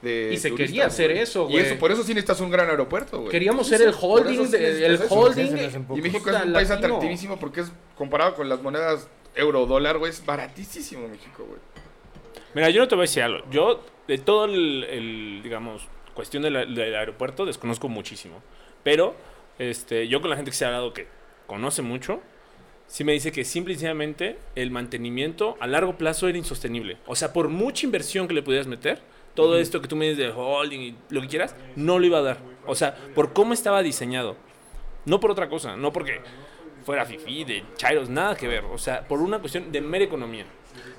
de 0.00 0.30
Y 0.32 0.38
se 0.38 0.48
turistas, 0.48 0.56
quería 0.70 0.86
hacer 0.86 1.10
güey. 1.10 1.22
eso, 1.22 1.46
Y 1.48 1.52
güey. 1.52 1.66
eso, 1.66 1.76
por 1.78 1.92
eso 1.92 2.02
sí 2.02 2.14
necesitas 2.14 2.40
un 2.40 2.50
gran 2.50 2.68
aeropuerto, 2.70 3.18
güey. 3.18 3.30
Queríamos 3.30 3.66
ser 3.68 3.82
el 3.82 3.92
holding, 4.00 4.50
de- 4.50 4.86
el 4.86 5.00
holding. 5.10 5.56
Y 5.94 6.00
México 6.00 6.30
es 6.30 6.42
un 6.44 6.52
país 6.54 6.68
latino. 6.70 6.94
atractivísimo 6.94 7.38
porque 7.38 7.60
es 7.60 7.72
comparado 7.96 8.34
con 8.34 8.48
las 8.48 8.62
monedas 8.62 9.08
euro 9.34 9.66
dólar, 9.66 9.98
güey, 9.98 10.10
es 10.10 10.24
baratísimo 10.24 11.08
México, 11.08 11.44
güey. 11.46 11.60
Mira, 12.54 12.70
yo 12.70 12.82
no 12.82 12.88
te 12.88 12.94
voy 12.94 13.02
a 13.02 13.08
decir 13.08 13.22
algo. 13.22 13.44
Yo, 13.50 13.82
de 14.06 14.18
todo 14.18 14.44
el, 14.44 14.84
el, 14.84 15.40
digamos, 15.42 15.88
cuestión 16.14 16.42
del, 16.42 16.74
del 16.74 16.94
aeropuerto, 16.94 17.46
desconozco 17.46 17.88
muchísimo. 17.88 18.42
Pero, 18.82 19.14
este, 19.58 20.08
yo 20.08 20.20
con 20.20 20.30
la 20.30 20.36
gente 20.36 20.50
que 20.50 20.56
se 20.56 20.64
ha 20.64 20.68
hablado 20.68 20.92
que 20.92 21.06
conoce 21.46 21.82
mucho, 21.82 22.20
sí 22.86 23.04
me 23.04 23.12
dice 23.12 23.32
que 23.32 23.44
simple 23.44 23.72
y 23.72 23.76
sencillamente 23.76 24.38
el 24.54 24.70
mantenimiento 24.70 25.56
a 25.60 25.66
largo 25.66 25.96
plazo 25.96 26.28
era 26.28 26.36
insostenible. 26.36 26.98
O 27.06 27.16
sea, 27.16 27.32
por 27.32 27.48
mucha 27.48 27.86
inversión 27.86 28.28
que 28.28 28.34
le 28.34 28.42
pudieras 28.42 28.66
meter, 28.66 29.00
todo 29.34 29.58
esto 29.58 29.80
que 29.80 29.88
tú 29.88 29.96
me 29.96 30.08
dices 30.08 30.18
de 30.18 30.30
holding 30.30 30.80
y 30.80 30.96
lo 31.08 31.22
que 31.22 31.28
quieras, 31.28 31.56
no 31.74 31.98
lo 31.98 32.06
iba 32.06 32.18
a 32.18 32.22
dar. 32.22 32.38
O 32.66 32.74
sea, 32.74 32.96
por 33.14 33.32
cómo 33.32 33.54
estaba 33.54 33.82
diseñado. 33.82 34.36
No 35.04 35.20
por 35.20 35.30
otra 35.30 35.48
cosa, 35.48 35.76
no 35.76 35.92
porque 35.92 36.20
fuera 36.84 37.04
fifí, 37.04 37.44
de 37.44 37.62
chairos, 37.76 38.08
nada 38.08 38.36
que 38.36 38.48
ver. 38.48 38.64
O 38.72 38.78
sea, 38.78 39.00
por 39.06 39.20
una 39.20 39.38
cuestión 39.38 39.70
de 39.72 39.80
mera 39.80 40.04
economía. 40.04 40.44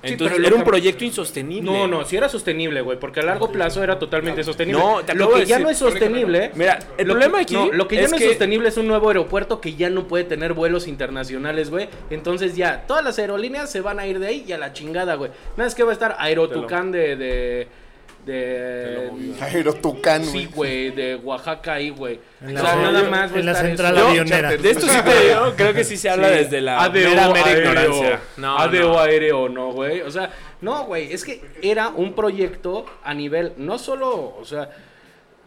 Sí, 0.04 0.12
Entonces 0.12 0.38
era 0.38 0.54
un 0.54 0.62
proyecto 0.64 1.04
insostenible. 1.04 1.70
No, 1.72 1.88
no, 1.88 2.04
si 2.04 2.16
era 2.16 2.28
sostenible, 2.28 2.80
güey, 2.82 2.98
porque 2.98 3.20
a 3.20 3.22
largo 3.24 3.50
plazo 3.50 3.82
era 3.82 3.98
totalmente 3.98 4.44
sostenible. 4.44 4.80
No, 4.80 5.02
te 5.02 5.14
lo 5.14 5.30
que 5.30 5.40
de 5.40 5.46
ya 5.46 5.54
decir, 5.56 5.64
no 5.64 5.70
es 5.70 5.78
sostenible. 5.78 6.50
Mira, 6.54 6.78
el 6.98 7.08
lo 7.08 7.14
problema 7.14 7.38
que- 7.38 7.42
aquí 7.42 7.54
no, 7.54 7.72
lo 7.72 7.88
que 7.88 7.96
ya 7.96 8.02
es 8.02 8.10
no 8.10 8.16
es 8.18 8.22
que- 8.22 8.28
sostenible 8.28 8.68
es 8.68 8.76
un 8.76 8.86
nuevo 8.86 9.08
aeropuerto 9.08 9.60
que 9.60 9.74
ya 9.74 9.90
no 9.90 10.06
puede 10.06 10.24
tener 10.24 10.52
vuelos 10.52 10.86
internacionales, 10.86 11.70
güey. 11.70 11.88
Entonces 12.10 12.54
ya 12.54 12.86
todas 12.86 13.02
las 13.02 13.18
aerolíneas 13.18 13.70
se 13.70 13.80
van 13.80 13.98
a 13.98 14.06
ir 14.06 14.20
de 14.20 14.28
ahí 14.28 14.44
y 14.46 14.52
a 14.52 14.58
la 14.58 14.72
chingada, 14.74 15.14
güey. 15.16 15.30
Nada 15.56 15.66
es 15.66 15.74
que 15.74 15.82
va 15.82 15.90
a 15.90 15.94
estar 15.94 16.16
Aerotucán 16.18 16.92
de 16.92 17.16
de 17.16 17.68
de 18.24 19.10
Aerotucán, 19.40 20.24
Sí, 20.32 20.48
güey. 20.54 20.90
de 20.90 21.16
Oaxaca 21.16 21.74
ahí, 21.74 21.90
güey. 21.90 22.20
O 22.44 22.50
la, 22.50 22.60
sea, 22.60 22.76
nada 22.76 23.02
más 23.10 23.32
en 23.34 23.46
la 23.46 23.54
central 23.54 23.96
eso. 23.96 24.08
avionera. 24.08 24.50
De 24.56 24.70
esto 24.70 24.86
sí 24.86 24.98
te 25.04 25.28
digo, 25.28 25.52
creo 25.56 25.74
que 25.74 25.84
sí 25.84 25.96
se 25.96 26.10
habla 26.10 26.28
Sí. 26.28 26.34
desde 26.36 26.60
la 26.60 26.82
ADO 26.82 26.92
mera, 26.94 27.28
mera 27.28 27.44
aéreo. 27.46 27.58
ignorancia. 27.70 28.20
No, 28.36 28.58
ADO 28.58 28.78
no. 28.80 28.98
aéreo, 28.98 29.48
no, 29.48 29.72
güey. 29.72 30.00
O 30.02 30.10
sea, 30.10 30.30
no, 30.60 30.84
güey. 30.84 31.12
Es 31.12 31.24
que 31.24 31.40
era 31.62 31.88
un 31.88 32.14
proyecto 32.14 32.86
a 33.02 33.14
nivel, 33.14 33.52
no 33.58 33.78
solo, 33.78 34.36
o 34.38 34.44
sea, 34.44 34.70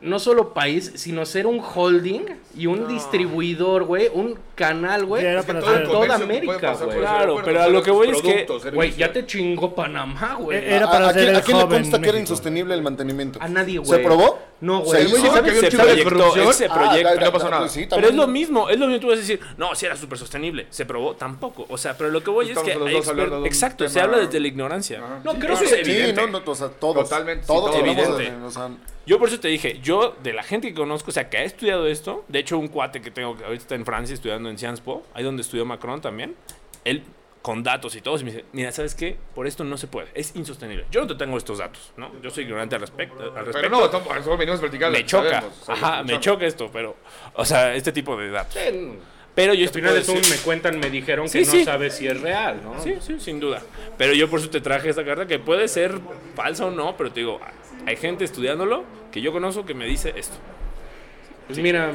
no 0.02 0.20
solo 0.20 0.54
país, 0.54 0.92
sino 0.96 1.26
ser 1.26 1.48
un 1.48 1.60
holding 1.60 2.22
y 2.56 2.68
un 2.68 2.88
distribuidor, 2.88 3.84
güey. 3.84 4.10
Un 4.14 4.38
canal, 4.56 5.06
güey. 5.06 5.26
Es 5.26 5.38
hacer- 5.38 5.88
toda 5.88 6.16
América, 6.16 6.74
güey. 6.74 6.90
ese 6.90 7.00
Claro, 7.00 7.42
pero 7.44 7.62
a 7.64 7.68
lo 7.68 7.82
que 7.84 7.92
voy 7.92 8.10
es 8.10 8.22
que- 8.22 8.48
Güey, 8.74 8.96
ya 8.96 9.12
te 9.12 9.26
chingó 9.26 9.74
Panamá, 9.76 10.36
güey. 10.40 10.58
Eh, 10.60 10.76
Era 10.76 10.88
¿A- 10.88 10.92
para 10.92 11.06
a, 11.08 11.10
hacer 11.10 11.30
el 11.30 11.36
a 11.36 11.42
quién 11.42 11.58
le 11.58 11.68
consta 11.68 12.00
que 12.02 12.10
era 12.10 12.20
insostenible 12.20 12.74
el 12.74 12.82
mantenimiento? 12.82 13.40
A 13.42 13.48
nadie, 13.48 13.80
güey. 13.80 13.90
¿Se 13.90 14.06
probó? 14.06 14.40
No, 14.60 14.80
¿Se 14.80 14.86
güey. 14.86 15.06
hizo? 15.06 15.20
Güey, 15.20 15.32
¿sabes 15.32 15.54
que 15.60 15.72
Se 15.72 15.78
proyectó, 15.78 16.04
corrupción. 16.04 16.54
se 16.54 16.66
Ah, 16.66 16.98
ya, 16.98 17.16
no 17.26 17.32
pasó 17.32 17.50
nada. 17.50 17.68
sí, 17.70 17.88
Pero 17.90 18.08
es 18.08 18.16
lo 18.16 18.28
mismo, 18.28 18.70
es 18.70 18.80
lo 18.80 18.88
mismo. 18.88 19.02
Tú 19.02 19.08
vas 19.08 19.18
a 19.18 19.22
decir, 19.22 19.40
no, 19.58 19.76
si 19.76 19.86
era 19.86 19.96
súper 19.96 20.18
sostenible. 20.18 20.68
¿Se 20.70 20.86
probó? 20.86 21.16
Tampoco. 21.16 21.66
O 21.70 21.78
sea, 21.78 21.96
pero 21.98 22.10
lo 22.10 22.24
que 22.24 22.30
voy 22.32 22.50
es 22.52 22.58
Estamos 22.58 22.90
que. 22.90 23.48
Exacto, 23.48 23.88
se 23.88 24.00
habla 24.00 24.18
desde 24.18 24.40
la 24.40 24.48
ignorancia. 24.48 25.02
No, 25.24 25.34
Sí, 25.34 25.38
creo 25.40 25.54
eso 25.54 25.64
que- 25.64 25.82
es 25.82 25.86
Sí, 25.88 25.92
evidente. 25.92 26.22
no, 26.22 26.28
no, 26.28 26.42
o 26.46 26.56
sea, 26.56 26.70
todos. 26.70 27.04
Totalmente, 27.10 27.44
sí, 27.44 27.48
Todos 27.48 27.76
evidente. 27.76 28.32
De- 29.08 29.12
Yo 29.12 29.20
por 29.20 29.30
eso 29.30 29.40
te 29.40 29.48
dije, 29.48 29.80
yo 29.82 30.16
de 30.22 30.34
la 30.34 30.44
gente 30.44 30.68
que 30.68 30.74
conozco, 30.76 31.10
o 31.10 31.14
sea, 31.14 31.30
que 31.30 31.38
ha 31.38 31.44
estudiado 31.44 31.88
esto, 31.88 32.26
de 32.28 32.40
hecho 32.40 32.58
un 32.58 32.68
cuate 32.68 33.02
que 33.02 33.10
tengo 33.12 33.36
que 33.38 33.44
ahorita 33.46 33.62
está 33.64 33.76
en 33.76 33.86
Francia 33.86 34.14
estudiando 34.14 34.50
en 34.50 34.58
Sciences 34.58 34.82
Po, 34.82 35.04
ahí 35.14 35.24
donde 35.24 35.42
estudió 35.42 35.66
Macron 35.66 36.02
también, 36.02 36.36
él 36.84 37.04
con 37.42 37.64
datos 37.64 37.96
y 37.96 38.02
todo, 38.02 38.20
y 38.20 38.24
me 38.26 38.32
dice, 38.32 38.44
mira, 38.52 38.72
¿sabes 38.74 38.94
qué? 38.94 39.16
Por 39.34 39.48
esto 39.48 39.64
no 39.64 39.78
se 39.78 39.88
puede, 39.88 40.10
es 40.14 40.36
insostenible. 40.36 40.86
Yo 40.92 41.00
no 41.00 41.08
te 41.08 41.16
tengo 41.16 41.38
estos 41.38 41.60
datos, 41.60 41.94
¿no? 41.96 42.12
Yo 42.22 42.30
soy 42.30 42.44
ignorante 42.44 42.76
al 42.76 42.82
respecto. 42.82 43.16
Al 43.24 43.46
respecto. 43.46 43.52
Pero 43.54 43.70
no, 43.70 43.86
estamos, 43.86 44.08
solo 44.26 44.36
venimos 44.38 44.60
a 44.60 44.64
platicar. 44.64 44.92
me 44.92 45.06
choca, 45.06 45.30
sabemos, 45.30 45.56
sabemos, 45.64 45.84
ajá, 45.90 46.04
me 46.04 46.20
choca 46.20 46.46
esto, 46.46 46.70
pero, 46.74 46.98
o 47.36 47.46
sea, 47.46 47.74
este 47.76 47.94
tipo 47.94 48.18
de 48.18 48.30
datos. 48.32 48.54
Sí, 48.54 48.98
Pero 49.34 49.54
yo 49.54 49.60
Al 49.62 49.66
estoy 49.66 49.82
final 49.84 49.98
es 49.98 50.10
un 50.10 50.16
me 50.30 50.38
cuentan, 50.44 50.80
me 50.80 50.90
dijeron 50.90 51.30
Sí, 51.30 51.40
que 51.40 51.46
sí. 51.46 51.60
no 51.60 51.64
sabes 51.66 51.94
si 51.94 52.08
es 52.08 52.20
real, 52.20 52.60
¿no? 52.64 52.82
Sí, 52.84 52.96
sí, 53.00 53.18
sin 53.20 53.40
duda. 53.40 53.62
Pero 53.98 54.12
yo 54.14 54.30
por 54.30 54.40
eso 54.42 54.50
te 54.50 54.60
traje 54.60 54.90
esta 54.90 55.06
carta 55.06 55.26
que 55.28 55.38
puede 55.40 55.68
ser 55.70 55.94
falsa 56.36 56.66
o 56.66 56.72
no, 56.72 56.98
pero 56.98 57.12
te 57.12 57.20
digo, 57.22 57.40
hay 57.88 57.96
gente 57.96 58.26
estudiándolo 58.26 58.84
que 59.12 59.22
yo 59.22 59.32
conozco 59.32 59.66
que 59.66 59.74
me 59.74 59.86
dice 59.86 60.14
esto. 60.16 60.36
Pues 61.48 61.60
mira, 61.60 61.94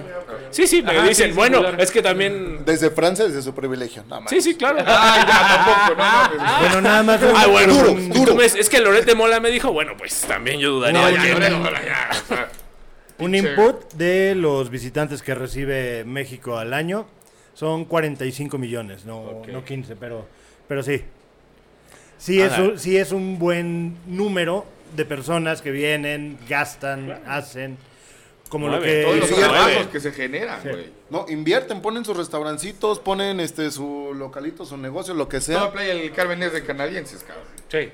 Sí, 0.50 0.66
sí, 0.66 0.82
me 0.82 0.92
Ajá, 0.92 1.06
dicen, 1.06 1.30
sí, 1.30 1.36
bueno, 1.36 1.62
es 1.76 1.90
que 1.90 2.00
también... 2.00 2.64
Desde 2.64 2.90
Francia, 2.90 3.26
desde 3.26 3.42
su 3.42 3.54
privilegio. 3.54 4.02
No, 4.08 4.26
Sí, 4.26 4.40
sí, 4.40 4.54
claro. 4.54 4.78
Ay, 4.78 5.20
ya, 5.28 5.64
tampoco, 5.66 5.90
no 5.90 5.96
mames. 5.96 6.60
Bueno, 6.60 6.80
nada 6.80 7.02
más. 7.02 7.20
Ah, 7.36 7.46
bueno, 7.48 7.74
Duro, 7.74 8.32
un- 8.32 8.40
es 8.40 8.68
que 8.70 8.80
Lorete 8.80 9.14
Mola 9.14 9.40
me 9.40 9.50
dijo, 9.50 9.70
bueno, 9.70 9.92
pues 9.98 10.22
también 10.22 10.58
yo 10.58 10.70
dudaría. 10.70 11.10
Ya, 11.10 11.38
ya, 12.30 12.48
Un 13.18 13.34
input 13.34 13.92
de 13.92 14.34
los 14.34 14.70
visitantes 14.70 15.22
que 15.22 15.34
recibe 15.34 16.02
México 16.04 16.56
al 16.58 16.72
año 16.72 17.06
son 17.52 17.84
45 17.84 18.56
millones, 18.56 19.04
no, 19.04 19.42
no 19.46 19.64
15, 19.64 19.96
pero, 19.96 20.26
pero 20.66 20.82
sí. 20.82 21.04
Sí 22.16 22.40
es, 22.40 22.52
Ajá. 22.52 22.62
un, 22.62 22.78
sí 22.78 22.96
es 22.96 23.12
un 23.12 23.38
buen 23.38 23.96
número 24.06 24.64
de 24.94 25.04
personas 25.04 25.62
que 25.62 25.70
vienen, 25.70 26.38
gastan, 26.48 27.22
hacen, 27.26 27.78
como 28.48 28.68
lo 28.68 28.80
que... 28.80 29.02
Todos 29.02 29.16
los 29.18 29.28
Sí, 29.28 29.34
trabajos 29.34 29.86
que 29.86 30.00
se 30.00 30.12
generan, 30.12 30.60
güey. 30.62 30.90
No, 31.10 31.26
invierten, 31.28 31.80
ponen 31.82 32.04
sus 32.04 32.16
restaurancitos, 32.16 32.98
ponen 32.98 33.40
este 33.40 33.70
su 33.70 34.12
localito, 34.14 34.64
su 34.66 34.76
negocio, 34.76 35.14
lo 35.14 35.28
que 35.28 35.40
Toda 35.40 35.60
sea. 35.60 35.72
Playa 35.72 35.94
del 35.94 36.12
Carmen 36.12 36.42
es 36.42 36.52
de 36.52 36.64
canadienses, 36.64 37.22
cabrón. 37.22 37.46
sí. 37.68 37.90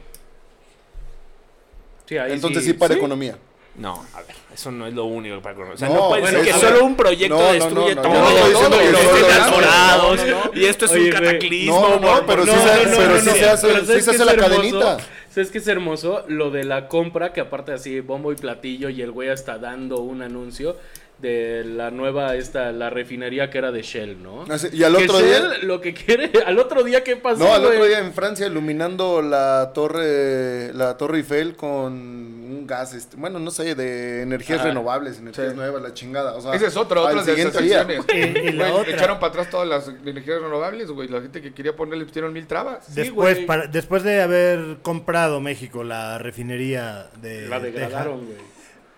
Sí, 2.07 2.17
ahí 2.17 2.33
Entonces 2.33 2.65
sí 2.65 2.73
para 2.73 2.95
sí. 2.95 2.99
economía. 2.99 3.37
No, 3.77 4.03
a 4.15 4.23
ver, 4.23 4.35
eso 4.53 4.73
no 4.73 4.87
es 4.87 4.95
lo 4.95 5.05
único 5.05 5.41
para 5.43 5.55
conocer. 5.55 5.75
O 5.75 5.79
sea, 5.79 5.89
No, 5.89 5.95
no, 5.95 6.09
puede 6.09 6.23
bueno, 6.23 6.43
ser 6.43 6.53
que 6.55 6.59
solo 6.59 6.85
un 6.85 6.97
proyecto 6.97 7.37
No, 7.39 7.53
destruye 7.53 7.95
no, 7.95 8.03
no, 8.03 8.09
todo. 8.09 10.17
no 10.17 10.51
y 10.55 10.65
esto 10.65 10.87
es 10.87 10.91
Oye, 10.93 11.05
un 11.05 11.11
cataclismo. 11.13 11.99
No, 12.01 12.17
no, 12.17 12.27
pero 12.27 12.45
sí 12.45 12.51
se- 12.51 13.31
sí 13.31 13.45
hace- 13.45 13.81
sí 13.81 13.87
¿sabes 13.87 13.87
se 13.87 13.93
qué 13.93 13.99
hace 13.99 14.11
es 14.13 14.19
la 14.27 14.37
cadenita. 14.37 14.97
¿Sabes 15.39 15.53
qué 15.53 15.59
es 15.59 15.69
hermoso? 15.69 16.25
Lo 16.27 16.51
de 16.51 16.65
la 16.65 16.89
compra, 16.89 17.33
que 17.33 17.41
aparte 17.41 17.71
así, 17.71 18.01
bombo 18.01 18.33
y 18.33 18.35
platillo, 18.35 18.89
y 18.89 19.03
el 19.03 19.13
güey 19.13 19.29
está 19.29 19.57
dando 19.57 20.01
un 20.01 20.21
anuncio 20.21 20.77
de 21.21 21.65
la 21.65 21.91
nueva, 21.91 22.37
esta, 22.37 22.71
la 22.71 22.91
refinería 22.91 23.51
que 23.51 23.59
era 23.59 23.73
de 23.73 23.83
Shell, 23.83 24.23
¿no? 24.23 24.45
Así- 24.49 24.69
Y 24.73 24.85
al 24.85 24.97
Que 24.97 25.05
otro 25.05 25.19
Shell 25.21 25.49
día. 25.51 25.59
lo 25.63 25.81
que 25.81 25.93
quiere, 25.93 26.31
al 26.47 26.59
otro 26.59 26.85
día, 26.85 27.03
¿qué 27.03 27.17
pasó, 27.17 27.39
No, 27.45 27.53
al 27.55 27.65
otro 27.65 27.85
día 27.85 27.99
en 27.99 28.13
Francia 28.13 28.47
iluminando 28.47 29.21
la 29.21 29.73
torre, 29.75 30.73
la 30.75 30.97
torre 30.97 31.19
Eiffel 31.19 31.57
con 31.57 31.93
un 31.93 32.67
gas, 32.69 32.95
este, 32.95 33.17
bueno, 33.17 33.39
no 33.41 33.51
sé, 33.51 33.75
de 33.75 34.23
energías 34.23 34.61
Ajá. 34.61 34.69
renovables, 34.69 35.19
energías 35.19 35.51
Sí. 35.51 35.57
nuevas, 35.57 35.83
la 35.83 35.93
chingada. 35.93 36.35
O 36.35 36.41
sea, 36.41 36.55
Ese 36.55 36.67
es 36.67 36.77
otro, 36.77 37.03
otras 37.05 37.27
de 37.27 37.33
esas 37.41 37.57
acciones. 37.57 38.01
Y- 38.15 38.19
y 38.49 38.53
la 38.53 38.71
Güey, 38.71 38.81
otra. 38.83 38.95
Echaron 38.95 39.19
para 39.19 39.31
atrás 39.31 39.51
todas 39.51 39.67
las 39.69 39.89
energías 39.89 40.41
renovables, 40.41 40.89
güey. 40.91 41.09
La 41.09 41.21
gente 41.21 41.43
que 41.43 41.53
quería 41.53 41.75
ponerle 41.75 42.05
pusieron 42.05 42.33
mil 42.33 42.47
trabas. 42.47 42.95
Después, 42.95 43.39
para- 43.41 43.67
después 43.67 44.03
de 44.05 44.23
haber 44.23 44.79
comprado 44.83 45.41
México 45.41 45.83
la 45.83 46.19
refinería 46.19 47.09
de 47.21 47.49
La 47.49 47.61
Texas, 47.61 47.75
degradaron, 47.83 48.25
güey. 48.25 48.39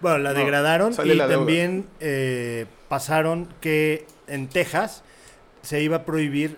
Bueno, 0.01 0.19
la 0.19 0.33
No, 0.33 0.39
degradaron 0.39 0.95
y 1.05 1.15
la 1.15 1.29
también 1.29 1.87
eh, 2.01 2.67
pasaron 2.89 3.49
que 3.61 4.07
en 4.27 4.49
Texas 4.49 5.03
se 5.63 5.83
iba 5.83 5.99
a 5.99 6.05
prohibir 6.05 6.57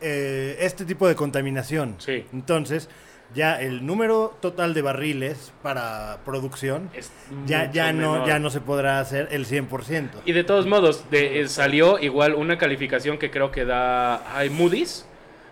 eh, 0.00 0.56
este 0.60 0.84
tipo 0.84 1.06
de 1.08 1.14
contaminación. 1.14 1.96
Sí. 1.98 2.24
Entonces, 2.32 2.88
ya 3.34 3.60
el 3.60 3.84
número 3.84 4.34
total 4.40 4.72
de 4.72 4.80
barriles 4.80 5.52
para 5.62 6.20
producción 6.24 6.88
Es 6.94 7.12
ya, 7.46 7.70
ya, 7.70 7.92
no, 7.92 8.12
menor. 8.12 8.26
ya 8.26 8.38
no 8.38 8.48
se 8.48 8.60
podrá 8.60 9.00
hacer 9.00 9.28
el 9.32 9.44
100%. 9.46 10.08
Y 10.24 10.32
de 10.32 10.44
todos 10.44 10.66
modos, 10.66 11.04
de, 11.10 11.40
eh, 11.40 11.48
salió 11.48 11.98
igual 11.98 12.34
una 12.34 12.56
calificación 12.56 13.18
que 13.18 13.30
creo 13.30 13.50
que 13.50 13.64
da. 13.64 14.36
Hay 14.36 14.48
Moody's. 14.48 15.04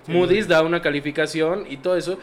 Moody's 0.06 0.46
da 0.48 0.62
una 0.62 0.80
calificación 0.80 1.66
y 1.68 1.78
todo 1.78 1.96
eso. 1.96 2.18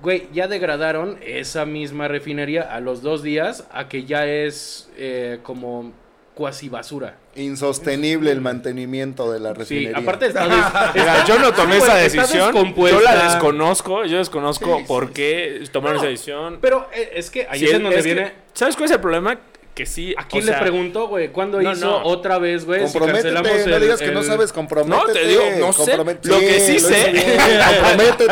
Güey, 0.00 0.28
ya 0.32 0.46
degradaron 0.48 1.18
esa 1.24 1.64
misma 1.66 2.06
refinería 2.08 2.62
a 2.62 2.80
los 2.80 3.02
dos 3.02 3.22
días 3.22 3.66
a 3.72 3.88
que 3.88 4.04
ya 4.04 4.26
es 4.26 4.88
eh, 4.96 5.40
como 5.42 5.92
cuasi 6.34 6.68
basura. 6.68 7.16
Insostenible 7.34 8.30
el 8.30 8.40
mantenimiento 8.40 9.32
de 9.32 9.40
la 9.40 9.50
Sí, 9.54 9.58
refinería. 9.58 9.98
aparte 9.98 10.26
está, 10.26 10.46
des- 10.46 10.54
Mira, 10.56 10.92
está- 10.94 11.24
yo 11.24 11.38
no 11.40 11.52
tomé 11.52 11.72
Sí, 11.76 11.82
esa 11.82 11.94
decisión. 11.96 12.74
Yo 12.76 13.00
la 13.00 13.24
desconozco. 13.24 14.04
Yo 14.04 14.18
desconozco 14.18 14.76
Sí, 14.76 14.80
sí, 14.82 14.84
por 14.86 15.12
qué 15.12 15.62
tomaron 15.72 15.96
No, 15.96 16.02
esa 16.02 16.10
decisión. 16.10 16.58
Pero 16.60 16.88
eh, 16.94 17.10
es 17.16 17.28
que 17.30 17.48
ahí 17.50 17.58
Sí, 17.58 17.66
es 17.66 17.72
en 17.74 17.82
donde 17.82 17.98
es 17.98 18.04
que- 18.06 18.14
viene. 18.14 18.32
¿Sabes 18.52 18.76
cuál 18.76 18.84
es 18.84 18.92
el 18.92 19.00
problema? 19.00 19.36
Que 19.78 19.86
sí. 19.86 20.12
¿A 20.18 20.26
quién 20.26 20.42
o 20.42 20.46
sea, 20.46 20.56
le 20.56 20.60
preguntó, 20.62 21.06
güey? 21.06 21.28
¿Cuándo 21.28 21.62
No, 21.62 21.72
hizo 21.72 21.86
no. 21.86 22.02
otra 22.02 22.38
vez, 22.38 22.64
güey? 22.64 22.84
Si 22.88 22.92
Comprométete, 22.98 23.32
cancelamos 23.32 23.66
no 23.68 23.76
el- 23.76 23.82
digas 23.82 24.00
que 24.00 24.10
no 24.10 24.22
sabes, 24.24 24.52
comprométete. 24.52 25.06
No, 25.06 25.12
te 25.12 25.24
digo, 25.28 25.42
no 25.60 25.72
sé. 25.72 25.96
Lo 25.96 26.04
que 26.40 26.58
sí 26.58 26.80
lo 26.80 26.88
sé- 26.88 27.38
comprométete. 27.80 28.24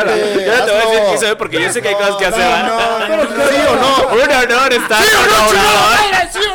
Yo 0.45 0.57
no 0.57 0.65
te 0.65 0.71
voy 0.71 0.81
a 0.81 0.89
decir 0.89 1.11
que 1.11 1.17
sabe 1.17 1.35
porque 1.37 1.61
yo 1.63 1.71
sé 1.71 1.81
que 1.81 1.87
hay 1.87 1.95
cosas 1.95 2.15
que 2.17 2.29
No, 2.29 2.35
hacer. 2.35 2.65
no, 2.65 2.99
no, 2.99 3.05
Pero 3.07 3.23
no, 3.23 3.29
sí 3.29 3.55
o 3.65 3.75
no. 3.77 4.23
Un 4.23 4.29
honor 4.51 4.73
estar 4.73 5.03
con 5.05 6.47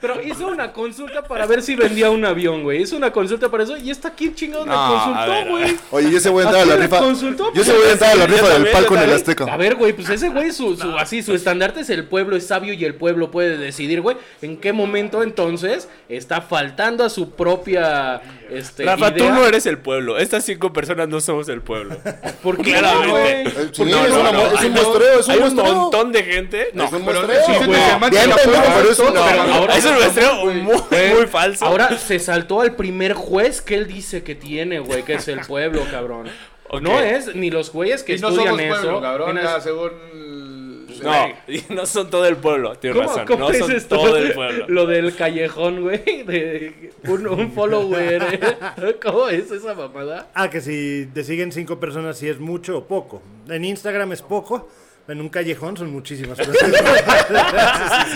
Pero 0.00 0.22
hizo 0.22 0.46
una 0.48 0.72
consulta 0.72 1.22
para 1.22 1.46
ver 1.46 1.62
si 1.62 1.74
vendía 1.74 2.10
un 2.10 2.24
avión, 2.24 2.62
güey. 2.62 2.82
Hizo 2.82 2.96
una 2.96 3.10
consulta 3.12 3.48
para 3.48 3.64
eso 3.64 3.76
y 3.76 3.90
está 3.90 4.08
aquí 4.08 4.32
chingado 4.34 4.64
ver, 4.66 4.74
consultó, 4.74 5.50
güey. 5.50 5.76
Oye, 5.90 6.10
yo 6.10 6.20
se 6.20 6.28
voy 6.28 6.42
a 6.42 6.46
entrar 6.46 6.62
¿A 6.62 6.66
la 6.66 6.76
rifa. 6.76 6.98
consultó? 6.98 7.52
Yo 7.54 7.64
se 7.64 7.72
voy 7.72 7.86
a 7.88 7.92
entrar 7.92 8.10
a 8.12 8.14
la 8.16 8.26
rifa 8.26 8.48
del 8.50 8.68
palco 8.70 8.94
en 8.94 9.02
el. 9.02 9.12
Azteca. 9.12 9.44
A 9.52 9.56
ver, 9.56 9.74
güey, 9.76 9.92
pues 9.94 10.08
ese 10.10 10.28
güey, 10.28 10.52
su, 10.52 10.76
su, 10.76 10.96
así, 10.98 11.22
su 11.22 11.34
estandarte 11.34 11.80
es 11.80 11.90
el 11.90 12.04
pueblo, 12.04 12.36
es 12.36 12.46
sabio 12.46 12.74
y 12.74 12.84
el 12.84 12.94
pueblo 12.94 13.30
puede 13.30 13.56
decidir, 13.86 14.00
güey, 14.02 14.16
en 14.42 14.56
qué 14.58 14.72
momento 14.72 15.22
entonces 15.22 15.88
está 16.08 16.40
faltando 16.40 17.04
a 17.04 17.08
su 17.10 17.30
propia, 17.30 18.20
este, 18.50 18.84
Rafa, 18.84 19.14
tú 19.14 19.24
no 19.28 19.46
eres 19.46 19.66
el 19.66 19.78
pueblo. 19.78 20.18
Estas 20.18 20.44
cinco 20.44 20.72
personas 20.72 21.08
no 21.08 21.20
somos 21.20 21.48
el 21.48 21.62
pueblo. 21.62 21.96
¿Por 22.42 22.56
qué, 22.58 22.74
Claramente. 22.74 23.50
güey? 23.52 23.68
Sí, 23.72 23.84
No, 23.84 24.04
es, 24.04 24.10
no, 24.10 24.22
no, 24.22 24.30
un 24.30 24.74
no- 24.74 24.82
muestreo, 24.82 25.20
es 25.20 25.26
un 25.26 25.32
Hay 25.32 25.38
un 25.38 25.54
muestreo. 25.54 25.74
montón 25.74 26.12
de 26.12 26.22
gente. 26.24 26.68
No, 26.74 26.84
es 26.84 26.92
un 26.92 27.02
muestreo. 27.02 27.46
sí, 27.46 27.52
Sí, 27.52 27.64
güey. 27.66 27.66
güey. 27.68 28.10
Bien 28.10 28.22
Pero 28.24 28.36
pendejo, 28.36 28.72
pero 28.76 28.90
es 28.90 28.98
un 28.98 29.06
todo, 29.06 29.22
muestreo. 29.22 29.54
ahora- 29.54 29.76
es 29.76 29.84
un 29.84 29.94
muestreo 29.94 30.40
güey. 30.42 30.62
muy, 30.62 31.26
falso. 31.26 31.64
Ahora 31.64 31.96
se 31.98 32.18
saltó 32.18 32.60
al 32.60 32.74
primer 32.76 33.12
juez 33.14 33.60
que 33.62 33.74
él 33.74 33.86
dice 33.86 34.22
que 34.22 34.34
tiene, 34.34 34.78
güey, 34.80 35.02
que 35.04 35.14
es 35.14 35.28
el 35.28 35.40
pueblo, 35.40 35.82
cabrón. 35.90 36.28
No 36.80 36.98
es 37.00 37.34
ni 37.36 37.50
los 37.50 37.70
güeyes 37.72 38.02
que 38.02 38.14
Y 38.14 38.18
no 38.18 38.28
estudian 38.28 38.56
somos 38.56 38.60
eso. 38.62 38.80
pueblo, 38.82 39.00
cabrón. 39.00 39.34
nada. 39.36 39.60
según 39.60 39.90
No, 41.02 41.28
y 41.48 41.62
no 41.74 41.86
son 41.86 42.10
todo 42.10 42.26
el 42.26 42.36
pueblo, 42.36 42.74
tienes 42.76 42.96
¿Cómo, 42.98 43.08
razón. 43.08 43.26
cómo 43.26 43.48
no 43.48 43.50
es 43.50 43.58
son 43.58 43.72
esto? 43.72 43.96
todo 43.96 44.16
el 44.16 44.32
pueblo. 44.34 44.64
Lo 44.68 44.86
del 44.86 45.14
callejón, 45.14 45.82
güey. 45.82 46.22
De 46.24 46.92
un, 47.08 47.26
un 47.26 47.52
follower. 47.52 48.22
¿eh? 48.32 48.96
¿Cómo 49.02 49.28
es 49.28 49.50
esa 49.50 49.74
mamada? 49.74 50.28
Ah, 50.34 50.48
que 50.50 50.60
si 50.60 51.08
te 51.12 51.24
siguen 51.24 51.52
cinco 51.52 51.78
personas, 51.80 52.18
si 52.18 52.28
es 52.28 52.38
mucho 52.38 52.78
o 52.78 52.84
poco. 52.86 53.22
En 53.48 53.64
Instagram 53.64 54.12
es 54.12 54.22
poco. 54.22 54.68
En 55.08 55.20
un 55.20 55.28
callejón 55.28 55.76
son 55.76 55.92
muchísimas 55.92 56.36
personas. 56.36 56.82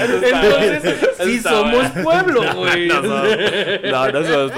Entonces, 0.00 1.10
sí 1.24 1.38
somos 1.38 1.88
pueblo, 2.02 2.42
güey. 2.54 2.88
No, 2.88 3.00
no, 3.02 3.22
no, 3.24 4.08
no 4.12 4.24
somos. 4.26 4.52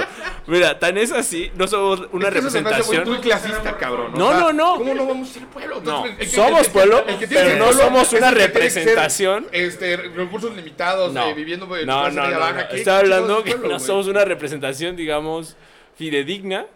Mira, 0.46 0.78
tan 0.78 0.98
es 0.98 1.12
así, 1.12 1.52
no 1.54 1.68
somos 1.68 2.00
una 2.00 2.28
Es 2.28 2.34
que 2.34 2.40
muy- 2.40 2.50
representación. 2.50 3.08
muy 3.08 3.18
clasista, 3.18 3.76
cabrón. 3.78 4.12
o 4.14 4.18
No, 4.18 4.30
sea, 4.30 4.40
no, 4.40 4.52
no. 4.52 4.76
¿Cómo 4.78 4.94
no 4.94 5.06
vamos 5.06 5.30
a 5.30 5.32
ser 5.34 5.46
pueblo? 5.46 5.80
No, 5.84 6.04
el 6.04 6.16
que- 6.16 6.26
somos 6.26 6.68
pueblo, 6.68 7.04
el 7.06 7.18
que 7.18 7.26
tiene 7.28 7.44
pero 7.44 7.58
no 7.64 7.72
somos 7.72 8.12
una 8.12 8.28
ser, 8.30 8.38
representación. 8.38 9.46
Este, 9.52 9.96
recursos 9.96 10.54
limitados, 10.56 11.12
No, 11.12 11.28
eh, 11.28 11.34
viviendo 11.34 11.64
en 11.76 11.86
no, 11.86 12.10
no, 12.10 12.28
no, 12.28 12.38
baja. 12.40 12.62
no. 12.62 12.68
¿Qué 12.70 12.76
Estaba 12.78 13.02
chingados 13.02 13.20
hablando 13.22 13.44
que 13.44 13.50
pueblo, 13.52 13.68
no 13.68 13.78
somos 13.80 14.06
una 14.08 14.24
representación, 14.24 14.96
digamos, 14.96 15.56
fidedigna 15.96 16.66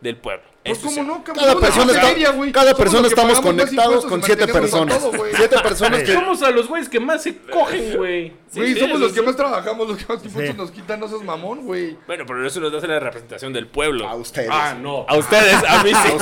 del 0.00 0.16
pueblo. 0.16 0.44
Pues 0.64 0.78
Eso 0.78 0.86
cómo 0.88 1.02
no, 1.02 1.22
cabrón. 1.22 1.44
Cada 1.44 1.60
persona, 1.60 1.92
está- 1.92 2.06
feria, 2.06 2.34
cada 2.50 2.74
persona 2.74 3.06
estamos 3.06 3.38
conectados 3.40 4.06
con 4.06 4.22
siete 4.22 4.46
personas. 4.48 4.98
todo. 4.98 5.12
Siete 5.36 5.58
personas 5.60 6.02
que... 6.04 6.14
Somos 6.14 6.42
a 6.42 6.50
los 6.50 6.68
güeyes 6.68 6.88
que 6.88 6.98
más 7.00 7.22
se 7.22 7.36
cogen, 7.36 7.96
güey. 7.98 8.32
Güey, 8.54 8.72
sí, 8.72 8.80
somos 8.80 8.98
los 8.98 9.12
que 9.12 9.20
más 9.20 9.36
trabajamos, 9.36 9.88
los 9.88 9.98
que 9.98 10.06
más 10.10 10.56
nos 10.56 10.70
quitan, 10.70 11.00
no 11.00 11.08
seas 11.08 11.22
mamón, 11.22 11.66
güey. 11.66 11.98
Bueno, 12.06 12.24
pero 12.26 12.46
eso 12.46 12.60
nos 12.60 12.72
hace 12.72 12.86
la 12.86 12.98
representación 12.98 13.52
del 13.52 13.66
pueblo. 13.66 14.08
A 14.08 14.14
ustedes. 14.14 14.48
Ah, 14.50 14.74
no. 14.80 15.04
A 15.06 15.16
ustedes, 15.18 15.54
a 15.68 15.82
mí 15.82 15.90
sí. 15.92 16.12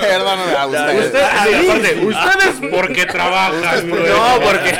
Perdóname, 0.00 0.52
a 0.58 0.66
ustedes. 0.66 1.06
Usted- 1.06 1.20
sí, 1.20 1.68
aparte, 1.68 2.06
ustedes 2.06 2.72
porque 2.74 3.06
trabajan, 3.06 3.88
güey. 3.88 4.02
No, 4.08 4.40
porque, 4.42 4.78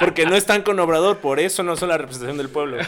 porque 0.00 0.26
no 0.26 0.34
están 0.34 0.62
con 0.62 0.80
Obrador, 0.80 1.18
por 1.18 1.38
eso 1.38 1.62
no 1.62 1.76
son 1.76 1.90
la 1.90 1.98
representación 1.98 2.38
del 2.38 2.48
pueblo. 2.48 2.78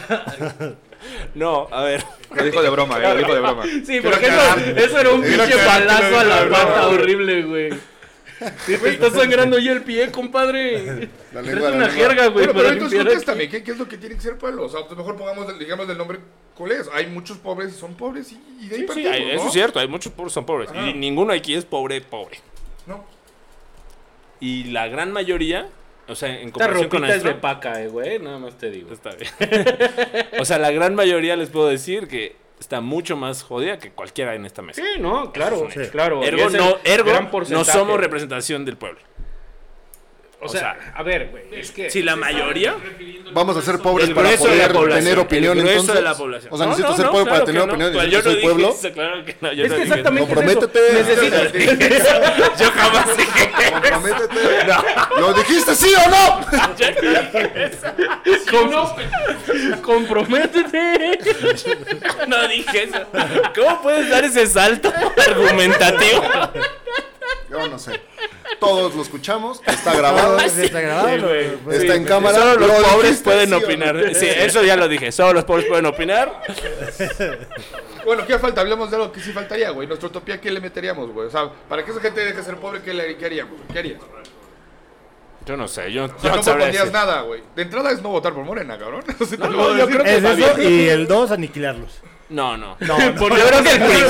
No, 1.35 1.67
a 1.71 1.83
ver. 1.83 2.03
Lo 2.33 2.43
dijo 2.43 2.61
de 2.61 2.69
broma, 2.69 2.97
eh, 2.97 3.01
lo 3.13 3.17
dijo 3.17 3.33
de 3.33 3.39
broma. 3.41 3.63
Sí, 3.85 3.99
porque 4.01 4.27
eso, 4.27 4.41
eso 4.75 4.99
era 4.99 5.09
un 5.11 5.21
Quiero 5.21 5.43
pinche 5.43 5.65
balazo 5.65 6.19
a 6.19 6.23
la 6.23 6.49
pata 6.49 6.87
horrible, 6.87 7.43
güey. 7.43 7.69
Sí, 8.65 8.75
te 8.77 8.89
está 8.89 9.11
sangrando 9.11 9.59
ya 9.59 9.71
el 9.73 9.83
pie, 9.83 10.09
compadre. 10.11 11.09
La 11.31 11.41
Es 11.41 11.45
lengua, 11.47 11.69
la 11.69 11.75
una 11.75 11.87
lengua. 11.87 11.89
jerga, 11.89 12.27
güey, 12.27 12.33
Bueno, 12.47 12.53
pero 12.53 12.53
para 12.53 12.69
entonces 12.69 12.97
limpiar 12.97 13.07
contéstame, 13.07 13.49
¿qué, 13.49 13.63
¿qué 13.63 13.71
es 13.71 13.77
lo 13.77 13.87
que 13.87 13.97
tiene 13.97 14.15
que 14.15 14.21
ser 14.21 14.37
pueblo? 14.37 14.65
O 14.65 14.69
sea, 14.69 14.81
pues 14.87 14.97
mejor 14.97 15.15
pongamos, 15.15 15.47
el- 15.49 15.59
digamos, 15.59 15.87
el 15.89 15.97
nombre 15.97 16.19
cuál 16.55 16.71
es. 16.71 16.89
Hay 16.91 17.05
muchos 17.07 17.37
pobres 17.37 17.73
y 17.75 17.77
son 17.79 17.93
pobres 17.93 18.31
y, 18.31 18.41
y 18.59 18.67
de 18.67 18.75
ahí 18.77 18.81
Sí, 18.81 18.81
sí, 18.81 18.85
partimos, 18.87 19.11
hay- 19.13 19.29
eso 19.31 19.41
¿no? 19.43 19.47
es 19.47 19.53
cierto, 19.53 19.79
hay 19.79 19.87
muchos 19.87 20.11
pobres 20.13 20.33
son 20.33 20.45
pobres. 20.45 20.71
Ajá. 20.71 20.87
Y 20.89 20.93
ninguno 20.95 21.33
aquí 21.33 21.53
es 21.53 21.65
pobre, 21.65 22.01
pobre. 22.01 22.39
No. 22.87 23.05
Y 24.39 24.63
la 24.71 24.87
gran 24.87 25.11
mayoría, 25.11 25.67
o 26.11 26.15
sea, 26.15 26.29
en 26.29 26.47
Esta 26.47 26.51
comparación 26.51 26.89
con 26.89 27.05
es 27.05 27.23
de 27.23 27.33
paca, 27.35 27.81
eh, 27.81 27.87
güey. 27.87 28.19
Nada 28.19 28.37
más 28.39 28.57
te 28.57 28.69
digo. 28.69 28.93
Está 28.93 29.11
bien. 29.15 29.31
o 30.39 30.45
sea, 30.45 30.59
la 30.59 30.71
gran 30.71 30.95
mayoría 30.95 31.35
les 31.35 31.49
puedo 31.49 31.67
decir 31.67 32.07
que 32.07 32.35
está 32.59 32.79
mucho 32.79 33.17
más 33.17 33.43
jodida 33.43 33.79
que 33.79 33.91
cualquiera 33.91 34.35
en 34.35 34.45
esta 34.45 34.61
mesa. 34.61 34.81
Sí, 34.81 34.99
no, 35.01 35.31
claro, 35.31 35.67
Sí. 35.71 35.79
claro. 35.91 36.23
y 36.23 36.27
Ergo, 36.27 36.47
es 36.47 36.53
el 36.53 36.59
no, 36.59 36.77
ergo 36.83 37.11
no 37.49 37.63
somos 37.63 37.99
representación 37.99 38.65
del 38.65 38.77
pueblo. 38.77 38.99
O 40.43 40.49
sea, 40.49 40.75
a 40.95 41.03
ver, 41.03 41.29
güey, 41.29 41.43
es 41.51 41.71
que... 41.71 41.89
Si 41.89 42.01
la 42.01 42.15
mayoría... 42.15 42.75
Vamos 43.33 43.55
a 43.55 43.61
ser 43.61 43.77
pobres 43.79 44.09
para 44.09 44.27
grueso 44.29 44.47
de 44.47 44.57
la 44.57 44.69
poder 44.73 44.93
tener 44.95 45.19
opinión 45.19 45.57
el 45.59 45.67
entonces. 45.67 45.95
de 45.95 46.01
la 46.01 46.15
población. 46.15 46.51
O 46.53 46.57
sea, 46.57 46.65
No, 46.65 46.71
necesito 46.71 46.89
no, 46.91 46.97
ser 46.97 47.05
no, 47.05 47.11
pobre 47.11 47.23
claro 47.25 47.35
para 47.39 47.45
tener 47.45 47.61
opinión 47.61 47.93
Pues 47.93 48.09
yo 48.11 48.17
que 48.17 48.23
soy 48.23 48.33
dije 48.35 48.45
pueblo. 48.47 48.69
eso, 48.77 48.91
claro 48.93 49.25
que 49.25 49.35
no, 49.39 49.53
yo 49.53 49.63
Es 49.65 49.69
no 49.69 49.75
que 49.77 49.81
exactamente 49.83 50.33
Comprométete. 50.33 50.79
Necesitas... 50.93 51.51
Yo 52.59 52.71
jamás 52.71 53.17
dije 53.17 53.51
Comprométete. 53.71 54.39
¿Lo 55.19 55.33
dijiste 55.33 55.75
sí 55.75 55.93
o 55.95 56.09
no? 56.09 56.45
Com- 58.51 59.81
Comprométete. 59.81 61.19
No 62.27 62.47
dije 62.47 62.83
eso. 62.83 62.99
¿Cómo 63.55 63.81
puedes 63.81 64.09
dar 64.09 64.23
ese 64.25 64.45
salto 64.47 64.91
argumentativo? 65.17 66.21
Yo 67.49 67.67
no 67.67 67.77
sé. 67.79 67.99
Todos 68.59 68.95
lo 68.95 69.01
escuchamos, 69.01 69.61
está 69.65 69.93
grabado, 69.95 70.37
Está 70.39 70.81
grabado, 70.81 71.09
Sí, 71.09 71.17
güey. 71.23 71.47
¿no? 71.65 71.71
está 71.71 71.95
en 71.95 72.05
cámara. 72.05 72.37
Solo 72.37 72.55
los 72.55 72.67
¿Lo 72.67 72.73
pobres 72.75 73.01
dijiste 73.03 73.23
pueden 73.23 73.49
sí 73.49 73.53
o 73.55 73.59
no? 73.59 73.65
opinar. 73.65 74.15
Sí, 74.15 74.27
eso 74.29 74.63
ya 74.63 74.75
lo 74.75 74.87
dije. 74.87 75.11
Solo 75.11 75.33
los 75.33 75.43
pobres 75.45 75.65
pueden 75.65 75.85
opinar. 75.85 76.41
Bueno, 78.03 78.25
¿qué 78.25 78.39
falta? 78.39 78.61
Hablemos 78.61 78.89
de 78.89 78.95
algo 78.97 79.11
que 79.11 79.19
sí 79.19 79.31
faltaría, 79.31 79.69
güey. 79.69 79.87
Nuestra 79.87 80.09
utopía, 80.09 80.41
¿qué 80.41 80.49
le 80.49 80.59
meteríamos, 80.59 81.11
güey? 81.11 81.27
O 81.27 81.29
sea, 81.29 81.51
para 81.69 81.85
que 81.85 81.91
esa 81.91 81.99
gente 82.01 82.19
deje 82.21 82.37
de 82.37 82.43
ser 82.43 82.55
pobre, 82.57 82.81
¿qué, 82.81 82.95
le, 82.95 83.15
qué 83.15 83.25
haríamos? 83.27 83.53
¿Qué 83.71 83.77
harías? 83.77 84.01
Yo 85.45 85.55
no 85.55 85.67
sé, 85.67 85.91
yo, 85.91 86.05
O 86.05 86.07
yo 86.07 86.41
sea, 86.43 86.55
no 86.55 86.65
decir. 86.65 86.91
nada, 86.91 87.21
güey. 87.21 87.43
De 87.55 87.61
entrada 87.61 87.91
es 87.91 88.01
no 88.01 88.09
votar 88.09 88.33
por 88.33 88.43
Morena, 88.43 88.75
cabrón. 88.79 89.03
O 89.19 89.37
No, 89.37 89.49
no, 89.51 89.57
voy 89.57 89.65
a 89.75 89.77
yo 89.77 89.85
decir. 89.87 90.01
creo 90.01 90.03
que 90.03 90.17
Es 90.17 90.23
eso 90.49 90.61
y 90.63 90.89
el 90.89 91.07
2, 91.07 91.29
aniquilarlos. 91.31 91.99
No, 92.31 92.55
no. 92.57 92.77
No, 92.79 92.95
ponernos, 93.15 93.61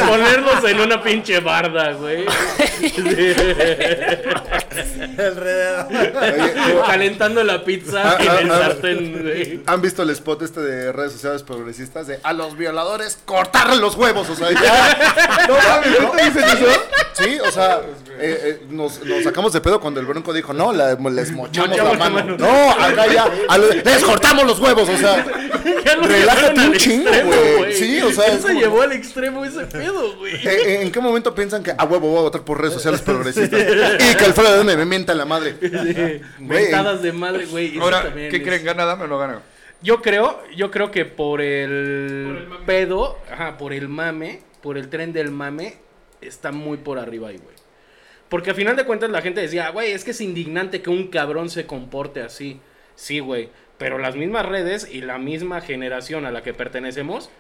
ponernos 0.08 0.64
en 0.64 0.80
una 0.80 1.02
pinche 1.04 1.40
barda, 1.40 1.94
güey. 1.94 2.26
Oye, 3.06 3.36
Calentando 6.86 7.44
la 7.44 7.64
pizza 7.64 8.02
Ah, 8.12 8.18
en 8.20 8.30
ah, 8.30 8.40
el 8.42 8.52
ah. 8.52 8.60
sartén, 8.60 9.22
güey. 9.22 9.62
¿Han 9.66 9.82
visto 9.82 10.04
el 10.04 10.10
spot 10.12 10.44
este 10.44 10.62
de 10.62 10.92
redes 10.92 11.14
sociales 11.14 11.44
progresistas 11.44 12.08
de 12.08 12.20
a 12.24 12.34
los 12.34 12.56
violadores 12.58 13.18
cortarle 13.26 13.78
los 13.78 13.96
huevos? 13.96 14.30
O 14.30 14.36
sea, 14.36 14.52
ya. 14.52 15.48
No 15.48 15.56
mames, 15.56 16.02
¿no 16.02 16.12
te 16.12 16.24
dicen 16.26 16.44
eso? 16.44 16.82
Sí, 17.14 17.40
o 17.40 17.52
sea, 17.52 17.82
eh, 18.20 18.40
eh, 18.62 18.66
nos, 18.70 19.04
nos 19.04 19.24
sacamos 19.24 19.52
de 19.54 19.62
pedo 19.62 19.80
cuando 19.80 20.00
el 20.00 20.06
bronco 20.06 20.32
dijo, 20.34 20.54
no, 20.54 20.72
la- 20.72 20.94
les 20.96 21.32
mochamos 21.32 21.76
la 21.78 21.84
mano. 21.94 22.10
mano. 22.16 22.38
No, 22.38 22.72
acá 22.72 23.06
ya, 23.08 23.28
a 23.50 23.58
lo- 23.58 23.68
les 23.68 24.04
cortamos 24.04 24.46
los 24.46 24.60
huevos, 24.60 24.88
o 24.88 24.98
sea, 24.98 25.26
Relájate 26.02 26.60
un 26.60 26.74
chingo, 26.74 27.10
güey. 27.58 27.74
Sí, 27.74 28.02
o 28.02 28.11
sea, 28.14 28.28
es 28.34 28.42
se 28.42 28.48
como- 28.50 28.60
llevó 28.60 28.82
al 28.82 28.92
extremo 28.94 29.44
ese 29.46 29.66
pedo, 29.66 30.18
güey. 30.18 30.34
¿en 30.46 30.92
qué 30.92 31.00
momento 31.00 31.34
piensan 31.36 31.64
que 31.64 31.72
a 31.78 31.84
huevo 31.86 32.10
voy 32.10 32.20
a 32.20 32.22
votar 32.22 32.42
por 32.44 32.60
redes 32.60 32.74
sociales 32.74 33.02
progresistas? 33.02 33.60
Y 33.62 34.16
que 34.18 34.26
Alfredo 34.26 34.64
me, 34.64 34.76
me 34.78 34.86
mienta 34.86 35.14
la 35.14 35.26
madre. 35.26 35.56
Güey. 35.62 36.22
Mentadas 36.40 37.02
de 37.02 37.12
madre, 37.12 37.46
güey. 37.46 37.78
Ahora, 37.80 38.12
¿qué 38.14 38.28
es- 38.38 38.44
creen? 38.44 38.64
¿Gana 38.64 38.86
Dame 38.86 39.04
o 39.06 39.08
no 39.08 39.18
gana? 39.18 39.42
Yo 39.84 40.02
creo, 40.02 40.40
yo 40.56 40.70
creo 40.70 40.92
que 40.92 41.06
por 41.06 41.42
el, 41.42 42.26
Por 42.28 42.38
el 42.38 42.48
mame. 42.50 42.66
pedo, 42.66 43.18
ajá, 43.32 43.58
por 43.58 43.74
el 43.74 43.88
mame, 43.88 44.42
por 44.62 44.78
el 44.78 44.90
tren 44.90 45.12
del 45.12 45.32
mame, 45.32 45.78
está 46.22 46.52
muy 46.52 46.78
por 46.78 47.00
arriba 47.00 47.30
ahí, 47.30 47.38
güey. 47.38 47.56
Porque 48.30 48.52
a 48.52 48.54
final 48.54 48.76
de 48.76 48.86
cuentas 48.86 49.10
la 49.10 49.22
gente 49.24 49.42
decía, 49.42 49.70
güey, 49.72 49.92
es 49.92 50.04
que 50.04 50.12
es 50.12 50.22
indignante 50.22 50.82
que 50.84 50.90
un 50.92 51.08
cabrón 51.08 51.50
se 51.50 51.66
comporte 51.66 52.22
así. 52.22 52.60
Sí, 52.96 53.20
güey. 53.20 53.50
Pero 53.80 53.98
las 53.98 54.16
mismas 54.16 54.46
redes 54.46 54.88
y 54.90 55.02
la 55.02 55.18
misma 55.18 55.60
generación 55.62 56.26
a 56.28 56.32
la 56.32 56.44
que 56.44 56.54
pertenecemos, 56.54 57.32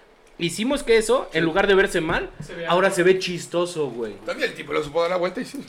hicimos 0.46 0.84
que 0.84 0.98
eso, 0.98 1.30
en 1.34 1.44
lugar 1.44 1.68
de 1.68 1.76
verse 1.76 2.02
mal, 2.02 2.30
Se 2.46 2.66
ahora 2.66 2.92
se 2.92 3.04
ve 3.04 3.20
chistoso, 3.20 3.90
güey. 3.90 4.14
También 4.26 4.50
el 4.50 4.56
tipo 4.56 4.74
le 4.74 4.84
supo 4.84 5.02
dar 5.02 5.12
la 5.12 5.18
vuelta 5.18 5.42
y 5.42 5.46
sí. 5.46 5.64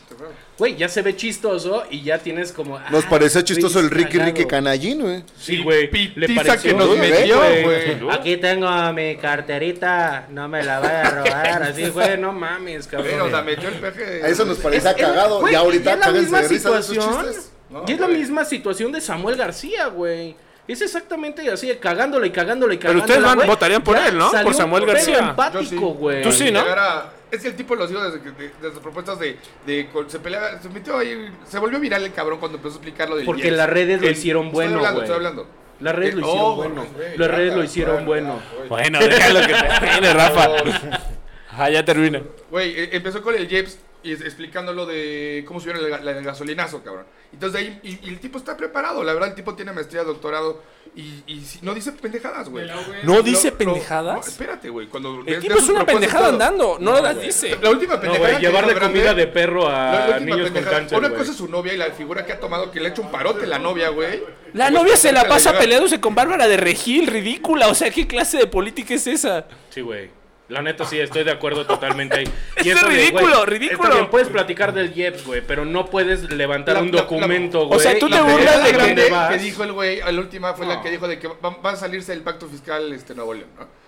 Güey, 0.58 0.76
ya 0.76 0.88
se 0.88 1.02
ve 1.02 1.16
chistoso 1.16 1.84
y 1.90 2.02
ya 2.02 2.18
tienes 2.18 2.52
como... 2.52 2.78
Nos 2.90 3.04
ah, 3.04 3.08
parecía 3.10 3.42
chistoso 3.44 3.80
el 3.80 3.90
Ricky 3.90 4.12
cagado. 4.18 4.30
Ricky 4.30 4.44
Canallín, 4.46 5.00
güey. 5.02 5.24
Sí, 5.38 5.62
güey. 5.62 5.90
Le 6.14 6.34
pareció, 6.34 6.72
que 6.72 6.74
nos 6.74 6.96
metió, 6.96 7.38
güey. 7.38 8.10
Aquí 8.10 8.36
tengo 8.36 8.92
mi 8.92 9.16
carterita, 9.16 10.26
no 10.30 10.48
me 10.48 10.62
la 10.62 10.80
vaya 10.80 11.02
a 11.02 11.10
robar. 11.10 11.62
Así, 11.64 11.88
güey, 11.88 12.18
no 12.18 12.32
mames, 12.32 12.86
cabrón. 12.86 13.08
Pero 13.10 13.28
la 13.28 13.42
metió 13.42 13.68
el 13.68 13.74
peje. 13.74 14.22
A 14.22 14.28
eso 14.28 14.44
nos 14.44 14.58
parecía 14.58 14.94
cagado. 14.94 15.48
y 15.50 15.54
ahorita 15.54 15.90
y 15.90 15.92
es 15.94 15.98
la 15.98 16.04
cáguense 16.06 16.22
misma 16.22 16.42
de 16.42 16.48
risa 16.48 16.70
de 16.70 16.80
esos 16.80 16.94
situación. 16.94 17.26
chistes. 17.26 17.52
No, 17.70 17.84
y 17.86 17.92
es 17.92 18.00
la 18.00 18.08
misma 18.08 18.44
situación 18.44 18.92
de 18.92 19.00
Samuel 19.00 19.36
García, 19.36 19.86
güey. 19.86 20.36
Es 20.68 20.80
exactamente 20.80 21.50
así, 21.50 21.74
cagándola 21.80 22.26
y 22.26 22.30
cagándola 22.30 22.74
y 22.74 22.78
Pero 22.78 22.92
cagándola. 22.94 23.18
ustedes 23.20 23.36
van- 23.38 23.46
votarían 23.48 23.82
por 23.82 23.96
Ya 23.96 24.08
él, 24.08 24.18
¿no? 24.18 24.30
salió 24.30 24.44
Por 24.44 24.54
Samuel 24.54 24.86
García. 24.86 25.18
Sí. 25.18 25.24
empático, 25.24 25.86
güey. 25.94 26.22
Tú 26.22 26.32
sí, 26.32 26.50
¿no? 26.52 26.60
Llegar 26.62 26.78
a- 26.78 27.12
Es 27.32 27.40
que 27.40 27.48
el 27.48 27.56
tipo 27.56 27.74
lo 27.74 27.86
dijo 27.86 28.02
desde, 28.04 28.20
que- 28.20 28.30
de- 28.30 28.52
desde 28.60 28.78
propuestas 28.80 29.18
de, 29.18 29.38
de- 29.66 29.88
con- 29.90 30.08
Se 30.08 30.18
peleaba, 30.20 30.60
se 30.60 30.68
metió 30.68 30.98
ahí. 30.98 31.30
Se 31.48 31.58
volvió 31.58 31.80
viral 31.80 32.04
el 32.04 32.12
cabrón 32.12 32.38
cuando 32.38 32.58
empezó 32.58 32.74
a 32.74 32.76
explicar 32.76 33.08
lo 33.08 33.16
del 33.16 33.24
Porque 33.24 33.50
las 33.50 33.68
redes 33.70 34.00
lo 34.02 34.06
El- 34.06 34.12
hicieron 34.12 34.46
estoy 34.48 34.54
bueno, 34.54 34.76
hablando, 34.76 35.00
güey. 35.00 35.04
Estoy 35.04 35.16
hablando. 35.16 35.46
Las 35.80 35.94
redes 35.96 36.14
lo 36.14 36.20
Eh, 36.20 36.28
hicieron 36.28 36.46
oh, 36.52 36.54
bueno. 36.56 36.86
Las 37.16 37.30
redes 37.30 37.54
lo 37.56 37.64
hicieron 37.64 38.04
bueno, 38.06 38.40
bueno. 38.68 38.98
déjalo 39.00 39.40
que 39.40 39.54
termine, 39.54 40.12
Rafa. 40.12 40.48
Ah, 41.54 41.68
ya 41.68 41.84
termina. 41.84 42.22
Güey, 42.50 42.70
eh, 42.78 42.88
empezó 42.92 43.20
con 43.20 43.34
el 43.34 43.46
Jeps 43.48 43.78
y 44.02 44.12
explicando 44.12 44.72
lo 44.72 44.86
de 44.86 45.44
cómo 45.46 45.60
subieron 45.60 45.84
el, 45.84 46.24
gasolinazo, 46.24 46.82
cabrón. 46.82 47.06
Entonces 47.32 47.60
de 47.60 47.66
ahí, 47.66 47.80
y, 47.82 48.06
y 48.06 48.10
el 48.10 48.20
tipo 48.20 48.36
está 48.38 48.56
preparado, 48.56 49.02
la 49.04 49.12
verdad, 49.14 49.28
el 49.30 49.34
tipo 49.34 49.54
tiene 49.54 49.72
maestría, 49.72 50.02
doctorado 50.04 50.60
y, 50.94 51.22
y 51.26 51.40
si- 51.42 51.60
no 51.62 51.72
dice 51.72 51.92
pendejadas, 51.92 52.48
güey. 52.50 52.66
UV. 52.66 53.04
No 53.04 53.14
Lo- 53.16 53.22
dice 53.22 53.50
lo- 53.50 53.56
pendejadas. 53.58 54.14
no, 54.14 54.20
espérate, 54.20 54.68
güey. 54.68 54.88
Cuando 54.88 55.20
El 55.20 55.24
ves- 55.24 55.40
tipo 55.40 55.58
es 55.58 55.68
una 55.68 55.86
pendejada 55.86 56.28
andando, 56.28 56.76
no 56.80 57.00
las 57.00 57.20
dice. 57.20 57.56
La 57.62 57.70
última 57.70 57.94
No, 57.94 58.00
pendejada 58.00 58.28
güey, 58.30 58.40
que 58.40 58.46
llevarle 58.46 58.74
grande- 58.74 58.98
comida 59.00 59.14
de 59.14 59.26
perro 59.28 59.68
a 59.68 60.18
niños 60.20 60.36
con 60.42 60.44
pendejada- 60.52 60.76
cáncer, 60.78 60.98
Una 60.98 61.10
cosa 61.10 61.30
es 61.30 61.36
su 61.36 61.48
novia 61.48 61.72
y 61.72 61.76
la 61.78 61.86
figura 61.92 62.26
que 62.26 62.32
ha 62.32 62.40
tomado 62.40 62.70
que 62.70 62.80
le 62.80 62.88
ha 62.88 62.90
hecho 62.90 63.02
un 63.02 63.10
parote 63.10 63.46
la 63.46 63.58
novia, 63.58 63.88
güey. 63.88 64.22
La 64.52 64.70
novia 64.70 64.96
se 64.96 65.12
la 65.12 65.26
pasa 65.26 65.58
peleándose 65.58 66.00
con 66.00 66.14
Bárbara 66.14 66.46
de 66.48 66.58
Regil, 66.58 67.06
ridícula. 67.06 67.68
O 67.68 67.74
sea, 67.74 67.90
¿qué 67.90 68.06
clase 68.06 68.36
de 68.36 68.46
política 68.46 68.92
es 68.94 69.06
esa? 69.06 69.46
Sí, 69.70 69.80
güey. 69.80 70.10
La 70.52 70.62
neta 70.62 70.84
sí, 70.84 71.00
estoy 71.00 71.24
de 71.24 71.30
acuerdo 71.32 71.66
totalmente 71.66 72.18
ahí. 72.18 72.24
Es 72.56 72.66
eso 72.66 72.86
de, 72.88 72.94
ridículo, 72.96 73.36
güey, 73.38 73.46
ridículo. 73.46 73.94
bien, 73.94 74.10
puedes 74.10 74.28
platicar 74.28 74.72
del 74.72 74.96
IEPS, 74.96 75.24
güey, 75.26 75.40
pero 75.46 75.64
no 75.64 75.86
puedes 75.86 76.30
levantar 76.30 76.74
La- 76.76 76.82
un 76.82 76.90
la- 76.90 76.96
la- 76.96 77.02
documento, 77.02 77.62
o 77.62 77.66
güey. 77.68 77.80
sea, 77.80 77.98
tú 77.98 78.06
y 78.08 78.10
te 78.10 78.20
burlas 78.20 78.62
de 78.64 78.72
grande 78.72 79.12
que 79.30 79.38
dijo 79.38 79.64
el 79.64 79.72
güey, 79.72 80.00
la 80.00 80.10
última 80.20 80.54
fue 80.54 80.66
la 80.66 80.80
que 80.82 80.90
dijo 80.90 81.08
de 81.08 81.18
que 81.18 81.28
va, 81.28 81.50
va 81.64 81.70
a 81.70 81.76
salirse 81.76 82.12
del 82.12 82.22
pacto 82.22 82.46
fiscal 82.48 82.92
este 82.92 83.14
Nuevo 83.14 83.34
León, 83.34 83.48
¿no? 83.58 83.81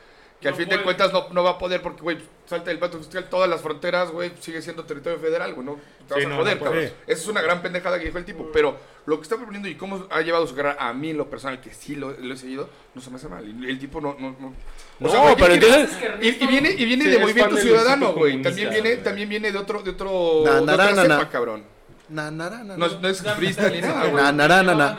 Que 0.45 0.49
al 0.49 0.53
No 0.55 0.59
fin 0.59 0.67
puede. 0.67 0.79
de 0.79 0.85
cuentas 0.85 1.11
no, 1.11 1.27
no 1.31 1.43
va 1.43 1.51
a 1.53 1.59
poder 1.59 1.81
porque, 1.81 2.03
güey, 2.03 2.19
salta 2.45 2.69
del 2.69 2.79
pacto 2.79 2.99
fiscal 2.99 3.25
todas 3.31 3.49
las 3.49 3.63
fronteras, 3.63 4.11
güey, 4.11 4.31
sigue 4.41 4.61
siendo 4.61 4.85
territorio 4.85 5.19
federal, 5.19 5.55
güey, 5.55 5.67
no 5.67 5.79
te 6.07 6.13
vas 6.15 6.21
Sí, 6.21 6.27
a 6.27 6.29
no, 6.29 6.37
joder, 6.37 6.59
no 6.59 6.65
cabrón. 6.65 6.85
Esa 6.85 7.23
es 7.23 7.27
una 7.29 7.41
gran 7.41 7.63
pendejada 7.63 7.99
que 7.99 8.05
dijo 8.05 8.19
el 8.19 8.27
tipo, 8.27 8.51
pero 8.53 8.77
lo 9.07 9.17
que 9.17 9.23
está 9.23 9.37
proponiendo 9.37 9.69
y 9.69 9.75
cómo 9.75 10.07
ha 10.11 10.21
llevado 10.21 10.47
su 10.47 10.55
carrera 10.55 10.77
a 10.79 10.93
mí 10.93 11.11
en 11.11 11.17
lo 11.17 11.31
personal, 11.31 11.63
que 11.63 11.73
sí 11.73 11.97
lo, 11.97 12.13
lo 12.13 12.35
he 12.35 12.37
seguido, 12.37 12.69
no 12.95 13.01
se 13.01 13.09
me 13.09 13.17
hace 13.17 13.29
mal. 13.29 13.43
El 13.43 13.79
tipo 13.79 14.03
no... 14.03 14.15
no, 14.21 14.37
no 14.39 14.55
No, 15.01 15.23
güey, 15.23 15.35
pero 15.37 15.53
y- 15.55 15.55
entonces- 15.55 15.91
Y, 16.21 16.45
y 16.45 16.47
viene, 16.47 16.71
y 16.73 16.85
viene 16.85 17.05
Sí, 17.05 17.11
de 17.11 17.19
Movimiento 17.21 17.57
Ciudadano, 17.57 18.13
güey. 18.13 18.43
También 18.43 18.69
viene, 18.69 18.97
también 18.99 19.29
viene 19.31 19.51
de 19.51 19.57
otro... 19.59 19.83
De 19.83 19.93
otro 19.93 20.43
Na, 20.45 20.55
de 20.57 20.61
otra 20.61 20.77
na, 20.93 21.03
cepa, 21.03 21.17
na. 21.17 21.29
cabrón. 21.31 21.65
Na, 22.11 22.31
na, 22.31 22.51
na, 22.51 22.65
na, 22.65 22.77
No, 22.77 22.87
no 23.01 23.09
es 23.09 23.23
freestyle 23.37 23.73
ni 23.73 23.81
nada, 23.81 24.03
güey. 24.09 24.23
Na, 24.23 24.31
na, 24.31 24.63
na, 24.63 24.75
na, 24.75 24.99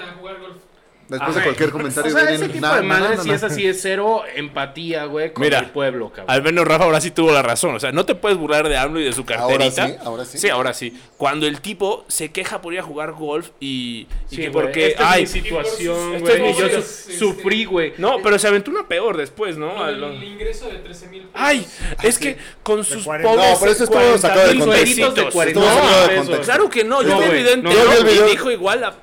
a. 1.08 1.12
Después 1.14 1.22
Ajá. 1.30 1.40
de 1.40 1.44
cualquier 1.44 1.70
comentario 1.72 2.12
O 2.12 2.16
sea, 2.18 2.28
vienen, 2.28 2.44
ese 2.44 2.54
tipo 2.54 2.66
na, 2.66 2.76
de 3.12 3.18
sí 3.22 3.30
na. 3.30 3.36
es 3.36 3.44
así, 3.44 3.68
es 3.68 3.80
cero 3.82 4.24
empatía, 4.36 5.06
güey, 5.06 5.34
con 5.34 5.44
Mira, 5.44 5.60
el 5.60 5.70
pueblo, 5.70 6.10
cabrón. 6.10 6.26
Al 6.28 6.42
menos 6.44 6.66
Rafa 6.68 6.86
ahora 6.86 7.00
sí 7.02 7.12
tuvo 7.12 7.32
la 7.32 7.42
razón. 7.42 7.76
O 7.76 7.80
sea, 7.80 7.92
no 7.92 8.06
te 8.06 8.16
puedes 8.16 8.38
burlar 8.38 8.68
de 8.68 8.78
AMLO 8.78 9.00
y 9.00 9.04
de 9.06 9.14
su 9.14 9.22
Ahora 9.38 9.58
carterita. 9.70 9.88
sí, 9.88 9.96
ahora 10.04 10.26
sí. 10.26 10.38
Sí, 10.40 10.50
ahora 10.50 10.74
sí. 10.74 11.00
Cuando 11.18 11.46
el 11.48 11.62
tipo 11.62 12.06
se 12.08 12.32
queja 12.32 12.62
por 12.62 12.74
ir 12.74 12.80
a 12.80 12.84
jugar 12.84 13.12
golf 13.14 13.50
y, 13.60 14.08
y 14.32 14.36
Sí, 14.36 14.42
que 14.42 14.52
porque. 14.52 14.88
esta 14.88 15.12
ay, 15.12 15.24
es 15.24 15.34
mi 15.36 15.42
situación, 15.42 16.16
Esto 16.16 16.30
es 16.32 16.40
güey. 16.40 16.52
y 16.52 16.58
yo 16.58 16.66
este, 16.66 16.82
su- 16.82 17.12
sufrí, 17.20 17.66
güey. 17.66 17.94
No, 17.98 18.18
pero 18.24 18.40
se 18.40 18.48
aventó 18.48 18.72
una 18.72 18.88
peor 18.88 19.18
después, 19.18 19.58
¿no? 19.58 19.84
A 19.84 19.88
del 19.92 20.02
lo- 20.02 20.14
ingreso 20.14 20.68
de 20.70 20.78
13 20.80 21.08
mil 21.08 21.22
pesos. 21.22 21.34
Ay, 21.36 21.68
es 22.04 22.18
que 22.18 22.38
con 22.64 22.84
sus 22.84 23.04
40. 23.04 23.30
pobres. 23.32 23.52
No, 23.52 23.60
pero 23.60 23.72
eso 23.72 23.84
estuvo 23.84 24.00
40 24.00 24.18
sacado 24.28 24.48
de 24.48 24.54
mil 24.54 24.60
contexto. 24.64 24.86
pesitos. 24.86 25.16
de 25.16 25.32
40 25.32 25.60
Estuvo 25.60 25.76
sacado 25.82 26.02
de 26.02 26.08
pesos. 26.08 26.26
contexto. 26.26 26.46
Claro 26.46 26.70
que 26.70 26.84
no, 26.84 27.04
yo 27.04 27.18
vi 27.20 27.24
el 27.26 28.04
video. 28.04 28.28
y 28.28 28.32
dijo 28.32 28.50
igual 28.52 28.82
la 28.82 28.96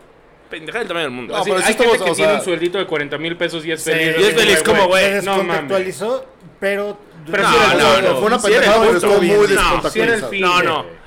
pendeja 0.53 0.79
del 0.79 0.87
tamaño 0.89 1.05
del 1.07 1.13
mundo. 1.15 1.33
No, 1.35 1.41
Así- 1.41 1.51
pero 1.51 1.61
sí 1.63 1.67
Hay 1.69 1.73
gente 1.75 1.85
estamos, 1.85 2.05
que 2.07 2.11
o 2.13 2.15
tiene 2.15 2.31
sea- 2.31 2.39
un 2.39 2.45
sueldito 2.45 2.79
de 2.79 2.87
40 2.87 3.19
mil 3.19 3.37
pesos 3.37 3.65
y 3.65 3.73
es 3.73 3.83
feliz. 3.83 4.15
y 4.19 4.23
es 4.23 4.35
feliz 4.35 4.63
como, 4.63 4.87
güey, 4.87 5.05
Se 5.05 5.23
no 5.23 5.33
mames. 5.39 5.47
descontextualizó, 5.47 6.25
pero... 6.61 6.99
Pero 7.31 7.43
No, 7.45 7.51
sí 7.51 7.57
era 7.57 7.73
el 7.73 7.79
no, 7.79 7.85
punto. 7.95 8.03
no, 8.13 8.17
Fue 8.19 8.27
una 8.27 8.39
Sí 8.39 8.47
era 8.49 8.57
el 8.57 8.61
pendejada, 8.63 8.81
pero 8.81 8.93
punto, 9.01 9.07
estuvo 9.07 9.23
muy 9.23 9.29
No, 9.29 9.91
Sí 9.91 10.01
era 10.01 10.15
el 10.15 10.21
descontextualizado. 10.21 10.31
fin. 10.31 10.41
No, 10.41 10.63
no. 10.63 11.03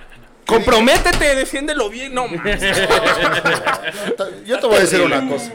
Comprométete, 0.46 1.36
defiéndelo 1.36 1.90
bien. 1.90 2.14
No, 2.14 2.28
mames. 2.28 2.62
Yo 4.46 4.60
te 4.60 4.68
voy 4.68 4.76
a 4.78 4.80
decir 4.82 5.02
una 5.02 5.28
cosa. 5.28 5.52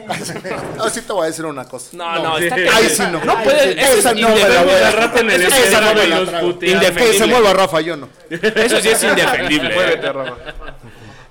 No, 0.77 0.89
sí 0.89 1.01
te 1.01 1.13
voy 1.13 1.23
a 1.23 1.27
decir 1.27 1.45
una 1.45 1.63
cosa. 1.65 1.89
No, 1.93 2.19
no, 2.21 2.37
sí. 2.37 2.43
está 2.45 2.55
Ahí 2.75 2.89
sí 2.89 3.03
no. 3.11 3.23
No 3.23 3.41
puede, 3.43 3.81
eso 3.81 3.93
Esa 3.99 4.11
es 4.11 4.17
no 4.17 4.29
me 4.29 4.35
la 4.35 4.41
indefendible. 4.41 4.63
voy 4.73 4.81
a- 4.83 4.91
rato 4.91 5.19
en 5.19 5.31
el 5.31 5.41
Esa 5.43 5.57
escenario 5.57 5.93
no 5.95 6.01
me 6.01 6.07
la 6.07 6.19
los 6.19 6.29
trago. 6.29 6.51
puteamos. 6.51 6.81
Que 6.83 6.87
se 6.91 6.91
Indefendible. 6.91 7.27
mueva 7.27 7.53
Rafa, 7.53 7.81
yo 7.81 7.95
no. 7.97 8.09
Eso 8.29 8.81
sí 8.81 8.89
es 8.89 9.03
indefendible. 9.03 9.73
Muévete, 9.73 10.11
Rafa. 10.11 10.33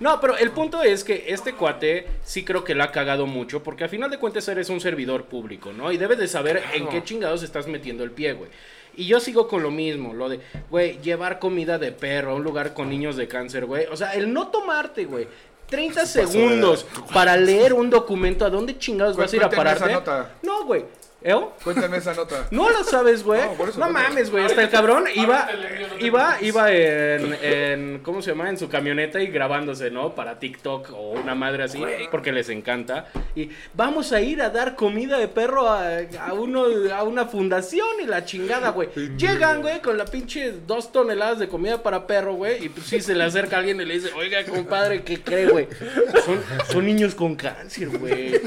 No, 0.01 0.19
pero 0.19 0.37
el 0.37 0.51
punto 0.51 0.83
es 0.83 1.05
que 1.05 1.27
este 1.29 1.55
cuate 1.55 2.07
sí 2.25 2.43
creo 2.43 2.65
que 2.65 2.75
la 2.75 2.85
ha 2.85 2.91
cagado 2.91 3.27
mucho, 3.27 3.63
porque 3.63 3.85
al 3.85 3.91
final 3.91 4.11
de 4.11 4.19
cuentas 4.19 4.49
eres 4.49 4.71
un 4.71 4.81
servidor 4.81 5.27
público, 5.27 5.73
¿no? 5.73 5.93
Y 5.93 5.99
debes 5.99 6.19
de 6.19 6.27
saber 6.27 6.63
en 6.73 6.89
qué 6.89 7.05
chingados 7.05 7.43
estás 7.43 7.67
metiendo 7.67 8.03
el 8.03 8.11
pie, 8.11 8.33
güey. 8.33 8.51
Y 8.97 9.07
yo 9.07 9.21
sigo 9.21 9.47
con 9.47 9.63
lo 9.63 9.71
mismo, 9.71 10.15
lo 10.15 10.29
de, 10.29 10.41
güey, 10.69 10.99
llevar 11.01 11.39
comida 11.39 11.79
de 11.79 11.93
perro 11.93 12.33
a 12.33 12.35
un 12.35 12.43
lugar 12.43 12.75
con 12.75 12.89
niños 12.89 13.17
de 13.17 13.29
cáncer, 13.29 13.67
güey. 13.67 13.87
O 13.87 13.97
sea, 13.97 14.15
el 14.15 14.33
no 14.33 14.49
tomarte, 14.49 15.05
güey. 15.05 15.29
30 15.69 16.05
segundos 16.05 16.85
para 17.15 17.37
leer 17.37 17.73
un 17.75 17.91
documento, 17.91 18.45
¿a 18.45 18.51
dónde 18.51 18.77
chingados 18.77 19.17
vas 19.17 19.33
a 19.33 19.37
ir 19.37 19.45
a 19.45 19.51
pararte? 19.51 19.97
No, 20.43 20.65
güey. 20.65 20.85
¿Eo? 21.23 21.53
Cuéntame 21.63 21.99
esa 21.99 22.15
nota. 22.15 22.47
No 22.51 22.71
lo 22.71 22.83
sabes, 22.83 23.23
güey. 23.23 23.41
No, 23.43 23.47
No, 23.49 23.53
por 23.55 23.69
eso 23.69 23.79
no. 23.79 23.91
mames, 23.91 24.31
güey. 24.31 24.45
Hasta 24.45 24.63
el 24.63 24.71
cabrón 24.71 25.05
iba, 25.15 25.49
no 25.53 25.99
iba, 26.07 26.37
iba 26.41 26.73
en, 26.73 27.37
en, 27.43 27.99
¿cómo 28.03 28.23
se 28.23 28.31
llama? 28.31 28.49
En 28.49 28.57
su 28.57 28.69
camioneta 28.71 29.21
y 29.21 29.27
grabándose, 29.27 29.91
¿no? 29.91 30.15
Para 30.15 30.39
TikTok 30.39 30.91
o 30.95 31.11
una 31.11 31.35
madre 31.35 31.65
así, 31.65 31.83
porque 32.11 32.33
les 32.33 32.49
encanta. 32.49 33.07
Y 33.35 33.51
vamos 33.75 34.13
a 34.13 34.21
ir 34.23 34.41
a 34.41 34.49
dar 34.49 34.77
comida 34.77 35.19
de 35.19 35.29
perro 35.29 35.69
a, 35.69 35.99
a 36.27 36.33
uno, 36.33 36.65
a 36.95 37.03
una 37.03 37.27
fundación 37.27 37.87
y 38.03 38.07
la 38.07 38.25
chingada, 38.25 38.71
güey. 38.71 38.89
Llegan, 39.19 39.61
güey, 39.61 39.83
con 39.83 39.99
la 39.99 40.07
pinche 40.07 40.53
dos 40.67 40.91
toneladas 40.91 41.39
de 41.39 41.49
comida 41.49 41.83
para 41.83 42.07
perro, 42.07 42.33
güey. 42.35 42.65
Y 42.65 42.69
pues 42.71 42.87
sí 42.87 43.01
se 43.03 43.15
le 43.15 43.25
acerca 43.25 43.59
alguien 43.59 43.79
y 43.81 43.85
le 43.85 43.95
dice, 43.95 44.11
oiga, 44.17 44.43
compadre, 44.45 45.03
¿qué 45.03 45.21
cree, 45.21 45.49
güey? 45.49 45.69
Son, 46.25 46.41
son 46.73 46.87
niños 46.87 47.15
con 47.15 47.37
cáncer, 47.37 47.89
güey. 47.91 48.41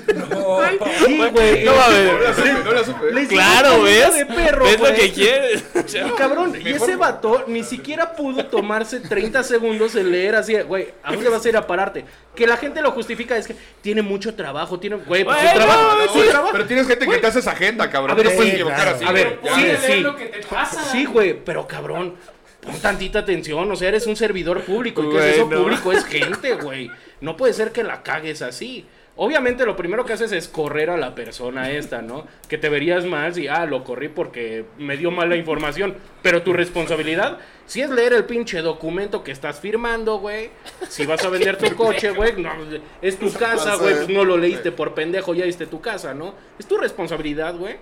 Sí, 1.06 1.18
güey. 1.32 1.66
No 1.66 1.76
mames. 1.76 2.62
No 2.64 2.72
la 2.72 2.84
supe, 2.84 3.11
no 3.11 3.28
Claro, 3.28 3.82
¿ves? 3.84 4.16
de 4.16 4.26
perro, 4.26 4.66
¿Ves 4.66 4.80
lo 4.80 4.86
güey. 4.88 4.95
que 4.95 5.11
quieres? 5.11 5.64
Cabrón, 6.18 6.53
y 6.64 6.70
ese 6.70 6.95
vato 6.95 7.43
ni 7.47 7.64
siquiera 7.64 8.14
pudo 8.14 8.45
tomarse 8.45 8.99
30 8.99 9.43
segundos 9.43 9.95
en 9.95 10.11
leer 10.11 10.36
así, 10.36 10.55
güey, 10.61 10.89
¿a 11.03 11.14
dónde 11.14 11.30
vas 11.30 11.45
a 11.45 11.49
ir 11.49 11.57
a 11.57 11.68
pararte? 11.68 12.05
Que 12.36 12.47
la 12.47 12.57
gente 12.57 12.82
lo 12.82 12.91
justifica, 12.91 13.38
es 13.38 13.47
que 13.47 13.55
tiene 13.82 14.01
mucho 14.01 14.34
trabajo, 14.36 14.80
tiene, 14.80 14.95
güey, 14.97 15.24
pues 15.24 15.38
su 15.39 15.53
trabajo, 15.55 15.97
Güey, 16.14 16.30
trabajo. 16.30 16.49
Pero 16.53 16.66
tienes 16.66 16.88
gente 16.88 17.05
Güey. 17.05 17.18
que 17.18 17.22
te 17.22 17.28
hace 17.28 17.39
esa 17.39 17.51
agenda, 17.51 17.89
cabrón. 17.89 18.11
A 18.11 18.16
ver, 18.16 18.26
no 18.26 18.32
te 18.32 18.36
puedes 18.38 18.51
sí, 18.51 18.55
equivocar 18.55 18.82
claro. 18.82 18.95
así. 18.97 19.05
A 19.05 19.11
ver, 19.11 19.39
güey. 19.41 19.53
Ya. 19.72 19.78
sí, 19.80 19.88
sí. 19.93 19.99
lo 20.01 20.16
que 20.16 20.26
te 20.26 20.39
pasa. 20.47 20.84
Sí, 20.91 21.05
güey, 21.05 21.34
pero 21.43 21.68
cabrón, 21.68 22.16
pon 22.61 22.80
tantita 22.80 23.20
atención, 23.20 23.72
o 23.72 23.76
sea, 23.76 23.89
eres 23.89 24.07
un 24.07 24.16
servidor 24.16 24.61
público, 24.61 25.03
y 25.03 25.09
que 25.09 25.16
es 25.18 25.22
Güey, 25.22 25.30
eso 25.36 25.47
no. 25.49 25.61
público 25.64 25.91
es 25.91 26.05
gente, 26.05 26.53
güey. 26.55 26.89
No 27.22 27.38
puede 27.38 27.53
ser 27.53 27.72
que 27.72 27.84
la 27.84 28.01
cagues 28.03 28.41
así. 28.41 28.86
Obviamente 29.16 29.64
lo 29.66 29.76
primero 29.76 30.05
que 30.05 30.14
haces 30.14 30.32
es 30.32 30.47
correr 30.47 30.89
a 30.89 30.97
la 30.97 31.14
persona 31.14 31.70
esta, 31.70 32.01
¿no? 32.01 32.26
Que 32.49 32.57
te 32.57 32.68
verías 32.70 33.05
mal 33.05 33.36
si, 33.36 33.47
ah, 33.47 33.66
lo 33.68 33.84
corrí 33.84 34.09
porque 34.09 34.66
me 34.80 34.97
dio 34.97 35.11
mala 35.11 35.36
información. 35.36 35.95
Pero 36.24 36.41
tu 36.41 36.51
responsabilidad, 36.51 37.38
si 37.68 37.82
es 37.82 37.91
leer 37.91 38.14
el 38.14 38.26
pinche 38.26 38.64
documento 38.64 39.24
que 39.24 39.32
estás 39.32 39.59
firmando, 39.59 40.18
güey. 40.18 40.49
Si 40.89 41.05
vas 41.05 41.24
a 41.24 41.30
vender 41.30 41.57
tu 41.59 41.76
coche, 41.76 42.09
güey, 42.09 42.41
no, 42.41 42.51
es 43.03 43.20
tu 43.20 43.32
casa, 43.32 43.76
güey, 43.76 43.93
pues 43.95 44.09
no 44.09 44.26
lo 44.26 44.36
leíste 44.36 44.72
por 44.72 44.95
pendejo, 44.95 45.36
ya 45.36 45.45
viste 45.45 45.68
tu 45.68 45.80
casa, 45.80 46.16
¿no? 46.16 46.34
Es 46.57 46.66
tu 46.66 46.78
responsabilidad, 46.78 47.55
güey. 47.55 47.76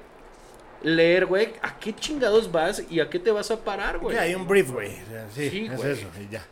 Leer, 0.84 1.28
güey, 1.28 1.54
a 1.62 1.80
qué 1.80 1.94
chingados 1.96 2.52
vas 2.52 2.84
y 2.90 3.00
a 3.00 3.10
qué 3.10 3.20
te 3.20 3.32
vas 3.32 3.52
a 3.52 3.64
parar, 3.64 4.00
güey. 4.00 4.16
Ya, 4.18 4.24
hay 4.24 4.36
un 4.36 4.48
brief, 4.48 4.70
güey. 4.72 4.92
Sí, 5.34 5.50
Sí, 5.50 5.70
es 5.72 5.86
eso, 5.86 6.08
y 6.20 6.30
ya. 6.30 6.44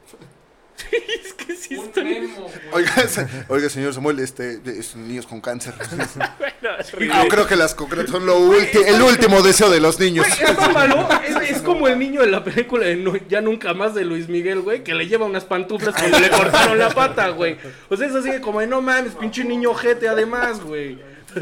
es 1.25 1.33
que 1.33 1.55
sí 1.55 1.75
Un 1.75 1.85
estoy- 1.85 2.03
memo. 2.03 2.49
Oiga, 2.71 2.91
oiga, 3.47 3.69
señor 3.69 3.93
Samuel, 3.93 4.19
este, 4.19 4.59
es 4.65 4.95
niños 4.95 5.25
con 5.27 5.41
cáncer. 5.41 5.73
bueno, 5.91 6.77
es 6.79 6.93
No, 6.99 7.27
creo 7.27 7.47
que 7.47 7.55
las 7.55 7.75
concretas 7.75 8.11
son 8.11 8.25
lo 8.25 8.39
ulti- 8.39 8.85
el 8.85 9.01
último 9.01 9.41
deseo 9.41 9.69
de 9.69 9.79
los 9.79 9.99
niños. 9.99 10.25
Güey, 10.27 10.51
es 10.51 10.57
más 10.57 10.73
malo, 10.73 11.07
es, 11.27 11.49
es 11.49 11.61
como 11.61 11.87
el 11.87 11.97
niño 11.99 12.21
de 12.21 12.27
la 12.31 12.43
película 12.43 12.85
de 12.85 12.95
No- 12.95 13.15
Ya 13.27 13.41
Nunca 13.41 13.73
Más 13.73 13.93
de 13.93 14.05
Luis 14.05 14.27
Miguel, 14.29 14.61
güey, 14.61 14.83
que 14.83 14.93
le 14.93 15.07
lleva 15.07 15.25
unas 15.25 15.45
pantuflas 15.45 15.95
cuando 15.95 16.19
le 16.19 16.29
cortaron 16.29 16.77
la 16.77 16.89
pata, 16.89 17.29
güey. 17.29 17.57
O 17.89 17.97
sea, 17.97 18.07
es 18.07 18.15
así 18.15 18.39
como 18.41 18.59
de, 18.61 18.67
no 18.67 18.81
mames, 18.81 19.13
pinche 19.15 19.43
niño 19.43 19.71
ojete 19.71 20.07
además, 20.07 20.59
güey. 20.61 20.97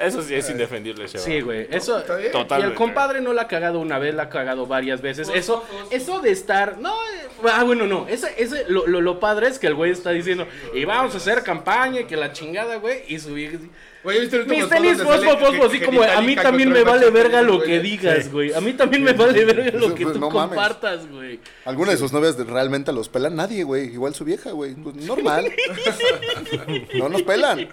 Eso 0.00 0.22
sí 0.22 0.34
es 0.34 0.48
indefendible, 0.48 1.06
chaval. 1.06 1.26
Sí, 1.26 1.40
güey, 1.42 1.68
eso... 1.70 2.02
Bien. 2.18 2.32
Y 2.58 2.62
el 2.62 2.74
compadre 2.74 3.20
no 3.20 3.32
la 3.32 3.42
ha 3.42 3.48
cagado 3.48 3.78
una 3.80 3.98
vez, 3.98 4.14
la 4.14 4.24
ha 4.24 4.28
cagado 4.28 4.66
varias 4.66 5.02
veces. 5.02 5.30
Eso, 5.34 5.62
eso 5.90 6.20
de 6.20 6.30
estar... 6.30 6.78
No, 6.78 6.92
eh, 6.92 7.28
ah, 7.52 7.62
bueno, 7.64 7.86
no. 7.86 8.08
Ese, 8.08 8.34
ese, 8.38 8.64
lo, 8.68 8.86
lo, 8.86 9.00
lo 9.00 9.20
padre 9.20 9.48
es 9.48 9.58
que 9.58 9.66
el 9.66 9.74
güey 9.74 9.92
está 9.92 10.10
diciendo, 10.10 10.46
y 10.74 10.84
vamos 10.84 11.14
a 11.14 11.18
hacer 11.18 11.42
campaña, 11.42 12.00
y 12.00 12.04
que 12.04 12.16
la 12.16 12.32
chingada, 12.32 12.76
güey, 12.76 13.04
y 13.08 13.18
su 13.18 13.34
vieja... 13.34 13.58
Güey, 14.02 14.20
¿viste 14.20 14.36
el 14.36 14.42
último 14.42 14.60
Mis 14.60 14.68
tenis 14.70 15.02
fosfo, 15.02 15.38
fosfo, 15.38 15.64
así 15.66 15.80
como 15.80 16.02
a 16.02 16.20
mí 16.22 16.34
también 16.34 16.72
me 16.72 16.82
vale 16.82 17.10
verga 17.10 17.42
lo 17.42 17.60
que 17.62 17.80
digas, 17.80 18.32
güey. 18.32 18.52
A 18.54 18.60
mí 18.60 18.72
también 18.72 19.02
me 19.04 19.12
vale 19.12 19.44
verga 19.44 19.78
lo 19.78 19.94
que 19.94 20.06
tú 20.06 20.20
compartas, 20.20 21.06
güey. 21.10 21.40
¿Alguna 21.66 21.92
de 21.92 21.98
sus 21.98 22.12
novias 22.12 22.36
realmente 22.46 22.92
los 22.92 23.08
pelan? 23.08 23.36
Nadie, 23.36 23.62
güey. 23.64 23.92
Igual 23.92 24.14
su 24.14 24.24
vieja, 24.24 24.52
güey. 24.52 24.74
Pues, 24.74 24.96
Normal. 24.96 25.52
No 26.94 27.08
nos 27.08 27.22
pelan. 27.22 27.68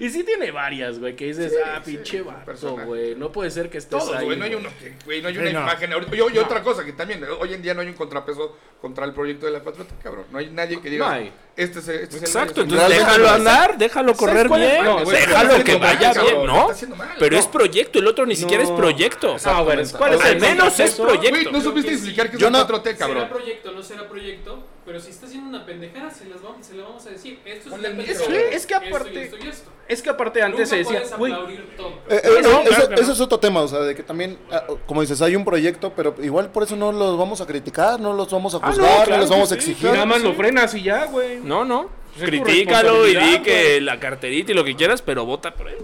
Y 0.00 0.08
sí 0.10 0.24
tiene 0.24 0.50
varias, 0.50 0.98
güey, 0.98 1.16
que 1.16 1.26
dices, 1.26 1.52
ah, 1.64 1.80
pinche 1.84 2.22
vato, 2.22 2.76
güey. 2.84 3.14
No 3.14 3.32
puede 3.32 3.50
ser 3.50 3.70
que 3.70 3.78
estés 3.78 3.98
Todos, 3.98 4.14
ahí. 4.16 4.24
güey, 4.24 4.38
no 4.38 4.44
hay 4.44 4.54
uno 4.54 4.68
que, 4.78 4.94
güey, 5.04 5.22
no 5.22 5.28
hay 5.28 5.38
una 5.38 5.50
imagen 5.50 5.92
ahorita. 5.92 6.14
Y, 6.14 6.18
y 6.18 6.38
otra 6.38 6.62
cosa 6.62 6.84
que 6.84 6.92
también, 6.92 7.24
hoy 7.40 7.54
en 7.54 7.62
día 7.62 7.74
no 7.74 7.80
hay 7.80 7.88
un 7.88 7.94
contrapeso 7.94 8.56
contra 8.80 9.04
el 9.04 9.12
proyecto 9.12 9.46
de 9.46 9.52
la 9.52 9.62
patriota, 9.62 9.94
cabrón. 10.02 10.26
No 10.30 10.38
hay 10.38 10.50
nadie 10.50 10.80
que 10.80 10.90
diga, 10.90 11.06
No 11.06 11.12
hay. 11.12 11.32
Este 11.56 11.78
es, 11.80 11.88
este 11.88 12.16
es 12.16 12.22
Exacto, 12.22 12.62
el 12.62 12.68
entonces 12.70 12.88
déjalo 12.98 13.28
andar, 13.30 13.78
déjalo 13.78 14.14
correr 14.14 14.46
es? 14.46 14.56
bien, 14.58 14.84
No, 14.84 15.04
déjalo 15.04 15.64
que 15.64 15.78
mal, 15.78 15.80
vaya 15.96 16.12
cabrón, 16.14 16.26
bien, 16.34 16.46
¿no? 16.46 16.96
mal. 16.96 17.14
Pero 17.18 17.34
No. 17.36 17.40
es 17.40 17.46
proyecto, 17.46 17.98
el 17.98 18.06
otro 18.06 18.26
ni 18.26 18.36
siquiera 18.36 18.62
es 18.62 18.70
No. 18.70 18.76
proyecto. 18.76 19.36
No, 19.44 19.64
güey, 19.64 19.86
¿cuál 19.98 20.14
es 20.14 20.20
Al 20.22 20.32
el 20.32 20.40
menos 20.40 20.80
es 20.80 20.94
proyecto. 20.94 21.30
Güey, 21.30 21.52
no 21.52 21.60
supiste 21.60 21.92
explicar 21.92 22.30
que 22.30 22.36
es 22.36 22.42
no- 22.50 22.58
4T, 22.66 22.82
Será 22.84 22.98
cabrón. 22.98 23.28
proyecto, 23.28 23.72
no 23.72 23.82
será 23.82 24.08
proyecto, 24.08 24.64
pero 24.84 24.98
si 25.00 25.10
está 25.10 25.26
haciendo 25.26 25.48
una 25.48 25.64
pendejada, 25.64 26.10
se, 26.10 26.24
las 26.28 26.42
vamos, 26.42 26.66
se 26.66 26.74
la 26.74 26.84
vamos 26.84 27.06
a 27.06 27.10
decir. 27.10 27.38
Esto 27.44 27.74
es 27.76 27.94
micro. 27.94 28.12
Es 28.12 28.66
que 28.66 28.74
Esto 28.74 28.74
y 28.84 28.88
aparte- 28.88 29.22
esto 29.22 29.36
y 29.42 29.48
esto. 29.48 29.70
Es 29.88 30.02
que 30.02 30.10
aparte 30.10 30.42
antes 30.42 30.68
se 30.68 30.76
decía, 30.78 31.02
güey, 31.18 31.32
todo. 31.76 31.88
Eh, 32.08 32.20
eh, 32.24 32.28
no, 32.42 32.48
eso, 32.60 32.62
claro 32.64 32.82
eso- 32.84 32.88
que 32.88 33.00
es 33.12 33.20
otro 33.20 33.38
tema, 33.38 33.60
o 33.60 33.68
sea, 33.68 33.80
de 33.80 33.94
que 33.94 34.02
también, 34.02 34.38
ah, 34.50 34.64
como 34.86 35.00
dices, 35.02 35.20
hay 35.22 35.36
un 35.36 35.44
proyecto, 35.44 35.92
pero 35.94 36.14
igual 36.22 36.50
por 36.50 36.62
eso 36.62 36.76
no 36.76 36.90
los 36.92 37.16
vamos 37.18 37.40
a 37.40 37.46
criticar, 37.46 38.00
no 38.00 38.12
los 38.12 38.30
vamos 38.30 38.54
a 38.54 38.58
Ah, 38.58 38.60
no, 38.62 38.66
juzgar, 38.68 38.98
no, 38.98 39.04
claro 39.04 39.20
los 39.20 39.28
que 39.30 39.34
vamos 39.34 39.52
a 39.52 39.54
exigir. 39.54 39.90
nada 39.92 40.06
más 40.06 40.18
sí. 40.18 40.24
lo 40.24 40.34
frenas 40.34 40.74
y 40.74 40.82
ya, 40.82 41.04
güey. 41.06 41.40
No, 41.40 41.64
no. 41.64 41.88
Es 42.16 42.22
Critícalo 42.24 43.06
y 43.08 43.16
di 43.16 43.38
que 43.40 43.80
la 43.80 43.98
carterita 44.00 44.52
y 44.52 44.54
lo 44.54 44.64
que 44.64 44.74
quieras, 44.76 45.00
pero 45.02 45.24
vota 45.24 45.54
por 45.54 45.68
él. 45.68 45.78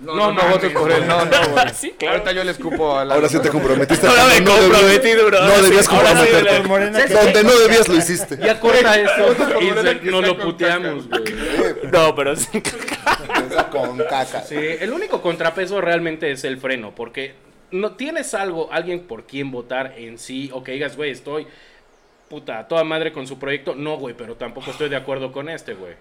No, 0.00 0.14
No 0.14 0.32
no, 0.32 0.48
votes 0.50 0.70
por 0.72 0.90
él. 0.92 1.06
No, 1.08 1.24
no, 1.24 1.48
güey. 1.52 1.64
Sí, 1.74 1.92
claro. 1.98 2.14
Ahorita 2.18 2.32
yo 2.32 2.44
le 2.44 2.52
escupo 2.52 2.96
a 2.96 3.04
la. 3.04 3.14
Ahora 3.14 3.28
sí 3.28 3.38
te 3.40 3.48
comprometiste. 3.48 4.06
Ahora 4.06 4.26
me 4.26 4.44
comprometí, 4.44 5.12
bro. 5.14 5.40
No 5.42 5.62
debías 5.62 5.88
comprometerte. 5.88 7.14
Donde 7.14 7.44
no 7.44 7.58
debías 7.58 7.88
lo 7.88 7.96
hiciste. 7.96 8.38
Ya 8.38 8.60
corta 8.60 8.96
esto 8.98 9.34
y 9.60 10.10
nos 10.10 10.26
lo 10.26 10.38
puteamos, 10.38 11.08
güey. 11.08 11.24
No, 11.92 12.14
pero 12.14 12.36
sí. 12.36 12.62
Esa 13.50 13.68
con 13.70 13.98
caca. 13.98 14.42
Sí, 14.42 14.56
el 14.56 14.92
único 14.92 15.20
contrapeso 15.20 15.80
realmente 15.80 16.30
es 16.30 16.44
el 16.44 16.58
freno, 16.58 16.94
porque 16.94 17.34
no 17.70 17.92
tienes 17.96 18.34
algo, 18.34 18.68
alguien 18.72 19.00
por 19.00 19.24
quien 19.26 19.50
votar 19.50 19.94
en 19.96 20.18
sí, 20.18 20.50
o 20.52 20.62
que 20.62 20.72
digas, 20.72 20.96
güey, 20.96 21.10
estoy 21.10 21.46
puta, 22.28 22.60
a 22.60 22.68
toda 22.68 22.84
madre 22.84 23.12
con 23.12 23.26
su 23.26 23.38
proyecto. 23.38 23.74
No, 23.74 23.96
güey, 23.96 24.14
pero 24.14 24.34
tampoco 24.36 24.70
estoy 24.70 24.88
de 24.90 24.96
acuerdo 24.96 25.32
con 25.32 25.48
este, 25.48 25.74
güey. 25.74 25.94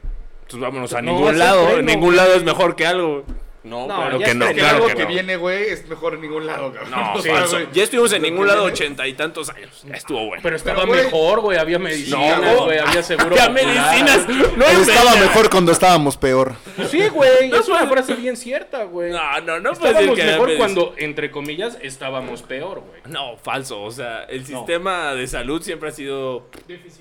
Pues 0.50 0.62
vámonos 0.62 0.94
a 0.94 1.02
No, 1.02 1.14
ningún 1.14 1.40
lado. 1.40 1.82
ningún 1.82 2.06
güey. 2.08 2.18
lado 2.18 2.34
es 2.36 2.44
mejor 2.44 2.76
que 2.76 2.86
algo. 2.86 3.24
No, 3.70 3.88
No, 3.88 3.96
claro 3.96 4.20
ya 4.20 4.26
que 4.26 4.32
es 4.32 4.38
no. 4.38 4.48
que 4.48 4.54
Que 4.54 4.60
Claro 4.60 4.76
algo 4.78 4.88
que 4.88 5.04
no. 5.04 5.08
viene, 5.10 5.36
güey, 5.36 5.64
es 5.70 5.88
mejor 5.88 6.14
en 6.16 6.22
ningún 6.22 6.46
lado, 6.48 6.72
cabrón. 6.74 6.92
No, 6.92 7.14
O 7.16 7.22
sea, 7.22 7.68
Ya 7.74 7.84
estuvimos 7.84 8.12
en 8.14 8.22
ningún 8.22 8.48
lado 8.48 8.64
ochenta 8.64 9.08
y 9.08 9.14
tantos 9.14 9.50
años. 9.50 9.84
Ya 9.88 9.96
estuvo 9.96 10.26
bueno. 10.26 10.42
Pero 10.44 10.56
estaba 10.56 10.86
mejor, 10.86 11.42
güey, 11.42 11.58
había 11.58 11.80
medicinas, 11.80 12.42
No, 12.42 12.66
güey, 12.66 12.80
había 12.80 13.04
seguro 13.04 13.36
Había 13.36 13.50
medicinas. 13.50 14.28
No 14.58 14.66
Estaba 14.66 15.16
mejor 15.16 15.50
cuando 15.50 15.72
estábamos 15.72 16.18
peor. 16.18 16.56
Sí, 16.90 17.08
güey, 17.10 17.52
es 17.54 17.68
una 17.68 17.88
frase 17.88 18.14
bien 18.16 18.38
cierta, 18.38 18.84
güey. 18.84 19.12
No, 19.12 19.42
no, 19.42 19.60
no 19.60 19.72
Estábamos 19.72 20.16
que 20.16 20.24
mejor 20.24 20.58
cuando, 20.58 20.94
entre 20.98 21.32
comillas, 21.32 21.78
estábamos 21.82 22.42
peor, 22.44 22.80
güey. 22.82 23.02
No, 23.06 23.38
falso. 23.38 23.82
O 23.84 23.92
sea, 23.92 24.24
el 24.26 24.42
No. 24.42 24.46
sistema 24.60 25.14
de 25.14 25.28
salud 25.28 25.62
siempre 25.62 25.90
ha 25.90 25.92
sido 25.92 26.48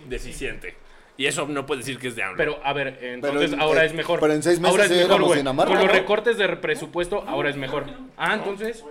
Deficiente. 0.06 0.76
Y 1.18 1.26
eso 1.26 1.46
no 1.48 1.64
puedes 1.64 1.86
decir 1.86 1.98
que 2.00 2.08
es 2.08 2.16
de 2.16 2.22
AMLO. 2.22 2.36
Pero, 2.36 2.60
a 2.62 2.72
ver, 2.74 2.98
entonces 3.02 3.52
en- 3.52 3.60
ahora 3.60 3.84
eh, 3.84 3.86
es 3.86 3.94
mejor. 3.94 4.20
pero 4.20 4.34
en 4.34 4.42
seis 4.42 4.60
meses 4.60 4.72
ahora 4.72 4.84
es 4.84 4.90
mejor, 5.08 5.22
güey. 5.22 5.38
Dinamarca, 5.38 5.72
Con 5.72 5.78
los 5.82 5.86
¿no? 5.86 5.92
recortes 5.98 6.36
de 6.38 6.48
presupuesto, 6.56 7.24
ahora 7.26 7.48
es 7.50 7.56
mejor. 7.56 7.84
Ah, 8.16 8.34
entonces. 8.34 8.84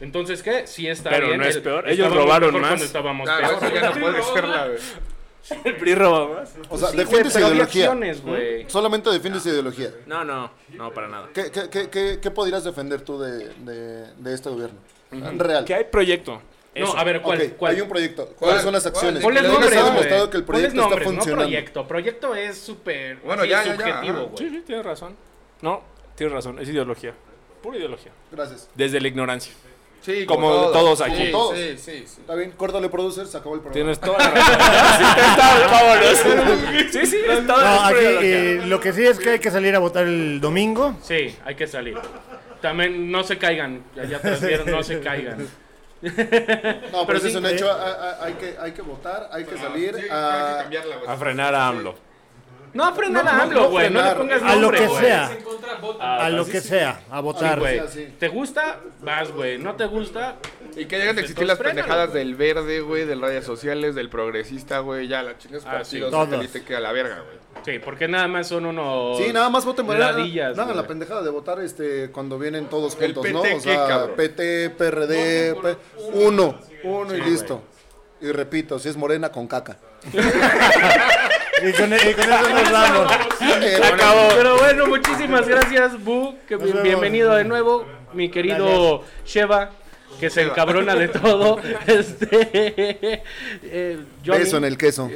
Entonces, 0.00 0.42
¿qué? 0.42 0.66
Sí 0.66 0.86
está 0.86 1.10
Pero 1.10 1.26
bien. 1.26 1.38
no 1.40 1.44
es 1.44 1.56
el- 1.56 1.62
peor. 1.62 1.84
Ellos 1.88 2.06
estábamos 2.06 2.24
robaron 2.24 2.46
mejor 2.54 2.60
más. 2.60 2.70
Cuando 2.70 2.84
estábamos 2.84 3.24
Claro, 3.28 3.58
peor. 3.58 3.72
eso 3.72 3.74
ya 3.80 3.90
no 3.90 4.00
puede 4.00 4.22
ser 4.22 4.44
la. 4.44 4.66
güey. 4.66 4.78
el 5.64 5.76
PRI 5.76 5.94
roba 5.94 6.40
más. 6.40 6.54
O 6.68 6.78
sea, 6.78 6.88
Sí, 6.90 6.96
pero 6.96 7.08
había 7.18 7.28
ideología. 7.28 7.84
acciones, 7.84 8.22
güey. 8.22 8.70
Solamente 8.70 9.10
defiendes 9.10 9.44
ideología. 9.46 9.90
No, 10.06 10.24
no, 10.24 10.50
no, 10.74 10.92
para 10.92 11.08
nada. 11.08 11.28
¿Qué, 11.34 11.50
qué, 11.50 11.68
qué, 11.70 11.88
qué, 11.90 12.18
qué 12.22 12.30
podrías 12.30 12.64
defender 12.64 13.00
tú 13.00 13.18
de, 13.20 13.48
de, 13.54 14.12
de 14.14 14.34
este 14.34 14.50
gobierno? 14.50 14.78
Real. 15.10 15.64
Que 15.64 15.74
hay 15.74 15.84
proyecto. 15.84 16.42
No, 16.80 16.92
a 16.96 17.04
ver, 17.04 17.20
¿cuál? 17.22 17.54
Hay 17.68 17.80
un 17.80 17.88
proyecto. 17.88 18.26
¿Cuál? 18.26 18.36
¿Cuáles 18.38 18.62
son 18.62 18.72
las 18.72 18.86
acciones? 18.86 19.22
¿Cuál? 19.22 19.34
Ponles 19.34 19.50
nombres, 19.52 19.70
se 19.72 19.78
ha 19.78 19.82
güey. 19.82 19.92
demostrado 19.92 20.30
que 20.30 20.36
el 20.36 20.44
proyecto 20.44 20.68
está 20.74 20.80
nombres, 20.82 21.04
funcionando. 21.04 21.36
No 21.44 21.48
proyecto. 21.48 21.88
Proyecto 21.88 22.34
es 22.34 22.58
súper 22.58 23.16
Bueno, 23.18 23.42
sí, 23.42 23.48
ya, 23.48 23.64
subjetivo, 23.64 24.24
güey. 24.26 24.36
Sí, 24.38 24.50
sí, 24.50 24.62
tienes 24.66 24.84
razón. 24.84 25.16
No, 25.60 25.82
tienes 26.14 26.32
razón. 26.34 26.58
Es 26.58 26.68
ideología. 26.68 27.14
Pura 27.62 27.76
ideología. 27.78 28.12
Gracias. 28.30 28.68
Desde 28.74 29.00
la 29.00 29.08
ignorancia. 29.08 29.52
Sí, 30.00 30.24
Como 30.26 30.48
todos 30.68 31.00
aquí. 31.00 31.26
Sí, 31.26 31.32
Todos. 31.32 31.56
Sí, 31.58 31.76
sí, 31.76 32.04
sí. 32.06 32.20
Está 32.20 32.36
bien, 32.36 32.52
córtale 32.52 32.88
producer, 32.88 33.26
se 33.26 33.36
acabó 33.36 33.56
el 33.56 33.60
programa. 33.60 33.74
Tienes 33.74 33.98
toda 34.00 34.16
la 34.16 34.30
razón. 34.30 34.54
sí, 34.96 35.22
está 35.28 35.66
vámonos. 35.66 37.08
Sí, 37.10 37.16
No, 37.46 37.84
aquí 37.84 37.98
eh, 38.22 38.62
lo 38.64 38.80
que 38.80 38.92
sí 38.92 39.04
es 39.04 39.18
que 39.18 39.30
hay 39.30 39.38
que 39.40 39.50
salir 39.50 39.74
a 39.74 39.80
votar 39.80 40.06
el 40.06 40.40
domingo. 40.40 40.94
Sí, 41.02 41.34
hay 41.44 41.54
que 41.56 41.66
salir. 41.66 41.98
También 42.62 43.10
no 43.10 43.24
se 43.24 43.38
caigan. 43.38 43.82
Ya, 43.96 44.18
vieron, 44.40 44.70
no 44.70 44.82
se 44.84 45.00
caigan. 45.00 45.46
No, 46.00 46.10
pero, 46.12 47.06
Pero 47.06 47.18
eso 47.18 47.26
sí, 47.26 47.28
es 47.28 47.34
un 47.36 47.46
eh, 47.46 47.52
hecho. 47.52 47.70
a- 47.70 47.74
a- 47.92 48.24
Hay 48.24 48.34
que, 48.34 48.56
hay 48.60 48.72
que 48.72 48.82
votar, 48.82 49.28
hay 49.32 49.44
que 49.44 49.56
salir 49.58 49.94
Sí, 49.94 50.02
hay 50.02 50.06
que 50.08 50.12
a... 50.12 50.58
cambiarla. 50.62 50.96
A 51.06 51.16
frenar 51.16 51.54
a 51.54 51.68
AMLO. 51.68 51.94
No 52.74 52.94
frenar 52.94 53.24
No, 53.24 53.30
a 53.30 53.32
no, 53.34 53.42
AMLO, 53.44 53.60
no 53.62 53.70
güey. 53.70 53.90
No, 53.90 54.00
le 54.02 54.10
frenar. 54.10 54.16
pongas 54.18 54.42
A 54.42 54.54
lo 54.56 54.60
nombre, 54.60 54.78
que 54.80 54.86
güey. 54.86 55.00
sea. 55.04 55.30
Ah, 56.00 56.24
A 56.26 56.30
lo 56.30 56.44
que 56.44 56.60
sí. 56.60 56.68
sea, 56.68 57.00
a 57.10 57.16
Sí, 57.16 57.22
votar. 57.22 57.58
güey. 57.58 57.80
Sí, 57.80 57.86
sí. 58.06 58.14
¿Te 58.18 58.28
gusta? 58.28 58.80
Vas, 59.00 59.32
güey. 59.32 59.58
¿No 59.58 59.74
te 59.74 59.86
gusta? 59.86 60.36
Y 60.76 60.84
que 60.84 60.98
dejen 60.98 61.16
de 61.16 61.22
existir 61.22 61.42
Entonces, 61.44 61.46
las 61.48 61.58
frénalo, 61.58 61.76
pendejadas 61.80 62.12
del 62.12 62.34
verde, 62.36 62.80
güey, 62.80 63.04
del 63.06 63.20
redes 63.22 63.44
sociales, 63.46 63.94
del 63.94 64.10
progresista, 64.10 64.80
güey. 64.80 65.08
Ya, 65.08 65.22
la 65.22 65.36
chingas 65.38 65.62
Ah, 65.66 65.82
sí. 65.82 65.98
partidos 65.98 66.10
Todos. 66.10 66.28
satélite 66.28 66.62
que 66.62 66.76
a 66.76 66.80
la 66.80 66.92
verga, 66.92 67.20
güey. 67.22 67.37
Sí, 67.64 67.78
porque 67.84 68.08
nada 68.08 68.28
más 68.28 68.48
son 68.48 68.66
unos. 68.66 69.18
Sí, 69.18 69.32
nada 69.32 69.50
más 69.50 69.64
voten 69.64 69.86
por 69.86 69.98
ladillas, 69.98 70.56
Nada, 70.56 70.74
la 70.74 70.86
pendejada 70.86 71.22
de 71.22 71.30
votar 71.30 71.60
este 71.60 72.10
cuando 72.10 72.38
vienen 72.38 72.66
todos 72.66 72.96
¿El 73.00 73.14
juntos, 73.14 73.22
PT 73.24 73.32
¿no? 73.34 73.56
O 73.56 73.60
sea? 73.60 74.06
PT, 74.16 74.70
PRD, 74.70 75.54
P- 75.60 75.76
uno, 76.14 76.58
uno 76.84 77.14
y 77.14 77.20
listo. 77.20 77.62
Y 78.20 78.32
repito, 78.32 78.78
si 78.78 78.88
es 78.88 78.96
morena 78.96 79.30
con 79.30 79.46
caca. 79.46 79.76
Y 81.60 81.72
con, 81.72 81.92
y 81.92 82.14
con 82.14 82.32
eso 82.32 82.48
nos 82.54 82.70
vamos. 82.70 83.12
Eh, 83.62 83.80
Pero 84.36 84.58
bueno, 84.58 84.86
muchísimas 84.86 85.48
gracias, 85.48 86.00
Bu. 86.04 86.36
Que 86.46 86.54
bienvenido 86.56 87.34
de 87.34 87.42
nuevo, 87.42 87.84
mi 88.12 88.30
querido 88.30 89.02
Sheva, 89.26 89.70
que 90.18 90.30
se 90.30 90.42
encabrona 90.42 90.94
de 90.94 91.08
todo. 91.08 91.60
Este, 91.86 93.22
eh, 93.62 93.98
Johnny, 94.24 94.38
Beso 94.38 94.56
en 94.58 94.64
el 94.64 94.76
queso. 94.76 95.10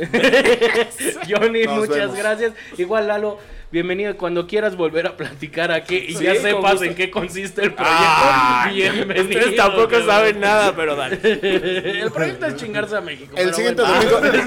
Johnny, 1.28 1.64
Nos 1.64 1.78
muchas 1.80 1.96
vemos. 1.96 2.16
gracias. 2.16 2.52
Igual, 2.78 3.08
Lalo, 3.08 3.38
bienvenido. 3.72 4.16
Cuando 4.16 4.46
quieras 4.46 4.76
volver 4.76 5.06
a 5.06 5.16
platicar 5.16 5.72
aquí 5.72 5.96
y 5.96 6.14
Sí, 6.14 6.24
ya 6.24 6.34
sepas 6.36 6.72
gusto. 6.72 6.84
en 6.84 6.94
qué 6.94 7.10
consiste 7.10 7.62
el 7.64 7.72
proyecto, 7.74 7.98
Ah, 7.98 8.70
bienvenido. 8.72 9.24
Ustedes 9.24 9.56
tampoco 9.56 10.00
saben 10.04 10.38
nada, 10.38 10.76
pero 10.76 10.94
dale. 10.94 11.18
El 11.22 12.10
proyecto 12.12 12.46
es 12.46 12.56
chingarse 12.56 12.96
a 12.96 13.00
México. 13.00 13.34
El 13.36 13.52
siguiente 13.54 13.82
bueno. 13.82 14.10
domingo, 14.10 14.44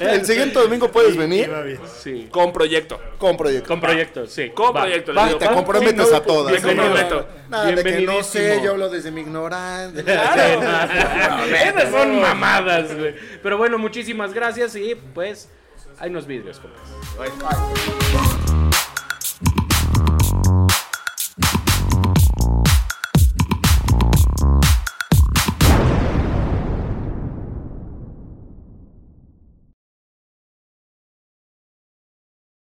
el 0.00 0.26
siguiente 0.26 0.58
domingo 0.58 0.90
puedes 0.90 1.16
venir. 1.16 1.50
Sí. 2.02 2.28
Con 2.30 2.52
proyecto. 2.52 3.00
con 3.16 3.36
proyecto. 3.36 3.68
Con 3.68 3.80
proyecto, 3.80 4.26
sí. 4.26 4.50
Con 4.50 4.74
Va, 4.76 4.82
proyecto, 4.82 5.14
va, 5.14 5.22
les 5.22 5.26
digo, 5.28 5.38
Te 5.38 5.46
va. 5.46 5.54
comprometes 5.54 6.12
a 6.12 6.20
todas. 6.22 6.52
Me 6.52 6.60
comprometo. 6.74 7.28
Nada 7.48 7.70
de 7.70 7.82
que 7.84 8.00
no 8.00 8.22
sé, 8.22 8.60
yo 8.62 8.72
hablo 8.72 8.88
desde 8.90 9.10
mi 9.10 9.20
ignorancia. 9.20 10.02
Esas 11.68 11.90
son 11.90 12.20
mamadas, 12.20 12.94
güey. 12.96 13.14
Pero 13.42 13.56
bueno, 13.56 13.78
muchísimas 13.78 14.34
gracias 14.34 14.74
y 14.74 14.94
pues 15.14 15.48
hay 16.00 16.10
unos 16.10 16.26
vidrios, 16.26 16.58
compas. 16.58 16.80
Bye. 17.16 18.63